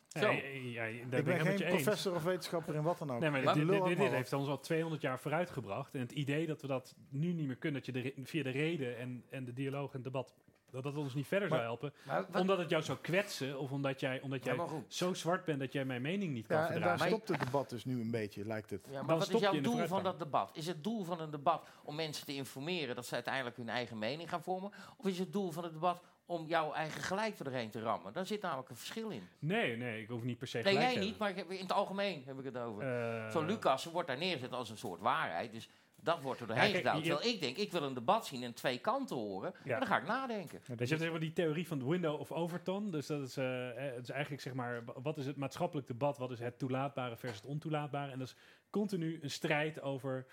Zo. 0.08 0.20
Ja, 0.20 0.30
ja, 0.30 0.84
ja, 0.84 1.04
daar 1.06 1.18
ik 1.18 1.24
ben 1.24 1.24
ben 1.24 1.40
geen 1.40 1.60
eens. 1.62 1.82
professor 1.82 2.14
of 2.14 2.22
wetenschapper 2.22 2.74
in 2.74 2.82
wat 2.82 2.98
dan 2.98 3.10
ook. 3.10 3.20
Nee, 3.20 3.30
maar 3.30 3.42
Maar- 3.42 3.54
dit, 3.54 3.62
dit, 3.62 3.70
Lul 3.72 3.78
dit, 3.80 3.88
dit 3.88 3.98
allemaal 3.98 4.16
heeft 4.16 4.32
ons 4.32 4.48
al 4.48 4.60
200 4.60 5.02
jaar 5.02 5.18
vooruitgebracht. 5.18 5.94
En 5.94 6.00
het 6.00 6.12
idee 6.12 6.46
dat 6.46 6.60
we 6.60 6.66
dat 6.66 6.94
nu 7.08 7.32
niet 7.32 7.46
meer 7.46 7.56
kunnen, 7.56 7.82
dat 7.84 7.94
je 7.94 8.02
de, 8.02 8.14
via 8.22 8.42
de 8.42 8.50
reden 8.50 8.96
en, 8.98 9.24
en 9.30 9.44
de 9.44 9.52
dialoog 9.52 9.94
en 9.94 10.02
debat, 10.02 10.34
dat 10.74 10.82
dat 10.82 10.96
ons 10.96 11.14
niet 11.14 11.26
verder 11.26 11.48
zou 11.48 11.60
helpen. 11.60 11.92
Maar 12.06 12.26
wat- 12.30 12.40
Omdat 12.40 12.58
het 12.58 12.70
jou 12.70 12.82
zou 12.82 12.98
kwetsen, 12.98 13.58
of 13.58 13.70
omdat 13.70 14.00
jij, 14.00 14.20
omdat 14.20 14.44
jij 14.44 14.56
zo 14.88 15.14
zwart 15.14 15.44
bent 15.44 15.58
dat 15.60 15.72
jij 15.72 15.84
mijn 15.84 16.02
mening 16.02 16.32
niet 16.32 16.46
kan 16.46 16.56
Ja, 16.56 16.62
en 16.62 16.68
daar 16.70 16.78
verdragen. 16.80 17.06
stopt 17.08 17.28
het 17.28 17.40
debat 17.40 17.70
dus 17.70 17.84
nu 17.84 18.00
een 18.00 18.10
beetje, 18.10 18.46
lijkt 18.46 18.70
het. 18.70 18.80
Ja, 18.84 18.90
maar 18.98 19.06
Dan 19.06 19.18
wat 19.18 19.28
is 19.34 19.40
jouw 19.40 19.60
doel 19.60 19.86
van 19.86 20.02
dat 20.02 20.18
debat? 20.18 20.50
Is 20.54 20.66
het 20.66 20.84
doel 20.84 21.04
van 21.04 21.20
een 21.20 21.30
debat 21.30 21.66
om 21.82 21.94
mensen 21.94 22.26
te 22.26 22.34
informeren 22.34 22.94
dat 22.94 23.06
ze 23.06 23.14
uiteindelijk 23.14 23.56
hun 23.56 23.68
eigen 23.68 23.98
mening 23.98 24.28
gaan 24.28 24.42
vormen? 24.42 24.72
Of 24.96 25.06
is 25.06 25.18
het 25.18 25.32
doel 25.32 25.50
van 25.50 25.62
het 25.64 25.72
debat 25.72 26.02
om 26.26 26.46
jouw 26.46 26.72
eigen 26.72 27.02
gelijk 27.02 27.38
er 27.38 27.44
doorheen 27.44 27.70
te 27.70 27.80
rammen? 27.80 28.12
Daar 28.12 28.26
zit 28.26 28.42
namelijk 28.42 28.68
een 28.68 28.76
verschil 28.76 29.08
in. 29.10 29.28
Nee, 29.38 29.76
nee, 29.76 30.02
ik 30.02 30.08
hoef 30.08 30.22
niet 30.22 30.38
per 30.38 30.46
se 30.46 30.56
Nee, 30.58 30.72
gelijk 30.74 30.90
jij 30.92 31.00
te 31.00 31.06
niet, 31.08 31.18
maar 31.18 31.30
ik 31.30 31.36
heb- 31.36 31.50
in 31.50 31.60
het 31.60 31.72
algemeen 31.72 32.22
heb 32.26 32.38
ik 32.38 32.44
het 32.44 32.56
over. 32.58 32.82
hebben. 32.84 33.24
Eh, 33.26 33.30
Zo'n 33.32 33.46
Lucas 33.46 33.84
wordt 33.84 34.08
daar 34.08 34.18
neergezet 34.18 34.52
als 34.52 34.70
een 34.70 34.78
soort 34.78 35.00
waarheid. 35.00 35.52
Dus 35.52 35.68
dat 36.04 36.20
wordt 36.20 36.40
er 36.40 36.46
doorheen 36.46 36.70
Ja, 36.70 36.76
gedaan. 36.76 37.02
Terwijl 37.02 37.24
ik 37.34 37.40
denk, 37.40 37.56
ik 37.56 37.72
wil 37.72 37.82
een 37.82 37.94
debat 37.94 38.26
zien 38.26 38.42
en 38.42 38.54
twee 38.54 38.78
kanten 38.78 39.16
horen. 39.16 39.54
Ja. 39.64 39.72
En 39.72 39.78
dan 39.78 39.88
ga 39.88 39.96
ik 39.98 40.06
nadenken. 40.06 40.60
Dus 40.76 40.88
je 40.88 40.96
hebt 40.96 41.20
die 41.20 41.32
theorie 41.32 41.66
van 41.66 41.78
de 41.78 41.84
window 41.84 42.20
of 42.20 42.32
Overton. 42.32 42.90
Dus 42.90 43.06
dat 43.06 43.20
is, 43.20 43.36
eh, 43.36 43.70
eh, 43.88 43.94
het 43.94 44.02
is 44.02 44.10
eigenlijk 44.10 44.42
zeg 44.42 44.54
maar, 44.54 44.84
wa- 44.84 45.00
wat 45.00 45.18
is 45.18 45.26
het 45.26 45.36
maatschappelijk 45.36 45.86
debat? 45.86 46.18
Wat 46.18 46.30
is 46.30 46.38
het 46.38 46.58
toelaatbare 46.58 47.16
versus 47.16 47.36
het 47.40 47.46
ontoelaatbare? 47.50 48.12
En 48.12 48.18
dat 48.18 48.28
is 48.28 48.36
continu 48.70 49.18
een 49.22 49.30
strijd 49.30 49.80
over 49.80 50.26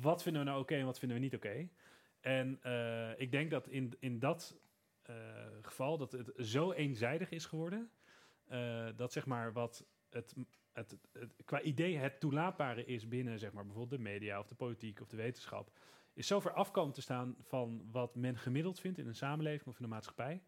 wat 0.00 0.22
vinden 0.22 0.42
we 0.44 0.48
nou 0.48 0.60
oké 0.60 0.74
en 0.74 0.84
wat 0.84 0.98
vinden 0.98 1.16
we 1.18 1.22
niet 1.24 1.34
oké. 1.34 1.68
En 2.20 2.58
eh, 2.62 3.20
ik 3.20 3.30
denk 3.32 3.50
dat 3.50 3.68
in, 3.68 3.96
in 4.00 4.18
dat 4.18 4.56
geval 5.62 5.98
dat 5.98 6.12
het 6.12 6.32
zo 6.36 6.72
eenzijdig 6.72 7.30
is 7.30 7.46
geworden, 7.46 7.90
dat 8.96 9.12
zeg 9.12 9.26
maar 9.26 9.52
wat 9.52 9.84
het, 10.10 10.34
het, 10.72 10.96
qua 11.44 11.60
idee 11.60 11.96
het 11.96 12.20
toelaatbare 12.20 12.84
is 12.84 13.08
binnen 13.08 13.38
zeg 13.38 13.52
maar 13.52 13.64
bijvoorbeeld 13.64 14.02
de 14.02 14.08
media 14.08 14.38
of 14.38 14.46
de 14.46 14.54
politiek 14.54 15.00
of 15.00 15.08
de 15.08 15.16
wetenschap, 15.16 15.70
is 16.12 16.26
zo 16.26 16.40
ver 16.40 16.52
af 16.52 16.70
te 16.70 17.02
staan 17.02 17.36
van 17.40 17.88
wat 17.90 18.14
men 18.14 18.38
gemiddeld 18.38 18.80
vindt 18.80 18.98
in 18.98 19.06
een 19.06 19.14
samenleving 19.14 19.66
of 19.66 19.78
in 19.78 19.84
een 19.84 19.90
maatschappij, 19.90 20.42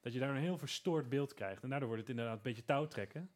dat 0.00 0.12
je 0.12 0.18
daar 0.18 0.34
een 0.34 0.42
heel 0.42 0.58
verstoord 0.58 1.08
beeld 1.08 1.34
krijgt. 1.34 1.62
En 1.62 1.68
daardoor 1.68 1.88
wordt 1.88 2.02
het 2.02 2.10
inderdaad 2.10 2.36
een 2.36 2.42
beetje 2.42 2.64
touwtrekken. 2.64 3.30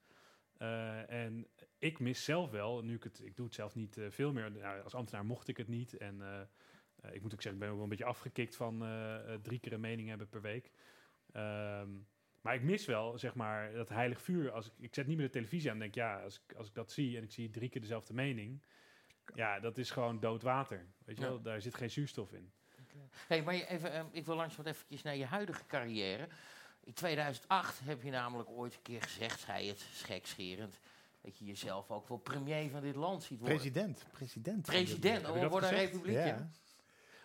Eh, 0.56 1.10
en 1.10 1.46
ik 1.78 1.98
mis 1.98 2.24
zelf 2.24 2.50
wel, 2.50 2.82
nu 2.82 2.94
ik 2.94 3.04
het, 3.04 3.20
ik 3.24 3.36
doe 3.36 3.46
het 3.46 3.54
zelf 3.54 3.74
niet 3.74 3.96
eh, 3.96 4.10
veel 4.10 4.32
meer. 4.32 4.50
Nou, 4.50 4.82
als 4.82 4.94
ambtenaar 4.94 5.24
mocht 5.24 5.48
ik 5.48 5.56
het 5.56 5.68
niet. 5.68 5.96
En 5.96 6.22
eh, 6.22 7.14
ik 7.14 7.22
moet 7.22 7.32
ook 7.32 7.42
zeggen, 7.42 7.52
ik 7.52 7.58
ben 7.58 7.68
ook 7.68 7.74
wel 7.74 7.82
een 7.82 7.88
beetje 7.88 8.04
afgekikt 8.04 8.56
van 8.56 8.78
drie 9.42 9.58
keer 9.58 9.72
een 9.72 9.80
mening 9.80 10.08
hebben 10.08 10.28
per 10.28 10.40
week. 10.40 10.70
Ehm, 11.32 11.90
Maar 12.44 12.54
ik 12.54 12.62
mis 12.62 12.86
wel, 12.86 13.18
zeg 13.18 13.34
maar, 13.34 13.72
dat 13.72 13.88
heilig 13.88 14.22
vuur. 14.22 14.50
Als 14.50 14.66
ik, 14.66 14.72
ik 14.78 14.94
zet 14.94 15.06
niet 15.06 15.16
meer 15.16 15.26
de 15.26 15.32
televisie 15.32 15.68
aan 15.70 15.74
en 15.76 15.80
denk, 15.82 15.94
ja, 15.94 16.22
als 16.22 16.40
ik, 16.46 16.56
als 16.56 16.66
ik 16.66 16.74
dat 16.74 16.92
zie 16.92 17.16
en 17.16 17.22
ik 17.22 17.30
zie 17.32 17.50
drie 17.50 17.68
keer 17.68 17.80
dezelfde 17.80 18.14
mening, 18.14 18.62
ja, 19.34 19.60
dat 19.60 19.78
is 19.78 19.90
gewoon 19.90 20.20
dood 20.20 20.42
water. 20.42 20.86
Weet 21.04 21.16
je 21.16 21.22
Ja. 21.22 21.28
wel, 21.28 21.42
daar 21.42 21.60
zit 21.60 21.74
geen 21.74 21.90
zuurstof 21.90 22.32
in. 22.32 22.52
Hey, 23.26 23.42
maar 23.42 23.54
je 23.54 23.66
even, 23.66 23.92
ehm, 23.92 24.06
ik 24.10 24.26
wil 24.26 24.34
langs 24.34 24.56
wat 24.56 24.66
eventjes 24.66 25.02
naar 25.02 25.16
je 25.16 25.24
huidige 25.24 25.66
carrière. 25.66 26.28
In 26.84 26.92
2008 26.92 27.80
heb 27.84 28.02
je 28.02 28.10
namelijk 28.10 28.48
ooit 28.48 28.74
een 28.74 28.82
keer 28.82 29.02
gezegd, 29.02 29.40
zei 29.40 29.68
het 29.68 29.80
schekscherend, 29.92 30.80
dat 31.20 31.38
je 31.38 31.44
jezelf 31.44 31.90
ook 31.90 32.08
wel 32.08 32.18
premier 32.18 32.70
van 32.70 32.80
dit 32.80 32.94
land 32.96 33.22
ziet 33.22 33.38
worden. 33.38 33.56
President. 33.56 34.06
President. 34.12 34.62
President, 34.62 35.26
oh, 35.28 35.40
we 35.40 35.48
worden 35.48 35.68
een 35.68 35.76
republiek. 35.76 36.14
Ja. 36.14 36.48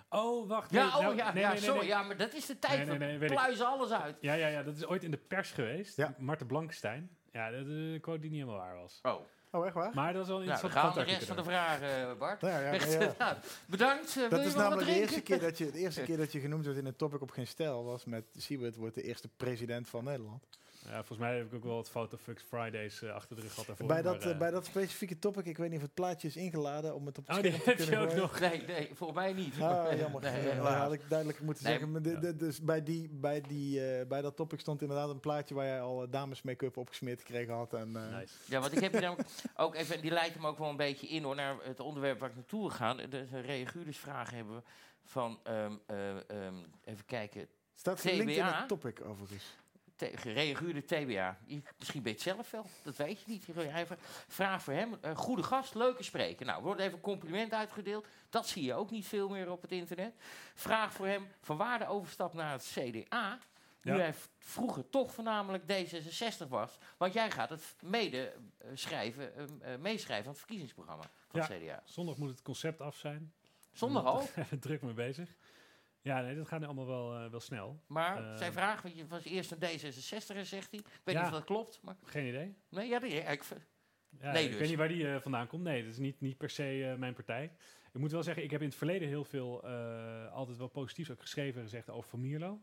Oh, 0.10 0.48
wacht. 0.48 0.72
Ja, 0.72 0.84
nee, 0.84 0.94
oh 0.94 1.00
nou, 1.02 1.16
ja, 1.16 1.34
nee, 1.34 1.44
ja 1.44 1.50
nee, 1.52 1.62
sorry. 1.62 1.80
nee. 1.80 1.88
Ja, 1.88 2.04
maar 2.04 2.18
dat 2.18 2.34
is 2.34 2.46
de 2.46 2.60
tijd. 2.60 2.78
Nee, 2.78 2.86
nee, 2.86 2.98
we 2.98 3.06
nee, 3.06 3.18
weet 3.18 3.30
ik. 3.30 3.36
pluizen 3.36 3.66
alles 3.66 3.92
uit. 3.92 4.18
Ja, 4.22 4.34
ja, 4.34 4.48
ja, 4.48 4.64
dat 4.64 4.76
is 4.76 4.86
ooit 4.86 5.04
in 5.04 5.12
de 5.12 5.18
pers 5.18 5.52
geweest. 5.52 5.98
Ja. 5.98 6.16
Marten 6.18 6.48
Blankenstein. 6.48 7.18
Ja, 7.32 7.50
dat 7.52 7.60
is 7.60 7.68
een 7.68 8.00
quote 8.02 8.20
die 8.20 8.30
niet 8.30 8.40
helemaal 8.40 8.62
waar 8.62 8.76
was. 8.76 9.00
Oh, 9.02 9.22
Oh, 9.52 9.66
echt 9.66 9.74
waar? 9.76 9.92
Maar 9.94 10.14
dat 10.14 10.22
is 10.22 10.28
wel 10.28 10.40
een 10.42 10.46
nou, 10.46 10.60
we 10.62 10.64
interessant 10.66 10.96
gaan 10.96 11.06
de 11.06 11.12
rest 11.12 11.28
van 11.28 11.36
de 11.36 11.44
vragen, 11.44 12.10
eh, 12.10 12.18
Bart. 12.18 12.42
Ja, 12.42 12.60
ja, 12.60 12.72
nou, 13.18 13.36
bedankt. 13.66 14.10
eh, 14.10 14.16
wil 14.16 14.30
Dat 14.30 14.40
je 14.40 14.46
is 14.46 14.56
namelijk 14.56 14.88
de 14.88 15.00
eerste, 15.00 15.22
keer 15.22 15.40
dat 15.40 15.58
je, 15.58 15.72
de 15.72 15.78
eerste 15.80 16.02
keer 16.02 16.18
dat 16.24 16.32
je 16.32 16.40
genoemd 16.40 16.64
wordt 16.64 16.80
in 16.80 16.86
een 16.86 16.96
topic 16.96 17.22
op 17.22 17.32
geen 17.32 17.48
stijl 17.48 17.84
was 17.84 18.06
met 18.06 18.26
Siebert 18.38 18.76
wordt 18.76 18.96
de 18.96 19.02
eerste 19.04 19.28
president 19.38 19.90
van 19.90 20.04
Nederland. 20.04 20.48
Ja, 20.86 20.94
volgens 20.96 21.18
mij 21.18 21.38
heb 21.38 21.46
ik 21.46 21.54
ook 21.54 21.64
wel 21.64 21.76
wat 21.76 21.90
Photofux 21.90 22.44
Fridays 22.44 23.02
eh, 23.02 23.14
achter 23.14 23.36
de 23.36 23.42
rug 23.42 23.52
gehad 23.52 23.68
daarvoor. 23.68 23.88
bij, 23.88 24.02
dat, 24.02 24.14
maar, 24.18 24.24
eh, 24.26 24.32
eh, 24.32 24.38
bij 24.38 24.52
dat 24.52 24.66
specifieke 24.66 25.20
topic, 25.20 25.46
ik 25.46 25.58
weet 25.58 25.70
niet 25.70 25.78
of 25.78 25.84
het 25.86 25.94
plaatje 25.94 26.28
is 26.28 26.36
ingeladen 26.36 26.96
om 26.96 27.06
het 27.06 27.18
op 27.18 27.28
het 27.28 27.38
Oh, 27.38 27.44
scherm 27.44 27.60
te 27.62 27.70
heb 27.70 27.78
je 27.78 27.86
kunnen 27.86 28.10
ook 28.10 28.16
nog. 28.16 28.40
Nee, 28.40 28.62
nee, 28.66 28.90
volgens 28.94 29.20
mij 29.20 29.34
niet. 29.34 29.62
Ah, 29.62 29.98
jammer. 29.98 30.22
Nee, 30.22 30.32
helaas. 30.32 30.76
had 30.84 30.94
ik 30.94 31.10
duidelijk 31.10 31.40
moeten 31.42 31.64
Nee, 31.64 31.74
zeggen. 31.74 31.92
Maar 31.92 32.02
de- 32.02 32.10
ja. 32.12 32.20
de- 32.20 32.36
dus 32.36 32.62
bij, 32.62 32.84
die, 32.84 33.10
bij, 33.12 33.42
die, 33.42 33.92
eh, 33.94 34.08
bij 34.08 34.22
dat 34.22 34.36
topic 34.36 34.60
stond 34.60 34.82
inderdaad 34.82 35.10
een 35.10 35.20
plaatje 35.20 35.56
waar 35.56 35.66
jij 35.66 35.82
al 35.82 36.10
dames 36.10 36.42
make-up 36.42 36.78
opgesmeerd 36.78 37.20
gekregen 37.20 37.54
had. 37.54 37.74
En, 37.74 37.96
eh, 37.96 38.18
Nice. 38.18 38.34
Ja, 38.46 38.60
want 38.60 38.72
ik 38.74 38.80
heb 38.80 38.94
je 38.94 39.00
namelijk 39.06 39.30
ook 39.56 39.76
even, 39.76 40.02
die 40.02 40.12
leidt 40.12 40.34
hem 40.34 40.46
ook 40.48 40.58
wel 40.58 40.70
een 40.70 40.76
beetje 40.78 41.08
in 41.08 41.24
hoor, 41.24 41.36
naar 41.36 41.56
het 41.64 41.80
onderwerp 41.80 42.20
waar 42.20 42.30
ik 42.30 42.36
naartoe 42.36 42.60
wil 42.60 42.70
gaan. 42.70 42.98
De 42.98 43.28
reaguurdersvragen 43.42 44.36
hebben 44.36 44.56
we 44.56 44.62
van, 45.06 45.40
ehm, 45.44 45.74
eh, 45.86 46.10
ehm, 46.30 46.56
even 46.84 47.06
kijken, 47.06 47.48
staat 47.76 48.02
gelinkt 48.02 48.32
in 48.36 48.44
het 48.44 48.68
topic 48.68 49.02
overigens. 49.06 49.56
Gereaguurde 50.16 50.86
TBA. 50.86 51.38
Misschien 51.78 52.04
weet 52.04 52.24
je 52.24 52.30
het 52.30 52.38
zelf 52.38 52.52
wel, 52.52 52.66
dat 52.84 52.96
weet 52.96 53.20
je 53.22 53.26
niet. 53.32 53.46
Vraag 54.28 54.64
voor 54.64 54.74
hem, 54.74 54.98
eh, 55.02 55.16
goede 55.16 55.44
gast, 55.44 55.76
leuke 55.76 56.04
spreker. 56.04 56.46
Nou, 56.46 56.64
wordt 56.64 56.82
even 56.82 56.94
een 56.94 57.02
compliment 57.02 57.54
uitgedeeld. 57.54 58.08
Dat 58.30 58.48
zie 58.48 58.64
je 58.64 58.74
ook 58.74 58.92
niet 58.92 59.08
veel 59.08 59.30
meer 59.30 59.52
op 59.52 59.62
het 59.62 59.72
internet. 59.72 60.14
Vraag 60.56 60.94
voor 60.94 61.08
hem, 61.08 61.28
van 61.42 61.58
waar 61.58 61.80
de 61.80 61.88
overstap 61.88 62.34
naar 62.34 62.52
het 62.52 62.72
CDA... 62.78 63.40
Nu 63.82 63.92
Ja. 63.92 63.98
hij 64.00 64.14
vroeger 64.40 64.90
toch 64.90 65.12
voornamelijk 65.14 65.64
D66 65.64 66.48
was. 66.48 66.78
Want 66.98 67.14
jij 67.14 67.32
gaat 67.32 67.50
het 67.50 67.76
mede 67.84 68.34
eh, 68.58 68.70
schrijven, 68.74 69.36
eh, 69.36 69.74
eh, 69.74 69.80
meeschrijven 69.80 70.26
aan 70.26 70.32
het 70.32 70.40
verkiezingsprogramma 70.40 71.04
van 71.28 71.40
Ja. 71.42 71.48
het 71.48 71.62
CDA. 71.64 71.82
Zondag 71.86 72.18
moet 72.18 72.30
het 72.30 72.42
concept 72.42 72.82
af 72.82 72.96
zijn. 72.96 73.34
Zondag 73.74 74.04
al. 74.14 74.30
Druk 74.60 74.82
mee 74.82 74.94
bezig. 74.94 75.36
Ja, 76.02 76.22
nee, 76.22 76.36
dat 76.36 76.48
gaat 76.48 76.60
nu 76.60 76.66
allemaal 76.66 76.88
wel, 76.88 77.16
eh, 77.16 77.30
wel 77.32 77.40
snel. 77.40 77.84
Maar 77.88 78.32
Eh, 78.32 78.38
zijn 78.38 78.54
vraag, 78.54 78.82
want 78.82 78.96
je 78.98 79.08
was 79.08 79.24
eerst 79.26 79.52
een 79.52 79.58
D66er, 79.60 80.46
zegt 80.46 80.72
hij. 80.72 80.80
Ik 80.80 81.02
weet 81.04 81.16
Ja. 81.16 81.22
niet 81.22 81.32
of 81.32 81.38
dat 81.38 81.44
klopt. 81.46 81.80
Maar 81.82 81.96
Geen 82.04 82.28
idee. 82.28 82.56
nee, 82.70 82.88
ja, 82.88 83.00
die, 83.00 83.10
ik, 83.14 83.44
Ja, 84.20 84.32
Nee, 84.32 84.44
ik 84.44 84.50
dus. 84.50 84.60
weet 84.60 84.70
niet 84.70 84.78
waar 84.78 84.88
die 84.88 85.14
eh, 85.14 85.22
vandaan 85.22 85.48
komt. 85.48 85.64
Nee, 85.64 85.84
dat 85.84 85.92
is 85.92 85.98
niet, 85.98 86.22
niet 86.22 86.38
per 86.38 86.50
se 86.50 86.96
mijn 86.98 87.14
partij. 87.14 87.52
Ik 87.94 88.00
moet 88.00 88.12
wel 88.12 88.24
zeggen, 88.24 88.44
ik 88.44 88.52
heb 88.52 88.62
in 88.62 88.68
het 88.68 88.76
verleden 88.78 89.08
heel 89.08 89.24
veel, 89.24 89.64
altijd 90.32 90.58
wel 90.58 90.68
positiefs 90.68 91.12
ook 91.12 91.22
geschreven 91.22 91.58
en 91.62 91.64
gezegd 91.68 91.90
over 91.90 92.10
Van 92.10 92.22
Mierlo. 92.22 92.62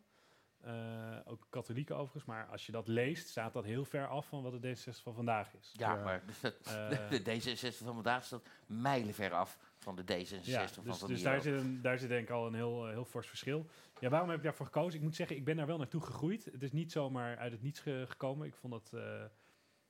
Ook 1.25 1.47
katholieken 1.51 1.95
overigens. 1.97 2.25
Maar 2.25 2.47
als 2.47 2.67
je 2.67 2.73
dat 2.73 2.89
leest, 2.89 3.29
staat 3.29 3.53
dat 3.53 3.65
heel 3.65 3.85
ver 3.85 4.07
af 4.09 4.27
van 4.29 4.43
wat 4.43 4.63
de 4.63 4.77
D66 4.77 5.03
van 5.03 5.15
vandaag 5.15 5.55
is. 5.55 5.71
ja, 5.73 5.95
Ja. 5.95 6.03
maar 6.05 6.23
dus 6.27 6.41
dat, 6.41 6.65
de, 7.11 7.21
D66 7.23 7.77
van 7.77 7.95
vandaag 7.95 8.25
staat 8.25 8.49
mijlenver 8.67 9.33
af 9.33 9.59
van 9.87 9.97
de 9.97 10.03
D66 10.03 10.41
Ja, 10.43 10.69
van 10.69 10.85
dus, 10.85 10.99
Van 10.99 11.09
dus 11.09 11.23
daar, 11.23 11.41
zit 11.43 11.55
een, 11.61 11.83
daar 11.83 11.99
zit 11.99 12.09
denk 12.09 12.23
ik 12.29 12.31
al 12.35 12.47
een 12.47 12.55
heel, 12.55 12.87
eh, 12.87 12.93
heel 12.93 13.05
fors 13.05 13.29
verschil. 13.29 13.67
Ja, 14.01 14.09
waarom 14.09 14.29
heb 14.29 14.39
ik 14.39 14.45
daarvoor 14.45 14.67
gekozen? 14.67 14.99
Ik 14.99 15.05
moet 15.05 15.15
zeggen, 15.17 15.37
ik 15.37 15.45
ben 15.45 15.57
daar 15.57 15.67
wel 15.67 15.79
naartoe 15.79 16.01
gegroeid. 16.01 16.45
Het 16.45 16.63
is 16.63 16.73
niet 16.73 16.93
zomaar 16.93 17.37
uit 17.37 17.53
het 17.53 17.63
niets 17.63 17.81
ge- 17.81 18.05
gekomen. 18.09 18.47
Ik 18.47 18.55
vond 18.55 18.73
dat... 18.73 18.91
eh, 18.93 19.01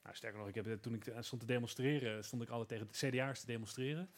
nou, 0.02 0.14
sterker 0.16 0.38
nog, 0.38 0.48
ik 0.48 0.54
heb, 0.54 0.66
eh, 0.66 0.72
toen 0.72 0.94
ik 0.94 1.12
stond 1.20 1.40
te 1.40 1.46
demonstreren, 1.46 2.24
stond 2.24 2.42
ik 2.42 2.48
altijd 2.48 2.68
tegen 2.68 2.86
de 3.10 3.16
CDA'ers 3.16 3.40
te 3.40 3.46
demonstreren. 3.46 4.10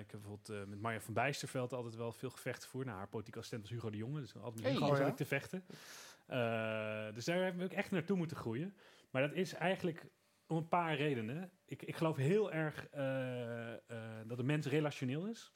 Ik 0.00 0.10
heb 0.10 0.20
bijvoorbeeld 0.20 0.68
met 0.68 0.80
Marja 0.80 1.00
van 1.00 1.14
Bijsterveld 1.14 1.72
altijd 1.72 1.94
wel 1.96 2.12
veel 2.12 2.30
gevechten 2.30 2.62
gevoerd. 2.62 2.86
Nou, 2.86 2.98
haar 2.98 3.08
politieke 3.08 3.38
assistent 3.38 3.62
was 3.68 3.72
Hugo 3.78 3.90
de 3.90 3.96
Jonge, 3.96 4.20
dus 4.20 4.34
altijd 4.34 4.54
met 4.54 4.62
Hey. 4.64 4.72
Hugo 4.72 4.84
Oh, 4.84 4.90
zat 4.90 5.00
ja? 5.04 5.10
ik 5.10 5.16
te 5.16 5.24
vechten. 5.26 5.64
Dus 7.14 7.24
daar 7.24 7.44
heb 7.44 7.60
ik 7.60 7.72
echt 7.72 7.90
naartoe 7.90 8.16
moeten 8.16 8.36
groeien. 8.36 8.74
Maar 9.10 9.22
dat 9.22 9.32
is 9.32 9.52
eigenlijk 9.54 10.06
om 10.50 10.56
een 10.56 10.68
paar 10.68 10.96
redenen. 10.96 11.50
Ik, 11.64 11.82
ik 11.82 11.96
geloof 11.96 12.16
heel 12.16 12.52
erg 12.52 12.88
eh, 12.88 13.72
eh, 13.72 13.78
dat 14.26 14.38
een 14.38 14.46
mens 14.46 14.66
relationeel 14.66 15.26
is. 15.26 15.52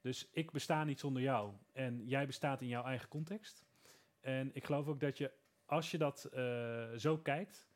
Dus 0.00 0.28
ik 0.32 0.50
besta 0.50 0.84
niet 0.84 1.00
zonder 1.00 1.22
jou 1.22 1.52
en 1.72 2.06
jij 2.06 2.26
bestaat 2.26 2.60
in 2.60 2.68
jouw 2.68 2.84
eigen 2.84 3.08
context. 3.08 3.64
En 4.20 4.50
ik 4.54 4.64
geloof 4.64 4.88
ook 4.88 5.00
dat 5.00 5.18
je, 5.18 5.32
als 5.64 5.90
je 5.90 5.98
dat 5.98 6.24
eh, 6.24 6.92
zo 6.96 7.18
kijkt, 7.18 7.70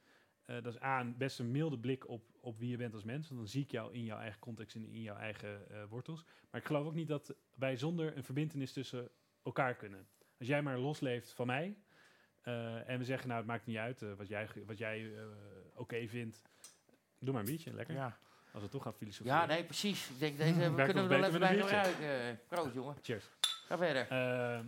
dat 0.44 0.66
is 0.66 0.82
A, 0.82 1.00
een 1.00 1.16
best 1.16 1.38
een 1.38 1.50
milde 1.50 1.78
blik 1.78 2.08
op, 2.08 2.22
op 2.40 2.58
wie 2.58 2.70
je 2.70 2.76
bent 2.76 2.94
als 2.94 3.04
mens. 3.04 3.28
Want 3.28 3.40
dan 3.40 3.48
zie 3.48 3.62
ik 3.62 3.70
jou 3.70 3.94
in 3.94 4.04
jouw 4.04 4.18
eigen 4.18 4.40
context 4.40 4.76
en 4.76 4.88
in 4.88 5.02
jouw 5.02 5.16
eigen 5.16 5.66
wortels. 5.88 6.24
Maar 6.50 6.60
ik 6.60 6.66
geloof 6.66 6.86
ook 6.86 6.94
niet 6.94 7.08
dat 7.08 7.34
wij 7.54 7.76
zonder 7.76 8.16
een 8.16 8.24
verbindenis 8.24 8.72
tussen 8.72 9.10
elkaar 9.42 9.76
kunnen. 9.76 10.08
Als 10.38 10.48
jij 10.48 10.62
maar 10.62 10.78
losleeft 10.78 11.32
van 11.32 11.46
mij 11.46 11.76
en 12.86 12.98
we 12.98 13.04
zeggen, 13.04 13.28
nou 13.28 13.40
het 13.40 13.48
maakt 13.48 13.66
niet 13.66 13.76
uit 13.76 14.00
wat 14.00 14.28
jij, 14.28 14.48
wat 14.66 14.78
jij 14.78 15.12
oké 15.76 16.08
vindt. 16.08 16.42
Doe 17.26 17.34
maar 17.34 17.44
een 17.44 17.50
biertje, 17.50 17.74
lekker. 17.74 17.94
ja. 17.94 18.18
Als 18.52 18.62
we 18.62 18.70
toch 18.70 18.82
gaan 18.82 18.94
filosoferen. 18.94 19.38
ja, 19.38 19.46
nee, 19.46 19.64
precies. 19.64 20.10
Ik 20.10 20.18
denk, 20.18 20.38
deze 20.38 20.54
Werkt 20.74 20.92
kunnen 20.92 21.08
we 21.08 21.16
nog 21.16 21.18
wel 21.18 21.28
even 21.28 21.40
bij 21.40 21.58
gebruiken. 21.58 22.28
Eh, 22.28 22.36
Proost, 22.48 22.74
jongen. 22.74 22.96
Cheers. 23.02 23.30
Ga 23.66 23.76
verder. 23.76 24.08
Eh, 24.08 24.60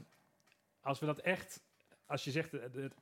als 0.81 0.99
we 0.99 1.07
dat 1.07 1.19
echt, 1.19 1.63
als 2.07 2.25
je 2.25 2.31
zegt, 2.31 2.55
eh, 2.55 2.63
het, 2.63 2.75
het 2.75 2.95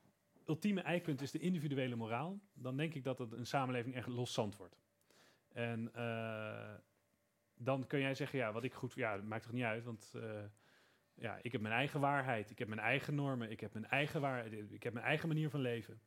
ultieme 0.47 0.81
eikpunt 0.81 1.23
is 1.23 1.31
de 1.31 1.39
individuele 1.39 1.97
moraal, 1.97 2.41
dan 2.55 2.77
denk 2.77 2.95
ik 2.95 3.05
dat 3.05 3.19
het 3.19 3.33
een 3.33 3.47
samenleving 3.47 3.95
echt 3.95 4.07
loszand 4.07 4.57
wordt. 4.57 4.77
En 5.53 5.95
eh, 5.95 6.75
dan 7.55 7.87
kun 7.87 8.01
jij 8.01 8.15
zeggen, 8.15 8.39
ja, 8.39 8.53
wat 8.53 8.65
ik 8.65 8.75
goed, 8.75 8.95
ja, 8.95 9.15
dat 9.17 9.25
maakt 9.25 9.43
toch 9.43 9.53
niet 9.53 9.65
uit, 9.65 9.85
want 9.85 10.13
ja, 11.15 11.39
ik 11.43 11.53
heb 11.53 11.61
mijn 11.61 11.75
eigen 11.75 12.01
waarheid, 12.01 12.51
ik 12.51 12.59
heb 12.59 12.69
mijn 12.69 12.81
eigen 12.81 13.15
normen, 13.15 13.51
ik 13.51 13.61
heb 13.61 13.73
mijn 13.73 13.87
eigen 13.87 14.21
waarheid, 14.21 14.73
ik 14.73 14.83
heb 14.83 14.93
mijn 14.93 15.07
eigen 15.07 15.29
manier 15.29 15.51
van 15.51 15.61
leven. 15.61 16.01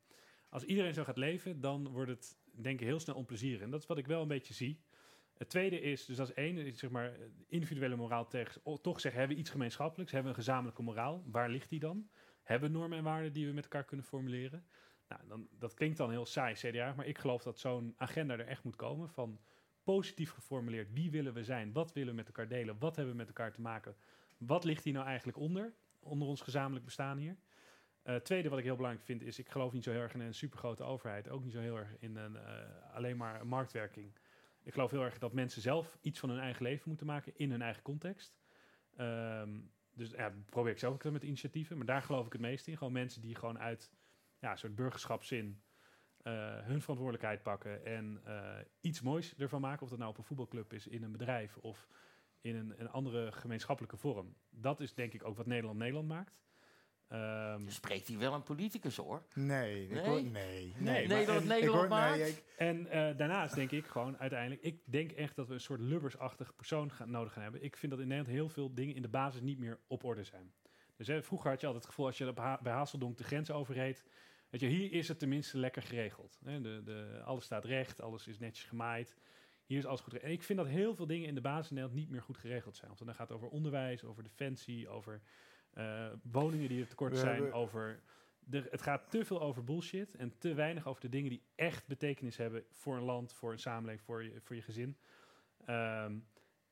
Als 0.49 0.63
iedereen 0.63 0.93
zo 0.93 1.03
gaat 1.03 1.17
leven, 1.17 1.61
dan 1.61 1.87
wordt 1.87 2.09
het, 2.09 2.37
denk 2.51 2.79
ik, 2.79 2.85
heel 2.85 2.99
snel 2.99 3.15
onplezierig. 3.15 3.61
En 3.61 3.69
dat 3.69 3.81
is 3.81 3.87
wat 3.87 3.97
ik 3.97 4.07
wel 4.07 4.21
een 4.21 4.27
beetje 4.27 4.53
zie. 4.53 4.79
Het 5.33 5.49
tweede 5.49 5.81
is, 5.81 6.05
dus 6.05 6.17
dat 6.17 6.29
is 6.29 6.33
één, 6.33 6.57
is 6.57 6.79
zeg 6.79 6.89
maar 6.89 7.17
individuele 7.47 7.95
moraal 7.95 8.27
tegen, 8.27 8.61
toch 8.81 8.99
zeggen, 8.99 9.19
hebben 9.19 9.37
we 9.37 9.41
iets 9.43 9.51
gemeenschappelijks, 9.51 10.11
hebben 10.11 10.31
we 10.31 10.37
een 10.37 10.43
gezamenlijke 10.43 10.81
moraal, 10.81 11.23
waar 11.25 11.49
ligt 11.49 11.69
die 11.69 11.79
dan? 11.79 12.09
Hebben 12.43 12.71
we 12.71 12.77
normen 12.77 12.97
en 12.97 13.03
waarden 13.03 13.33
die 13.33 13.47
we 13.47 13.53
met 13.53 13.63
elkaar 13.63 13.83
kunnen 13.83 14.05
formuleren? 14.05 14.65
Nou, 15.07 15.21
dan, 15.27 15.47
dat 15.51 15.73
klinkt 15.73 15.97
dan 15.97 16.09
heel 16.09 16.25
saai, 16.25 16.53
CDA, 16.53 16.93
maar 16.93 17.05
ik 17.05 17.17
geloof 17.17 17.43
dat 17.43 17.59
zo'n 17.59 17.93
agenda 17.97 18.33
er 18.33 18.47
echt 18.47 18.63
moet 18.63 18.75
komen 18.75 19.09
van 19.09 19.39
positief 19.83 20.31
geformuleerd, 20.31 20.93
wie 20.93 21.11
willen 21.11 21.33
we 21.33 21.43
zijn, 21.43 21.71
wat 21.73 21.93
willen 21.93 22.09
we 22.09 22.15
met 22.15 22.27
elkaar 22.27 22.47
delen, 22.47 22.79
wat 22.79 22.95
hebben 22.95 23.13
we 23.13 23.19
met 23.19 23.27
elkaar 23.27 23.51
te 23.51 23.61
maken, 23.61 23.95
wat 24.37 24.63
ligt 24.63 24.83
hier 24.83 24.93
nou 24.93 25.05
eigenlijk 25.05 25.37
onder, 25.37 25.73
onder 25.99 26.27
ons 26.27 26.41
gezamenlijk 26.41 26.85
bestaan 26.85 27.17
hier? 27.17 27.37
Eh, 28.01 28.15
tweede 28.15 28.49
wat 28.49 28.57
ik 28.57 28.63
heel 28.63 28.75
belangrijk 28.75 29.05
vind 29.05 29.21
is, 29.21 29.39
ik 29.39 29.49
geloof 29.49 29.73
niet 29.73 29.83
zo 29.83 29.91
heel 29.91 30.01
erg 30.01 30.13
in 30.13 30.19
een 30.19 30.33
supergrote 30.33 30.83
overheid, 30.83 31.29
ook 31.29 31.43
niet 31.43 31.53
zo 31.53 31.59
heel 31.59 31.77
erg 31.77 31.95
in 31.99 32.15
een, 32.15 32.35
eh, 32.35 32.93
alleen 32.93 33.17
maar 33.17 33.47
marktwerking. 33.47 34.11
Ik 34.63 34.73
geloof 34.73 34.91
heel 34.91 35.03
erg 35.03 35.17
dat 35.17 35.33
mensen 35.33 35.61
zelf 35.61 35.97
iets 36.01 36.19
van 36.19 36.29
hun 36.29 36.39
eigen 36.39 36.63
leven 36.63 36.83
moeten 36.87 37.05
maken 37.05 37.31
in 37.35 37.51
hun 37.51 37.61
eigen 37.61 37.83
context. 37.83 38.37
Ehm, 38.95 39.59
dus 39.93 40.09
ja, 40.09 40.33
probeer 40.45 40.71
ik 40.71 40.79
zelf 40.79 40.93
ook 40.93 41.11
met 41.11 41.23
initiatieven, 41.23 41.77
maar 41.77 41.85
daar 41.85 42.01
geloof 42.01 42.25
ik 42.25 42.31
het 42.31 42.41
meest 42.41 42.67
in. 42.67 42.77
Gewoon 42.77 42.93
mensen 42.93 43.21
die 43.21 43.35
gewoon 43.35 43.59
uit 43.59 43.91
ja, 44.39 44.51
een 44.51 44.57
soort 44.57 44.75
burgerschapszin 44.75 45.61
eh, 46.17 46.59
hun 46.59 46.81
verantwoordelijkheid 46.81 47.43
pakken 47.43 47.85
en 47.85 48.21
iets 48.81 49.01
moois 49.01 49.35
ervan 49.35 49.61
maken. 49.61 49.83
Of 49.83 49.89
dat 49.89 49.99
nou 49.99 50.11
op 50.11 50.17
een 50.17 50.23
voetbalclub 50.23 50.73
is, 50.73 50.87
in 50.87 51.03
een 51.03 51.11
bedrijf 51.11 51.57
of 51.57 51.87
in 52.41 52.55
een, 52.55 52.73
een 52.77 52.89
andere 52.89 53.31
gemeenschappelijke 53.31 53.97
vorm. 53.97 54.35
Dat 54.49 54.79
is 54.79 54.93
denk 54.93 55.13
ik 55.13 55.23
ook 55.23 55.37
wat 55.37 55.45
Nederland 55.45 55.77
Nederland 55.77 56.07
maakt. 56.07 56.39
Ehm, 57.09 57.67
Spreekt 57.69 58.07
hij 58.07 58.17
wel 58.17 58.33
een 58.33 58.43
politicus, 58.43 58.95
hoor? 58.95 59.23
Nee, 59.33 59.83
ik 59.83 59.89
Nee? 59.91 60.03
hoor- 60.05 60.21
nee, 60.23 60.31
nee. 60.31 60.73
Nee, 60.77 61.07
maar- 61.07 61.17
Nederland, 61.17 61.41
en- 61.41 61.47
Nederland 61.47 61.63
ik 61.63 61.69
hoor- 61.69 61.99
nee, 61.99 62.17
maakt? 62.19 62.27
ik- 62.27 62.43
En 62.57 62.87
eh, 62.87 63.17
daarnaast 63.17 63.55
denk 63.55 63.71
ik 63.71 63.85
gewoon 63.85 64.17
uiteindelijk, 64.17 64.61
ik 64.61 64.81
denk 64.85 65.11
echt 65.11 65.35
dat 65.35 65.47
we 65.47 65.53
een 65.53 65.59
soort 65.61 65.79
lubbersachtig 65.79 66.55
persoon 66.55 66.91
gaan, 66.91 67.11
nodig 67.11 67.33
gaan 67.33 67.43
hebben. 67.43 67.63
Ik 67.63 67.77
vind 67.77 67.91
dat 67.91 68.01
in 68.01 68.07
Nederland 68.07 68.35
heel 68.35 68.49
veel 68.49 68.73
dingen 68.73 68.95
in 68.95 69.01
de 69.01 69.07
basis 69.07 69.41
niet 69.41 69.59
meer 69.59 69.79
op 69.87 70.03
orde 70.03 70.23
zijn. 70.23 70.51
Dus 70.95 71.07
hè, 71.07 71.23
vroeger 71.23 71.49
had 71.49 71.59
je 71.61 71.65
altijd 71.65 71.83
het 71.83 71.93
gevoel 71.93 72.07
als 72.09 72.17
je 72.17 72.31
Ha- 72.35 72.59
bij 72.61 72.73
Hazeldonk 72.73 73.17
de 73.17 73.23
grens 73.23 73.51
overreed, 73.51 74.03
weet 74.49 74.61
je, 74.61 74.67
hier 74.67 74.91
is 74.91 75.07
het 75.07 75.19
tenminste 75.19 75.57
lekker 75.57 75.81
geregeld. 75.81 76.39
Hè, 76.43 76.61
de, 76.61 76.81
de, 76.83 77.21
alles 77.25 77.43
staat 77.45 77.65
recht, 77.65 78.01
alles 78.01 78.27
is 78.27 78.39
netjes 78.39 78.65
gemaaid. 78.65 79.15
Hier 79.65 79.77
is 79.77 79.85
alles 79.85 79.99
goed 79.99 80.09
geregeld. 80.09 80.31
En 80.33 80.37
ik 80.39 80.43
vind 80.45 80.59
dat 80.59 80.67
heel 80.67 80.95
veel 80.95 81.07
dingen 81.07 81.27
in 81.27 81.35
de 81.35 81.41
basis 81.41 81.69
in 81.69 81.75
Nederland 81.75 82.01
niet 82.01 82.09
meer 82.11 82.21
goed 82.21 82.37
geregeld 82.37 82.75
zijn. 82.75 82.91
Of 82.91 82.97
het 82.97 83.07
dan 83.07 83.15
gaat 83.15 83.31
over 83.31 83.47
onderwijs, 83.47 84.03
over 84.03 84.23
defensie, 84.23 84.89
over 84.89 85.21
woningen 86.21 86.69
die 86.69 86.81
er 86.81 86.87
tekort 86.87 87.17
zijn, 87.17 87.33
hebben- 87.35 87.53
over 87.53 88.01
er, 88.49 88.67
het 88.71 88.81
gaat 88.81 89.09
te 89.09 89.25
veel 89.25 89.41
over 89.41 89.63
bullshit 89.63 90.15
en 90.15 90.37
te 90.37 90.53
weinig 90.53 90.87
over 90.87 91.01
de 91.01 91.09
dingen 91.09 91.29
die 91.29 91.43
echt 91.55 91.87
betekenis 91.87 92.37
hebben 92.37 92.63
voor 92.71 92.97
een 92.97 93.03
land, 93.03 93.33
voor 93.33 93.51
een 93.51 93.59
samenleving, 93.59 94.05
voor 94.05 94.23
je, 94.23 94.41
voor 94.41 94.55
je 94.55 94.61
gezin. 94.61 94.97
Ehm, 95.65 96.19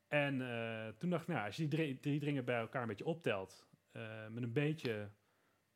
en 0.08 0.42
eh, 0.42 0.88
toen 0.98 1.10
dacht 1.10 1.22
ik, 1.22 1.28
nou, 1.28 1.46
als 1.46 1.56
je 1.56 1.68
die 1.68 1.78
drie, 1.78 2.00
drie 2.00 2.20
dingen 2.20 2.46
bij 2.46 2.60
elkaar 2.60 2.82
een 2.82 2.88
beetje 2.88 3.06
optelt, 3.06 3.68
eh, 3.92 4.28
met 4.28 4.44
een 4.44 4.54
beetje 4.54 5.10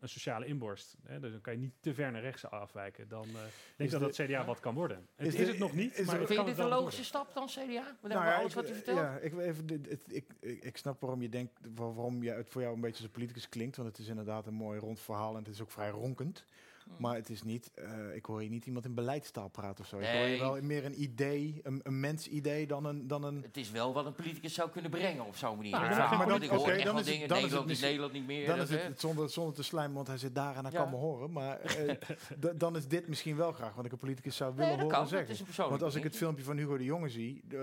een 0.02 0.10
sociale 0.10 0.46
inborst, 0.46 0.96
hè, 1.04 1.20
dus 1.20 1.32
dan 1.32 1.42
kan 1.42 1.54
je 1.54 1.60
niet 1.60 1.74
te 1.80 1.94
ver 1.94 2.12
naar 2.12 2.22
rechts 2.22 2.46
afwijken, 2.46 3.08
dan 3.08 3.24
eh, 3.24 3.34
denk 3.34 3.44
ik 3.78 3.86
Is 3.86 3.92
dat 3.92 4.02
het 4.02 4.16
CDA 4.16 4.46
wat 4.46 4.60
kan 4.60 4.74
worden. 4.76 4.98
Het 5.16 5.28
Is 5.28 5.34
is, 5.34 5.40
dit- 5.40 5.48
het 5.48 5.58
nog 5.58 5.74
niet, 5.74 5.98
is 6.00 6.06
maar 6.06 6.18
het 6.18 6.28
Vind 6.28 6.40
je 6.40 6.46
het 6.48 6.56
dit 6.56 6.66
een 6.66 6.72
logische 6.72 7.04
stap 7.04 7.34
dan, 7.34 7.48
CDA? 7.48 7.98
Met 8.02 8.12
Nou 8.12 8.26
ja, 8.26 8.36
alles 8.36 8.50
ik- 8.50 8.56
wat 8.56 8.70
u 8.70 8.74
vertelt? 8.74 8.98
Ja, 8.98 9.18
ik, 9.18 9.38
even, 9.38 9.66
dit- 9.66 9.90
het- 9.90 10.02
ik, 10.14 10.26
ik, 10.40 10.64
ik 10.64 10.78
snap 10.78 11.02
waarom 11.02 11.22
je 11.22 11.30
denkt, 11.30 11.54
waar- 11.76 11.94
waarom 11.94 12.24
je 12.24 12.32
het 12.32 12.50
voor 12.50 12.62
jou 12.62 12.74
een 12.76 12.82
beetje 12.82 12.96
als 12.98 13.06
een 13.06 13.12
politicus 13.12 13.50
klinkt. 13.50 13.76
Want 13.76 13.90
het 13.90 13.98
is 13.98 14.08
inderdaad 14.08 14.46
een 14.48 14.54
mooi 14.54 14.80
rond 14.80 15.00
verhaal 15.00 15.32
en 15.36 15.44
het 15.44 15.54
is 15.54 15.62
ook 15.62 15.72
vrij 15.72 15.90
ronkend. 15.90 16.46
Hm. 16.84 17.02
Maar 17.02 17.16
het 17.16 17.30
is 17.30 17.44
niet, 17.44 17.72
eh, 17.76 18.16
ik 18.16 18.26
hoor 18.26 18.40
hier 18.40 18.50
niet 18.50 18.66
iemand 18.66 18.86
in 18.86 18.94
beleidstaal 18.94 19.50
praten 19.50 19.84
of 19.84 19.90
zo. 19.90 19.98
Ik 20.00 20.06
hoor 20.08 20.26
je 20.26 20.40
wel 20.40 20.62
meer 20.62 20.86
een 20.86 21.02
idee, 21.02 21.60
een, 21.64 21.80
een 21.84 22.00
mensidee 22.00 22.68
dan 22.68 22.86
een... 22.86 23.08
Dan 23.08 23.24
een 23.24 23.42
Het 23.42 23.58
is 23.58 23.72
wel 23.72 23.94
wat 23.94 24.06
een 24.06 24.14
politicus 24.14 24.54
zou 24.54 24.70
kunnen 24.70 24.92
brengen 24.92 25.26
op 25.26 25.36
zo'n 25.36 25.56
manier. 25.56 25.72
Nou, 25.72 25.84
ja, 25.86 25.94
verhaal. 25.94 26.18
maar 26.18 26.28
dan- 26.28 26.42
ik 26.44 26.50
hoor 26.50 26.68
echt 26.70 26.84
dan 26.84 26.94
wel 26.94 26.94
is 26.94 27.00
het- 27.00 27.14
dingen, 27.14 27.28
dan 27.28 27.38
is 27.38 27.44
het 27.44 27.52
Nederland 27.52 27.60
niet, 27.60 27.68
misschien- 27.68 27.88
Nederland 27.88 28.14
niet 28.14 28.26
meer. 28.28 28.48
dan 28.48 28.58
dat, 28.58 28.70
is 28.70 28.84
het, 28.84 29.00
zonder, 29.00 29.30
zonder 29.30 29.54
te 29.56 29.64
slijmen, 29.64 29.96
want 29.96 30.08
hij 30.08 30.18
zit 30.18 30.36
daar 30.36 30.56
en 30.56 30.64
hij 30.64 30.72
Ja. 30.74 30.80
kan 30.82 30.90
me 30.90 30.96
horen. 30.98 31.32
Maar 31.32 31.60
eh, 31.60 31.96
dan 32.56 32.76
is 32.76 32.88
dit 32.88 33.08
misschien 33.08 33.36
wel 33.36 33.52
graag 33.52 33.76
wat 33.76 33.86
ik 33.86 33.92
een 33.92 33.98
politicus 33.98 34.36
zou 34.36 34.56
willen 34.56 34.72
horen 34.74 34.88
kan. 34.88 35.08
zeggen. 35.08 35.20
Het 35.28 35.30
is 35.34 35.40
een 35.40 35.46
persoonlijk 35.46 35.80
Want 35.80 35.94
als 35.94 36.04
ik 36.04 36.08
het 36.10 36.18
filmpje 36.18 36.44
van 36.44 36.58
Hugo 36.58 36.78
de 36.78 36.84
Jonge 36.84 37.10
zie, 37.10 37.42
eh, 37.50 37.60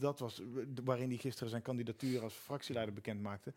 dat 0.00 0.18
was 0.18 0.42
waarin 0.84 1.08
hij 1.08 1.18
gisteren 1.18 1.50
zijn 1.50 1.62
kandidatuur 1.62 2.22
als 2.22 2.34
fractieleider 2.34 2.94
bekend 2.94 3.22
maakte. 3.22 3.52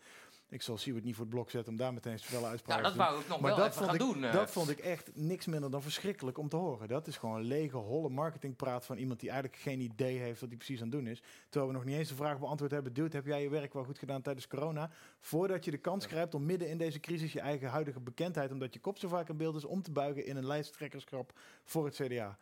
Ik 0.50 0.62
zal 0.62 0.78
Siewert 0.78 1.06
niet 1.06 1.16
voor 1.16 1.26
het 1.26 1.34
blok 1.34 1.50
zetten 1.50 1.72
om 1.72 1.78
daar 1.78 1.94
meteen 1.94 2.20
zoveel 2.20 2.46
uitspraken 2.46 2.84
dat 2.84 2.92
te 2.92 2.98
doen. 2.98 3.08
wou 3.08 3.22
ik 3.22 3.28
nog 3.28 3.40
Maar 3.40 3.56
wel 3.56 3.66
dat 3.66 3.74
vond, 3.74 3.86
gaan 3.86 3.94
ik, 3.96 4.02
doen. 4.02 4.24
eh. 4.24 4.34
dat 4.34 4.52
vond 4.52 4.70
ik 4.70 4.80
echt 4.80 5.12
niks 5.16 5.46
minder 5.46 5.72
dan 5.72 5.82
verschrikkelijk 5.82 6.38
om 6.38 6.50
te 6.50 6.56
horen. 6.56 6.88
Dat 6.88 7.08
is 7.08 7.18
gewoon 7.18 7.42
lege, 7.42 7.78
holle 7.78 8.10
marketingpraat 8.10 8.86
van 8.86 8.98
iemand 8.98 9.20
die 9.20 9.30
eigenlijk 9.30 9.62
geen 9.62 9.80
idee 9.80 10.18
heeft 10.18 10.40
wat 10.40 10.50
hij 10.50 10.58
precies 10.58 10.78
aan 10.82 10.88
het 10.88 10.96
doen 10.96 11.08
is. 11.08 11.22
Terwijl 11.50 11.72
we 11.72 11.78
nog 11.78 11.86
niet 11.86 11.96
eens 11.98 12.10
de 12.10 12.16
vraag 12.16 12.40
beantwoord 12.40 12.72
hebben. 12.72 12.94
Dude, 12.94 13.16
heb 13.16 13.26
jij 13.26 13.42
je 13.42 13.50
werk 13.50 13.74
wel 13.74 13.84
goed 13.84 14.00
gedaan 14.00 14.22
tijdens 14.22 14.48
corona? 14.48 14.90
Voordat 15.20 15.66
je 15.66 15.72
de 15.72 15.78
kans 15.78 16.06
grijpt 16.06 16.34
om 16.36 16.46
midden 16.46 16.70
in 16.70 16.78
deze 16.78 17.00
crisis 17.00 17.34
je 17.34 17.40
eigen 17.40 17.70
huidige 17.70 18.00
bekendheid, 18.00 18.52
omdat 18.52 18.74
je 18.74 18.80
kop 18.80 18.98
zo 18.98 19.08
vaak 19.08 19.30
in 19.30 19.38
beeld 19.38 19.56
is, 19.56 19.66
om 19.66 19.82
te 19.82 19.92
buigen 19.92 20.26
in 20.26 20.36
een 20.38 20.46
lijsttrekkerschap 20.48 21.32
voor 21.64 21.86
het 21.86 21.96
CDA. 21.96 22.38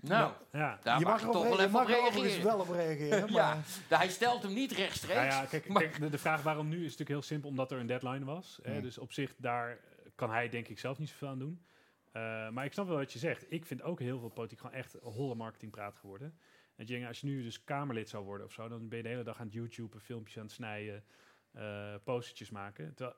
Nou, 0.00 0.32
Ja. 0.52 0.78
daar 0.82 0.98
je 0.98 1.04
mag 1.04 1.20
je 1.20 1.26
toch 1.26 1.42
wel 1.42 1.60
even 1.60 1.74
op 1.80 1.80
er 1.80 1.86
reageren. 1.86 2.44
wel 2.44 2.60
op 2.60 2.68
reageren. 2.68 3.18
Ja, 3.32 3.32
maar 3.32 3.56
nou, 3.88 4.02
hij 4.02 4.08
stelt 4.10 4.42
hem 4.42 4.52
niet 4.54 4.72
rechtstreeks. 4.72 5.14
Nou 5.20 5.26
ja, 5.26 5.44
kijk, 5.44 5.68
maar- 5.68 5.82
kijk, 5.82 6.00
de, 6.00 6.10
de 6.10 6.18
vraag 6.18 6.42
waarom 6.42 6.68
nu 6.68 6.76
is 6.76 6.82
natuurlijk 6.82 7.08
heel 7.10 7.22
simpel, 7.22 7.48
omdat 7.48 7.72
er 7.72 7.78
een 7.78 7.86
deadline 7.86 8.24
was. 8.24 8.58
Hè, 8.62 8.72
Hmm. 8.72 8.82
dus 8.82 8.98
op 8.98 9.12
zich, 9.12 9.34
daar 9.36 9.78
kan 10.14 10.30
hij 10.30 10.48
denk 10.48 10.68
ik 10.68 10.78
zelf 10.78 10.98
niet 10.98 11.08
zoveel 11.08 11.28
aan 11.28 11.38
doen. 11.38 11.64
Eh, 12.12 12.48
maar 12.50 12.64
ik 12.64 12.72
snap 12.72 12.86
wel 12.86 12.96
wat 12.96 13.12
je 13.12 13.18
zegt. 13.18 13.52
Ik 13.52 13.66
vind 13.66 13.82
ook 13.82 14.00
heel 14.00 14.18
veel 14.18 14.28
politiek 14.28 14.58
gewoon 14.60 14.74
echt 14.76 14.96
holle 15.02 15.34
marketingpraat 15.34 15.96
geworden. 15.96 16.38
En 16.76 16.86
je 16.86 16.92
denkt, 16.92 17.08
als 17.08 17.20
je 17.20 17.26
nu 17.26 17.42
dus 17.42 17.64
Kamerlid 17.64 18.08
zou 18.08 18.24
worden 18.24 18.46
of 18.46 18.52
zo, 18.52 18.68
dan 18.68 18.88
ben 18.88 18.96
je 18.98 19.02
de 19.04 19.08
hele 19.10 19.22
dag 19.22 19.38
aan 19.38 19.44
het 19.46 19.54
YouTube, 19.54 20.00
filmpjes 20.00 20.36
aan 20.36 20.42
het 20.42 20.52
snijden, 20.52 21.04
eh 21.52 21.94
postertjes 22.04 22.50
maken. 22.50 22.94
Terwijl, 22.94 23.16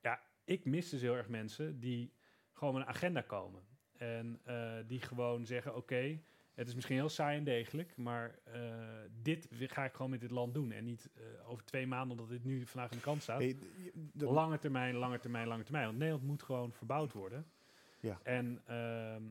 ja, 0.00 0.20
ik 0.44 0.64
mis 0.64 0.88
dus 0.88 1.00
heel 1.00 1.16
erg 1.16 1.28
mensen 1.28 1.80
die 1.80 2.12
gewoon 2.52 2.74
met 2.74 2.82
een 2.82 2.88
agenda 2.88 3.20
komen. 3.20 3.62
En 4.02 4.40
eh, 4.44 4.72
die 4.86 5.00
gewoon 5.00 5.46
zeggen, 5.46 5.76
oké, 5.76 6.20
het 6.54 6.68
is 6.68 6.74
misschien 6.74 6.96
heel 6.96 7.08
saai 7.08 7.38
en 7.38 7.44
degelijk, 7.44 7.96
maar 7.96 8.38
eh, 8.44 8.60
dit 9.22 9.48
ga 9.50 9.84
ik 9.84 9.92
gewoon 9.92 10.10
met 10.10 10.20
dit 10.20 10.30
land 10.30 10.54
doen. 10.54 10.72
En 10.72 10.84
niet 10.84 11.10
eh, 11.14 11.50
over 11.50 11.64
twee 11.64 11.86
maanden, 11.86 12.10
omdat 12.10 12.28
dit 12.28 12.44
nu 12.44 12.66
vandaag 12.66 12.90
aan 12.90 12.96
de 12.96 13.02
kant 13.02 13.22
staat. 13.22 13.40
hey, 13.40 13.56
lange 14.18 14.58
termijn, 14.58 14.94
lange 14.94 15.18
termijn, 15.18 15.46
lange 15.46 15.62
termijn. 15.62 15.86
Want 15.86 15.98
Nederland 15.98 16.26
moet 16.26 16.42
gewoon 16.42 16.72
verbouwd 16.72 17.12
worden. 17.12 17.46
Ja. 18.00 18.20
En 18.22 18.62
ehm, 18.66 19.22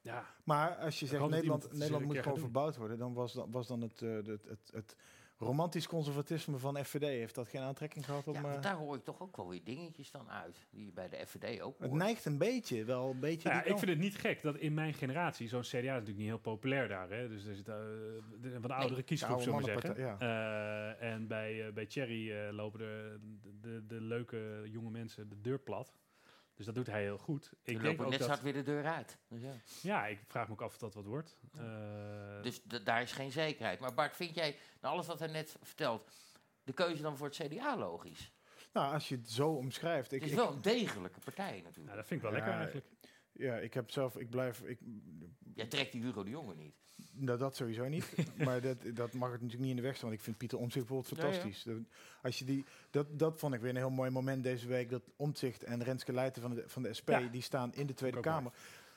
ja, 0.00 0.24
Maar 0.44 0.76
als 0.76 1.00
je 1.00 1.06
zegt 1.06 1.28
Nederland, 1.28 1.72
Nederland 1.72 2.04
moet 2.04 2.18
gewoon 2.18 2.38
verbouwd 2.38 2.76
worden, 2.76 2.98
dan 2.98 3.14
was, 3.14 3.32
dan, 3.32 3.50
was 3.50 3.66
dan 3.66 3.80
het, 3.80 4.00
het, 4.00 4.26
het, 4.26 4.70
het 4.72 4.96
romantisch 5.38 5.86
conservatisme 5.86 6.58
van 6.58 6.84
FVD, 6.84 7.02
heeft 7.02 7.34
dat 7.34 7.48
geen 7.48 7.60
aantrekking 7.60 8.04
gehad 8.04 8.26
om... 8.26 8.34
Ja, 8.34 8.54
eh, 8.54 8.62
daar 8.62 8.74
hoor 8.74 8.96
ik 8.96 9.04
toch 9.04 9.20
ook 9.20 9.36
wel 9.36 9.48
weer 9.48 9.64
dingetjes 9.64 10.10
dan 10.10 10.30
uit. 10.30 10.66
Die 10.70 10.84
je 10.84 10.92
bij 10.92 11.08
de 11.08 11.26
FVD 11.26 11.60
ook 11.60 11.78
het 11.78 11.92
neigt 11.92 12.24
een 12.24 12.38
beetje, 12.38 12.84
wel 12.84 13.10
een 13.10 13.20
beetje 13.20 13.48
Nou 13.48 13.60
ja, 13.60 13.70
ik 13.70 13.78
vind 13.78 13.90
het 13.90 14.00
niet 14.00 14.16
gek 14.16 14.42
dat 14.42 14.56
in 14.56 14.74
mijn 14.74 14.94
generatie, 14.94 15.48
zo'n 15.48 15.60
CDA 15.60 15.78
is 15.78 15.84
natuurlijk 15.84 16.18
niet 16.18 16.26
heel 16.26 16.38
populair 16.38 16.88
daar. 16.88 17.10
Hè? 17.10 17.28
Dus 17.28 17.46
er 17.46 17.54
zit 17.54 17.68
eh, 17.68 17.74
de, 18.40 18.54
een 18.54 18.60
wat 18.60 18.70
oudere 18.70 19.02
kiesgroep, 19.02 19.30
oude 19.30 19.44
zullen 19.44 19.58
we 19.58 19.64
maar 19.64 19.80
zeggen. 19.80 20.02
mannenpartij, 20.02 20.28
Eh, 21.00 21.12
en 21.12 21.26
bij, 21.26 21.72
bij 21.72 21.86
Thierry 21.86 22.50
lopen 22.50 22.78
de, 22.78 23.18
de, 23.42 23.58
de, 23.60 23.86
de 23.86 24.00
leuke 24.00 24.62
jonge 24.64 24.90
mensen 24.90 25.28
de 25.28 25.40
deur 25.40 25.58
plat. 25.58 25.92
Dus 26.58 26.66
dat 26.66 26.74
doet 26.74 26.86
hij 26.86 27.02
heel 27.02 27.18
goed. 27.18 27.52
Ik 27.62 27.80
denk 27.80 28.00
ook 28.00 28.10
net 28.10 28.18
dat, 28.18 28.28
hard 28.28 28.42
weer 28.42 28.52
de 28.52 28.62
deur 28.62 28.84
uit. 28.86 29.18
Dus, 29.28 29.40
ja. 29.42 29.52
ja, 29.82 30.06
ik 30.06 30.18
vraag 30.26 30.46
me 30.46 30.52
ook 30.52 30.62
af 30.62 30.72
of 30.72 30.78
dat 30.78 30.94
wat 30.94 31.04
wordt. 31.04 31.38
Eh, 31.58 32.42
dus 32.42 32.58
d- 32.58 32.86
daar 32.86 33.02
is 33.02 33.12
geen 33.12 33.32
zekerheid. 33.32 33.80
Maar 33.80 33.94
Bart, 33.94 34.16
vind 34.16 34.34
jij, 34.34 34.56
na 34.80 34.88
alles 34.88 35.06
wat 35.06 35.18
hij 35.18 35.28
net 35.28 35.56
vertelt, 35.62 36.10
de 36.64 36.72
keuze 36.72 37.02
dan 37.02 37.16
voor 37.16 37.26
het 37.26 37.36
CDA 37.36 37.76
logisch? 37.76 38.32
Nou, 38.72 38.92
als 38.92 39.08
je 39.08 39.16
het 39.16 39.30
zo 39.30 39.48
omschrijft. 39.52 40.12
Ik, 40.12 40.20
Het 40.20 40.30
is 40.30 40.36
wel 40.36 40.52
een 40.52 40.62
degelijke 40.62 41.20
partij 41.20 41.56
natuurlijk. 41.56 41.84
nou, 41.86 41.96
dat 41.96 42.06
vind 42.06 42.22
ik 42.24 42.30
wel 42.30 42.36
Ja, 42.36 42.44
lekker 42.44 42.60
eigenlijk. 42.62 42.86
ja, 43.32 43.56
ik 43.56 43.74
heb 43.74 43.90
zelf, 43.90 44.16
ik 44.16 44.30
blijf, 44.30 44.62
ik, 44.62 44.78
Jij 45.54 45.66
trekt 45.66 45.92
die 45.92 46.02
Hugo 46.02 46.22
de 46.24 46.30
Jonge 46.30 46.54
niet. 46.54 46.76
Nou, 47.12 47.38
dat 47.38 47.56
sowieso 47.56 47.88
niet. 47.88 48.04
maar 48.44 48.60
dat, 48.60 48.76
dat 48.94 49.12
mag 49.12 49.30
het 49.32 49.40
natuurlijk 49.40 49.60
niet 49.68 49.70
in 49.70 49.76
de 49.76 49.82
weg 49.82 49.96
staan, 49.96 50.06
want 50.08 50.18
ik 50.18 50.24
vind 50.24 50.36
Pieter 50.38 50.58
Omtzigt 50.58 50.86
bijvoorbeeld 50.86 51.16
Ja, 51.20 51.26
ja. 51.26 51.32
fantastisch. 51.32 51.62
Dat- 51.64 51.82
Als 52.22 52.38
je 52.38 52.44
die, 52.44 52.64
dat, 52.90 53.06
dat 53.18 53.38
vond 53.38 53.54
ik 53.54 53.60
weer 53.60 53.70
een 53.70 53.76
heel 53.76 53.90
mooi 53.90 54.10
moment 54.10 54.42
deze 54.42 54.66
week, 54.68 54.90
dat 54.90 55.02
Omtzigt 55.16 55.62
en 55.64 55.82
Renske 55.82 56.12
Leijten 56.12 56.42
van 56.42 56.54
de, 56.54 56.62
van 56.66 56.82
de 56.82 56.94
SP, 56.98 57.08
Ja. 57.08 57.20
die 57.20 57.42
staan 57.42 57.74
in 57.74 57.86
de 57.86 57.94
Tweede 57.94 58.20
Kamer. 58.20 58.52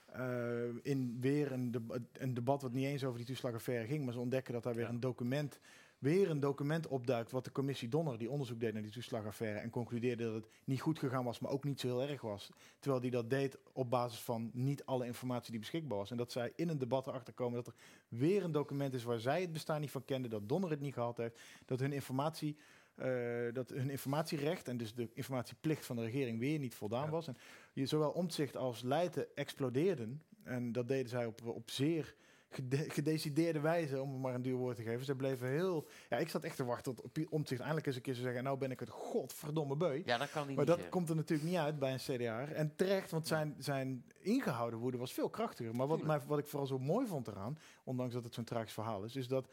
eh, 0.06 0.62
in 0.84 1.18
weer 1.20 1.52
een, 1.52 1.72
deba- 1.72 1.97
een 2.14 2.34
debat 2.34 2.62
wat 2.62 2.72
niet 2.74 2.86
eens 2.86 3.04
over 3.04 3.18
die 3.18 3.28
toeslagaffaire 3.28 3.88
ging, 3.88 4.04
maar 4.04 4.14
ze 4.14 4.20
ontdekken 4.20 4.54
dat 4.54 4.64
daar 4.64 4.76
weer 4.76 4.84
Ja. 4.84 4.89
een 4.89 4.99
document, 4.99 5.60
weer 6.02 6.30
een 6.30 6.39
document 6.39 6.88
opduikt 6.88 7.32
wat 7.32 7.45
de 7.45 7.52
commissie 7.52 7.89
Donner, 7.89 8.18
die 8.18 8.30
onderzoek 8.32 8.60
deed 8.60 8.74
naar 8.74 8.82
die 8.82 8.91
toeslagaffaire, 8.91 9.60
en 9.60 9.70
concludeerde 9.70 10.24
dat 10.24 10.34
het 10.34 10.47
niet 10.64 10.82
goed 10.82 10.99
gegaan 10.99 11.24
was, 11.24 11.39
maar 11.39 11.52
ook 11.52 11.64
niet 11.64 11.80
zo 11.80 11.88
heel 11.88 12.10
erg 12.10 12.22
was. 12.22 12.49
Terwijl 12.80 13.02
die 13.02 13.12
dat 13.12 13.30
deed 13.30 13.58
op 13.74 13.89
basis 13.89 14.20
van 14.20 14.49
niet 14.54 14.86
alle 14.86 15.06
informatie 15.06 15.52
die 15.52 15.60
beschikbaar 15.60 15.97
was. 15.97 16.12
En 16.12 16.18
dat 16.18 16.32
zij 16.32 16.54
in 16.56 16.70
een 16.70 16.78
debat 16.78 17.08
erachter 17.08 17.34
komen 17.34 17.56
dat 17.64 17.68
er 17.68 17.74
weer 18.08 18.43
een 18.43 18.52
document 18.52 18.93
is 18.93 19.04
waar 19.04 19.20
zij 19.20 19.41
het 19.41 19.54
bestaan 19.54 19.82
niet 19.82 19.91
van 19.91 20.06
kenden, 20.06 20.30
dat 20.32 20.49
Donner 20.49 20.70
het 20.70 20.82
niet 20.82 20.93
gehad 20.93 21.18
heeft, 21.18 21.39
dat 21.66 21.80
hun 21.80 21.93
informatie. 21.93 22.58
eh, 22.95 23.08
dat 23.54 23.70
hun 23.70 23.89
informatierecht 23.89 24.68
en 24.68 24.78
dus 24.78 24.93
de 24.93 25.10
informatieplicht 25.14 25.86
van 25.86 25.95
de 25.95 26.02
regering 26.02 26.39
weer 26.39 26.60
niet 26.60 26.76
voldaan 26.76 27.06
Ja. 27.06 27.10
was. 27.12 27.28
En 27.28 27.38
je, 27.74 27.86
zowel 27.86 28.12
Omtzigt 28.12 28.58
als 28.58 28.82
Leijten 28.82 29.36
explodeerden. 29.36 30.22
En 30.43 30.72
dat 30.72 30.88
deden 30.88 31.10
zij 31.10 31.26
op, 31.26 31.41
op 31.45 31.70
zeer 31.70 32.16
gede- 32.52 32.89
gedecideerde 32.89 33.60
wijze, 33.60 34.02
om 34.02 34.12
het 34.12 34.22
maar 34.22 34.34
een 34.34 34.41
duur 34.41 34.56
woord 34.56 34.76
te 34.76 34.84
geven. 34.84 35.06
Ze 35.06 35.16
bleven 35.16 35.47
heel... 35.47 35.88
Ja, 36.10 36.18
ik 36.18 36.30
zat 36.30 36.43
echt 36.43 36.56
te 36.56 36.66
wachten 36.66 36.95
tot 36.95 37.12
Pie- 37.12 37.28
Omtzigt 37.30 37.60
eindelijk 37.60 37.88
eens 37.88 37.95
een 37.95 38.02
keer 38.02 38.14
zou 38.14 38.26
zeggen... 38.26 38.43
nou 38.43 38.58
ben 38.58 38.72
ik 38.72 38.80
het 38.80 38.89
godverdomme 38.89 39.76
beu. 39.78 40.02
Ja, 40.06 40.18
dat 40.18 40.32
kan 40.32 40.45
hij 40.45 40.56
Maar 40.56 40.66
niet 40.66 40.78
dat 40.78 40.89
komt 40.89 41.10
er 41.10 41.16
natuurlijk 41.16 41.49
niet 41.49 41.58
uit 41.58 41.80
bij 41.80 41.93
een 41.93 41.97
CDA. 42.18 42.45
En 42.45 42.76
terecht, 42.76 43.12
want 43.12 43.28
zijn, 43.28 43.56
zijn 43.58 44.06
ingehouden 44.20 44.80
woede 44.80 44.97
was 44.97 45.14
veel 45.14 45.30
krachtiger. 45.30 45.76
Maar 45.76 45.88
wat, 45.88 46.04
mij, 46.04 46.20
wat 46.28 46.39
ik 46.39 46.45
vooral 46.45 46.68
zo 46.68 46.80
mooi 46.80 47.08
vond 47.08 47.28
eraan, 47.28 47.58
ondanks 47.84 48.14
dat 48.14 48.24
het 48.24 48.34
zo'n 48.34 48.43
tragisch 48.43 48.74
verhaal 48.74 49.04
is, 49.04 49.16
is 49.16 49.28
dat 49.28 49.47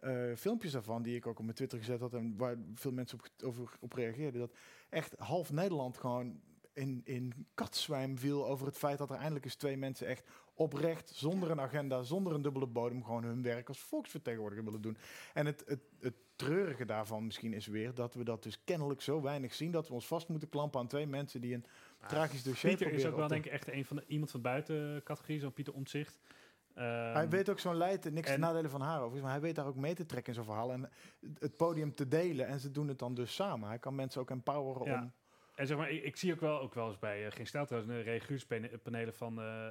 eh, 0.00 0.34
filmpjes 0.36 0.72
daarvan, 0.72 1.02
die 1.02 1.16
ik 1.16 1.26
ook 1.26 1.38
op 1.38 1.44
mijn 1.44 1.56
Twitter 1.56 1.78
gezet 1.78 2.00
had 2.00 2.14
en 2.14 2.36
waar 2.36 2.56
veel 2.74 2.92
mensen 2.92 3.18
op, 3.18 3.44
over, 3.44 3.76
op 3.80 3.92
reageerden, 3.92 4.40
dat 4.40 4.52
echt 4.88 5.14
half 5.18 5.52
Nederland 5.52 5.98
gewoon 5.98 6.40
in, 6.72 7.00
in 7.04 7.46
katzwijm 7.54 8.18
viel 8.18 8.46
over 8.48 8.66
het 8.66 8.76
feit 8.76 8.98
dat 8.98 9.10
er 9.10 9.16
eindelijk 9.16 9.44
eens 9.44 9.54
twee 9.54 9.76
mensen 9.76 10.06
echt 10.06 10.28
oprecht, 10.60 11.10
zonder 11.14 11.50
een 11.50 11.60
agenda, 11.60 12.02
zonder 12.02 12.32
een 12.34 12.42
dubbele 12.42 12.66
bodem, 12.66 13.04
gewoon 13.04 13.24
hun 13.24 13.42
werk 13.42 13.68
als 13.68 13.80
volksvertegenwoordiger 13.80 14.64
willen 14.64 14.80
doen. 14.80 14.96
En 15.34 15.46
het, 15.46 15.62
het, 15.66 15.80
het 16.00 16.14
treurige 16.36 16.84
daarvan 16.84 17.24
misschien 17.24 17.52
is 17.52 17.66
weer 17.66 17.94
dat 17.94 18.14
we 18.14 18.24
dat 18.24 18.42
dus 18.42 18.64
kennelijk 18.64 19.00
zo 19.00 19.20
weinig 19.22 19.54
zien 19.54 19.70
dat 19.70 19.88
we 19.88 19.94
ons 19.94 20.06
vast 20.06 20.28
moeten 20.28 20.48
klampen 20.48 20.80
aan 20.80 20.86
twee 20.86 21.06
mensen 21.06 21.40
die 21.40 21.54
een 21.54 21.64
tragisch 22.06 22.42
dossier 22.42 22.76
Pieter 22.76 22.92
is 22.92 23.06
ook 23.06 23.16
wel 23.16 23.28
denk 23.28 23.44
ik 23.44 23.52
echt 23.52 23.72
een 23.72 23.84
van 23.84 23.96
de, 23.96 24.04
iemand 24.06 24.30
van 24.30 24.40
buiten 24.40 25.02
categorie, 25.04 25.40
zo'n 25.40 25.52
Pieter 25.52 25.74
Omtzigt. 25.74 26.18
Ehm, 26.74 27.12
Hij 27.12 27.28
weet 27.28 27.50
ook 27.50 27.58
zo'n 27.58 27.76
leid, 27.76 28.12
niks 28.12 28.28
en- 28.28 28.34
te 28.34 28.40
nadelen 28.40 28.70
van 28.70 28.80
haar 28.80 28.96
overigens, 28.96 29.22
maar 29.22 29.32
hij 29.32 29.40
weet 29.40 29.54
daar 29.54 29.66
ook 29.66 29.76
mee 29.76 29.94
te 29.94 30.06
trekken 30.06 30.28
in 30.32 30.38
zo'n 30.38 30.48
verhaal 30.48 30.72
en 30.72 30.90
het 31.38 31.56
podium 31.56 31.94
te 31.94 32.08
delen. 32.08 32.46
En 32.46 32.60
ze 32.60 32.70
doen 32.70 32.88
het 32.88 32.98
dan 32.98 33.14
dus 33.14 33.34
samen. 33.34 33.68
Hij 33.68 33.78
kan 33.78 33.94
mensen 33.94 34.20
ook 34.20 34.30
empoweren 34.30 34.86
Ja. 34.86 35.00
om... 35.02 35.12
En 35.60 35.66
zeg 35.66 35.76
maar, 35.76 35.90
ik, 35.90 36.02
ik 36.02 36.16
zie 36.16 36.32
ook 36.32 36.40
wel, 36.40 36.60
ook 36.60 36.74
wel 36.74 36.86
eens 36.88 36.98
bij 36.98 37.24
uh, 37.26 37.32
geen 37.32 37.46
stijl 37.46 37.66
trouwens, 37.66 38.04
reaguurspanelen 38.04 39.14
van 39.14 39.40
eh 39.40 39.66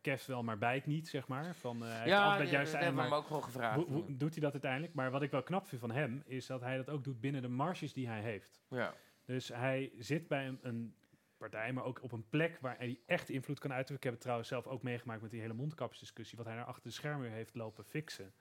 Kev 0.00 0.26
wel, 0.26 0.42
maar 0.42 0.58
bijt 0.58 0.86
niet, 0.86 1.08
zeg 1.08 1.28
maar. 1.28 1.54
Van, 1.54 1.82
hij 1.82 2.08
Ja, 2.08 2.38
dat 2.38 2.48
hebben 2.50 2.94
maar 2.94 3.04
hem 3.04 3.14
ook 3.14 3.26
gewoon 3.26 3.42
gevraagd. 3.42 3.76
hoe, 3.76 3.86
hoe 3.86 4.16
doet 4.16 4.32
hij 4.32 4.40
dat 4.42 4.52
uiteindelijk? 4.52 4.94
Maar 4.94 5.10
wat 5.10 5.22
ik 5.22 5.30
wel 5.30 5.42
knap 5.42 5.66
vind 5.66 5.80
van 5.80 5.90
hem, 5.90 6.22
is 6.26 6.46
dat 6.46 6.60
hij 6.60 6.76
dat 6.76 6.90
ook 6.90 7.04
doet 7.04 7.20
binnen 7.20 7.42
de 7.42 7.48
marges 7.48 7.92
die 7.92 8.08
hij 8.08 8.20
heeft. 8.20 8.62
ja. 8.68 8.94
Dus 9.24 9.48
hij 9.48 9.92
zit 9.98 10.28
bij 10.28 10.46
een, 10.46 10.58
een 10.62 10.94
partij, 11.36 11.72
maar 11.72 11.84
ook 11.84 12.02
op 12.02 12.12
een 12.12 12.28
plek 12.28 12.58
waar 12.60 12.76
hij 12.78 12.98
echt 13.06 13.28
invloed 13.28 13.58
kan 13.58 13.72
uitoefenen. 13.72 13.96
Ik 13.98 14.02
heb 14.04 14.12
het 14.12 14.22
trouwens 14.22 14.48
zelf 14.48 14.66
ook 14.66 14.82
meegemaakt 14.82 15.22
met 15.22 15.30
die 15.30 15.40
hele 15.40 15.52
mondkapjesdiscussie, 15.54 16.38
wat 16.38 16.46
hij 16.46 16.56
naar 16.56 16.64
achter 16.64 16.82
de 16.82 16.90
schermen 16.90 17.30
heeft 17.30 17.54
lopen 17.54 17.84
fixen. 17.84 18.32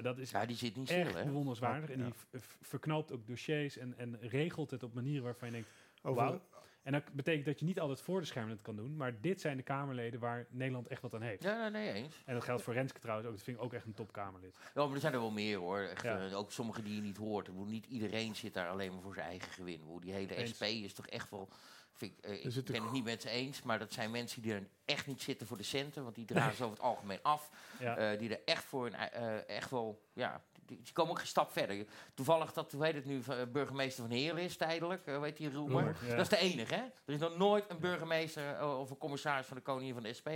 Dat 0.00 0.18
is 0.18 0.30
ja, 0.30 0.46
die 0.46 0.56
zit 0.56 0.76
niet 0.76 0.88
stil, 0.88 0.98
echt 1.00 1.14
hè? 1.14 1.24
bewonderenswaardig. 1.24 1.90
En 1.90 1.98
Ja. 1.98 2.04
die 2.04 2.40
verknoopt 2.60 3.12
ook 3.12 3.26
dossiers 3.26 3.76
en, 3.76 3.94
en 3.98 4.18
regelt 4.20 4.70
het 4.70 4.82
op 4.82 4.94
manieren 4.94 5.24
waarvan 5.24 5.48
je 5.48 5.54
denkt, 5.54 5.68
Over. 6.02 6.40
En 6.82 6.92
dat 6.92 7.12
betekent 7.12 7.44
dat 7.44 7.58
je 7.58 7.64
niet 7.64 7.80
altijd 7.80 8.00
voor 8.00 8.20
de 8.20 8.26
schermen 8.26 8.52
het 8.52 8.62
kan 8.62 8.76
doen. 8.76 8.96
Maar 8.96 9.20
dit 9.20 9.40
zijn 9.40 9.56
de 9.56 9.62
Kamerleden 9.62 10.20
waar 10.20 10.46
Nederland 10.50 10.88
echt 10.88 11.02
wat 11.02 11.14
aan 11.14 11.22
heeft. 11.22 11.42
Ja, 11.42 11.68
nee, 11.68 11.84
nee, 11.92 11.92
eens. 12.02 12.22
En 12.24 12.34
dat 12.34 12.44
geldt 12.44 12.62
voor 12.62 12.74
Renske 12.74 12.98
trouwens 13.00 13.28
ook. 13.28 13.34
Dat 13.34 13.44
vind 13.44 13.56
ik 13.56 13.62
ook 13.62 13.72
echt 13.72 13.84
een 13.86 13.94
topkamerlid. 13.94 14.56
Ja, 14.74 14.84
maar 14.84 14.94
er 14.94 15.00
zijn 15.00 15.12
er 15.12 15.20
wel 15.20 15.30
meer 15.30 15.58
hoor. 15.58 15.80
Echt, 15.80 16.02
Ja. 16.02 16.26
eh, 16.28 16.36
ook 16.36 16.52
sommige 16.52 16.82
die 16.82 16.94
je 16.94 17.00
niet 17.00 17.16
hoort. 17.16 17.46
Ik 17.46 17.52
bedoel, 17.52 17.68
niet 17.68 17.86
iedereen 17.86 18.36
zit 18.36 18.54
daar 18.54 18.68
alleen 18.68 18.92
maar 18.92 19.02
voor 19.02 19.14
zijn 19.14 19.26
eigen 19.28 19.52
gewin. 19.52 19.78
Bedoel, 19.80 20.00
die 20.00 20.12
hele 20.12 20.34
Eens. 20.34 20.50
SP 20.58 20.62
is 20.62 20.94
toch 20.94 21.06
echt 21.06 21.30
wel. 21.30 21.48
Vind 21.92 22.12
ik, 22.18 22.24
eh, 22.24 22.44
ik 22.44 22.64
ben 22.64 22.82
het 22.82 22.92
niet 22.92 23.04
met 23.04 23.22
ze 23.22 23.28
eens, 23.30 23.62
maar 23.62 23.78
dat 23.78 23.92
zijn 23.92 24.10
mensen 24.10 24.42
die 24.42 24.52
er 24.54 24.68
echt 24.84 25.06
niet 25.06 25.22
zitten 25.22 25.46
voor 25.46 25.56
de 25.56 25.62
centen. 25.62 26.02
Want 26.02 26.14
die 26.14 26.24
dragen 26.24 26.56
ze 26.56 26.62
over 26.64 26.76
het 26.76 26.84
algemeen 26.86 27.22
af. 27.22 27.50
Ja. 27.78 27.96
Eh, 27.96 28.18
die 28.18 28.30
er 28.36 28.40
echt 28.44 28.64
voor 28.64 28.86
een, 28.86 28.94
eh, 28.94 29.48
echt 29.48 29.70
wel. 29.70 30.08
Ja, 30.12 30.44
die, 30.70 30.80
die 30.82 30.92
komen 30.92 31.12
ook 31.12 31.20
een 31.20 31.26
stap 31.26 31.50
verder. 31.52 31.86
Toevallig 32.14 32.52
dat, 32.52 32.72
hoe 32.72 32.84
heet 32.84 32.94
het 32.94 33.04
nu, 33.04 33.20
eh, 33.28 33.36
burgemeester 33.52 34.04
van 34.06 34.12
Heerlen 34.16 34.42
is 34.42 34.56
tijdelijk. 34.56 35.06
eh, 35.06 35.20
weet 35.20 35.38
je, 35.38 35.52
Roemer. 35.52 35.96
Ja. 36.06 36.10
Dat 36.10 36.20
is 36.20 36.28
de 36.28 36.36
enige, 36.36 36.74
hè? 36.74 36.80
Er 36.82 37.14
is 37.14 37.18
nog 37.18 37.36
nooit 37.36 37.64
een 37.68 37.78
burgemeester 37.78 38.54
eh, 38.56 38.78
of 38.78 38.90
een 38.90 38.98
commissaris 38.98 39.46
van 39.46 39.56
de 39.56 39.62
koningin 39.62 39.94
van 39.94 40.02
de 40.02 40.12
SP 40.18 40.28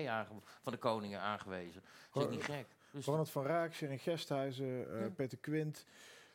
van 0.63 0.73
de 0.73 0.79
koningen 0.79 1.21
aangewezen. 1.21 1.83
Dat 2.13 2.23
is 2.25 2.29
niet 2.37 2.45
gek. 2.45 2.67
Dus, 2.91 3.05
Ronald 3.05 3.31
van 3.31 3.45
Raak, 3.47 3.75
Sharon 3.75 3.99
Gesthuizen, 3.99 5.01
Ja. 5.01 5.09
Peter 5.17 5.39
Quint. 5.39 5.85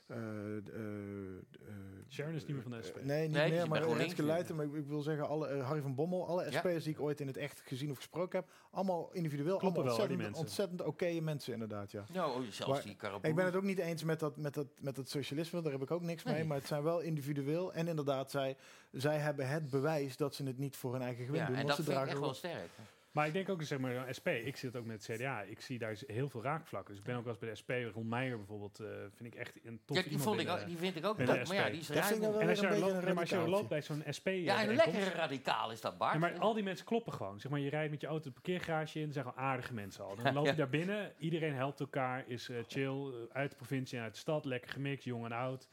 Eh, 0.10 0.18
eh, 0.18 1.38
eh, 1.68 1.74
Sharon 2.10 2.34
is 2.34 2.46
niet 2.46 2.54
meer 2.54 2.62
van 2.62 2.72
de 2.72 2.82
SP. 2.88 2.98
nee, 3.04 3.28
niet 3.28 3.32
Nee, 3.38 3.52
meer, 3.52 3.68
maar 3.68 3.84
Renske. 3.84 4.24
Leijten. 4.24 4.56
Maar 4.56 4.66
ik, 4.66 4.74
ik 4.74 4.88
wil 4.88 5.02
zeggen, 5.02 5.28
alle, 5.28 5.62
Harry 5.62 5.82
van 5.82 5.96
Bommel, 5.96 6.28
alle 6.28 6.52
Ja. 6.52 6.58
SP'ers 6.60 6.84
die 6.84 6.94
ik 6.94 7.00
ooit 7.00 7.20
in 7.20 7.28
het 7.28 7.38
echt 7.38 7.62
gezien 7.66 7.92
of 7.92 7.98
gesproken 7.98 8.40
heb, 8.40 8.50
allemaal 8.72 9.10
individueel, 9.14 9.58
Kloppen 9.58 9.82
allemaal 9.82 9.98
wel, 9.98 10.08
ontzettend, 10.08 10.38
ontzettend 10.38 10.82
oké 10.84 11.20
mensen 11.20 11.54
inderdaad, 11.54 11.92
ja. 11.92 12.04
nou, 12.14 12.44
zelfs 12.52 12.72
Maar 12.74 12.84
die 12.84 12.96
Karaboe. 12.96 13.30
Ik 13.30 13.36
ben 13.36 13.46
het 13.46 13.56
ook 13.56 13.64
niet 13.64 13.80
eens 13.80 14.04
met 14.04 14.20
dat, 14.20 14.38
met 14.38 14.54
dat, 14.54 14.68
met 14.82 14.96
dat 14.96 15.10
socialisme, 15.10 15.62
daar 15.62 15.72
heb 15.72 15.82
ik 15.82 15.92
ook 15.92 16.02
niks 16.02 16.24
mee. 16.24 16.44
Maar 16.44 16.58
het 16.58 16.68
zijn 16.68 16.84
wel 16.84 17.00
individueel. 17.00 17.74
En 17.74 17.88
inderdaad, 17.88 18.32
zij, 18.32 18.56
zij 18.92 19.18
hebben 19.18 19.48
het 19.50 19.70
bewijs 19.70 20.18
dat 20.18 20.36
ze 20.36 20.44
het 20.44 20.58
niet 20.58 20.78
voor 20.78 20.92
hun 20.94 21.02
eigen 21.02 21.26
gewin 21.26 21.42
ja, 21.42 21.48
doen. 21.48 21.56
en 21.56 21.68
dat 21.68 21.76
ze 21.76 21.84
vind 21.84 21.96
ik 21.98 22.04
echt 22.04 22.12
wel 22.14 22.22
wel- 22.22 22.34
sterk. 22.34 22.70
Maar 23.12 23.28
ik 23.28 23.34
denk 23.34 23.50
ook, 23.50 23.64
zeg 23.64 23.80
maar, 23.80 23.96
een 24.08 24.14
SP. 24.20 24.28
Ik 24.28 24.58
zit 24.58 24.76
ook 24.76 24.86
met 24.86 25.08
het 25.08 25.18
CDA. 25.18 25.42
Ik 25.42 25.62
zie 25.62 25.80
daar 25.80 25.98
heel 26.08 26.30
veel 26.30 26.44
raakvlakken. 26.44 26.90
Dus 26.90 27.00
ik 27.00 27.06
ben 27.06 27.16
ook 27.16 27.24
wel 27.24 27.34
eens 27.34 27.42
bij 27.42 27.50
de 27.50 27.86
SP. 27.90 27.94
Ron 27.96 28.08
Meijer 28.08 28.38
bijvoorbeeld, 28.38 28.80
eh, 28.80 28.88
vind 29.16 29.34
ik 29.34 29.40
echt 29.40 29.56
een 29.64 29.82
Ja, 29.86 29.94
die, 29.94 30.04
iemand 30.04 30.24
vond 30.24 30.40
ik 30.40 30.50
ook, 30.50 30.66
die 30.66 30.78
vind 30.78 30.96
ik 30.96 31.06
ook 31.06 31.18
top, 31.18 31.26
maar 31.48 31.54
ja, 31.56 31.70
die 31.70 31.80
is 31.80 31.90
En 31.90 31.98
als 31.98 32.10
je, 32.10 32.16
een 32.16 32.22
loopt, 32.22 32.38
beetje 32.46 32.70
nee, 32.70 32.80
maar 32.80 32.90
als 32.90 33.00
je 33.00 33.06
radicaaltje. 33.16 33.50
loopt 33.50 33.68
bij 33.70 33.82
zo'n 33.82 34.04
SP... 34.18 34.28
Ja, 34.28 34.34
een 34.34 34.46
bijeenkomst- 34.46 34.86
lekkere 34.86 35.16
radicaal 35.18 35.72
is 35.72 35.82
dat, 35.82 35.98
Bart. 35.98 36.14
Ja, 36.14 36.20
maar 36.20 36.40
al 36.40 36.54
die 36.54 36.64
mensen 36.64 36.86
kloppen 36.86 37.14
gewoon. 37.14 37.40
Zeg 37.40 37.52
maar, 37.52 37.60
je 37.60 37.70
rijdt 37.70 37.92
met 37.92 38.02
je 38.02 38.08
auto 38.08 38.24
de 38.24 38.32
parkeergarage 38.32 39.00
in, 39.00 39.12
zijn 39.14 39.26
gewoon 39.26 39.40
aardige 39.44 39.74
mensen 39.74 40.04
al. 40.04 40.16
Dan 40.16 40.34
loop 40.34 40.44
je 40.46 40.50
Ja. 40.52 40.56
daar 40.58 40.70
binnen, 40.70 41.14
iedereen 41.18 41.54
helpt 41.54 41.80
elkaar, 41.80 42.24
is 42.28 42.50
eh, 42.50 42.58
chill, 42.68 42.86
eh, 43.08 43.14
uit 43.36 43.50
de 43.50 43.56
provincie 43.56 43.98
en 43.98 44.04
uit 44.04 44.14
de 44.14 44.20
stad, 44.20 44.46
lekker 44.46 44.72
gemixt, 44.72 45.06
jong 45.06 45.26
en 45.26 45.32
oud. 45.32 45.68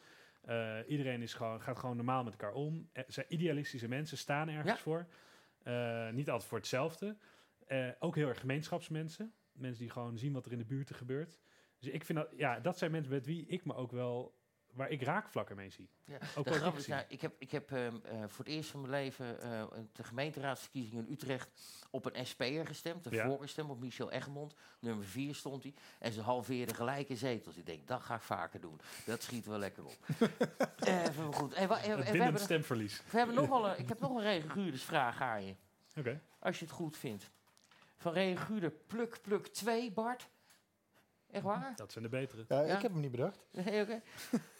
Eh, 0.44 0.76
iedereen 0.88 1.22
is 1.22 1.34
gewoon, 1.34 1.60
gaat 1.62 1.78
gewoon 1.78 1.96
normaal 1.96 2.24
met 2.24 2.32
elkaar 2.32 2.52
om. 2.52 2.88
Er 2.92 3.04
zijn 3.08 3.26
idealistische 3.28 3.88
mensen, 3.88 4.18
staan 4.18 4.48
ergens 4.48 4.68
Ja. 4.70 4.76
voor. 4.78 5.06
Eh, 5.66 6.10
niet 6.10 6.30
altijd 6.30 6.48
voor 6.48 6.58
hetzelfde. 6.58 7.16
Eh, 7.66 7.88
ook 7.98 8.14
heel 8.14 8.28
erg 8.28 8.40
gemeenschapsmensen. 8.40 9.34
Mensen 9.52 9.82
die 9.82 9.90
gewoon 9.90 10.18
zien 10.18 10.32
wat 10.32 10.46
er 10.46 10.52
in 10.52 10.58
de 10.58 10.64
buurt 10.64 10.94
gebeurt. 10.94 11.40
Dus 11.78 11.88
ik 11.88 12.04
vind 12.04 12.18
dat, 12.18 12.28
ja, 12.36 12.60
dat 12.60 12.78
zijn 12.78 12.90
mensen 12.90 13.12
met 13.12 13.26
wie 13.26 13.46
ik 13.46 13.64
me 13.64 13.74
ook 13.74 13.92
wel, 13.92 14.34
waar 14.76 14.90
ik 14.90 15.02
raakvlakken 15.02 15.56
mee 15.56 15.70
zie. 15.70 15.88
Ja, 16.04 16.14
Ook 16.14 16.20
de 16.20 16.32
politiek 16.34 16.54
grap 16.60 16.72
is, 16.72 16.78
gezien. 16.78 16.94
nou, 16.94 17.06
ik 17.08 17.20
heb, 17.20 17.34
ik 17.38 17.50
heb 17.50 17.72
ehm, 17.72 17.96
eh, 18.04 18.18
voor 18.26 18.44
het 18.44 18.54
eerst 18.54 18.70
van 18.70 18.80
mijn 18.80 18.92
leven 18.92 19.40
eh, 19.40 19.64
de 19.92 20.04
gemeenteraadsverkiezingen 20.04 21.06
in 21.06 21.12
Utrecht 21.12 21.48
op 21.90 22.04
een 22.14 22.26
SP'er 22.26 22.66
gestemd. 22.66 23.04
De 23.04 23.10
Ja. 23.10 23.26
voorgestemd 23.26 23.70
op 23.70 23.80
Michel 23.80 24.10
Egmond. 24.10 24.54
Nummer 24.80 25.04
4 25.04 25.34
stond 25.34 25.62
hij. 25.62 25.74
En 25.98 26.12
ze 26.12 26.20
halveerden 26.20 26.74
gelijke 26.74 27.16
zetels. 27.16 27.56
Ik 27.56 27.66
denk, 27.66 27.86
dat 27.86 28.02
ga 28.02 28.14
ik 28.14 28.20
vaker 28.22 28.60
doen. 28.60 28.80
Dat 29.06 29.22
schiet 29.22 29.46
wel 29.46 29.58
lekker 29.58 29.84
op. 29.84 29.96
Even 30.86 31.32
goed. 31.34 31.52
En, 31.52 31.68
we, 31.68 31.74
hebben, 31.74 32.40
stemverlies. 32.40 33.02
we 33.10 33.16
hebben 33.18 33.34
nog 33.36 33.48
wel 33.48 33.68
een, 33.68 33.78
ik 33.78 33.88
heb 33.88 34.00
nog 34.00 34.10
een 34.16 34.22
regenguurdersvraag 34.22 35.20
aan 35.20 35.44
je. 35.46 35.54
Oké. 35.96 36.20
Als 36.38 36.58
je 36.58 36.64
het 36.64 36.74
goed 36.74 36.96
vindt. 36.96 37.30
Van 37.96 38.12
regenguurder 38.12 38.70
Pluk 38.70 39.18
Pluk 39.22 39.46
2, 39.46 39.92
Bart. 39.92 40.28
Echt 41.30 41.44
waar? 41.44 41.72
Dat 41.76 41.92
zijn 41.92 42.04
de 42.04 42.10
betere. 42.10 42.44
Ja, 42.48 42.60
Ja. 42.60 42.76
ik 42.76 42.82
heb 42.82 42.92
hem 42.92 43.00
niet 43.00 43.10
bedacht. 43.10 43.38
Nee, 43.50 43.82
oké. 43.82 44.02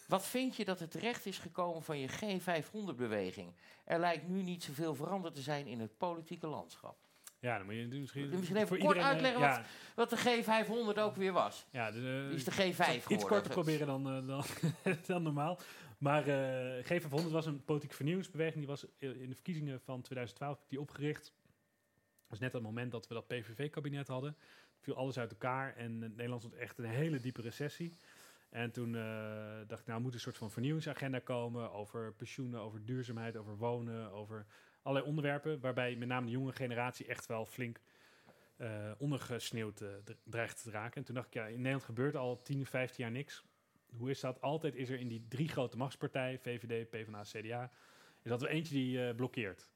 Wat 0.07 0.27
vind 0.27 0.57
je 0.57 0.65
dat 0.65 0.81
het 0.81 0.91
terecht 0.91 1.27
is 1.27 1.39
gekomen 1.39 1.83
van 1.83 1.99
je 1.99 2.09
G500-beweging? 2.09 3.53
Er 3.85 3.99
lijkt 3.99 4.29
nu 4.29 4.43
niet 4.43 4.63
zoveel 4.63 4.95
veranderd 4.95 5.35
te 5.35 5.41
zijn 5.41 5.67
in 5.67 5.81
het 5.81 5.99
politieke 5.99 6.47
landschap. 6.47 6.97
Ja, 7.39 7.57
dan 7.57 7.67
moet 7.67 7.75
je 7.75 7.87
misschien, 7.87 8.29
Misschien 8.29 8.57
even 8.57 8.69
voor 8.69 8.79
kort 8.79 8.97
iedereen, 8.97 9.03
eh, 9.03 9.25
uitleggen 9.25 9.41
ja, 9.41 9.65
Wat 9.95 10.11
de 10.11 10.17
G500 10.17 10.99
ook 10.99 11.17
weer 11.17 11.33
was. 11.33 11.67
Ja, 11.71 11.89
eh, 11.89 12.31
is 12.31 12.45
de 12.45 12.51
G5 12.51 12.57
geworden. 12.57 13.13
Iets 13.13 13.25
korter 13.25 13.51
proberen 13.51 13.87
dan, 13.87 14.07
eh, 14.07 14.27
dan, 14.27 14.45
dan 15.07 15.23
normaal. 15.23 15.59
Maar 15.99 16.27
eh 16.27 16.85
G500 16.85 17.31
was 17.31 17.47
een 17.47 17.65
politieke 17.65 17.95
vernieuwingsbeweging. 17.95 18.57
Die 18.57 18.67
was 18.67 18.87
in 18.99 19.29
de 19.29 19.35
verkiezingen 19.35 19.81
van 19.81 20.01
2012 20.01 20.53
heb 20.55 20.63
ik 20.63 20.71
die 20.71 20.81
opgericht. 20.81 21.25
Dat 21.25 22.29
was 22.29 22.39
net 22.39 22.53
het 22.53 22.63
moment 22.63 22.93
dat 22.93 23.09
we 23.09 23.15
dat 23.15 23.27
PVV-kabinet 23.27 24.09
hadden. 24.09 24.37
Viel 24.81 24.97
alles 24.97 25.19
uit 25.19 25.31
elkaar 25.31 25.77
en 25.77 25.99
Nederland 25.99 26.41
stond 26.41 26.55
echt 26.55 26.79
in 26.79 26.85
een 26.85 26.91
hele 26.91 27.21
diepe 27.21 27.41
recessie. 27.41 27.93
En 28.49 28.71
toen 28.71 28.95
eh, 28.97 29.59
dacht 29.67 29.81
ik, 29.81 29.87
nou 29.87 30.01
moet 30.01 30.15
een 30.15 30.21
soort 30.21 30.37
van 30.39 30.51
vernieuwingsagenda 30.51 31.19
komen 31.19 31.73
over 31.73 32.13
pensioenen, 32.13 32.61
over 32.61 32.85
duurzaamheid, 32.85 33.37
over 33.37 33.57
wonen, 33.57 34.11
over 34.11 34.47
allerlei 34.83 35.09
onderwerpen. 35.09 35.61
Waarbij 35.61 35.97
met 35.97 36.09
name 36.09 36.27
de 36.27 36.33
jonge 36.33 36.53
generatie 36.53 37.07
echt 37.07 37.27
wel 37.27 37.47
flink 37.47 37.81
eh, 38.57 38.91
ondergesneeuwd 38.99 39.81
eh, 39.81 39.89
dre- 40.05 40.17
dreigt 40.25 40.63
te 40.63 40.71
raken. 40.71 40.97
En 40.97 41.05
toen 41.05 41.15
dacht 41.15 41.27
ik, 41.27 41.35
ja, 41.35 41.47
in 41.47 41.57
Nederland 41.57 41.85
gebeurt 41.85 42.17
al 42.17 42.43
10, 42.43 42.67
15 42.67 43.05
jaar 43.05 43.13
niks. 43.13 43.45
Hoe 43.97 44.11
is 44.11 44.21
dat? 44.21 44.41
Altijd 44.41 44.75
is 44.75 44.89
er 44.91 44.99
in 44.99 45.09
die 45.09 45.25
drie 45.29 45.49
grote 45.49 45.77
machtspartijen, 45.77 46.41
VVD, 46.41 46.91
PvdA, 46.91 47.23
CDA, 47.23 47.71
is 48.23 48.31
dat 48.31 48.43
er 48.43 48.49
eentje 48.49 48.75
die 48.75 49.15
blokkeert. 49.15 49.71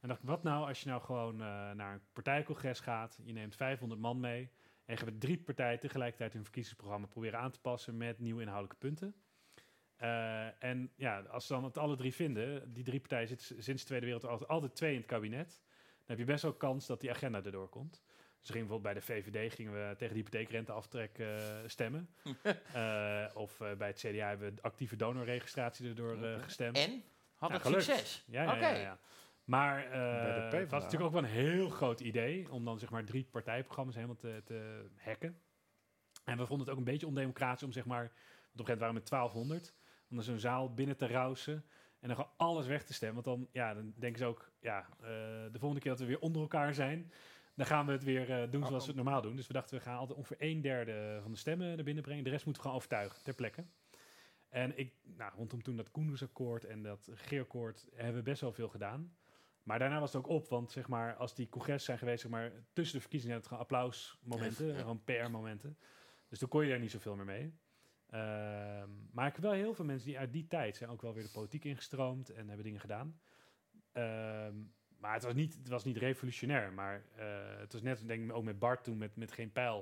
En 0.00 0.08
dacht 0.08 0.20
ik, 0.20 0.28
wat 0.28 0.42
nou 0.42 0.68
als 0.68 0.80
je 0.82 0.88
nou 0.88 1.02
gewoon 1.02 1.36
naar 1.36 1.92
een 1.92 2.00
partijcongres 2.12 2.80
gaat, 2.80 3.18
je 3.24 3.32
neemt 3.32 3.56
500 3.56 4.00
man 4.00 4.20
mee 4.20 4.50
en 4.86 4.98
met 5.04 5.20
drie 5.20 5.38
partijen 5.38 5.78
tegelijkertijd 5.80 6.32
hun 6.32 6.42
verkiezingsprogramma 6.42 7.06
proberen 7.06 7.38
aan 7.38 7.50
te 7.50 7.60
passen 7.60 7.96
met 7.96 8.18
nieuwe 8.18 8.40
inhoudelijke 8.42 8.78
punten. 8.78 9.14
Eh, 9.96 10.62
en 10.64 10.92
ja, 10.96 11.20
als 11.20 11.46
ze 11.46 11.52
dan 11.52 11.64
het 11.64 11.78
alle 11.78 11.96
drie 11.96 12.14
vinden, 12.14 12.72
die 12.72 12.84
drie 12.84 13.00
partijen 13.00 13.28
zitten 13.28 13.62
sinds 13.62 13.82
de 13.82 13.86
Tweede 13.88 14.04
Wereldoorlog 14.06 14.48
altijd 14.48 14.74
twee 14.74 14.92
in 14.92 14.98
het 14.98 15.06
kabinet, 15.06 15.60
dan 15.96 16.16
heb 16.16 16.18
je 16.18 16.24
best 16.24 16.42
wel 16.42 16.52
kans 16.52 16.86
dat 16.86 17.00
die 17.00 17.10
agenda 17.10 17.42
erdoor 17.42 17.68
komt. 17.68 18.02
Dus 18.40 18.50
gingen 18.54 18.66
bijvoorbeeld 18.66 18.82
bij 19.06 19.16
de 19.16 19.22
VVD 19.22 19.54
gingen 19.54 19.72
we 19.72 19.94
tegen 19.96 20.14
de 20.14 20.20
hypotheekrenteaftrek 20.20 21.18
eh 21.18 21.56
stemmen. 21.66 22.08
Eh, 22.72 23.26
of 23.34 23.58
bij 23.58 23.86
het 23.88 23.96
CDA 23.98 24.28
hebben 24.28 24.54
we 24.54 24.62
actieve 24.62 24.96
donorregistratie 24.96 25.88
erdoor 25.88 26.16
gestemd. 26.40 26.76
En? 26.78 27.02
Had 27.34 27.48
Ja, 27.48 27.54
het 27.54 27.64
gelukt. 27.64 27.82
succes? 27.84 28.24
Ja, 28.26 28.42
ja, 28.42 28.52
Oké. 28.54 28.66
ja, 28.68 28.74
ja. 28.76 28.98
Maar 29.46 29.90
de 30.50 30.56
het 30.56 30.70
was 30.70 30.82
natuurlijk 30.82 31.14
ook 31.14 31.20
wel 31.20 31.30
een 31.30 31.36
heel 31.36 31.68
groot 31.68 32.00
idee 32.00 32.50
om 32.50 32.64
dan 32.64 32.78
zeg 32.78 32.90
maar 32.90 33.04
drie 33.04 33.28
partijprogramma's 33.30 33.94
helemaal 33.94 34.16
te, 34.16 34.42
te 34.44 34.86
hacken. 34.96 35.40
En 36.24 36.38
we 36.38 36.46
vonden 36.46 36.66
het 36.66 36.70
ook 36.70 36.78
een 36.78 36.92
beetje 36.92 37.06
ondemocratisch 37.06 37.62
om 37.62 37.72
zeg 37.72 37.84
maar, 37.84 38.02
want 38.02 38.12
op 38.52 38.58
een 38.58 38.64
gegeven 38.64 38.86
moment 38.86 39.08
waren 39.08 39.34
we 39.34 39.38
met 39.40 39.48
1200, 39.48 39.74
om 40.10 40.16
dan 40.16 40.24
zo'n 40.24 40.38
zaal 40.38 40.74
binnen 40.74 40.96
te 40.96 41.06
rausen 41.06 41.64
en 42.00 42.08
dan 42.08 42.16
gewoon 42.16 42.32
alles 42.36 42.66
weg 42.66 42.84
te 42.84 42.92
stemmen. 42.92 43.22
Want 43.24 43.38
dan, 43.38 43.48
ja, 43.52 43.74
dan 43.74 43.92
denken 43.96 44.18
ze 44.18 44.24
ook, 44.24 44.50
ja, 44.60 44.86
eh, 45.00 45.06
de 45.52 45.58
volgende 45.58 45.80
keer 45.80 45.90
dat 45.90 46.00
we 46.00 46.06
weer 46.06 46.20
onder 46.20 46.42
elkaar 46.42 46.74
zijn, 46.74 47.12
dan 47.54 47.66
gaan 47.66 47.86
we 47.86 47.92
het 47.92 48.04
weer 48.04 48.30
eh, 48.30 48.50
doen 48.50 48.66
zoals 48.66 48.86
we 48.86 48.92
het 48.92 49.02
normaal 49.02 49.22
doen. 49.22 49.36
Dus 49.36 49.46
we 49.46 49.52
dachten, 49.52 49.76
we 49.78 49.82
gaan 49.82 49.98
altijd 49.98 50.18
ongeveer 50.18 50.36
een 50.40 50.60
derde 50.60 51.18
van 51.22 51.32
de 51.32 51.38
stemmen 51.38 51.78
er 51.78 51.84
binnen 51.84 52.02
brengen. 52.02 52.24
De 52.24 52.30
rest 52.30 52.44
moeten 52.44 52.62
we 52.62 52.68
gewoon 52.68 52.82
overtuigen, 52.82 53.22
ter 53.22 53.34
plekke. 53.34 53.64
En 54.48 54.78
ik, 54.78 54.92
nou, 55.02 55.32
rondom 55.34 55.62
toen 55.62 55.76
dat 55.76 55.90
Koendersakkoord 55.90 56.64
en 56.64 56.82
dat 56.82 57.06
regeerakkoord 57.06 57.86
hebben 57.94 58.16
we 58.16 58.30
best 58.30 58.40
wel 58.40 58.52
veel 58.52 58.68
gedaan. 58.68 59.16
Maar 59.66 59.78
daarna 59.78 60.00
was 60.00 60.12
het 60.12 60.24
ook 60.24 60.30
op, 60.30 60.48
want 60.48 60.70
zeg 60.70 60.88
maar, 60.88 61.16
als 61.16 61.34
die 61.34 61.48
congres 61.48 61.84
zijn 61.84 61.98
geweest, 61.98 62.20
zeg 62.20 62.30
maar, 62.30 62.52
tussen 62.72 62.94
de 62.94 63.00
verkiezingen 63.00 63.34
had 63.34 63.44
het 63.44 63.52
gewoon 63.52 63.62
applausmomenten, 63.62 64.76
gewoon 64.76 65.04
PR-momenten. 65.04 65.78
Dus 66.28 66.38
toen 66.38 66.48
kon 66.48 66.64
je 66.64 66.70
daar 66.70 66.78
niet 66.78 66.90
zoveel 66.90 67.16
meer 67.16 67.24
mee. 67.24 67.54
Ehm, 68.10 68.90
maar 69.12 69.26
ik 69.26 69.32
heb 69.32 69.42
wel 69.42 69.52
heel 69.52 69.74
veel 69.74 69.84
mensen 69.84 70.06
die 70.06 70.18
uit 70.18 70.32
die 70.32 70.46
tijd 70.46 70.76
zijn 70.76 70.90
ook 70.90 71.02
wel 71.02 71.14
weer 71.14 71.22
de 71.22 71.30
politiek 71.30 71.64
ingestroomd 71.64 72.30
en 72.30 72.46
hebben 72.46 72.64
dingen 72.64 72.80
gedaan. 72.80 73.20
Ehm, 73.92 74.54
maar 74.98 75.14
het 75.14 75.22
was 75.22 75.34
niet, 75.34 75.54
het 75.54 75.68
was 75.68 75.84
niet 75.84 75.96
revolutionair, 75.96 76.72
maar 76.72 77.04
eh, 77.16 77.58
het 77.58 77.72
was 77.72 77.82
net, 77.82 78.06
denk 78.08 78.24
ik, 78.24 78.36
ook 78.36 78.44
met 78.44 78.58
Bart 78.58 78.84
toen 78.84 78.98
met, 78.98 79.16
met 79.16 79.32
Geen 79.32 79.52
Pijl. 79.52 79.78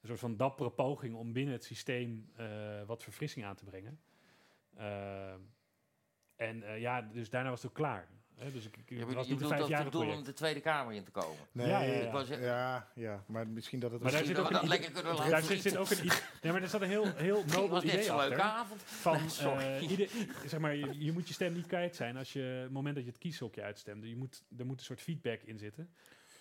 Een 0.00 0.08
soort 0.08 0.20
van 0.20 0.36
dappere 0.36 0.70
poging 0.70 1.14
om 1.14 1.32
binnen 1.32 1.54
het 1.54 1.64
systeem 1.64 2.30
eh, 2.36 2.82
wat 2.82 3.02
verfrissing 3.02 3.44
aan 3.44 3.56
te 3.56 3.64
brengen. 3.64 4.00
Ehm, 4.76 5.40
en 6.36 6.62
eh, 6.62 6.80
ja, 6.80 7.02
dus 7.02 7.30
daarna 7.30 7.50
was 7.50 7.62
het 7.62 7.70
ook 7.70 7.76
klaar. 7.76 8.08
Hè? 8.36 8.52
Dus 8.52 8.64
ik, 8.66 8.76
ik, 8.76 8.84
bedoelt- 8.88 9.14
was 9.14 9.26
je 9.26 9.34
bedoelt 9.34 9.58
dat 9.58 9.68
het 9.68 9.92
doel 9.92 10.10
om 10.10 10.24
de 10.24 10.32
Tweede 10.32 10.60
Kamer 10.60 10.94
in 10.94 11.04
te 11.04 11.10
komen? 11.10 11.36
Nee, 11.52 11.68
Ja, 11.68 11.80
ja, 11.82 11.92
ja. 11.92 12.24
ja, 12.28 12.38
ja, 12.40 12.88
ja, 12.94 13.22
maar 13.26 13.46
misschien 13.48 13.80
dat 13.80 13.92
het... 13.92 14.02
Maar 14.02 14.12
daar 14.12 14.24
zit 14.24 14.38
ook 14.38 14.50
een 14.50 14.68
lekker 14.68 14.90
kunnen 14.90 15.16
Daar 15.16 15.28
laten 15.30 15.46
zit, 15.46 15.62
zit 15.62 15.76
ook 15.76 15.90
een. 15.90 16.10
Nee, 16.42 16.52
maar 16.52 16.62
er 16.62 16.68
zat 16.68 16.80
een 16.82 16.88
heel, 16.88 17.14
heel 17.14 17.36
Het 17.42 17.52
nobel 17.52 17.68
was 17.68 17.84
net 17.84 17.92
idee 17.92 18.04
zo'n 18.04 18.16
leuke 18.16 18.42
achter. 18.42 18.50
avond. 18.60 18.82
Van, 18.82 19.60
ieder, 19.90 20.08
zeg 20.46 20.60
maar, 20.60 20.74
je, 20.76 21.04
je 21.04 21.12
moet 21.12 21.28
je 21.28 21.34
stem 21.34 21.52
niet 21.52 21.66
kwijt 21.66 21.96
zijn 21.96 22.16
als 22.16 22.32
je, 22.32 22.40
het 22.40 22.70
moment 22.72 22.94
dat 22.94 23.04
je 23.04 23.10
het 23.10 23.18
kieshokje 23.18 23.62
uitstemt. 23.62 24.04
Je 24.04 24.16
moet, 24.16 24.42
er 24.58 24.66
moet 24.66 24.78
een 24.78 24.84
soort 24.84 25.00
feedback 25.02 25.40
in 25.42 25.58
zitten. 25.58 25.90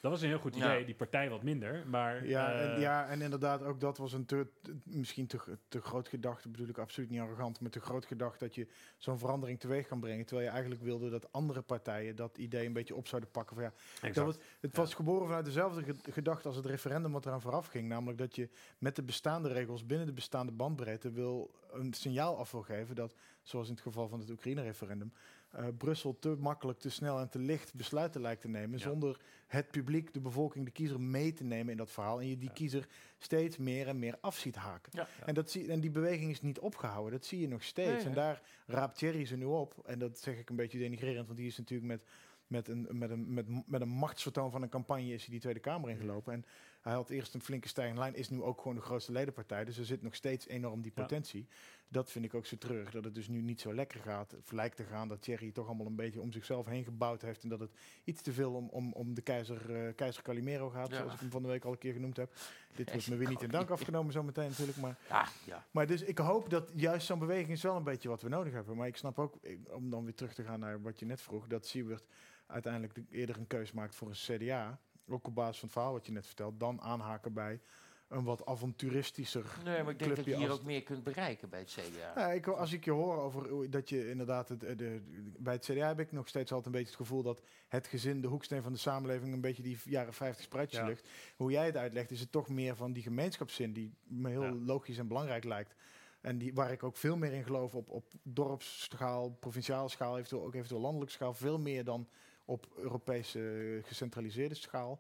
Dat 0.02 0.12
was 0.12 0.22
een 0.22 0.28
heel 0.28 0.39
goed 0.39 0.56
Ja. 0.56 0.66
idee. 0.74 0.86
Die 0.86 0.95
partij 0.95 1.30
wat 1.30 1.43
minder. 1.43 1.88
Maar 1.88 2.28
Ja, 2.28 2.52
eh, 2.54 2.74
en, 2.74 2.80
ja, 2.80 3.08
en 3.08 3.22
inderdaad, 3.22 3.64
ook 3.64 3.80
dat 3.80 3.97
was 3.97 4.14
een 4.14 4.26
te, 4.26 4.47
te- 4.62 4.76
misschien 4.84 5.28
te, 5.28 5.58
te 5.68 5.82
groot 5.82 6.08
gedacht. 6.08 6.43
Dat 6.43 6.52
bedoel 6.52 6.68
ik 6.68 6.78
absoluut 6.78 7.10
niet 7.10 7.20
arrogant, 7.20 7.60
maar 7.60 7.70
te 7.70 7.80
groot 7.80 8.06
gedacht 8.06 8.39
dat 8.39 8.56
je 8.56 8.68
zo'n 8.97 9.18
verandering 9.20 9.60
teweeg 9.60 9.88
kan 9.88 9.99
brengen. 9.99 10.26
Terwijl 10.26 10.47
je 10.47 10.54
eigenlijk 10.54 10.84
wilde 10.84 11.10
dat 11.10 11.32
andere 11.32 11.62
partijen 11.62 12.16
dat 12.16 12.38
idee 12.38 12.66
een 12.66 12.74
beetje 12.74 12.95
op 12.95 13.08
zouden 13.08 13.32
pakken. 13.32 13.56
Van, 13.56 13.66
ja, 13.66 13.74
exact. 13.93 14.16
dat 14.16 14.26
was, 14.26 14.38
het 14.60 14.76
was 14.76 14.93
geboren 14.93 15.26
vanuit 15.28 15.45
dezelfde 15.45 15.84
ge- 15.84 16.12
gedachte 16.12 16.47
als 16.47 16.58
het 16.58 16.66
referendum 16.66 17.12
wat 17.12 17.26
eraan 17.26 17.41
vooraf 17.41 17.68
ging. 17.68 17.88
Namelijk 17.88 18.18
dat 18.18 18.36
je 18.36 18.49
met 18.78 18.95
de 18.95 19.04
bestaande 19.04 19.49
regels 19.49 19.86
binnen 19.86 20.08
de 20.08 20.14
bestaande 20.14 20.52
bandbreedte 20.52 21.12
wil 21.12 21.52
een 21.72 21.93
signaal 21.93 22.38
af 22.38 22.52
wil 22.52 22.62
geven 22.62 22.95
dat, 22.95 23.16
zoals 23.41 23.68
in 23.68 23.74
het 23.74 23.84
geval 23.84 24.08
van 24.08 24.20
het 24.20 24.30
Oekraïne-referendum, 24.30 25.14
eh, 25.52 25.66
Brussel 25.78 26.20
te 26.20 26.36
makkelijk, 26.39 26.80
te 26.80 26.89
snel 26.89 27.20
en 27.20 27.30
te 27.30 27.39
licht 27.39 27.74
besluiten 27.74 28.22
lijkt 28.22 28.41
te 28.41 28.47
nemen. 28.47 28.78
Ja. 28.78 28.84
Zonder 28.84 29.20
het 29.47 29.72
publiek, 29.72 30.14
de 30.14 30.20
bevolking, 30.20 30.66
de 30.66 30.72
kiezer 30.72 30.99
mee 30.99 31.34
te 31.34 31.43
nemen 31.43 31.72
in 31.72 31.78
dat 31.78 31.91
verhaal. 31.91 32.20
En 32.20 32.28
je 32.28 32.38
die 32.38 32.47
Ja. 32.47 32.54
kiezer 32.54 32.88
steeds 33.18 33.58
meer 33.58 33.88
en 33.88 33.99
meer 33.99 34.18
af 34.22 34.38
ziet 34.38 34.56
haken. 34.56 34.91
Ja. 34.95 35.08
En, 35.26 35.34
dat 35.34 35.52
zie, 35.52 35.72
en 35.72 35.80
die 35.80 35.91
beweging 35.91 36.32
is 36.32 36.41
niet 36.41 36.60
opgehouden. 36.60 37.12
Dat 37.12 37.26
zie 37.26 37.39
je 37.39 37.47
nog 37.47 37.64
steeds. 37.64 37.89
Nee, 37.89 38.06
en 38.06 38.14
daar 38.14 38.41
raapt 38.66 38.97
Thierry 38.97 39.26
ze 39.26 39.38
nu 39.38 39.45
op. 39.45 39.76
En 39.86 39.99
dat 39.99 40.20
zeg 40.20 40.38
ik 40.38 40.49
een 40.49 40.56
beetje 40.56 40.80
denigrerend, 40.80 41.26
want 41.26 41.38
die 41.38 41.47
is 41.47 41.58
natuurlijk 41.58 41.88
met 41.88 42.04
met 42.52 42.68
een, 42.68 42.88
met, 42.91 43.10
een, 43.10 43.34
met, 43.34 43.68
met 43.68 43.82
een 43.82 43.89
machtsvertoon 43.89 44.52
van 44.52 44.62
een 44.62 44.70
campagne 44.70 45.14
is 45.14 45.22
hij 45.22 45.30
die 45.30 45.39
Tweede 45.39 45.60
Kamer 45.60 45.89
ingelopen. 45.89 46.34
En 46.34 46.45
hij 46.82 46.93
had 46.93 47.09
eerst 47.09 47.34
een 47.34 47.41
flinke 47.41 47.67
stijgende 47.67 47.99
lijn, 48.01 48.15
is 48.15 48.29
nu 48.29 48.41
ook 48.41 48.61
gewoon 48.61 48.75
de 48.75 48.82
grootste 48.84 49.11
ledenpartij. 49.11 49.65
Dus 49.65 49.77
er 49.77 49.86
zit 49.86 50.01
nog 50.01 50.15
steeds 50.15 50.47
enorm 50.47 50.82
die 50.82 50.91
Ja. 50.95 51.01
potentie. 51.01 51.47
Dat 51.88 52.11
vind 52.11 52.25
ik 52.25 52.34
ook 52.34 52.45
zo 52.45 52.57
terug, 52.57 52.91
dat 52.91 53.03
het 53.03 53.15
dus 53.15 53.27
nu 53.27 53.41
niet 53.41 53.61
zo 53.61 53.73
lekker 53.73 53.99
gaat. 53.99 54.36
Of 54.38 54.51
lijkt 54.51 54.75
te 54.75 54.84
gaan, 54.84 55.07
dat 55.07 55.21
Thierry 55.21 55.51
toch 55.51 55.67
allemaal 55.67 55.86
een 55.86 55.95
beetje 55.95 56.21
om 56.21 56.32
zichzelf 56.32 56.65
heen 56.65 56.84
gebouwd 56.84 57.21
heeft. 57.21 57.43
En 57.43 57.49
dat 57.49 57.59
het 57.59 57.71
iets 58.03 58.21
te 58.21 58.32
veel 58.34 58.53
om, 58.53 58.69
om, 58.69 58.93
om 58.93 59.13
de 59.13 59.21
keizer, 59.21 59.75
eh, 59.88 59.95
keizer 59.95 60.23
Calimero 60.23 60.69
gaat, 60.69 60.89
Ja. 60.89 60.97
zoals 60.97 61.13
ik 61.13 61.19
hem 61.19 61.29
van 61.32 61.41
de 61.41 61.47
week 61.47 61.65
al 61.65 61.71
een 61.71 61.77
keer 61.77 61.93
genoemd 61.93 62.17
heb. 62.17 62.34
Dit 62.75 62.91
wordt 62.91 63.09
me 63.09 63.15
weer 63.15 63.29
niet 63.29 63.41
in 63.41 63.49
dank 63.49 63.69
afgenomen 63.69 64.11
zometeen 64.13 64.49
natuurlijk, 64.49 64.77
maar... 64.77 64.97
Ja, 65.09 65.27
ja. 65.45 65.65
Maar 65.71 65.88
dus 65.88 66.01
ik 66.01 66.17
hoop 66.17 66.49
dat 66.49 66.71
juist 66.75 67.05
zo'n 67.05 67.19
beweging 67.19 67.49
is 67.49 67.61
wel 67.61 67.75
een 67.75 67.84
beetje 67.84 68.09
wat 68.09 68.21
we 68.21 68.29
nodig 68.29 68.53
hebben. 68.53 68.77
Maar 68.77 68.88
ik 68.88 68.97
snap 68.97 69.19
ook, 69.19 69.38
ik- 69.41 69.73
om 69.75 69.89
dan 69.89 70.03
weer 70.03 70.15
terug 70.15 70.34
te 70.34 70.43
gaan 70.43 70.59
naar 70.59 70.82
wat 70.82 70.99
je 70.99 71.05
net 71.05 71.21
vroeg, 71.21 71.47
dat 71.47 71.65
Siebert 71.67 72.05
uiteindelijk 72.45 72.95
de- 72.95 73.03
eerder 73.09 73.38
een 73.38 73.47
keus 73.47 73.71
maakt 73.71 73.95
voor 73.95 74.07
een 74.07 74.38
CDA. 74.38 74.79
Ook 75.14 75.28
op 75.28 75.36
basis 75.36 75.57
van 75.59 75.68
het 75.68 75.78
verhaal 75.78 75.93
wat 75.93 76.05
je 76.05 76.12
net 76.12 76.26
vertelt, 76.26 76.59
dan 76.59 76.82
aanhaken 76.82 77.34
bij 77.34 77.59
een 78.07 78.24
wat 78.24 78.45
avonturistischer. 78.45 79.45
Nee, 79.64 79.84
maar 79.84 79.91
ik 79.91 79.99
denk 79.99 80.16
dat 80.16 80.18
je 80.18 80.24
clubje 80.24 80.36
hier 80.45 80.51
ook 80.51 80.64
meer 80.64 80.84
kunt 80.84 81.03
bereiken 81.03 81.49
bij 81.49 81.59
het 81.59 81.70
CDA. 81.80 82.14
Ja, 82.16 82.32
ik, 82.32 82.47
als 82.47 82.74
ik 82.74 82.86
je 82.86 82.91
hoor 82.91 83.18
over 83.18 83.70
dat 83.70 83.89
je 83.89 84.09
inderdaad, 84.09 84.49
het, 84.49 84.64
eh, 84.64 84.78
de, 84.78 85.01
bij 85.39 85.53
het 85.53 85.64
CDA 85.66 85.88
heb 85.88 85.99
ik 85.99 86.12
nog 86.12 86.28
steeds 86.28 86.51
altijd 86.51 86.66
een 86.66 86.82
beetje 86.82 86.97
het 86.97 87.07
gevoel 87.07 87.24
dat 87.24 87.41
het 87.68 87.88
gezin, 87.88 88.22
de 88.22 88.28
hoeksteen 88.28 88.62
van 88.62 88.72
de 88.72 88.78
samenleving, 88.80 89.34
een 89.34 89.41
beetje 89.41 89.64
die 89.64 89.78
jaren 89.86 90.14
50 90.14 90.43
spruitjes 90.45 90.80
Ja. 90.80 90.86
ligt. 90.86 91.07
Hoe 91.36 91.51
jij 91.51 91.66
het 91.66 91.78
uitlegt, 91.78 92.12
is 92.12 92.20
het 92.20 92.32
toch 92.32 92.49
meer 92.49 92.76
van 92.76 92.93
die 92.93 93.03
gemeenschapszin 93.03 93.74
die 93.74 93.93
me 94.03 94.30
heel 94.30 94.43
Ja. 94.43 94.51
logisch 94.51 94.97
en 94.97 95.07
belangrijk 95.07 95.43
lijkt. 95.43 95.76
En 96.22 96.38
die, 96.38 96.53
waar 96.53 96.72
ik 96.72 96.84
ook 96.84 96.97
veel 96.97 97.18
meer 97.18 97.34
in 97.34 97.43
geloof 97.43 97.76
op, 97.76 97.89
op 97.89 98.05
dorpsschaal, 98.24 99.30
provinciale 99.30 99.89
schaal, 99.89 100.18
eventueel 100.18 100.43
ook 100.45 100.53
eventueel 100.55 100.82
landelijke 100.82 101.14
schaal. 101.14 101.34
Veel 101.34 101.59
meer 101.59 101.84
dan 101.84 102.07
op 102.46 102.68
Europese 102.78 103.80
gecentraliseerde 103.84 104.56
schaal. 104.56 105.00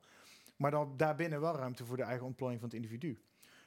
Maar 0.55 0.71
dan 0.71 0.93
daarbinnen 0.97 1.41
wel 1.41 1.55
ruimte 1.55 1.85
voor 1.85 1.97
de 1.97 2.03
eigen 2.03 2.25
ontplooiing 2.25 2.61
van 2.61 2.69
het 2.69 2.77
individu. 2.79 3.19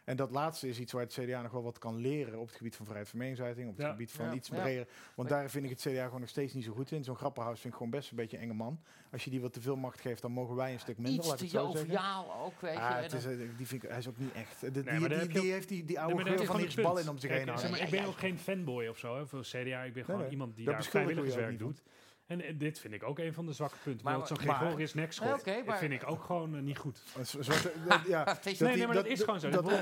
En 0.05 0.16
dat 0.16 0.31
laatste 0.31 0.68
is 0.68 0.79
iets 0.79 0.93
waar 0.93 1.03
het 1.03 1.12
CDA 1.12 1.43
nog 1.43 1.53
wel 1.53 1.62
wat 1.62 1.79
kan 1.79 1.97
leren 1.97 2.39
op 2.39 2.47
het 2.47 2.57
gebied 2.57 2.77
van 2.77 2.85
vrijheid 2.85 3.11
van 3.11 3.18
meningsuiting, 3.18 3.68
op 3.68 3.77
het 3.77 3.85
Ja. 3.87 3.91
gebied 3.91 4.12
van 4.12 4.27
Ja, 4.27 4.33
iets 4.35 4.49
breder. 4.49 4.89
Want 5.14 5.29
daar 5.29 5.51
vind 5.51 5.64
ik 5.64 5.70
het 5.70 5.81
CDA 5.81 6.05
gewoon 6.05 6.20
nog 6.20 6.29
steeds 6.29 6.53
niet 6.53 6.64
zo 6.64 6.72
goed 6.72 6.91
in. 6.91 7.05
Zo'n 7.05 7.16
grappenhuis 7.16 7.61
vind 7.61 7.72
ik 7.72 7.79
gewoon 7.79 7.93
best 7.93 8.11
een 8.11 8.16
beetje 8.16 8.37
een 8.37 8.43
enge 8.43 8.53
man. 8.55 8.81
Als 9.12 9.25
je 9.25 9.31
die 9.31 9.41
wat 9.41 9.53
te 9.53 9.61
veel 9.61 9.77
macht 9.77 10.01
geeft, 10.01 10.22
dan 10.22 10.33
mogen 10.33 10.55
wij 10.57 10.72
een 10.72 10.81
stuk 10.81 10.97
minder, 10.97 11.14
Iets 11.14 11.27
laat 11.29 11.39
te 11.39 11.45
ik 11.45 11.51
het 11.51 11.61
zo 11.61 11.70
zeggen. 11.70 11.87
joviaal 11.89 12.35
ook, 12.45 12.61
weet 12.61 12.72
je. 12.72 12.81
Ah, 12.81 12.97
en 12.97 13.03
het 13.03 13.12
is, 13.12 13.25
eh, 13.25 13.37
die 13.57 13.66
vind 13.66 13.83
ik, 13.83 13.89
hij 13.89 13.99
is 13.99 14.09
ook 14.09 14.18
niet 14.18 14.33
echt. 14.33 14.61
De, 14.61 14.70
die, 14.70 14.83
die, 14.83 15.01
je 15.01 15.27
die 15.29 15.53
heeft 15.53 15.68
die, 15.68 15.85
die 15.85 15.97
Nee, 15.97 16.05
oude 16.05 16.22
geur 16.22 16.33
is 16.33 16.37
van 16.37 16.47
gewoon 16.47 16.61
die 16.61 16.70
het 16.70 16.83
bal 16.85 16.99
in 16.99 17.09
om 17.09 17.18
zich 17.18 17.31
Kijk, 17.31 17.45
heen 17.49 17.59
zeg 17.59 17.70
maar, 17.70 17.81
ik 17.81 17.91
ben 17.91 18.05
ook 18.05 18.18
geen 18.18 18.39
fanboy 18.39 18.87
of 18.87 18.99
zo 18.99 19.16
hè, 19.16 19.27
voor 19.27 19.41
CDA. 19.43 19.57
Ik 19.59 19.70
ben 19.72 19.93
Nee, 19.95 20.05
gewoon 20.05 20.20
nee. 20.20 20.31
iemand 20.31 20.57
die 20.57 20.64
Daar 20.64 20.83
je 20.83 20.89
vrijwilligerswerk 20.89 21.51
niet 21.51 21.59
doet. 21.59 21.83
En 22.27 22.41
eh, 22.41 22.59
dit 22.59 22.79
vind 22.79 22.95
ik 22.95 23.03
ook 23.03 23.18
een 23.18 23.33
van 23.35 23.47
de 23.47 23.53
zwakke 23.53 23.77
punten. 23.83 24.05
Maar- 24.05 24.18
Maar, 24.18 24.27
zo'n 24.27 24.39
Gregorius 24.39 24.95
Nekschot 24.95 25.27
Nee, 25.29 25.35
oké, 25.59 25.62
maar- 25.66 25.79
vind 25.79 25.93
ik 25.93 26.11
ook 26.11 26.25
gewoon 26.25 26.57
eh, 26.57 26.62
niet 26.62 26.79
goed. 26.79 27.03
Eh, 27.16 27.22
dat- 27.89 28.07
ja, 28.07 28.39
is- 28.45 28.59
dat 28.59 28.68
nee, 28.68 28.77
die- 28.77 28.87
maar 28.87 28.95
dat 28.95 29.07
is 29.07 29.20
gewoon 29.22 29.41
zo. 29.41 29.51
Dat, 29.51 29.64
Dat- 29.64 29.72
eh, 29.72 29.81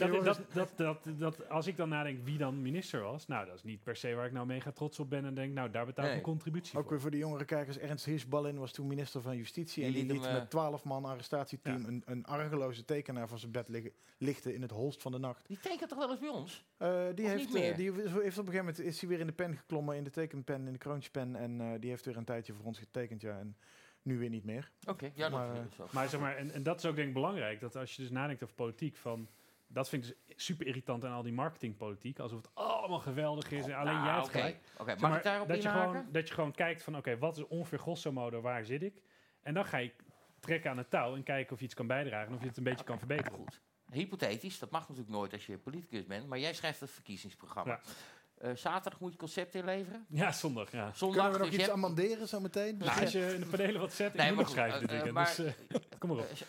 eh, 0.00 0.24
Dat, 0.24 0.24
dat, 0.24 0.40
dat, 0.52 0.76
dat, 0.76 1.18
dat, 1.18 1.48
als 1.48 1.66
ik 1.66 1.76
dan 1.76 1.88
nadenk 1.88 2.24
wie 2.24 2.38
dan 2.38 2.62
minister 2.62 3.00
was, 3.02 3.26
nou, 3.26 3.46
dat 3.46 3.54
is 3.54 3.62
niet 3.62 3.82
per 3.82 3.96
se 3.96 4.14
waar 4.14 4.26
ik 4.26 4.32
nou 4.32 4.46
mega 4.46 4.70
trots 4.72 4.98
op 4.98 5.10
ben 5.10 5.24
en 5.24 5.34
denk, 5.34 5.52
nou, 5.54 5.70
daar 5.70 5.86
betaal 5.86 6.04
ik 6.04 6.10
Nee. 6.10 6.18
een 6.18 6.24
contributie 6.26 6.76
Ook 6.76 6.82
voor. 6.82 6.90
weer 6.92 7.00
voor 7.00 7.10
de 7.10 7.16
jongere 7.18 7.44
kijkers, 7.44 7.78
Ernst 7.78 8.04
Hirschballin 8.04 8.58
was 8.58 8.72
toen 8.72 8.86
minister 8.86 9.22
van 9.22 9.36
Justitie. 9.36 9.84
En 9.84 9.92
die 9.92 10.06
liet 10.06 10.24
eh, 10.24 10.32
met 10.32 10.50
12 10.50 10.84
man 10.84 11.04
arrestatieteam 11.04 11.80
Ja. 11.80 11.88
een, 11.88 12.02
een 12.06 12.24
argeloze 12.24 12.84
tekenaar 12.84 13.28
van 13.28 13.38
zijn 13.38 13.52
bed 13.52 13.68
liggen, 13.68 13.92
lichten 14.18 14.54
in 14.54 14.62
het 14.62 14.70
holst 14.70 15.02
van 15.02 15.12
de 15.12 15.18
nacht. 15.18 15.46
Die 15.46 15.58
tekent 15.60 15.88
toch 15.90 15.98
wel 15.98 16.10
eens 16.10 16.20
bij 16.20 16.28
ons? 16.28 16.64
Eh, 16.76 16.88
die, 17.14 17.24
Of 17.24 17.30
heeft, 17.30 17.44
niet 17.44 17.52
meer? 17.52 17.70
eh, 17.70 17.76
die 17.76 17.92
heeft 17.92 18.06
op 18.06 18.14
een 18.16 18.22
gegeven 18.32 18.56
moment 18.56 18.78
is 18.80 19.00
hij 19.00 19.08
weer 19.08 19.20
in 19.20 19.26
de 19.26 19.32
pen 19.32 19.56
geklommen, 19.56 19.96
in 19.96 20.04
de 20.04 20.10
tekenpen, 20.10 20.66
in 20.66 20.72
de 20.72 20.78
kroontjespen. 20.78 21.36
En 21.36 21.60
eh, 21.60 21.80
die 21.84 21.92
heeft 21.92 22.04
weer 22.04 22.16
een 22.16 22.24
tijdje 22.24 22.52
voor 22.52 22.64
ons 22.64 22.78
getekend, 22.78 23.20
ja. 23.20 23.38
En 23.38 23.56
nu 24.02 24.18
weer 24.18 24.28
niet 24.28 24.44
meer. 24.44 24.70
Oké, 24.86 25.10
ja, 25.14 25.28
dat 25.28 25.38
Maar, 25.38 25.54
is 25.54 25.58
eh, 25.58 25.76
zo. 25.76 25.86
Maar 25.90 26.08
zeg 26.08 26.20
maar, 26.20 26.36
en, 26.36 26.50
en 26.50 26.62
dat 26.62 26.78
is 26.78 26.86
ook 26.86 26.96
denk 26.96 27.08
ik 27.08 27.14
belangrijk, 27.14 27.60
dat 27.60 27.76
als 27.76 27.96
je 27.96 28.02
dus 28.02 28.10
nadenkt 28.10 28.42
over 28.42 28.54
politiek, 28.54 28.96
van, 28.96 29.28
dat 29.66 29.88
vind 29.88 30.04
ik 30.04 30.16
dus 30.26 30.44
super 30.44 30.66
irritant 30.66 31.04
aan 31.04 31.12
al 31.12 31.22
die 31.22 31.32
marketingpolitiek, 31.32 32.18
alsof 32.18 32.42
het 32.42 32.54
allemaal 32.54 32.98
geweldig 32.98 33.50
is 33.50 33.64
en 33.66 33.74
alleen 33.74 33.94
Nou, 33.94 34.06
jij 34.06 34.14
het 34.14 34.24
Oké, 34.24 34.38
gelijk. 34.38 34.58
Oké, 34.78 34.96
mag 34.98 35.16
ik 35.16 35.22
daarop 35.22 35.48
dat, 35.48 35.62
je 35.62 35.68
gewoon, 35.68 36.06
dat 36.12 36.28
je 36.28 36.34
gewoon 36.34 36.52
kijkt 36.52 36.82
van, 36.82 36.96
oké, 36.96 37.18
wat 37.18 37.36
is 37.36 37.46
ongeveer 37.46 37.78
grosso 37.78 38.12
modo, 38.12 38.40
waar 38.40 38.64
zit 38.64 38.82
ik? 38.82 39.02
En 39.42 39.54
dan 39.54 39.64
ga 39.64 39.76
je 39.76 39.92
trekken 40.40 40.70
aan 40.70 40.78
het 40.78 40.90
touw 40.90 41.14
en 41.14 41.22
kijken 41.22 41.52
of 41.52 41.58
je 41.58 41.64
iets 41.64 41.74
kan 41.74 41.86
bijdragen 41.86 42.28
en 42.28 42.34
of 42.34 42.40
je 42.40 42.48
het 42.48 42.56
een 42.56 42.64
beetje 42.64 42.84
kan 42.84 42.98
verbeteren. 42.98 43.38
Goed. 43.38 43.60
Hypothetisch, 43.90 44.58
dat 44.58 44.70
mag 44.70 44.80
natuurlijk 44.80 45.16
nooit 45.16 45.32
als 45.32 45.46
je 45.46 45.58
politicus 45.58 46.06
bent, 46.06 46.26
maar 46.26 46.38
jij 46.38 46.54
schrijft 46.54 46.80
het 46.80 46.90
verkiezingsprogramma. 46.90 47.72
Ja. 47.72 47.90
Eh, 48.34 48.50
zaterdag 48.56 49.00
moet 49.00 49.12
je 49.12 49.18
concept 49.18 49.54
inleveren. 49.54 50.06
Ja, 50.08 50.32
zondag, 50.32 50.70
ja. 50.72 50.92
Zondag 50.94 51.16
Kunnen 51.22 51.32
we 51.32 51.38
nog 51.38 51.38
dus 51.38 51.48
je 51.48 51.54
iets 51.54 51.70
hebt- 51.72 51.84
amenderen 51.84 52.28
zo 52.28 52.40
meteen? 52.40 52.76
Nou, 52.76 53.00
als 53.00 53.12
je 53.12 53.34
in 53.34 53.40
de 53.40 53.46
panelen 53.46 53.80
wat 53.80 53.92
zet, 53.92 54.12
ik 54.12 54.14
Nee, 54.18 54.26
moet 54.26 54.34
maar 54.36 54.44
nog 54.44 54.52
schrijven 54.54 54.80
dit 54.80 54.88
eh, 54.88 54.94
weekend. 54.94 55.14
maar- 55.14 55.34
dus, 55.36 55.54
eh, 55.68 55.98
kom 55.98 56.08
maar 56.08 56.18
op. 56.18 56.24
Eh, 56.24 56.40
eh, 56.40 56.46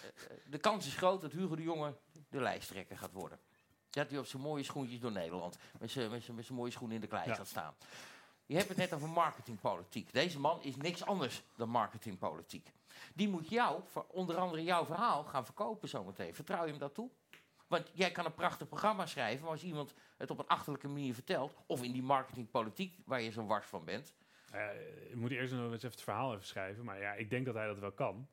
de 0.50 0.58
kans 0.58 0.88
is 0.88 0.96
groot 0.96 1.22
dat 1.22 1.32
Hugo 1.32 1.56
de 1.56 1.64
Jonge 1.64 1.96
de 2.30 2.42
lijsttrekker 2.42 2.98
gaat 2.98 3.12
worden. 3.12 3.40
Dat 3.90 4.10
hij 4.10 4.20
op 4.20 4.26
zijn 4.26 4.42
mooie 4.42 4.64
schoentjes 4.64 5.00
door 5.00 5.12
Nederland, 5.12 5.58
met 5.80 5.92
zijn, 5.92 6.12
met 6.12 6.24
zijn, 6.24 6.36
met 6.36 6.46
zijn 6.46 6.58
mooie 6.58 6.72
schoenen 6.72 6.96
in 6.96 7.02
de 7.02 7.08
klei 7.08 7.28
Ja. 7.30 7.34
gaat 7.36 7.48
staan. 7.48 7.74
Je 8.46 8.56
hebt 8.56 8.68
het 8.68 8.78
net 8.78 8.94
over 8.94 9.10
marketingpolitiek. 9.10 10.14
Deze 10.14 10.40
man 10.40 10.64
is 10.64 10.76
niks 10.76 11.06
anders 11.06 11.44
dan 11.56 11.70
marketingpolitiek. 11.70 12.72
Die 13.14 13.30
moet 13.30 13.50
jou, 13.50 13.82
voor 13.86 14.06
onder 14.10 14.36
andere 14.38 14.64
jouw 14.64 14.86
verhaal, 14.86 15.24
gaan 15.24 15.46
verkopen 15.46 15.90
zometeen. 15.90 16.36
Vertrouw 16.36 16.64
je 16.64 16.70
hem 16.70 16.80
dat 16.80 16.94
toe? 16.94 17.10
Want 17.68 17.90
jij 17.94 18.12
kan 18.12 18.26
een 18.26 18.34
prachtig 18.34 18.68
programma 18.68 19.06
schrijven, 19.06 19.42
maar 19.44 19.52
als 19.52 19.64
iemand 19.64 19.94
het 20.18 20.32
op 20.32 20.40
een 20.40 20.48
achterlijke 20.48 20.88
manier 20.88 21.14
vertelt, 21.14 21.58
of 21.68 21.84
in 21.84 21.92
die 21.92 22.04
marketingpolitiek 22.04 22.98
waar 23.06 23.22
je 23.22 23.32
zo 23.32 23.46
wars 23.46 23.66
van 23.66 23.86
bent, 23.86 24.16
Uh, 24.54 25.10
ik 25.10 25.16
moet 25.16 25.32
eerst 25.32 25.54
nog 25.54 25.64
eens 25.72 25.74
even 25.76 25.90
het 25.90 26.02
verhaal 26.02 26.34
even 26.34 26.46
schrijven. 26.46 26.84
Maar 26.86 27.00
ja, 27.00 27.14
ik 27.14 27.30
denk 27.30 27.46
dat 27.46 27.56
hij 27.56 27.68
dat 27.68 27.80
wel 27.80 27.92
kan. 27.92 28.28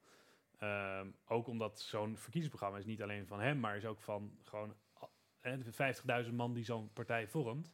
Ehm, 0.58 1.06
ook 1.26 1.46
omdat 1.46 1.80
zo'n 1.80 2.16
verkiezingsprogramma 2.16 2.78
is 2.78 2.84
niet 2.84 3.02
alleen 3.02 3.26
van 3.26 3.40
hem, 3.40 3.60
maar 3.60 3.76
is 3.76 3.84
ook 3.84 4.00
van 4.00 4.38
gewoon 4.42 4.74
eh, 5.40 5.52
de 5.64 6.24
50.000 6.26 6.32
man 6.34 6.52
die 6.52 6.64
zo'n 6.64 6.92
partij 6.92 7.28
vormt. 7.28 7.70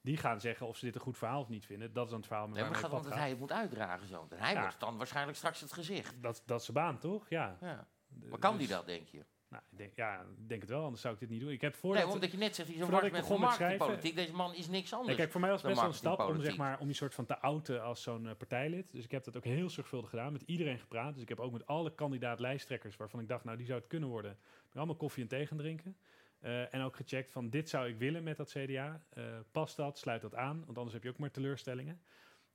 Die 0.00 0.16
gaan 0.16 0.40
zeggen 0.40 0.66
of 0.66 0.76
ze 0.76 0.84
dit 0.84 0.94
een 0.94 1.00
goed 1.00 1.16
verhaal 1.18 1.40
of 1.40 1.48
niet 1.48 1.66
vinden. 1.66 1.92
Dat 1.92 2.04
is 2.04 2.10
dan 2.10 2.18
het 2.18 2.28
verhaal 2.28 2.46
met 2.46 2.56
ja, 2.56 2.62
maar 2.62 2.70
waarmee 2.72 2.90
gaat 2.90 2.98
omdat 2.98 3.12
pad 3.12 3.20
hij 3.20 3.30
het 3.30 3.38
moet 3.38 3.52
uitdragen 3.52 4.08
zo. 4.08 4.26
En 4.30 4.38
hij 4.38 4.52
Ja. 4.52 4.60
wordt 4.60 4.80
dan 4.80 4.96
waarschijnlijk 4.96 5.36
straks 5.36 5.60
het 5.60 5.72
gezicht. 5.72 6.22
Dat, 6.22 6.42
dat 6.46 6.58
is 6.58 6.64
zijn 6.64 6.76
baan, 6.76 6.98
toch? 6.98 7.28
Ja. 7.28 7.56
Ja. 7.60 7.88
Maar 8.28 8.38
kan 8.38 8.56
dus- 8.56 8.66
die 8.66 8.76
dat, 8.76 8.86
denk 8.86 9.08
je? 9.08 9.24
Nou, 9.52 9.64
ik 9.70 9.78
denk, 9.78 9.92
ja, 9.94 10.20
ik 10.20 10.48
denk 10.48 10.60
het 10.60 10.70
wel, 10.70 10.82
anders 10.82 11.00
zou 11.02 11.14
ik 11.14 11.20
dit 11.20 11.28
niet 11.28 11.40
doen. 11.40 11.50
Ik 11.50 11.60
heb 11.60 11.72
Nee, 11.72 11.80
voordat... 11.80 12.12
omdat 12.12 12.30
je 12.30 12.36
net 12.36 12.54
zegt, 12.54 12.68
hij 12.68 12.76
is 12.76 12.88
een 12.88 13.04
ik 13.04 13.12
begon 13.12 13.40
met 13.40 13.52
schrijven-. 13.52 14.14
Deze 14.14 14.32
man 14.34 14.54
is 14.54 14.68
niks 14.68 14.90
Nee, 14.90 15.00
anders. 15.00 15.16
kijk, 15.16 15.30
voor 15.30 15.40
mij 15.40 15.50
was 15.50 15.62
best 15.62 15.76
wel 15.76 15.88
een 15.88 15.94
stap 15.94 16.20
om, 16.20 16.40
zeg 16.40 16.56
maar, 16.56 16.78
om 16.78 16.88
je 16.88 16.94
soort 16.94 17.14
van 17.14 17.26
te 17.26 17.38
outen 17.38 17.82
als 17.82 18.02
zo'n 18.02 18.28
eh, 18.28 18.34
partijlid. 18.36 18.92
Dus 18.92 19.04
ik 19.04 19.10
heb 19.10 19.24
dat 19.24 19.36
ook 19.36 19.44
heel 19.44 19.70
zorgvuldig 19.70 20.10
gedaan, 20.10 20.32
met 20.32 20.42
iedereen 20.46 20.78
gepraat. 20.78 21.12
Dus 21.12 21.22
ik 21.22 21.28
heb 21.28 21.40
ook 21.40 21.52
met 21.52 21.66
alle 21.66 21.94
kandidaat-lijsttrekkers 21.94 22.96
waarvan 22.96 23.20
ik 23.20 23.28
dacht, 23.28 23.44
nou, 23.44 23.56
die 23.56 23.66
zou 23.66 23.78
het 23.78 23.88
kunnen 23.88 24.08
worden. 24.08 24.38
Allemaal 24.74 24.96
koffie 24.96 25.22
en 25.22 25.28
thee 25.28 25.46
gaan 25.46 25.58
drinken. 25.58 25.96
Eh, 26.40 26.74
en 26.74 26.82
ook 26.82 26.96
gecheckt 26.96 27.32
van, 27.32 27.50
dit 27.50 27.68
zou 27.68 27.88
ik 27.88 27.98
willen 27.98 28.22
met 28.22 28.36
dat 28.36 28.50
CDA. 28.50 29.02
Eh, 29.08 29.24
past 29.50 29.76
dat? 29.76 29.98
Sluit 29.98 30.22
dat 30.22 30.34
aan? 30.34 30.62
Want 30.64 30.76
anders 30.76 30.94
heb 30.94 31.02
je 31.02 31.08
ook 31.08 31.18
maar 31.18 31.30
teleurstellingen. 31.30 32.00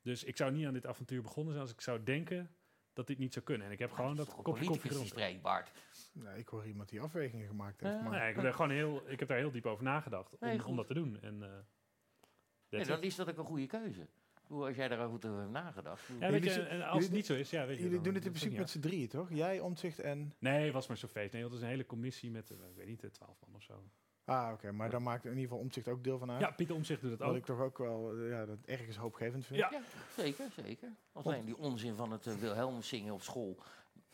Dus 0.01 0.23
ik 0.23 0.37
zou 0.37 0.51
niet 0.51 0.65
aan 0.65 0.73
dit 0.73 0.85
avontuur 0.85 1.21
begonnen 1.21 1.53
zijn 1.53 1.65
als 1.65 1.73
ik 1.73 1.81
zou 1.81 2.03
denken 2.03 2.49
dat 2.97 3.07
dit 3.07 3.17
niet 3.17 3.33
zou 3.33 3.45
kunnen. 3.45 3.67
En 3.67 3.73
ik 3.73 3.79
heb 3.79 3.91
gewoon 3.91 4.15
dat 4.15 4.35
kopje 4.41 4.65
koffie 4.65 5.39
Bart. 5.41 5.71
Nee, 6.13 6.37
ik 6.37 6.47
hoor 6.47 6.65
iemand 6.65 6.89
die 6.89 7.01
afwegingen 7.01 7.47
gemaakt 7.47 7.81
heeft. 7.81 8.01
Maar 8.01 8.19
Nee, 8.19 8.29
ik, 8.29 8.41
ben 8.41 8.53
gewoon 8.53 8.71
heel, 8.71 9.03
ik 9.09 9.19
heb 9.19 9.27
daar 9.27 9.37
heel 9.37 9.51
diep 9.51 9.65
over 9.65 9.83
nagedacht 9.83 10.37
om, 10.37 10.47
Nee, 10.47 10.65
om 10.65 10.75
dat 10.75 10.87
te 10.87 10.93
doen. 10.93 11.21
En, 11.21 11.43
eh, 11.43 11.49
Nee, 12.69 12.81
that's 12.81 12.87
dan 12.87 13.01
is 13.01 13.15
dat 13.15 13.29
ook 13.29 13.37
een 13.37 13.45
goede 13.45 13.65
keuze. 13.67 14.07
Bedoel, 14.47 14.65
Als 14.65 14.75
jij 14.75 14.87
daar 14.87 15.09
goed 15.09 15.25
over 15.25 15.39
hebt 15.39 15.51
nagedacht. 15.51 16.09
Ja, 16.19 16.31
weet 16.31 16.43
je, 16.43 16.61
en 16.61 16.81
als 16.81 17.03
het 17.03 17.13
niet 17.13 17.25
zo 17.25 17.33
is, 17.33 17.49
ja, 17.49 17.65
weet 17.65 17.75
je. 17.77 17.83
Jullie 17.83 17.95
dan- 17.95 18.03
doen 18.03 18.13
het 18.13 18.25
in 18.25 18.31
principe 18.31 18.57
met 18.57 18.69
z'n 18.69 18.79
drieën, 18.79 19.07
toch? 19.07 19.29
Jij, 19.29 19.59
Omtzigt 19.59 19.99
en... 19.99 20.33
Nee, 20.39 20.63
het 20.63 20.73
was 20.73 20.87
maar 20.87 20.97
zo'n 20.97 21.09
feest. 21.09 21.33
Nee, 21.33 21.41
dat 21.41 21.53
is 21.53 21.61
een 21.61 21.67
hele 21.67 21.85
commissie 21.85 22.31
met, 22.31 22.49
eh, 22.51 22.57
ik 22.69 22.75
weet 22.75 22.87
niet, 22.87 23.03
eh, 23.03 23.09
twaalf 23.09 23.39
man 23.39 23.55
of 23.55 23.61
zo. 23.63 23.83
Ah, 24.27 24.51
oké. 24.53 24.71
Maar 24.71 24.89
daar 24.89 25.01
maakt 25.01 25.23
in 25.23 25.29
ieder 25.29 25.43
geval 25.43 25.59
Omtzigt 25.59 25.87
ook 25.87 26.03
deel 26.03 26.17
van 26.17 26.31
uit. 26.31 26.39
Ja, 26.41 26.51
Pieter 26.51 26.75
Omtzigt 26.75 27.01
doet 27.01 27.11
het 27.11 27.19
Wat 27.19 27.29
ook. 27.29 27.35
ik 27.35 27.45
toch 27.45 27.59
ook 27.59 27.77
wel 27.77 28.13
eh, 28.13 28.29
ja, 28.29 28.45
dat 28.45 28.57
ergens 28.65 28.97
hoopgevend 28.97 29.45
vind. 29.45 29.59
Ja. 29.59 29.69
Ja, 29.71 29.81
zeker, 30.17 30.45
zeker. 30.63 30.89
Alleen 31.13 31.45
die 31.45 31.57
onzin 31.57 31.95
van 31.95 32.11
het 32.11 32.25
uh, 32.25 32.33
Wilhelmus 32.33 32.87
zingen 32.87 33.13
op 33.13 33.21
school 33.21 33.57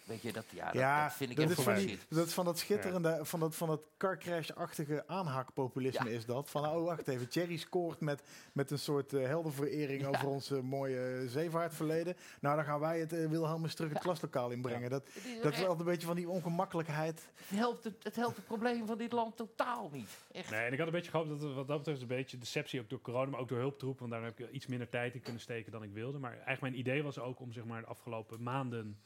Weet 0.03 0.21
je, 0.21 0.33
dat, 0.33 0.45
ja, 0.49 0.65
dat, 0.65 0.73
Ja, 0.73 1.03
dat 1.03 1.13
vind 1.13 1.29
ik 1.29 1.35
dat 1.35 1.49
echt 1.49 1.57
is 1.57 1.63
van, 1.63 1.75
die, 1.75 1.99
dat 2.09 2.27
is 2.27 2.33
van 2.33 2.45
dat 2.45 2.59
schitterende, 2.59 3.19
van 3.21 3.39
dat, 3.39 3.55
van 3.55 3.67
dat 3.67 3.81
carcrash-achtige 3.97 5.03
aanhaakpopulisme 5.07 6.13
is 6.13 6.25
dat. 6.25 6.49
Van, 6.49 6.65
oh 6.65 6.83
wacht 6.83 7.07
even, 7.07 7.29
Thierry 7.29 7.57
scoort 7.57 7.99
met, 7.99 8.23
met 8.53 8.71
een 8.71 8.79
soort 8.79 9.13
eh, 9.13 9.25
heldenverering 9.25 10.05
over 10.05 10.27
ons 10.27 10.51
eh, 10.51 10.59
mooie 10.59 11.23
zeevaartverleden. 11.27 12.15
Nou, 12.39 12.55
dan 12.55 12.65
gaan 12.65 12.79
wij 12.79 12.99
het 12.99 13.13
uh, 13.13 13.29
Wilhelmus 13.29 13.75
terug 13.75 13.91
het 13.91 14.01
klaslokaal 14.01 14.49
inbrengen. 14.49 14.89
Dat, 14.89 15.07
is 15.13 15.41
dat 15.41 15.53
is 15.53 15.59
wel 15.59 15.79
een 15.79 15.85
beetje 15.85 16.07
van 16.07 16.15
die 16.15 16.29
ongemakkelijkheid. 16.29 17.29
het, 17.35 17.59
helpt 17.59 17.83
het, 17.83 18.03
het 18.03 18.15
helpt 18.15 18.35
het 18.35 18.45
probleem 18.45 18.85
van 18.85 18.97
dit 18.97 19.11
land 19.11 19.37
totaal 19.37 19.89
niet. 19.91 20.09
Echt. 20.31 20.49
Nee, 20.49 20.65
en 20.65 20.71
ik 20.73 20.77
had 20.77 20.87
een 20.87 20.93
beetje 20.93 21.11
gehoopt 21.11 21.29
dat 21.29 21.41
het 21.41 21.53
wat 21.53 21.67
dat 21.67 21.77
betreft 21.77 22.01
een 22.01 22.07
beetje 22.07 22.37
deceptie 22.37 22.79
ook 22.79 22.89
door 22.89 23.01
corona, 23.01 23.29
maar 23.29 23.39
ook 23.39 23.49
door 23.49 23.59
hulptroepen, 23.59 23.99
want 23.99 24.11
daar 24.11 24.23
heb 24.23 24.39
ik 24.39 24.51
iets 24.51 24.67
minder 24.67 24.89
tijd 24.89 25.13
in 25.13 25.21
kunnen 25.21 25.41
steken 25.41 25.71
dan 25.71 25.83
ik 25.83 25.93
wilde. 25.93 26.19
Maar 26.19 26.31
eigenlijk 26.31 26.61
mijn 26.61 26.77
idee 26.77 27.03
was 27.03 27.19
ook 27.19 27.39
om 27.39 27.53
zeg 27.53 27.65
maar 27.65 27.81
de 27.81 27.87
afgelopen 27.87 28.43
maanden 28.43 28.97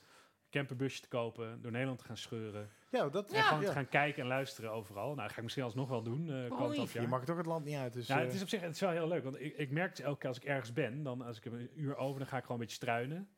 camperbusje 0.49 1.02
te 1.02 1.07
kopen, 1.07 1.61
door 1.61 1.72
Nederland 1.72 1.99
te 1.99 2.06
gaan 2.06 2.18
scheuren 2.18 2.69
Ja, 2.91 3.10
dat, 3.10 3.32
en 3.32 3.44
gewoon 3.44 3.61
ja. 3.61 3.68
te 3.68 3.74
gaan 3.74 3.90
kijken 3.90 4.22
en 4.22 4.28
luisteren 4.28 4.72
overal. 4.72 5.06
Nou, 5.06 5.15
dat 5.22 5.32
ga 5.32 5.38
ik 5.38 5.44
misschien 5.44 5.64
alsnog 5.64 5.90
wel 5.90 6.03
doen. 6.03 6.30
eh 6.32 6.48
jaar. 6.94 7.03
Je 7.03 7.10
mag 7.10 7.26
toch 7.26 7.38
het 7.38 7.45
land 7.45 7.65
niet 7.65 7.76
uit. 7.76 7.94
Dus, 7.94 8.07
Ja, 8.07 8.18
eh, 8.19 8.24
het 8.26 8.34
is 8.34 8.41
op 8.41 8.49
zich 8.49 8.61
het 8.61 8.74
is 8.74 8.80
wel 8.80 8.90
heel 8.91 9.07
leuk, 9.07 9.24
want 9.24 9.40
ik, 9.41 9.57
ik 9.57 9.72
merk 9.72 9.98
elke 9.99 10.18
keer 10.19 10.28
als 10.28 10.38
ik 10.38 10.44
ergens 10.45 10.74
ben, 10.74 11.03
dan 11.03 11.22
als 11.22 11.38
ik 11.38 11.44
heb 11.44 11.53
een 11.53 11.69
uur 11.76 11.95
over, 11.95 12.19
dan 12.19 12.28
ga 12.28 12.38
ik 12.38 12.41
gewoon 12.44 12.57
een 12.60 12.64
beetje 12.65 12.82
struinen. 12.84 13.30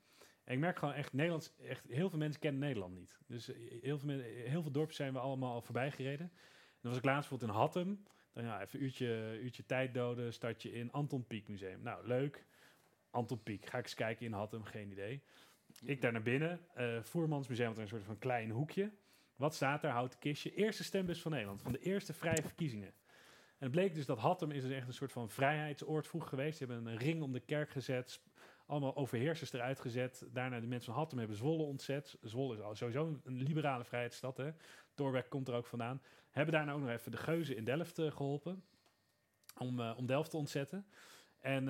En 0.43 0.53
ik 0.55 0.59
merk 0.61 0.77
gewoon 0.79 0.93
echt, 0.93 1.13
Nederlands, 1.13 1.53
echt 1.67 1.85
heel 1.87 2.09
veel 2.09 2.19
mensen 2.19 2.41
kennen 2.41 2.61
Nederland 2.61 2.95
niet. 2.95 3.19
Dus 3.27 3.53
eh, 3.53 3.81
heel 3.81 3.97
veel, 3.99 4.07
men- 4.07 4.23
heel 4.23 4.61
veel 4.61 4.71
dorpen 4.71 4.95
zijn 4.95 5.13
we 5.13 5.19
allemaal 5.19 5.53
al 5.53 5.61
voorbij 5.61 5.91
gereden. 5.91 6.25
En 6.25 6.79
dan 6.81 6.91
was 6.91 6.97
ik 6.97 7.05
laatst 7.05 7.29
bijvoorbeeld 7.29 7.51
in 7.51 7.57
Hattem. 7.65 8.03
Dan 8.33 8.43
ja, 8.43 8.61
even 8.61 8.79
een 8.79 8.85
uurtje, 8.85 9.39
uurtje 9.41 9.65
tijd 9.65 9.93
doden, 9.93 10.33
start 10.33 10.61
je 10.61 10.71
in 10.71 10.91
Anton 10.91 11.27
Pieck 11.27 11.47
Museum. 11.47 11.81
Nou, 11.81 12.07
leuk. 12.07 12.45
Anton 13.11 13.43
Pieck. 13.43 13.65
Ga 13.65 13.77
ik 13.77 13.83
eens 13.83 13.93
kijken 13.93 14.25
in 14.25 14.31
Hattem, 14.33 14.63
geen 14.63 14.91
idee. 14.91 15.23
Ik 15.83 16.01
daar 16.01 16.11
naar 16.11 16.21
binnen. 16.21 16.59
eh 16.73 17.01
Voermansmuseum, 17.01 17.67
wat 17.67 17.77
een 17.77 17.87
soort 17.87 18.03
van 18.03 18.17
klein 18.17 18.49
hoekje. 18.49 18.91
Wat 19.35 19.55
staat 19.55 19.81
daar? 19.81 19.91
Houten 19.91 20.19
kistje. 20.19 20.53
Eerste 20.53 20.83
stembus 20.83 21.21
van 21.21 21.31
Nederland. 21.31 21.61
Van 21.61 21.71
de 21.71 21.79
eerste 21.79 22.13
vrije 22.13 22.41
verkiezingen. 22.41 22.87
En 22.87 23.65
het 23.65 23.71
bleek 23.71 23.93
dus 23.93 24.05
dat 24.05 24.17
Hattem 24.17 24.51
is 24.51 24.63
dus 24.63 24.71
echt 24.71 24.87
een 24.87 24.93
soort 24.93 25.11
van 25.11 25.29
vrijheidsoord 25.29 26.07
vroeger 26.07 26.29
geweest. 26.29 26.57
Ze 26.57 26.65
hebben 26.65 26.85
een 26.85 26.97
ring 26.97 27.21
om 27.21 27.31
de 27.31 27.39
kerk 27.39 27.69
gezet. 27.69 28.21
Allemaal 28.65 28.95
overheersers 28.95 29.53
eruit 29.53 29.79
gezet. 29.79 30.27
Daarna 30.31 30.59
de 30.59 30.67
mensen 30.67 30.91
van 30.91 31.01
Hattem 31.01 31.17
hebben 31.17 31.37
Zwolle 31.37 31.63
ontzet. 31.63 32.17
Zwolle 32.21 32.71
is 32.71 32.77
sowieso 32.77 33.19
een 33.23 33.37
liberale 33.37 33.83
vrijheidsstad. 33.83 34.37
Hè. 34.37 34.51
Komt 35.29 35.47
er 35.47 35.53
ook 35.53 35.65
vandaan. 35.65 36.01
Hebben 36.31 36.53
daarna 36.53 36.71
ook 36.71 36.81
nog 36.81 36.89
even 36.89 37.11
de 37.11 37.17
geuzen 37.17 37.55
in 37.55 37.63
Delft 37.63 37.99
eh, 37.99 38.11
geholpen. 38.11 38.63
Om, 39.57 39.79
eh, 39.79 39.93
om 39.97 40.05
Delft 40.05 40.29
te 40.29 40.37
ontzetten. 40.37 40.85
En 41.39 41.65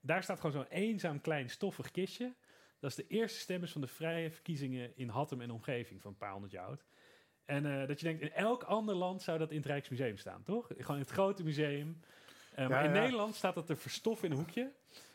daar 0.00 0.22
staat 0.22 0.40
gewoon 0.40 0.52
zo'n 0.52 0.78
eenzaam 0.78 1.20
klein 1.20 1.50
stoffig 1.50 1.90
kistje. 1.90 2.34
Dat 2.78 2.90
is 2.90 2.96
de 2.96 3.06
eerste 3.06 3.38
stembus 3.38 3.72
van 3.72 3.80
de 3.80 3.86
vrije 3.86 4.30
verkiezingen 4.30 4.96
in 4.96 5.08
Hattem 5.08 5.40
en 5.40 5.50
omgeving 5.50 6.02
van 6.02 6.10
een 6.10 6.16
paar 6.16 6.32
honderd 6.32 6.52
jaar 6.52 6.66
oud. 6.66 6.84
En 7.44 7.66
eh, 7.66 7.86
dat 7.86 8.00
je 8.00 8.06
denkt, 8.06 8.22
in 8.22 8.32
elk 8.32 8.62
ander 8.62 8.94
land 8.94 9.22
zou 9.22 9.38
dat 9.38 9.50
in 9.50 9.56
het 9.56 9.66
Rijksmuseum 9.66 10.16
staan, 10.16 10.42
toch? 10.42 10.66
Gewoon 10.66 10.96
in 10.96 11.02
het 11.02 11.10
grote 11.10 11.44
museum. 11.44 12.00
Eh, 12.54 12.68
maar 12.68 12.84
in 12.84 12.94
ja. 12.94 13.00
Nederland 13.00 13.34
staat 13.34 13.54
dat 13.54 13.66
te 13.66 13.76
verstoffen 13.76 14.28
in 14.28 14.32
een 14.32 14.40
hoekje. 14.40 14.72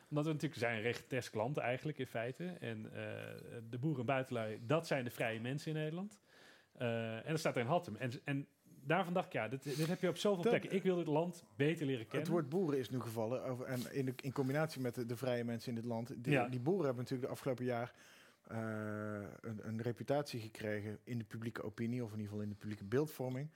Omdat 0.09 0.25
we 0.25 0.31
natuurlijk 0.31 0.61
zijn 0.61 0.81
regentesk 0.81 1.33
land 1.33 1.57
eigenlijk 1.57 1.97
in 1.97 2.07
feite. 2.07 2.45
En 2.59 2.85
eh, 2.85 3.01
de 3.69 3.77
boeren 3.77 3.99
en 3.99 4.05
buitenlui, 4.05 4.59
dat 4.65 4.87
zijn 4.87 5.03
de 5.03 5.09
vrije 5.09 5.39
mensen 5.39 5.71
in 5.71 5.77
Nederland. 5.77 6.19
En 6.77 7.23
dat 7.27 7.39
staat 7.39 7.55
er 7.55 7.61
in 7.61 7.67
Hattem. 7.67 7.95
En, 7.95 8.11
en 8.23 8.47
daarvan 8.85 9.13
dacht 9.13 9.25
ik, 9.25 9.33
ja, 9.33 9.47
dit, 9.47 9.63
dit 9.63 9.87
heb 9.87 10.01
je 10.01 10.09
op 10.09 10.17
zoveel 10.17 10.43
Dat- 10.43 10.51
plekken. 10.51 10.75
Ik 10.75 10.83
wil 10.83 10.95
dit 10.95 11.07
land 11.07 11.43
beter 11.55 11.85
leren 11.85 12.03
kennen. 12.05 12.19
Het 12.21 12.29
woord 12.31 12.49
boeren 12.49 12.79
is 12.79 12.89
nu 12.89 12.99
gevallen. 12.99 13.43
Over, 13.43 13.65
en 13.65 13.93
in, 13.93 14.05
de, 14.05 14.13
in 14.21 14.31
combinatie 14.31 14.81
met 14.81 14.95
de, 14.95 15.05
de 15.05 15.15
vrije 15.17 15.43
mensen 15.43 15.69
in 15.69 15.75
dit 15.75 15.85
land. 15.85 16.13
Die, 16.23 16.33
Ja. 16.33 16.47
die 16.47 16.59
boeren 16.59 16.85
hebben 16.85 17.03
natuurlijk 17.03 17.27
de 17.29 17.33
afgelopen 17.33 17.65
jaar 17.65 17.93
eh, 18.47 18.57
een, 19.41 19.67
een 19.67 19.81
reputatie 19.81 20.39
gekregen 20.39 20.99
in 21.03 21.17
de 21.17 21.23
publieke 21.23 21.63
opinie, 21.63 22.03
of 22.03 22.09
in 22.11 22.15
ieder 22.17 22.27
geval 22.29 22.43
in 22.43 22.49
de 22.49 22.55
publieke 22.59 22.83
beeldvorming. 22.83 23.49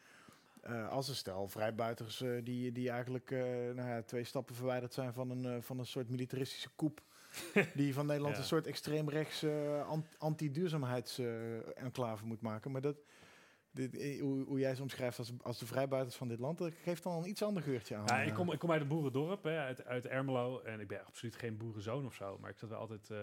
eh, 0.62 0.90
als 0.90 1.08
een 1.08 1.16
stel 1.16 1.48
vrijbuiters 1.48 2.22
eh, 2.22 2.30
die, 2.44 2.72
die 2.72 2.90
eigenlijk 2.90 3.30
nou 3.76 3.90
ja, 3.90 4.02
twee 4.02 4.24
stappen 4.24 4.56
verwijderd 4.56 4.94
zijn 4.94 5.14
van 5.14 5.30
een, 5.30 5.64
van 5.64 5.80
een 5.80 5.86
soort 5.86 6.10
militaristische 6.10 6.70
koep. 6.76 7.02
die 7.76 7.94
van 7.94 8.06
Nederland 8.06 8.36
Ja. 8.36 8.42
een 8.42 8.48
soort 8.48 8.68
extreemrechts 8.68 9.46
an- 9.88 10.06
anti-duurzaamheidsenclave 10.18 12.26
moet 12.26 12.42
maken. 12.42 12.72
Maar 12.72 12.82
dat, 12.82 12.98
dit, 13.78 13.98
eh, 13.98 14.22
hoe, 14.22 14.44
hoe 14.46 14.60
jij 14.60 14.76
ze 14.76 14.82
omschrijft 14.82 15.20
als, 15.20 15.32
als 15.42 15.60
de 15.60 15.66
vrijbuiters 15.66 16.16
van 16.16 16.28
dit 16.28 16.40
land, 16.40 16.58
dat 16.58 16.74
geeft 16.84 17.04
dan 17.04 17.18
een 17.18 17.30
iets 17.30 17.44
ander 17.44 17.64
geurtje 17.64 17.96
aan. 17.96 18.04
Ja, 18.06 18.22
ik 18.22 18.30
eh. 18.30 18.36
kom, 18.36 18.52
ik 18.52 18.60
kom 18.60 18.72
uit 18.72 18.82
een 18.82 18.88
boerendorp, 18.88 19.44
hè, 19.44 19.58
uit, 19.60 19.86
uit 19.86 20.06
Ermelo. 20.08 20.60
En 20.62 20.80
ik 20.80 20.88
ben 20.88 21.06
absoluut 21.06 21.36
geen 21.36 21.58
boerenzoon 21.58 22.06
of 22.06 22.14
zo. 22.14 22.38
Maar 22.42 22.50
ik 22.50 22.58
zat 22.58 22.70
wel 22.70 22.80
altijd, 22.80 23.10
eh, 23.10 23.18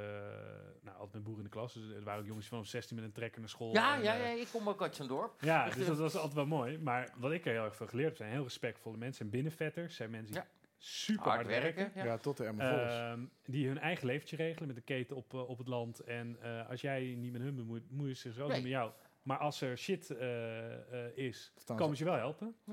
nou, 0.82 0.97
altijd 0.97 1.12
met 1.12 1.22
boeren 1.24 1.44
in 1.44 1.51
de 1.51 1.56
klas. 1.56 1.72
Dus 1.72 1.89
er 1.90 2.02
waren 2.05 2.20
ook 2.20 2.26
jongens 2.26 2.47
van 2.47 2.66
16 2.66 2.97
met 2.97 3.05
een 3.05 3.12
trekker 3.12 3.40
naar 3.40 3.48
school. 3.48 3.72
Ja, 3.72 3.97
En, 3.97 4.02
ja, 4.02 4.14
ja, 4.14 4.26
ik 4.26 4.48
kom 4.52 4.68
ook 4.68 4.82
uit 4.82 4.97
zo'n 4.97 5.09
dorp. 5.09 5.32
Ja, 5.40 5.68
dus 5.70 5.86
dat 5.86 5.98
was 5.98 6.14
altijd 6.14 6.35
wel 6.35 6.47
mooi. 6.47 6.78
Maar 6.78 7.12
wat 7.16 7.32
ik 7.32 7.47
er 7.47 7.52
heel 7.52 7.64
erg 7.64 7.76
veel 7.76 7.86
geleerd 7.86 8.09
heb, 8.09 8.16
zijn 8.16 8.31
heel 8.31 8.43
respectvolle 8.43 8.97
mensen. 8.97 9.16
Zijn 9.16 9.31
binnenvetters, 9.31 9.97
zijn 9.97 10.10
mensen 10.10 10.32
die 10.35 10.43
Ja. 10.43 10.48
super 10.78 11.31
hard, 11.31 11.47
werken. 11.47 11.93
Ja. 11.94 12.05
Ja, 12.05 12.18
tot 12.18 12.36
de. 12.36 12.44
Ehm, 12.44 13.20
die 13.44 13.66
hun 13.66 13.78
eigen 13.78 14.06
leventje 14.06 14.36
regelen 14.36 14.66
met 14.66 14.76
de 14.76 14.82
keten 14.82 15.16
op, 15.16 15.35
op 15.35 15.59
het 15.59 15.68
land. 15.68 16.01
En 16.01 16.36
eh, 16.40 16.68
als 16.68 16.81
jij 16.81 17.14
niet 17.18 17.32
met 17.32 17.40
hun 17.40 17.55
bemoeit, 17.56 17.89
bemoeien 17.89 18.16
ze 18.16 18.32
zich 18.32 18.43
ook 18.43 18.48
Nee. 18.48 18.56
niet 18.56 18.66
met 18.66 18.72
jou. 18.76 18.93
Maar 19.24 19.38
als 19.38 19.60
er 19.60 19.78
shit 19.78 20.10
eh, 20.10 21.06
eh, 21.06 21.16
is, 21.16 21.52
Staan 21.56 21.76
komen 21.76 21.96
ze 21.96 22.05
je 22.05 22.10
wel 22.10 22.18
helpen. 22.18 22.56
Ja. 22.64 22.72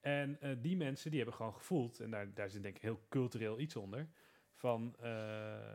En 0.00 0.40
eh, 0.40 0.50
die 0.60 0.76
mensen 0.76 1.08
die 1.10 1.18
hebben 1.18 1.36
gewoon 1.36 1.54
gevoeld, 1.54 2.00
en 2.00 2.10
daar, 2.10 2.34
daar 2.34 2.50
zit 2.50 2.62
denk 2.62 2.76
ik 2.76 2.82
heel 2.82 3.00
cultureel 3.08 3.58
iets 3.60 3.76
onder, 3.76 4.08
van 4.54 4.96
eh, 5.00 5.74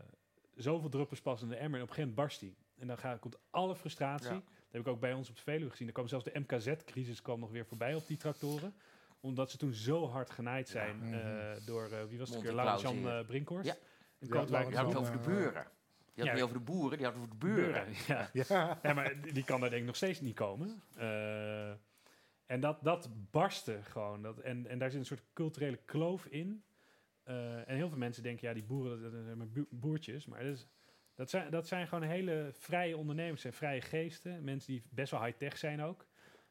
zoveel 0.56 0.90
druppels 0.90 1.22
pas 1.22 1.42
in 1.42 1.48
de 1.50 1.56
emmer 1.56 1.80
en 1.80 1.84
op 1.84 1.90
een 1.90 1.96
gegeven 1.96 2.10
moment 2.16 2.16
barst 2.16 2.40
die. 2.40 2.56
En 2.78 2.88
dan 2.88 2.98
gaat, 2.98 3.20
komt 3.20 3.38
alle 3.50 3.76
frustratie. 3.76 4.28
Ja. 4.28 4.34
Dat 4.34 4.72
heb 4.72 4.82
ik 4.82 4.88
ook 4.88 5.00
bij 5.00 5.14
ons 5.14 5.30
op 5.30 5.36
de 5.36 5.42
Veluwe 5.42 5.70
gezien. 5.70 5.88
Er 5.88 5.94
kwam 5.94 6.08
zelfs 6.08 6.26
de 6.26 6.40
MKZ-crisis 6.40 7.22
kwam 7.22 7.40
nog 7.40 7.52
weer 7.52 7.66
voorbij 7.66 7.96
op 7.96 8.08
die 8.08 8.18
tractoren. 8.18 8.74
Omdat 9.20 9.52
ze 9.52 9.58
toen 9.58 9.74
zo 9.74 10.08
hard 10.08 10.30
genaaid 10.30 10.70
zijn 10.70 10.98
Mhm. 10.98 11.14
eh, 11.14 11.66
door, 11.66 11.90
wie 12.10 12.20
was 12.20 12.30
het? 12.30 12.38
Eh, 13.08 13.26
Brinkhorst. 13.26 13.66
Ja. 14.20 14.28
Kootwijk 14.30 14.68
Die 14.68 14.78
had 14.78 14.88
het 14.88 14.96
over 14.98 15.12
de 15.22 15.28
buren. 15.30 15.68
Die 16.14 16.24
had 16.24 16.32
het 16.32 16.40
ja. 16.40 16.44
niet 16.44 16.44
over 16.44 16.66
de 16.66 16.72
boeren, 16.72 16.98
die 16.98 17.06
had 17.08 17.16
het 17.16 17.24
over 17.24 17.40
de 17.40 17.46
buren. 17.46 17.86
Buren, 17.86 17.94
ja. 18.08 18.30
Ja. 18.34 18.80
Ja, 18.84 18.94
maar 18.94 19.22
die 19.34 19.44
kan 19.44 19.60
daar 19.60 19.70
denk 19.70 19.82
ik 19.82 19.88
nog 19.88 19.96
steeds 19.96 20.22
niet 20.22 20.36
komen. 20.36 20.82
Eh, 20.96 21.70
en 22.46 22.60
dat, 22.60 22.84
dat 22.84 23.10
barstte 23.32 23.80
gewoon. 23.84 24.22
Dat, 24.22 24.40
en, 24.40 24.68
en 24.68 24.80
daar 24.80 24.92
zit 24.92 25.00
een 25.00 25.06
soort 25.06 25.24
culturele 25.34 25.80
kloof 25.86 26.26
in. 26.26 26.64
Eh, 27.24 27.70
en 27.70 27.76
heel 27.76 27.90
veel 27.90 27.98
mensen 27.98 28.24
denken, 28.24 28.48
ja, 28.48 28.54
die 28.54 28.64
boeren, 28.64 29.02
dat 29.02 29.12
zijn 29.12 29.38
maar 29.38 29.48
boertjes. 29.70 30.26
Maar 30.26 30.44
dat, 30.44 30.54
is, 30.54 30.68
dat, 31.16 31.30
zijn, 31.30 31.52
dat 31.52 31.68
zijn 31.68 31.88
gewoon 31.88 32.10
hele 32.10 32.50
vrije 32.52 32.98
ondernemers 32.98 33.46
en 33.46 33.54
vrije 33.54 33.82
geesten. 33.82 34.44
Mensen 34.44 34.72
die 34.72 34.84
best 34.90 35.12
wel 35.12 35.24
high-tech 35.24 35.58
zijn 35.58 35.82
ook. 35.82 36.08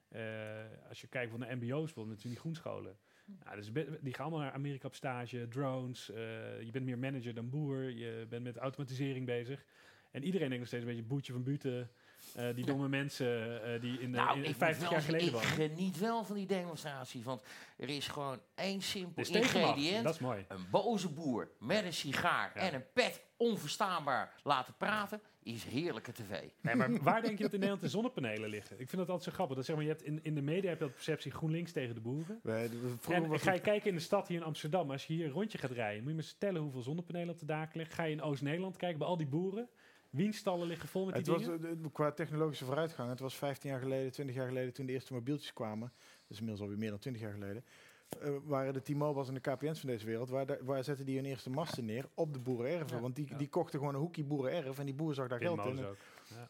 Eh, 0.09 0.89
als 0.89 1.01
je 1.01 1.07
kijkt 1.07 1.31
van 1.31 1.41
de 1.41 1.47
mbo's 1.47 1.67
bijvoorbeeld, 1.69 2.17
natuurlijk 2.17 2.23
die 2.23 2.37
groenscholen. 2.37 2.99
Nou, 3.25 3.57
dus 3.57 3.71
die 4.01 4.15
gaan 4.15 4.25
allemaal 4.25 4.41
naar 4.45 4.53
Amerika 4.53 4.87
op 4.87 4.95
stage, 4.95 5.49
drones. 5.49 6.11
eh, 6.11 6.17
je 6.63 6.71
bent 6.71 6.85
meer 6.85 6.99
manager 6.99 7.35
dan 7.35 7.49
boer. 7.51 7.83
Je 7.91 8.27
bent 8.29 8.43
met 8.43 8.57
automatisering 8.57 9.27
bezig. 9.27 9.65
En 10.11 10.25
iedereen 10.25 10.47
denkt 10.49 10.59
nog 10.59 10.67
steeds 10.67 10.83
een 10.85 10.89
beetje 10.91 11.05
boertje 11.09 11.33
van 11.33 11.43
Buten. 11.43 11.91
eh, 12.35 12.55
die 12.55 12.65
domme 12.67 12.89
mensen 12.89 13.63
eh, 13.65 13.81
die 13.81 14.01
in, 14.01 14.11
de, 14.13 14.17
Nou, 14.17 14.33
in 14.37 14.41
ik 14.41 14.47
moet 14.47 14.57
50 14.57 14.83
wel 14.83 14.93
jaar 14.93 15.01
geleden 15.03 15.27
ik 15.27 15.33
wonen. 15.33 15.49
geniet 15.49 15.99
wel 15.99 16.25
van 16.25 16.37
die 16.37 16.47
demonstratie. 16.47 17.23
Want 17.23 17.43
er 17.77 17.89
is 17.89 18.09
gewoon 18.09 18.41
één 18.55 18.81
simpel 18.83 19.25
ingrediënt. 19.25 20.05
dat 20.05 20.15
is 20.15 20.21
mooi. 20.21 20.45
Een 20.49 20.67
boze 20.71 21.09
boer 21.09 21.51
met 21.59 21.85
een 21.85 21.93
sigaar 21.93 22.53
Ja. 22.55 22.61
en 22.61 22.75
een 22.75 22.93
pet 22.93 23.23
onverstaanbaar 23.37 24.35
laten 24.43 24.75
praten, 24.77 25.21
is 25.43 25.65
heerlijke 25.65 26.13
tv. 26.13 26.41
Nee, 26.61 26.75
maar 26.75 27.03
waar 27.03 27.23
denk 27.23 27.37
je 27.37 27.43
dat 27.43 27.53
in 27.53 27.59
Nederland 27.59 27.81
de 27.81 27.89
zonnepanelen 27.89 28.51
liggen? 28.51 28.73
Ik 28.81 28.89
vind 28.89 28.97
dat 29.01 29.09
altijd 29.11 29.23
zo 29.29 29.33
grappig. 29.33 29.57
Dat 29.57 29.65
zeg 29.65 29.75
maar, 29.77 29.85
je 29.85 29.91
hebt 29.91 30.03
in, 30.05 30.21
in 30.23 30.35
de 30.35 30.43
media 30.43 30.69
heb 30.69 30.79
je 30.79 30.85
dat 30.85 30.95
perceptie 30.95 31.31
GroenLinks 31.33 31.73
tegen 31.73 31.95
de 31.95 32.01
boeren. 32.01 32.41
Vroeger 33.01 33.33
En 33.33 33.39
ga 33.41 33.51
je 33.51 33.57
het- 33.57 33.61
kijken 33.61 33.89
in 33.89 33.95
de 33.97 34.03
stad 34.03 34.29
hier 34.29 34.37
in 34.39 34.45
Amsterdam, 34.45 34.91
als 34.91 35.07
je 35.07 35.13
hier 35.15 35.25
een 35.27 35.33
rondje 35.33 35.59
gaat 35.59 35.71
rijden, 35.71 35.99
moet 36.03 36.09
je 36.11 36.15
maar 36.17 36.25
eens 36.25 36.37
tellen 36.39 36.61
hoeveel 36.63 36.83
zonnepanelen 36.83 37.29
op 37.35 37.39
de 37.39 37.47
daken 37.47 37.79
liggen. 37.79 37.97
Ga 37.97 38.03
je 38.05 38.13
in 38.13 38.23
Oost-Nederland 38.23 38.77
kijken 38.77 38.99
bij 38.99 39.09
al 39.09 39.17
die 39.17 39.27
boeren. 39.27 39.69
Wiens 40.11 40.37
stallen 40.37 40.67
liggen 40.67 40.89
vol 40.89 41.05
met 41.05 41.15
die 41.15 41.35
het 41.35 41.47
was, 41.47 41.57
dingen? 41.57 41.71
eh, 41.77 41.83
de- 41.83 41.91
qua 41.91 42.13
technologische 42.13 42.65
vooruitgang, 42.65 43.11
het 43.11 43.21
was 43.21 43.35
15 43.37 43.71
jaar 43.71 43.81
geleden, 43.81 44.13
20 44.13 44.35
jaar 44.37 44.47
geleden, 44.49 44.73
toen 44.73 44.87
de 44.87 44.93
eerste 44.93 45.13
mobieltjes 45.13 45.53
kwamen, 45.53 45.93
dat 45.99 46.29
is 46.29 46.37
inmiddels 46.39 46.61
alweer 46.63 46.79
meer 46.79 46.91
dan 46.91 46.99
20 46.99 47.23
jaar 47.23 47.33
geleden, 47.33 47.65
eh, 48.21 48.31
waren 48.45 48.73
de 48.73 48.83
T-Mobiles 48.83 49.29
en 49.29 49.35
de 49.35 49.41
KPN's 49.41 49.81
van 49.81 49.89
deze 49.89 50.07
wereld, 50.07 50.29
waar, 50.29 50.47
de- 50.47 50.61
waar 50.65 50.85
zetten 50.85 51.07
die 51.07 51.17
hun 51.17 51.25
eerste 51.25 51.51
masten 51.51 51.85
neer? 51.85 52.05
Op 52.15 52.33
de 52.33 52.39
boerenerven. 52.39 52.97
Ja. 52.97 53.03
Want 53.03 53.17
die, 53.17 53.27
Ja. 53.29 53.37
die 53.37 53.49
kochten 53.49 53.79
gewoon 53.79 53.95
een 53.95 54.01
hoekje 54.01 54.25
boerenerf 54.25 54.79
en 54.79 54.85
die 54.85 54.95
boer 54.95 55.15
zag 55.15 55.29
daar 55.29 55.39
geld 55.41 55.67
in. 55.67 55.79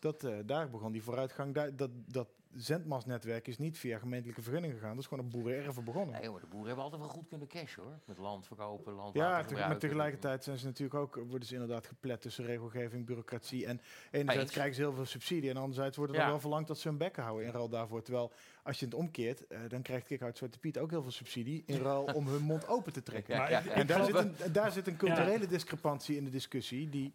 Dat, 0.01 0.25
eh, 0.25 0.35
daar 0.47 0.71
begon 0.71 0.93
die 0.93 1.03
vooruitgang. 1.03 1.55
Daar, 1.55 1.77
dat, 1.77 1.91
dat 2.07 2.29
zendmastnetwerk 2.67 3.49
is 3.49 3.59
niet 3.59 3.79
via 3.79 3.99
gemeentelijke 3.99 4.43
vergunning 4.43 4.73
gegaan, 4.75 4.91
dat 4.91 4.99
is 4.99 5.07
gewoon 5.07 5.25
een 5.25 5.31
boerenerven 5.31 5.85
begonnen. 5.85 6.21
Nee 6.21 6.29
hoor, 6.29 6.41
de 6.41 6.47
boeren 6.47 6.67
hebben 6.67 6.85
altijd 6.85 7.03
wel 7.03 7.11
goed 7.11 7.29
kunnen 7.29 7.49
cashen 7.49 7.83
hoor. 7.83 7.99
Met 8.05 8.19
land 8.19 8.47
verkopen, 8.47 8.93
land 8.93 9.15
Ja, 9.15 9.45
te- 9.45 9.55
maar 9.55 9.79
tegelijkertijd 9.79 10.45
zijn 10.45 10.59
ze 10.59 10.65
natuurlijk 10.67 10.95
ook, 11.01 11.15
worden 11.29 11.49
ze 11.49 11.53
inderdaad 11.55 11.87
geplet 11.87 12.21
tussen 12.21 12.45
regelgeving, 12.45 13.07
bureaucratie. 13.07 13.67
En 13.67 13.81
enerzijds 14.11 14.43
Eens. 14.43 14.51
krijgen 14.53 14.75
ze 14.75 14.81
heel 14.81 14.93
veel 14.93 15.05
subsidie 15.05 15.51
en 15.51 15.57
anderzijds 15.57 15.97
wordt 15.97 16.13
er 16.13 16.19
Ja. 16.19 16.23
dan 16.25 16.33
wel 16.33 16.41
verlangd 16.41 16.69
dat 16.69 16.79
ze 16.79 16.89
hun 16.89 16.97
bekken 16.99 17.23
houden 17.23 17.47
in 17.47 17.53
ruil 17.53 17.69
daarvoor. 17.69 18.03
Terwijl 18.03 18.33
als 18.63 18.79
je 18.79 18.85
het 18.85 18.95
omkeert, 18.95 19.47
eh, 19.47 19.61
dan 19.69 19.83
krijgt 19.83 20.07
Kikhout 20.07 20.39
Zwarte 20.39 20.59
Piet 20.59 20.79
ook 20.79 20.91
heel 20.91 21.03
veel 21.03 21.11
subsidie 21.11 21.63
in 21.67 21.81
ruil 21.83 22.03
om 22.05 22.27
hun 22.29 22.43
mond 22.43 22.69
open 22.69 22.93
te 22.93 23.03
trekken. 23.03 23.35
Ja, 23.35 23.41
Maar 23.41 23.51
ja, 23.51 23.59
ik- 23.59 23.65
ja. 23.65 23.73
En 23.73 23.87
daar 23.87 24.05
zit, 24.05 24.15
een, 24.15 24.35
daar 24.53 24.73
zit 24.73 24.87
een 24.87 24.97
culturele 24.97 25.47
discrepantie 25.47 26.17
in 26.17 26.25
de 26.25 26.31
discussie 26.31 26.89
die 26.89 27.13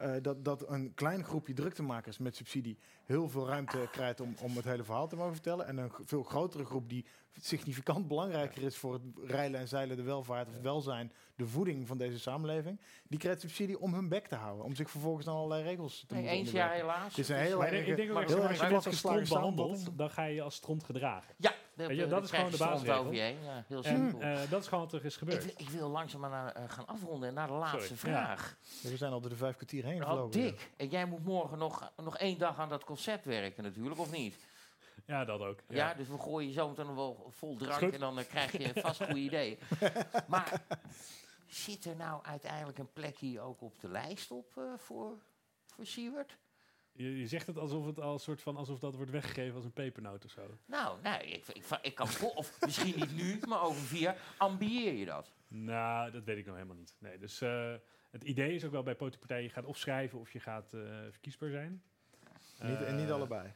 eh, 0.00 0.22
dat, 0.22 0.44
dat 0.44 0.68
een 0.68 0.94
klein 0.94 1.24
groepje 1.24 1.52
druktemakers 1.52 2.18
met 2.18 2.36
subsidie 2.36 2.78
heel 3.04 3.28
veel 3.28 3.46
ruimte 3.46 3.88
krijgt 3.92 4.20
om, 4.20 4.34
om 4.42 4.56
het 4.56 4.64
hele 4.64 4.84
verhaal 4.84 5.08
te 5.08 5.16
mogen 5.16 5.32
vertellen. 5.32 5.66
En 5.66 5.76
een 5.76 5.92
veel 6.04 6.22
grotere 6.22 6.64
groep 6.64 6.88
die 6.88 7.04
significant 7.40 8.08
belangrijker 8.08 8.62
is 8.62 8.76
voor 8.76 8.92
het 8.92 9.02
rijlen 9.24 9.60
en 9.60 9.68
zeilen, 9.68 9.96
de 9.96 10.02
welvaart 10.02 10.48
of 10.48 10.52
het 10.52 10.62
welzijn, 10.62 11.12
de 11.40 11.46
voeding 11.46 11.86
van 11.86 11.98
deze 11.98 12.18
samenleving. 12.18 12.80
Die 13.08 13.18
krijgt 13.18 13.40
subsidie 13.40 13.80
om 13.80 13.94
hun 13.94 14.08
bek 14.08 14.26
te 14.26 14.34
houden. 14.34 14.64
Om 14.64 14.74
zich 14.74 14.90
vervolgens 14.90 15.26
aan 15.28 15.34
allerlei 15.34 15.62
regels 15.62 16.04
te 16.06 16.14
Nee, 16.14 16.22
moeten 16.22 16.40
eens 16.40 16.50
jaar 16.50 16.72
helaas. 16.72 17.08
Het 17.08 17.18
is 17.18 17.28
een 17.28 17.36
heel 17.36 17.58
Maar 17.58 17.66
ik 17.66 17.72
erg 17.72 17.84
denk- 17.86 17.98
ik 17.98 18.04
denk 18.06 18.18
ook 18.18 18.24
als 18.24 18.58
je 18.58 18.74
als 18.74 18.96
stront 18.96 19.28
behandelt, 19.28 19.98
dan 19.98 20.10
ga 20.10 20.24
je 20.24 20.34
je 20.34 20.42
als 20.42 20.54
stront 20.54 20.84
gedragen. 20.84 21.34
Ja, 21.36 21.52
dat, 21.74 21.88
je, 21.90 22.04
eh, 22.04 22.10
dat 22.10 22.24
is 22.24 22.30
gewoon 22.30 22.50
de 22.50 22.56
basisregel. 22.56 23.10
heen. 23.10 23.36
Ja, 23.44 23.64
heel 23.66 23.82
En 23.84 23.84
simpel. 23.84 24.20
eh, 24.20 24.38
dat 24.50 24.60
is 24.62 24.68
gewoon 24.68 24.84
wat 24.84 24.92
er 24.92 25.04
is 25.04 25.16
gebeurd. 25.16 25.60
ik 25.60 25.68
wil 25.68 25.88
langzaam 25.88 26.20
maar 26.20 26.30
naar, 26.30 26.52
eh, 26.52 26.62
gaan 26.68 26.86
afronden 26.86 27.28
en 27.28 27.34
naar 27.34 27.46
de 27.46 27.52
laatste 27.52 27.96
Sorry, 27.96 28.14
ja. 28.14 28.24
vraag. 28.24 28.56
We 28.82 28.96
zijn 28.96 29.12
al 29.12 29.20
door 29.20 29.30
de 29.30 29.36
vijf 29.36 29.56
kwartier 29.56 29.84
heen 29.84 30.02
Oh, 30.02 30.08
gevlogen. 30.08 30.40
Dick, 30.40 30.70
en 30.76 30.88
jij 30.88 31.04
moet 31.06 31.24
morgen 31.24 31.58
nog, 31.58 31.92
nog 31.96 32.16
één 32.18 32.38
dag 32.38 32.58
aan 32.58 32.68
dat 32.68 32.84
concept 32.84 33.24
werken 33.24 33.62
natuurlijk, 33.62 34.00
of 34.00 34.10
niet? 34.10 34.36
Ja, 35.06 35.24
dat 35.24 35.40
ook. 35.40 35.58
Ja, 35.68 35.94
dus 35.94 36.08
we 36.08 36.18
gooien 36.18 36.48
je 36.48 36.54
zo 36.54 36.68
meteen 36.68 36.86
nog 36.86 36.94
wel 36.94 37.26
vol 37.30 37.56
drank 37.56 37.80
en 37.92 38.00
dan 38.00 38.18
krijg 38.28 38.52
je 38.58 38.70
vast 38.80 39.04
goede 39.04 39.20
ideeën. 39.30 39.58
Maar 40.26 40.62
zit 41.50 41.84
er 41.84 41.96
nou 41.96 42.24
uiteindelijk 42.24 42.78
een 42.78 42.92
plekje 42.92 43.40
ook 43.40 43.60
op 43.60 43.80
de 43.80 43.88
lijst 43.88 44.30
op 44.30 44.56
eh, 44.56 44.62
voor, 44.76 45.18
voor 45.66 45.86
Siewert? 45.86 46.38
Je, 46.92 47.18
je 47.18 47.26
zegt 47.26 47.46
het 47.46 47.58
alsof 47.58 47.86
het 47.86 48.00
al 48.00 48.18
soort 48.18 48.42
van 48.42 48.56
alsof 48.56 48.78
dat 48.78 48.94
wordt 48.94 49.10
weggegeven 49.10 49.54
als 49.54 49.64
een 49.64 49.72
pepernoot 49.72 50.24
of 50.24 50.30
zo. 50.30 50.58
Nou, 50.64 51.02
nee, 51.02 51.26
ik, 51.26 51.46
ik, 51.46 51.64
ik 51.82 51.94
kan 51.94 52.08
vol- 52.08 52.30
of 52.30 52.60
misschien 52.60 52.98
niet 53.00 53.16
nu, 53.16 53.40
maar 53.48 53.62
over 53.62 53.80
vier 53.82 54.16
ambieer 54.36 54.92
je 54.92 55.04
dat. 55.04 55.32
Nou, 55.48 56.10
dat 56.10 56.24
weet 56.24 56.38
ik 56.38 56.46
nog 56.46 56.54
helemaal 56.54 56.76
niet. 56.76 56.94
Nee, 56.98 57.18
dus 57.18 57.40
eh, 57.40 57.74
het 58.10 58.24
idee 58.24 58.54
is 58.54 58.64
ook 58.64 58.72
wel 58.72 58.82
bij 58.82 58.94
politiepartijen, 58.94 59.42
je 59.42 59.50
gaat 59.50 59.64
of 59.64 59.76
schrijven 59.76 60.18
of 60.18 60.32
je 60.32 60.40
gaat 60.40 60.72
eh, 60.72 60.80
verkiesbaar 61.10 61.50
zijn. 61.50 61.82
Niet, 62.62 62.82
en 62.82 62.96
niet 62.96 63.10
allebei. 63.10 63.52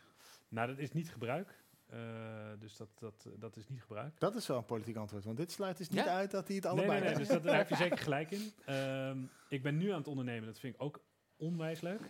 Nou, 0.49 0.69
dat 0.69 0.79
is 0.79 0.93
niet 0.93 1.11
gebruik. 1.11 1.64
Eh, 1.95 2.01
dus 2.61 2.77
dat, 2.77 2.89
dat, 2.99 3.27
dat 3.39 3.57
is 3.57 3.69
niet 3.69 3.81
gebruik. 3.83 4.21
Dat 4.21 4.35
is 4.35 4.47
wel 4.47 4.57
een 4.57 4.65
politiek 4.65 4.97
antwoord, 4.97 5.25
want 5.25 5.37
dit 5.37 5.53
sluit 5.53 5.77
dus 5.77 5.89
niet 5.89 6.05
Ja? 6.05 6.15
uit 6.15 6.31
dat 6.31 6.47
hij 6.47 6.57
het 6.57 6.65
Nee, 6.65 6.73
allebei 6.73 7.01
nee, 7.01 7.09
nee, 7.09 7.19
doet. 7.19 7.27
dus 7.27 7.35
dat, 7.35 7.43
daar 7.43 7.57
heb 7.57 7.69
je 7.69 7.77
zeker 7.77 7.99
gelijk 7.99 8.31
in. 8.31 8.53
Ehm, 8.65 9.19
ik 9.49 9.63
ben 9.63 9.77
nu 9.77 9.91
aan 9.91 9.99
het 9.99 10.09
ondernemen, 10.09 10.47
dat 10.47 10.59
vind 10.59 10.75
ik 10.75 10.83
ook 10.83 11.05
onwijs 11.37 11.81
leuk. 11.81 12.01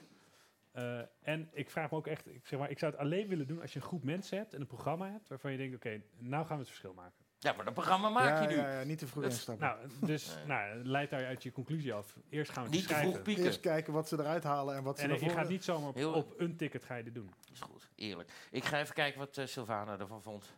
Eh, 0.73 1.01
en 1.23 1.49
ik 1.53 1.71
vraag 1.71 1.91
me 1.91 1.97
ook 1.97 2.07
echt, 2.07 2.27
ik, 2.27 2.47
zeg 2.47 2.59
maar, 2.59 2.71
ik 2.71 2.79
zou 2.79 2.93
het 2.93 3.01
alleen 3.01 3.29
willen 3.29 3.47
doen 3.47 3.61
als 3.61 3.73
je 3.73 3.79
een 3.79 3.85
groep 3.87 4.05
mensen 4.05 4.39
hebt 4.39 4.55
en 4.55 4.61
een 4.61 4.67
programma 4.67 5.11
hebt 5.11 5.29
waarvan 5.29 5.53
je 5.53 5.57
denkt, 5.59 5.75
oké, 5.75 6.03
nou 6.19 6.45
gaan 6.47 6.55
we 6.57 6.63
het 6.63 6.69
verschil 6.69 6.95
maken. 6.95 7.24
Ja, 7.45 7.53
maar 7.53 7.65
dat 7.65 7.75
programma 7.75 8.09
maak 8.09 8.43
je 8.43 8.49
nu. 8.49 8.57
Ja, 8.57 8.79
ja, 8.79 8.85
niet 8.85 8.99
te 8.99 9.07
vroeg 9.07 9.23
Dat- 9.23 9.33
instappen. 9.33 9.67
Nou, 9.67 9.79
dus 10.01 10.37
nou, 10.47 10.85
leid 10.85 11.11
daar 11.11 11.27
uit 11.27 11.43
je 11.43 11.53
conclusie 11.53 11.93
af. 11.93 12.17
Eerst 12.31 12.51
gaan 12.53 12.65
we 12.65 12.71
Niet 12.71 12.81
te 12.83 12.87
schrijven. 12.89 13.11
vroeg 13.11 13.23
pieken. 13.23 13.45
Eerst 13.45 13.61
kijken 13.61 13.93
wat 13.93 14.09
ze 14.09 14.19
eruit 14.19 14.45
halen 14.45 14.77
en 14.77 14.83
wat 14.83 14.99
ze 14.99 15.05
En 15.05 15.21
je 15.21 15.29
gaat 15.31 15.49
niet 15.49 15.65
zomaar 15.65 16.07
op, 16.15 16.35
een 16.41 16.57
ticket 16.57 16.85
ga 16.85 16.95
je 16.95 17.03
dit 17.03 17.15
doen. 17.15 17.33
Is 17.53 17.61
goed, 17.61 17.89
eerlijk. 17.95 18.31
Ik 18.51 18.65
ga 18.65 18.79
even 18.81 18.95
kijken 18.95 19.19
wat 19.19 19.37
eh, 19.37 19.47
Sylvana 19.47 19.99
ervan 19.99 20.23
vond. 20.23 20.53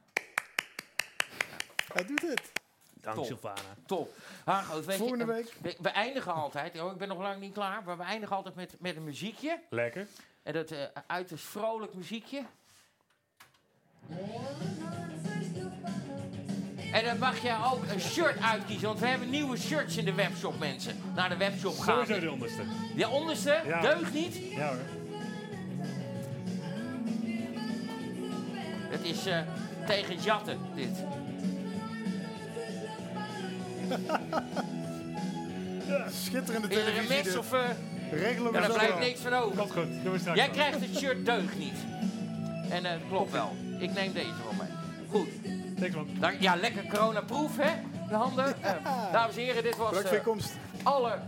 Hij 1.93 2.05
doet 2.07 2.23
het. 2.23 2.53
Dank 3.01 3.17
Top. 3.17 3.25
Sylvana. 3.27 3.61
Top. 3.87 4.15
Hagoot, 4.45 4.85
weet 4.85 4.97
Volgende 4.97 5.25
je, 5.25 5.31
eh, 5.33 5.37
week. 5.37 5.55
We, 5.63 5.77
we 5.83 5.89
eindigen 5.89 6.33
altijd, 6.33 6.81
oh, 6.81 6.93
ik 6.93 6.99
ben 6.99 7.09
nog 7.09 7.19
lang 7.19 7.41
niet 7.41 7.53
klaar, 7.53 7.83
maar 7.85 7.97
we 7.97 8.03
eindigen 8.03 8.37
altijd 8.37 8.55
met, 8.55 8.77
met 8.81 8.97
een 8.97 9.05
muziekje. 9.05 9.61
Lekker. 9.71 10.07
En 10.43 10.53
dat 10.53 10.71
eh 10.71 10.85
uiterst 11.07 11.45
vrolijk 11.45 11.95
muziekje. 11.95 12.43
En 16.97 17.05
dan 17.05 17.19
mag 17.19 17.43
je 17.43 17.55
ook 17.73 17.83
een 17.93 18.01
shirt 18.01 18.41
uitkiezen, 18.41 18.87
want 18.89 19.01
we 19.01 19.07
hebben 19.07 19.31
nieuwe 19.31 19.57
shirts 19.57 19.97
in 19.97 20.05
de 20.05 20.15
webshop, 20.15 20.59
mensen. 20.59 20.93
Naar 21.15 21.29
de 21.29 21.37
webshop 21.37 21.79
gaan. 21.79 22.07
Sowieso 22.07 22.21
de 22.21 22.31
onderste. 22.31 22.63
De 22.97 23.09
onderste, 23.09 23.61
Ja. 23.67 23.81
deugt 23.81 24.15
niet. 24.15 24.37
Ja 24.37 24.67
hoor. 24.69 24.77
Het 28.91 29.05
is 29.05 29.27
eh, 29.27 29.39
tegen 29.87 30.17
jatten, 30.23 30.59
dit. 30.75 30.91
Schitterende 36.25 36.69
er 36.69 36.75
televisie. 36.75 37.09
mes 37.09 37.23
dit. 37.25 37.37
of... 37.39 37.53
eh, 37.53 37.61
Regelen 38.13 38.53
we 38.53 38.59
ja, 38.59 38.67
daar 38.67 38.77
blijft 38.77 38.99
niks 38.99 39.21
van 39.21 39.33
over. 39.35 39.57
Komt 39.59 39.73
goed. 39.73 40.03
Doen 40.03 40.13
we 40.13 40.19
straks 40.19 40.39
Jij 40.39 40.47
wel. 40.47 40.55
krijgt 40.55 40.81
het 40.81 40.97
shirt 40.99 41.27
deugd 41.27 41.59
niet. 41.59 41.77
En 42.71 42.85
eh 42.85 42.93
klopt 43.09 43.33
wel. 43.33 43.57
Ik 43.79 43.93
neem 43.95 44.13
deze 44.13 44.27
wel 44.45 44.53
mee. 44.59 44.69
Goed. 45.11 45.29
Thanks 45.79 45.95
man. 45.95 46.09
Dank- 46.19 46.41
Ja, 46.41 46.55
lekker 46.57 46.87
coronaproof, 46.89 47.57
hè? 47.57 47.71
De 48.09 48.15
handen. 48.15 48.63
Eh, 48.63 48.73
dames 49.13 49.37
en 49.37 49.43
heren, 49.43 49.63
dit 49.63 49.77
was 49.77 50.03
komst. 50.25 50.53
alle, 50.83 51.19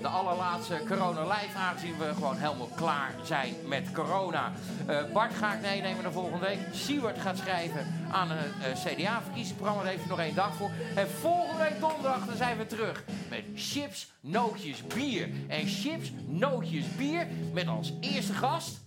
de 0.00 0.08
allerlaatste 0.08 0.80
corona 0.88 1.20
live. 1.22 1.56
Aangezien 1.58 1.98
we 1.98 2.14
gewoon 2.14 2.36
helemaal 2.36 2.68
klaar 2.74 3.14
zijn 3.22 3.54
met 3.66 3.92
corona. 3.92 4.52
Eh, 4.86 4.98
Bart 5.12 5.34
ga 5.34 5.52
ik 5.54 5.60
meenemen 5.60 6.02
de 6.02 6.12
volgende 6.12 6.46
week. 6.46 6.58
Siewert 6.72 7.18
gaat 7.20 7.38
schrijven 7.38 7.86
aan 8.10 8.30
een 8.30 8.74
CDA-verkiezingsprogramma. 8.74 9.82
Daar 9.82 9.90
heeft 9.90 10.02
hij 10.02 10.10
nog 10.10 10.20
één 10.20 10.34
dag 10.34 10.54
voor. 10.54 10.70
En 10.94 11.08
volgende 11.10 11.62
week 11.62 11.80
donderdag 11.80 12.26
dan 12.26 12.36
zijn 12.36 12.56
we 12.58 12.66
terug 12.66 13.04
met 13.30 13.42
chips, 13.54 14.12
nootjes, 14.20 14.86
bier. 14.86 15.28
En 15.48 15.66
chips, 15.66 16.12
nootjes, 16.26 16.96
bier 16.96 17.26
met 17.52 17.66
als 17.68 17.92
eerste 18.00 18.32
gast... 18.32 18.86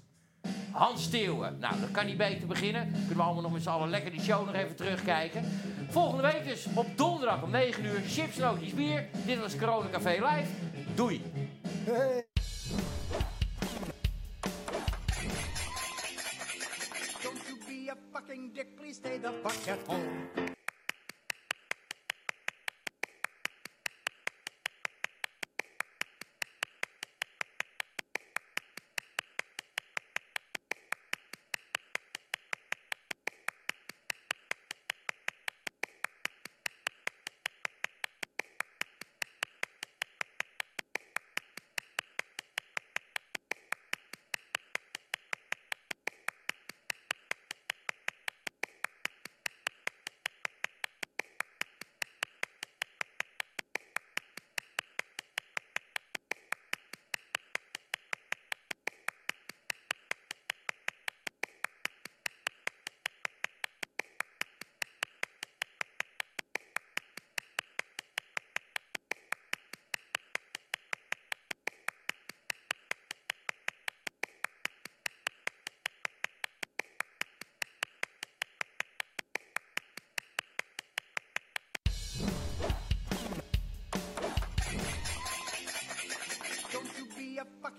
Hans 0.72 1.04
Steeuwen. 1.04 1.58
Nou, 1.60 1.80
dat 1.80 1.92
kan 1.92 2.06
niet 2.06 2.18
beter 2.18 2.48
beginnen. 2.48 2.92
Kunnen 2.92 3.16
we 3.16 3.22
allemaal 3.22 3.44
nog 3.44 3.52
met 3.52 3.62
z'n 3.62 3.70
allen 3.70 3.90
lekker 3.90 4.12
die 4.12 4.22
show 4.22 4.46
nog 4.46 4.56
even 4.56 4.76
terugkijken. 4.76 5.46
Volgende 5.90 6.24
week 6.24 6.46
dus 6.46 6.68
op 6.76 6.98
donderdag 6.98 7.44
om 7.44 7.52
9 7.52 7.86
uur. 7.86 8.02
Chips, 8.08 8.38
nootjes, 8.38 8.74
bier. 8.74 9.08
Dit 9.26 9.40
was 9.40 9.58
Corona 9.58 9.90
Café 9.90 10.10
Live. 10.10 10.52
Doei. 10.96 11.22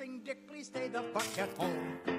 Don't 0.02 0.14
you 0.14 0.18
be 0.18 0.30
a 0.30 0.34
fucking 0.34 0.46
dick, 0.46 0.48
please 0.48 0.66
stay 0.66 0.88
the 0.88 1.02
fuck 1.14 1.38
at 1.38 1.48
home. 1.56 2.11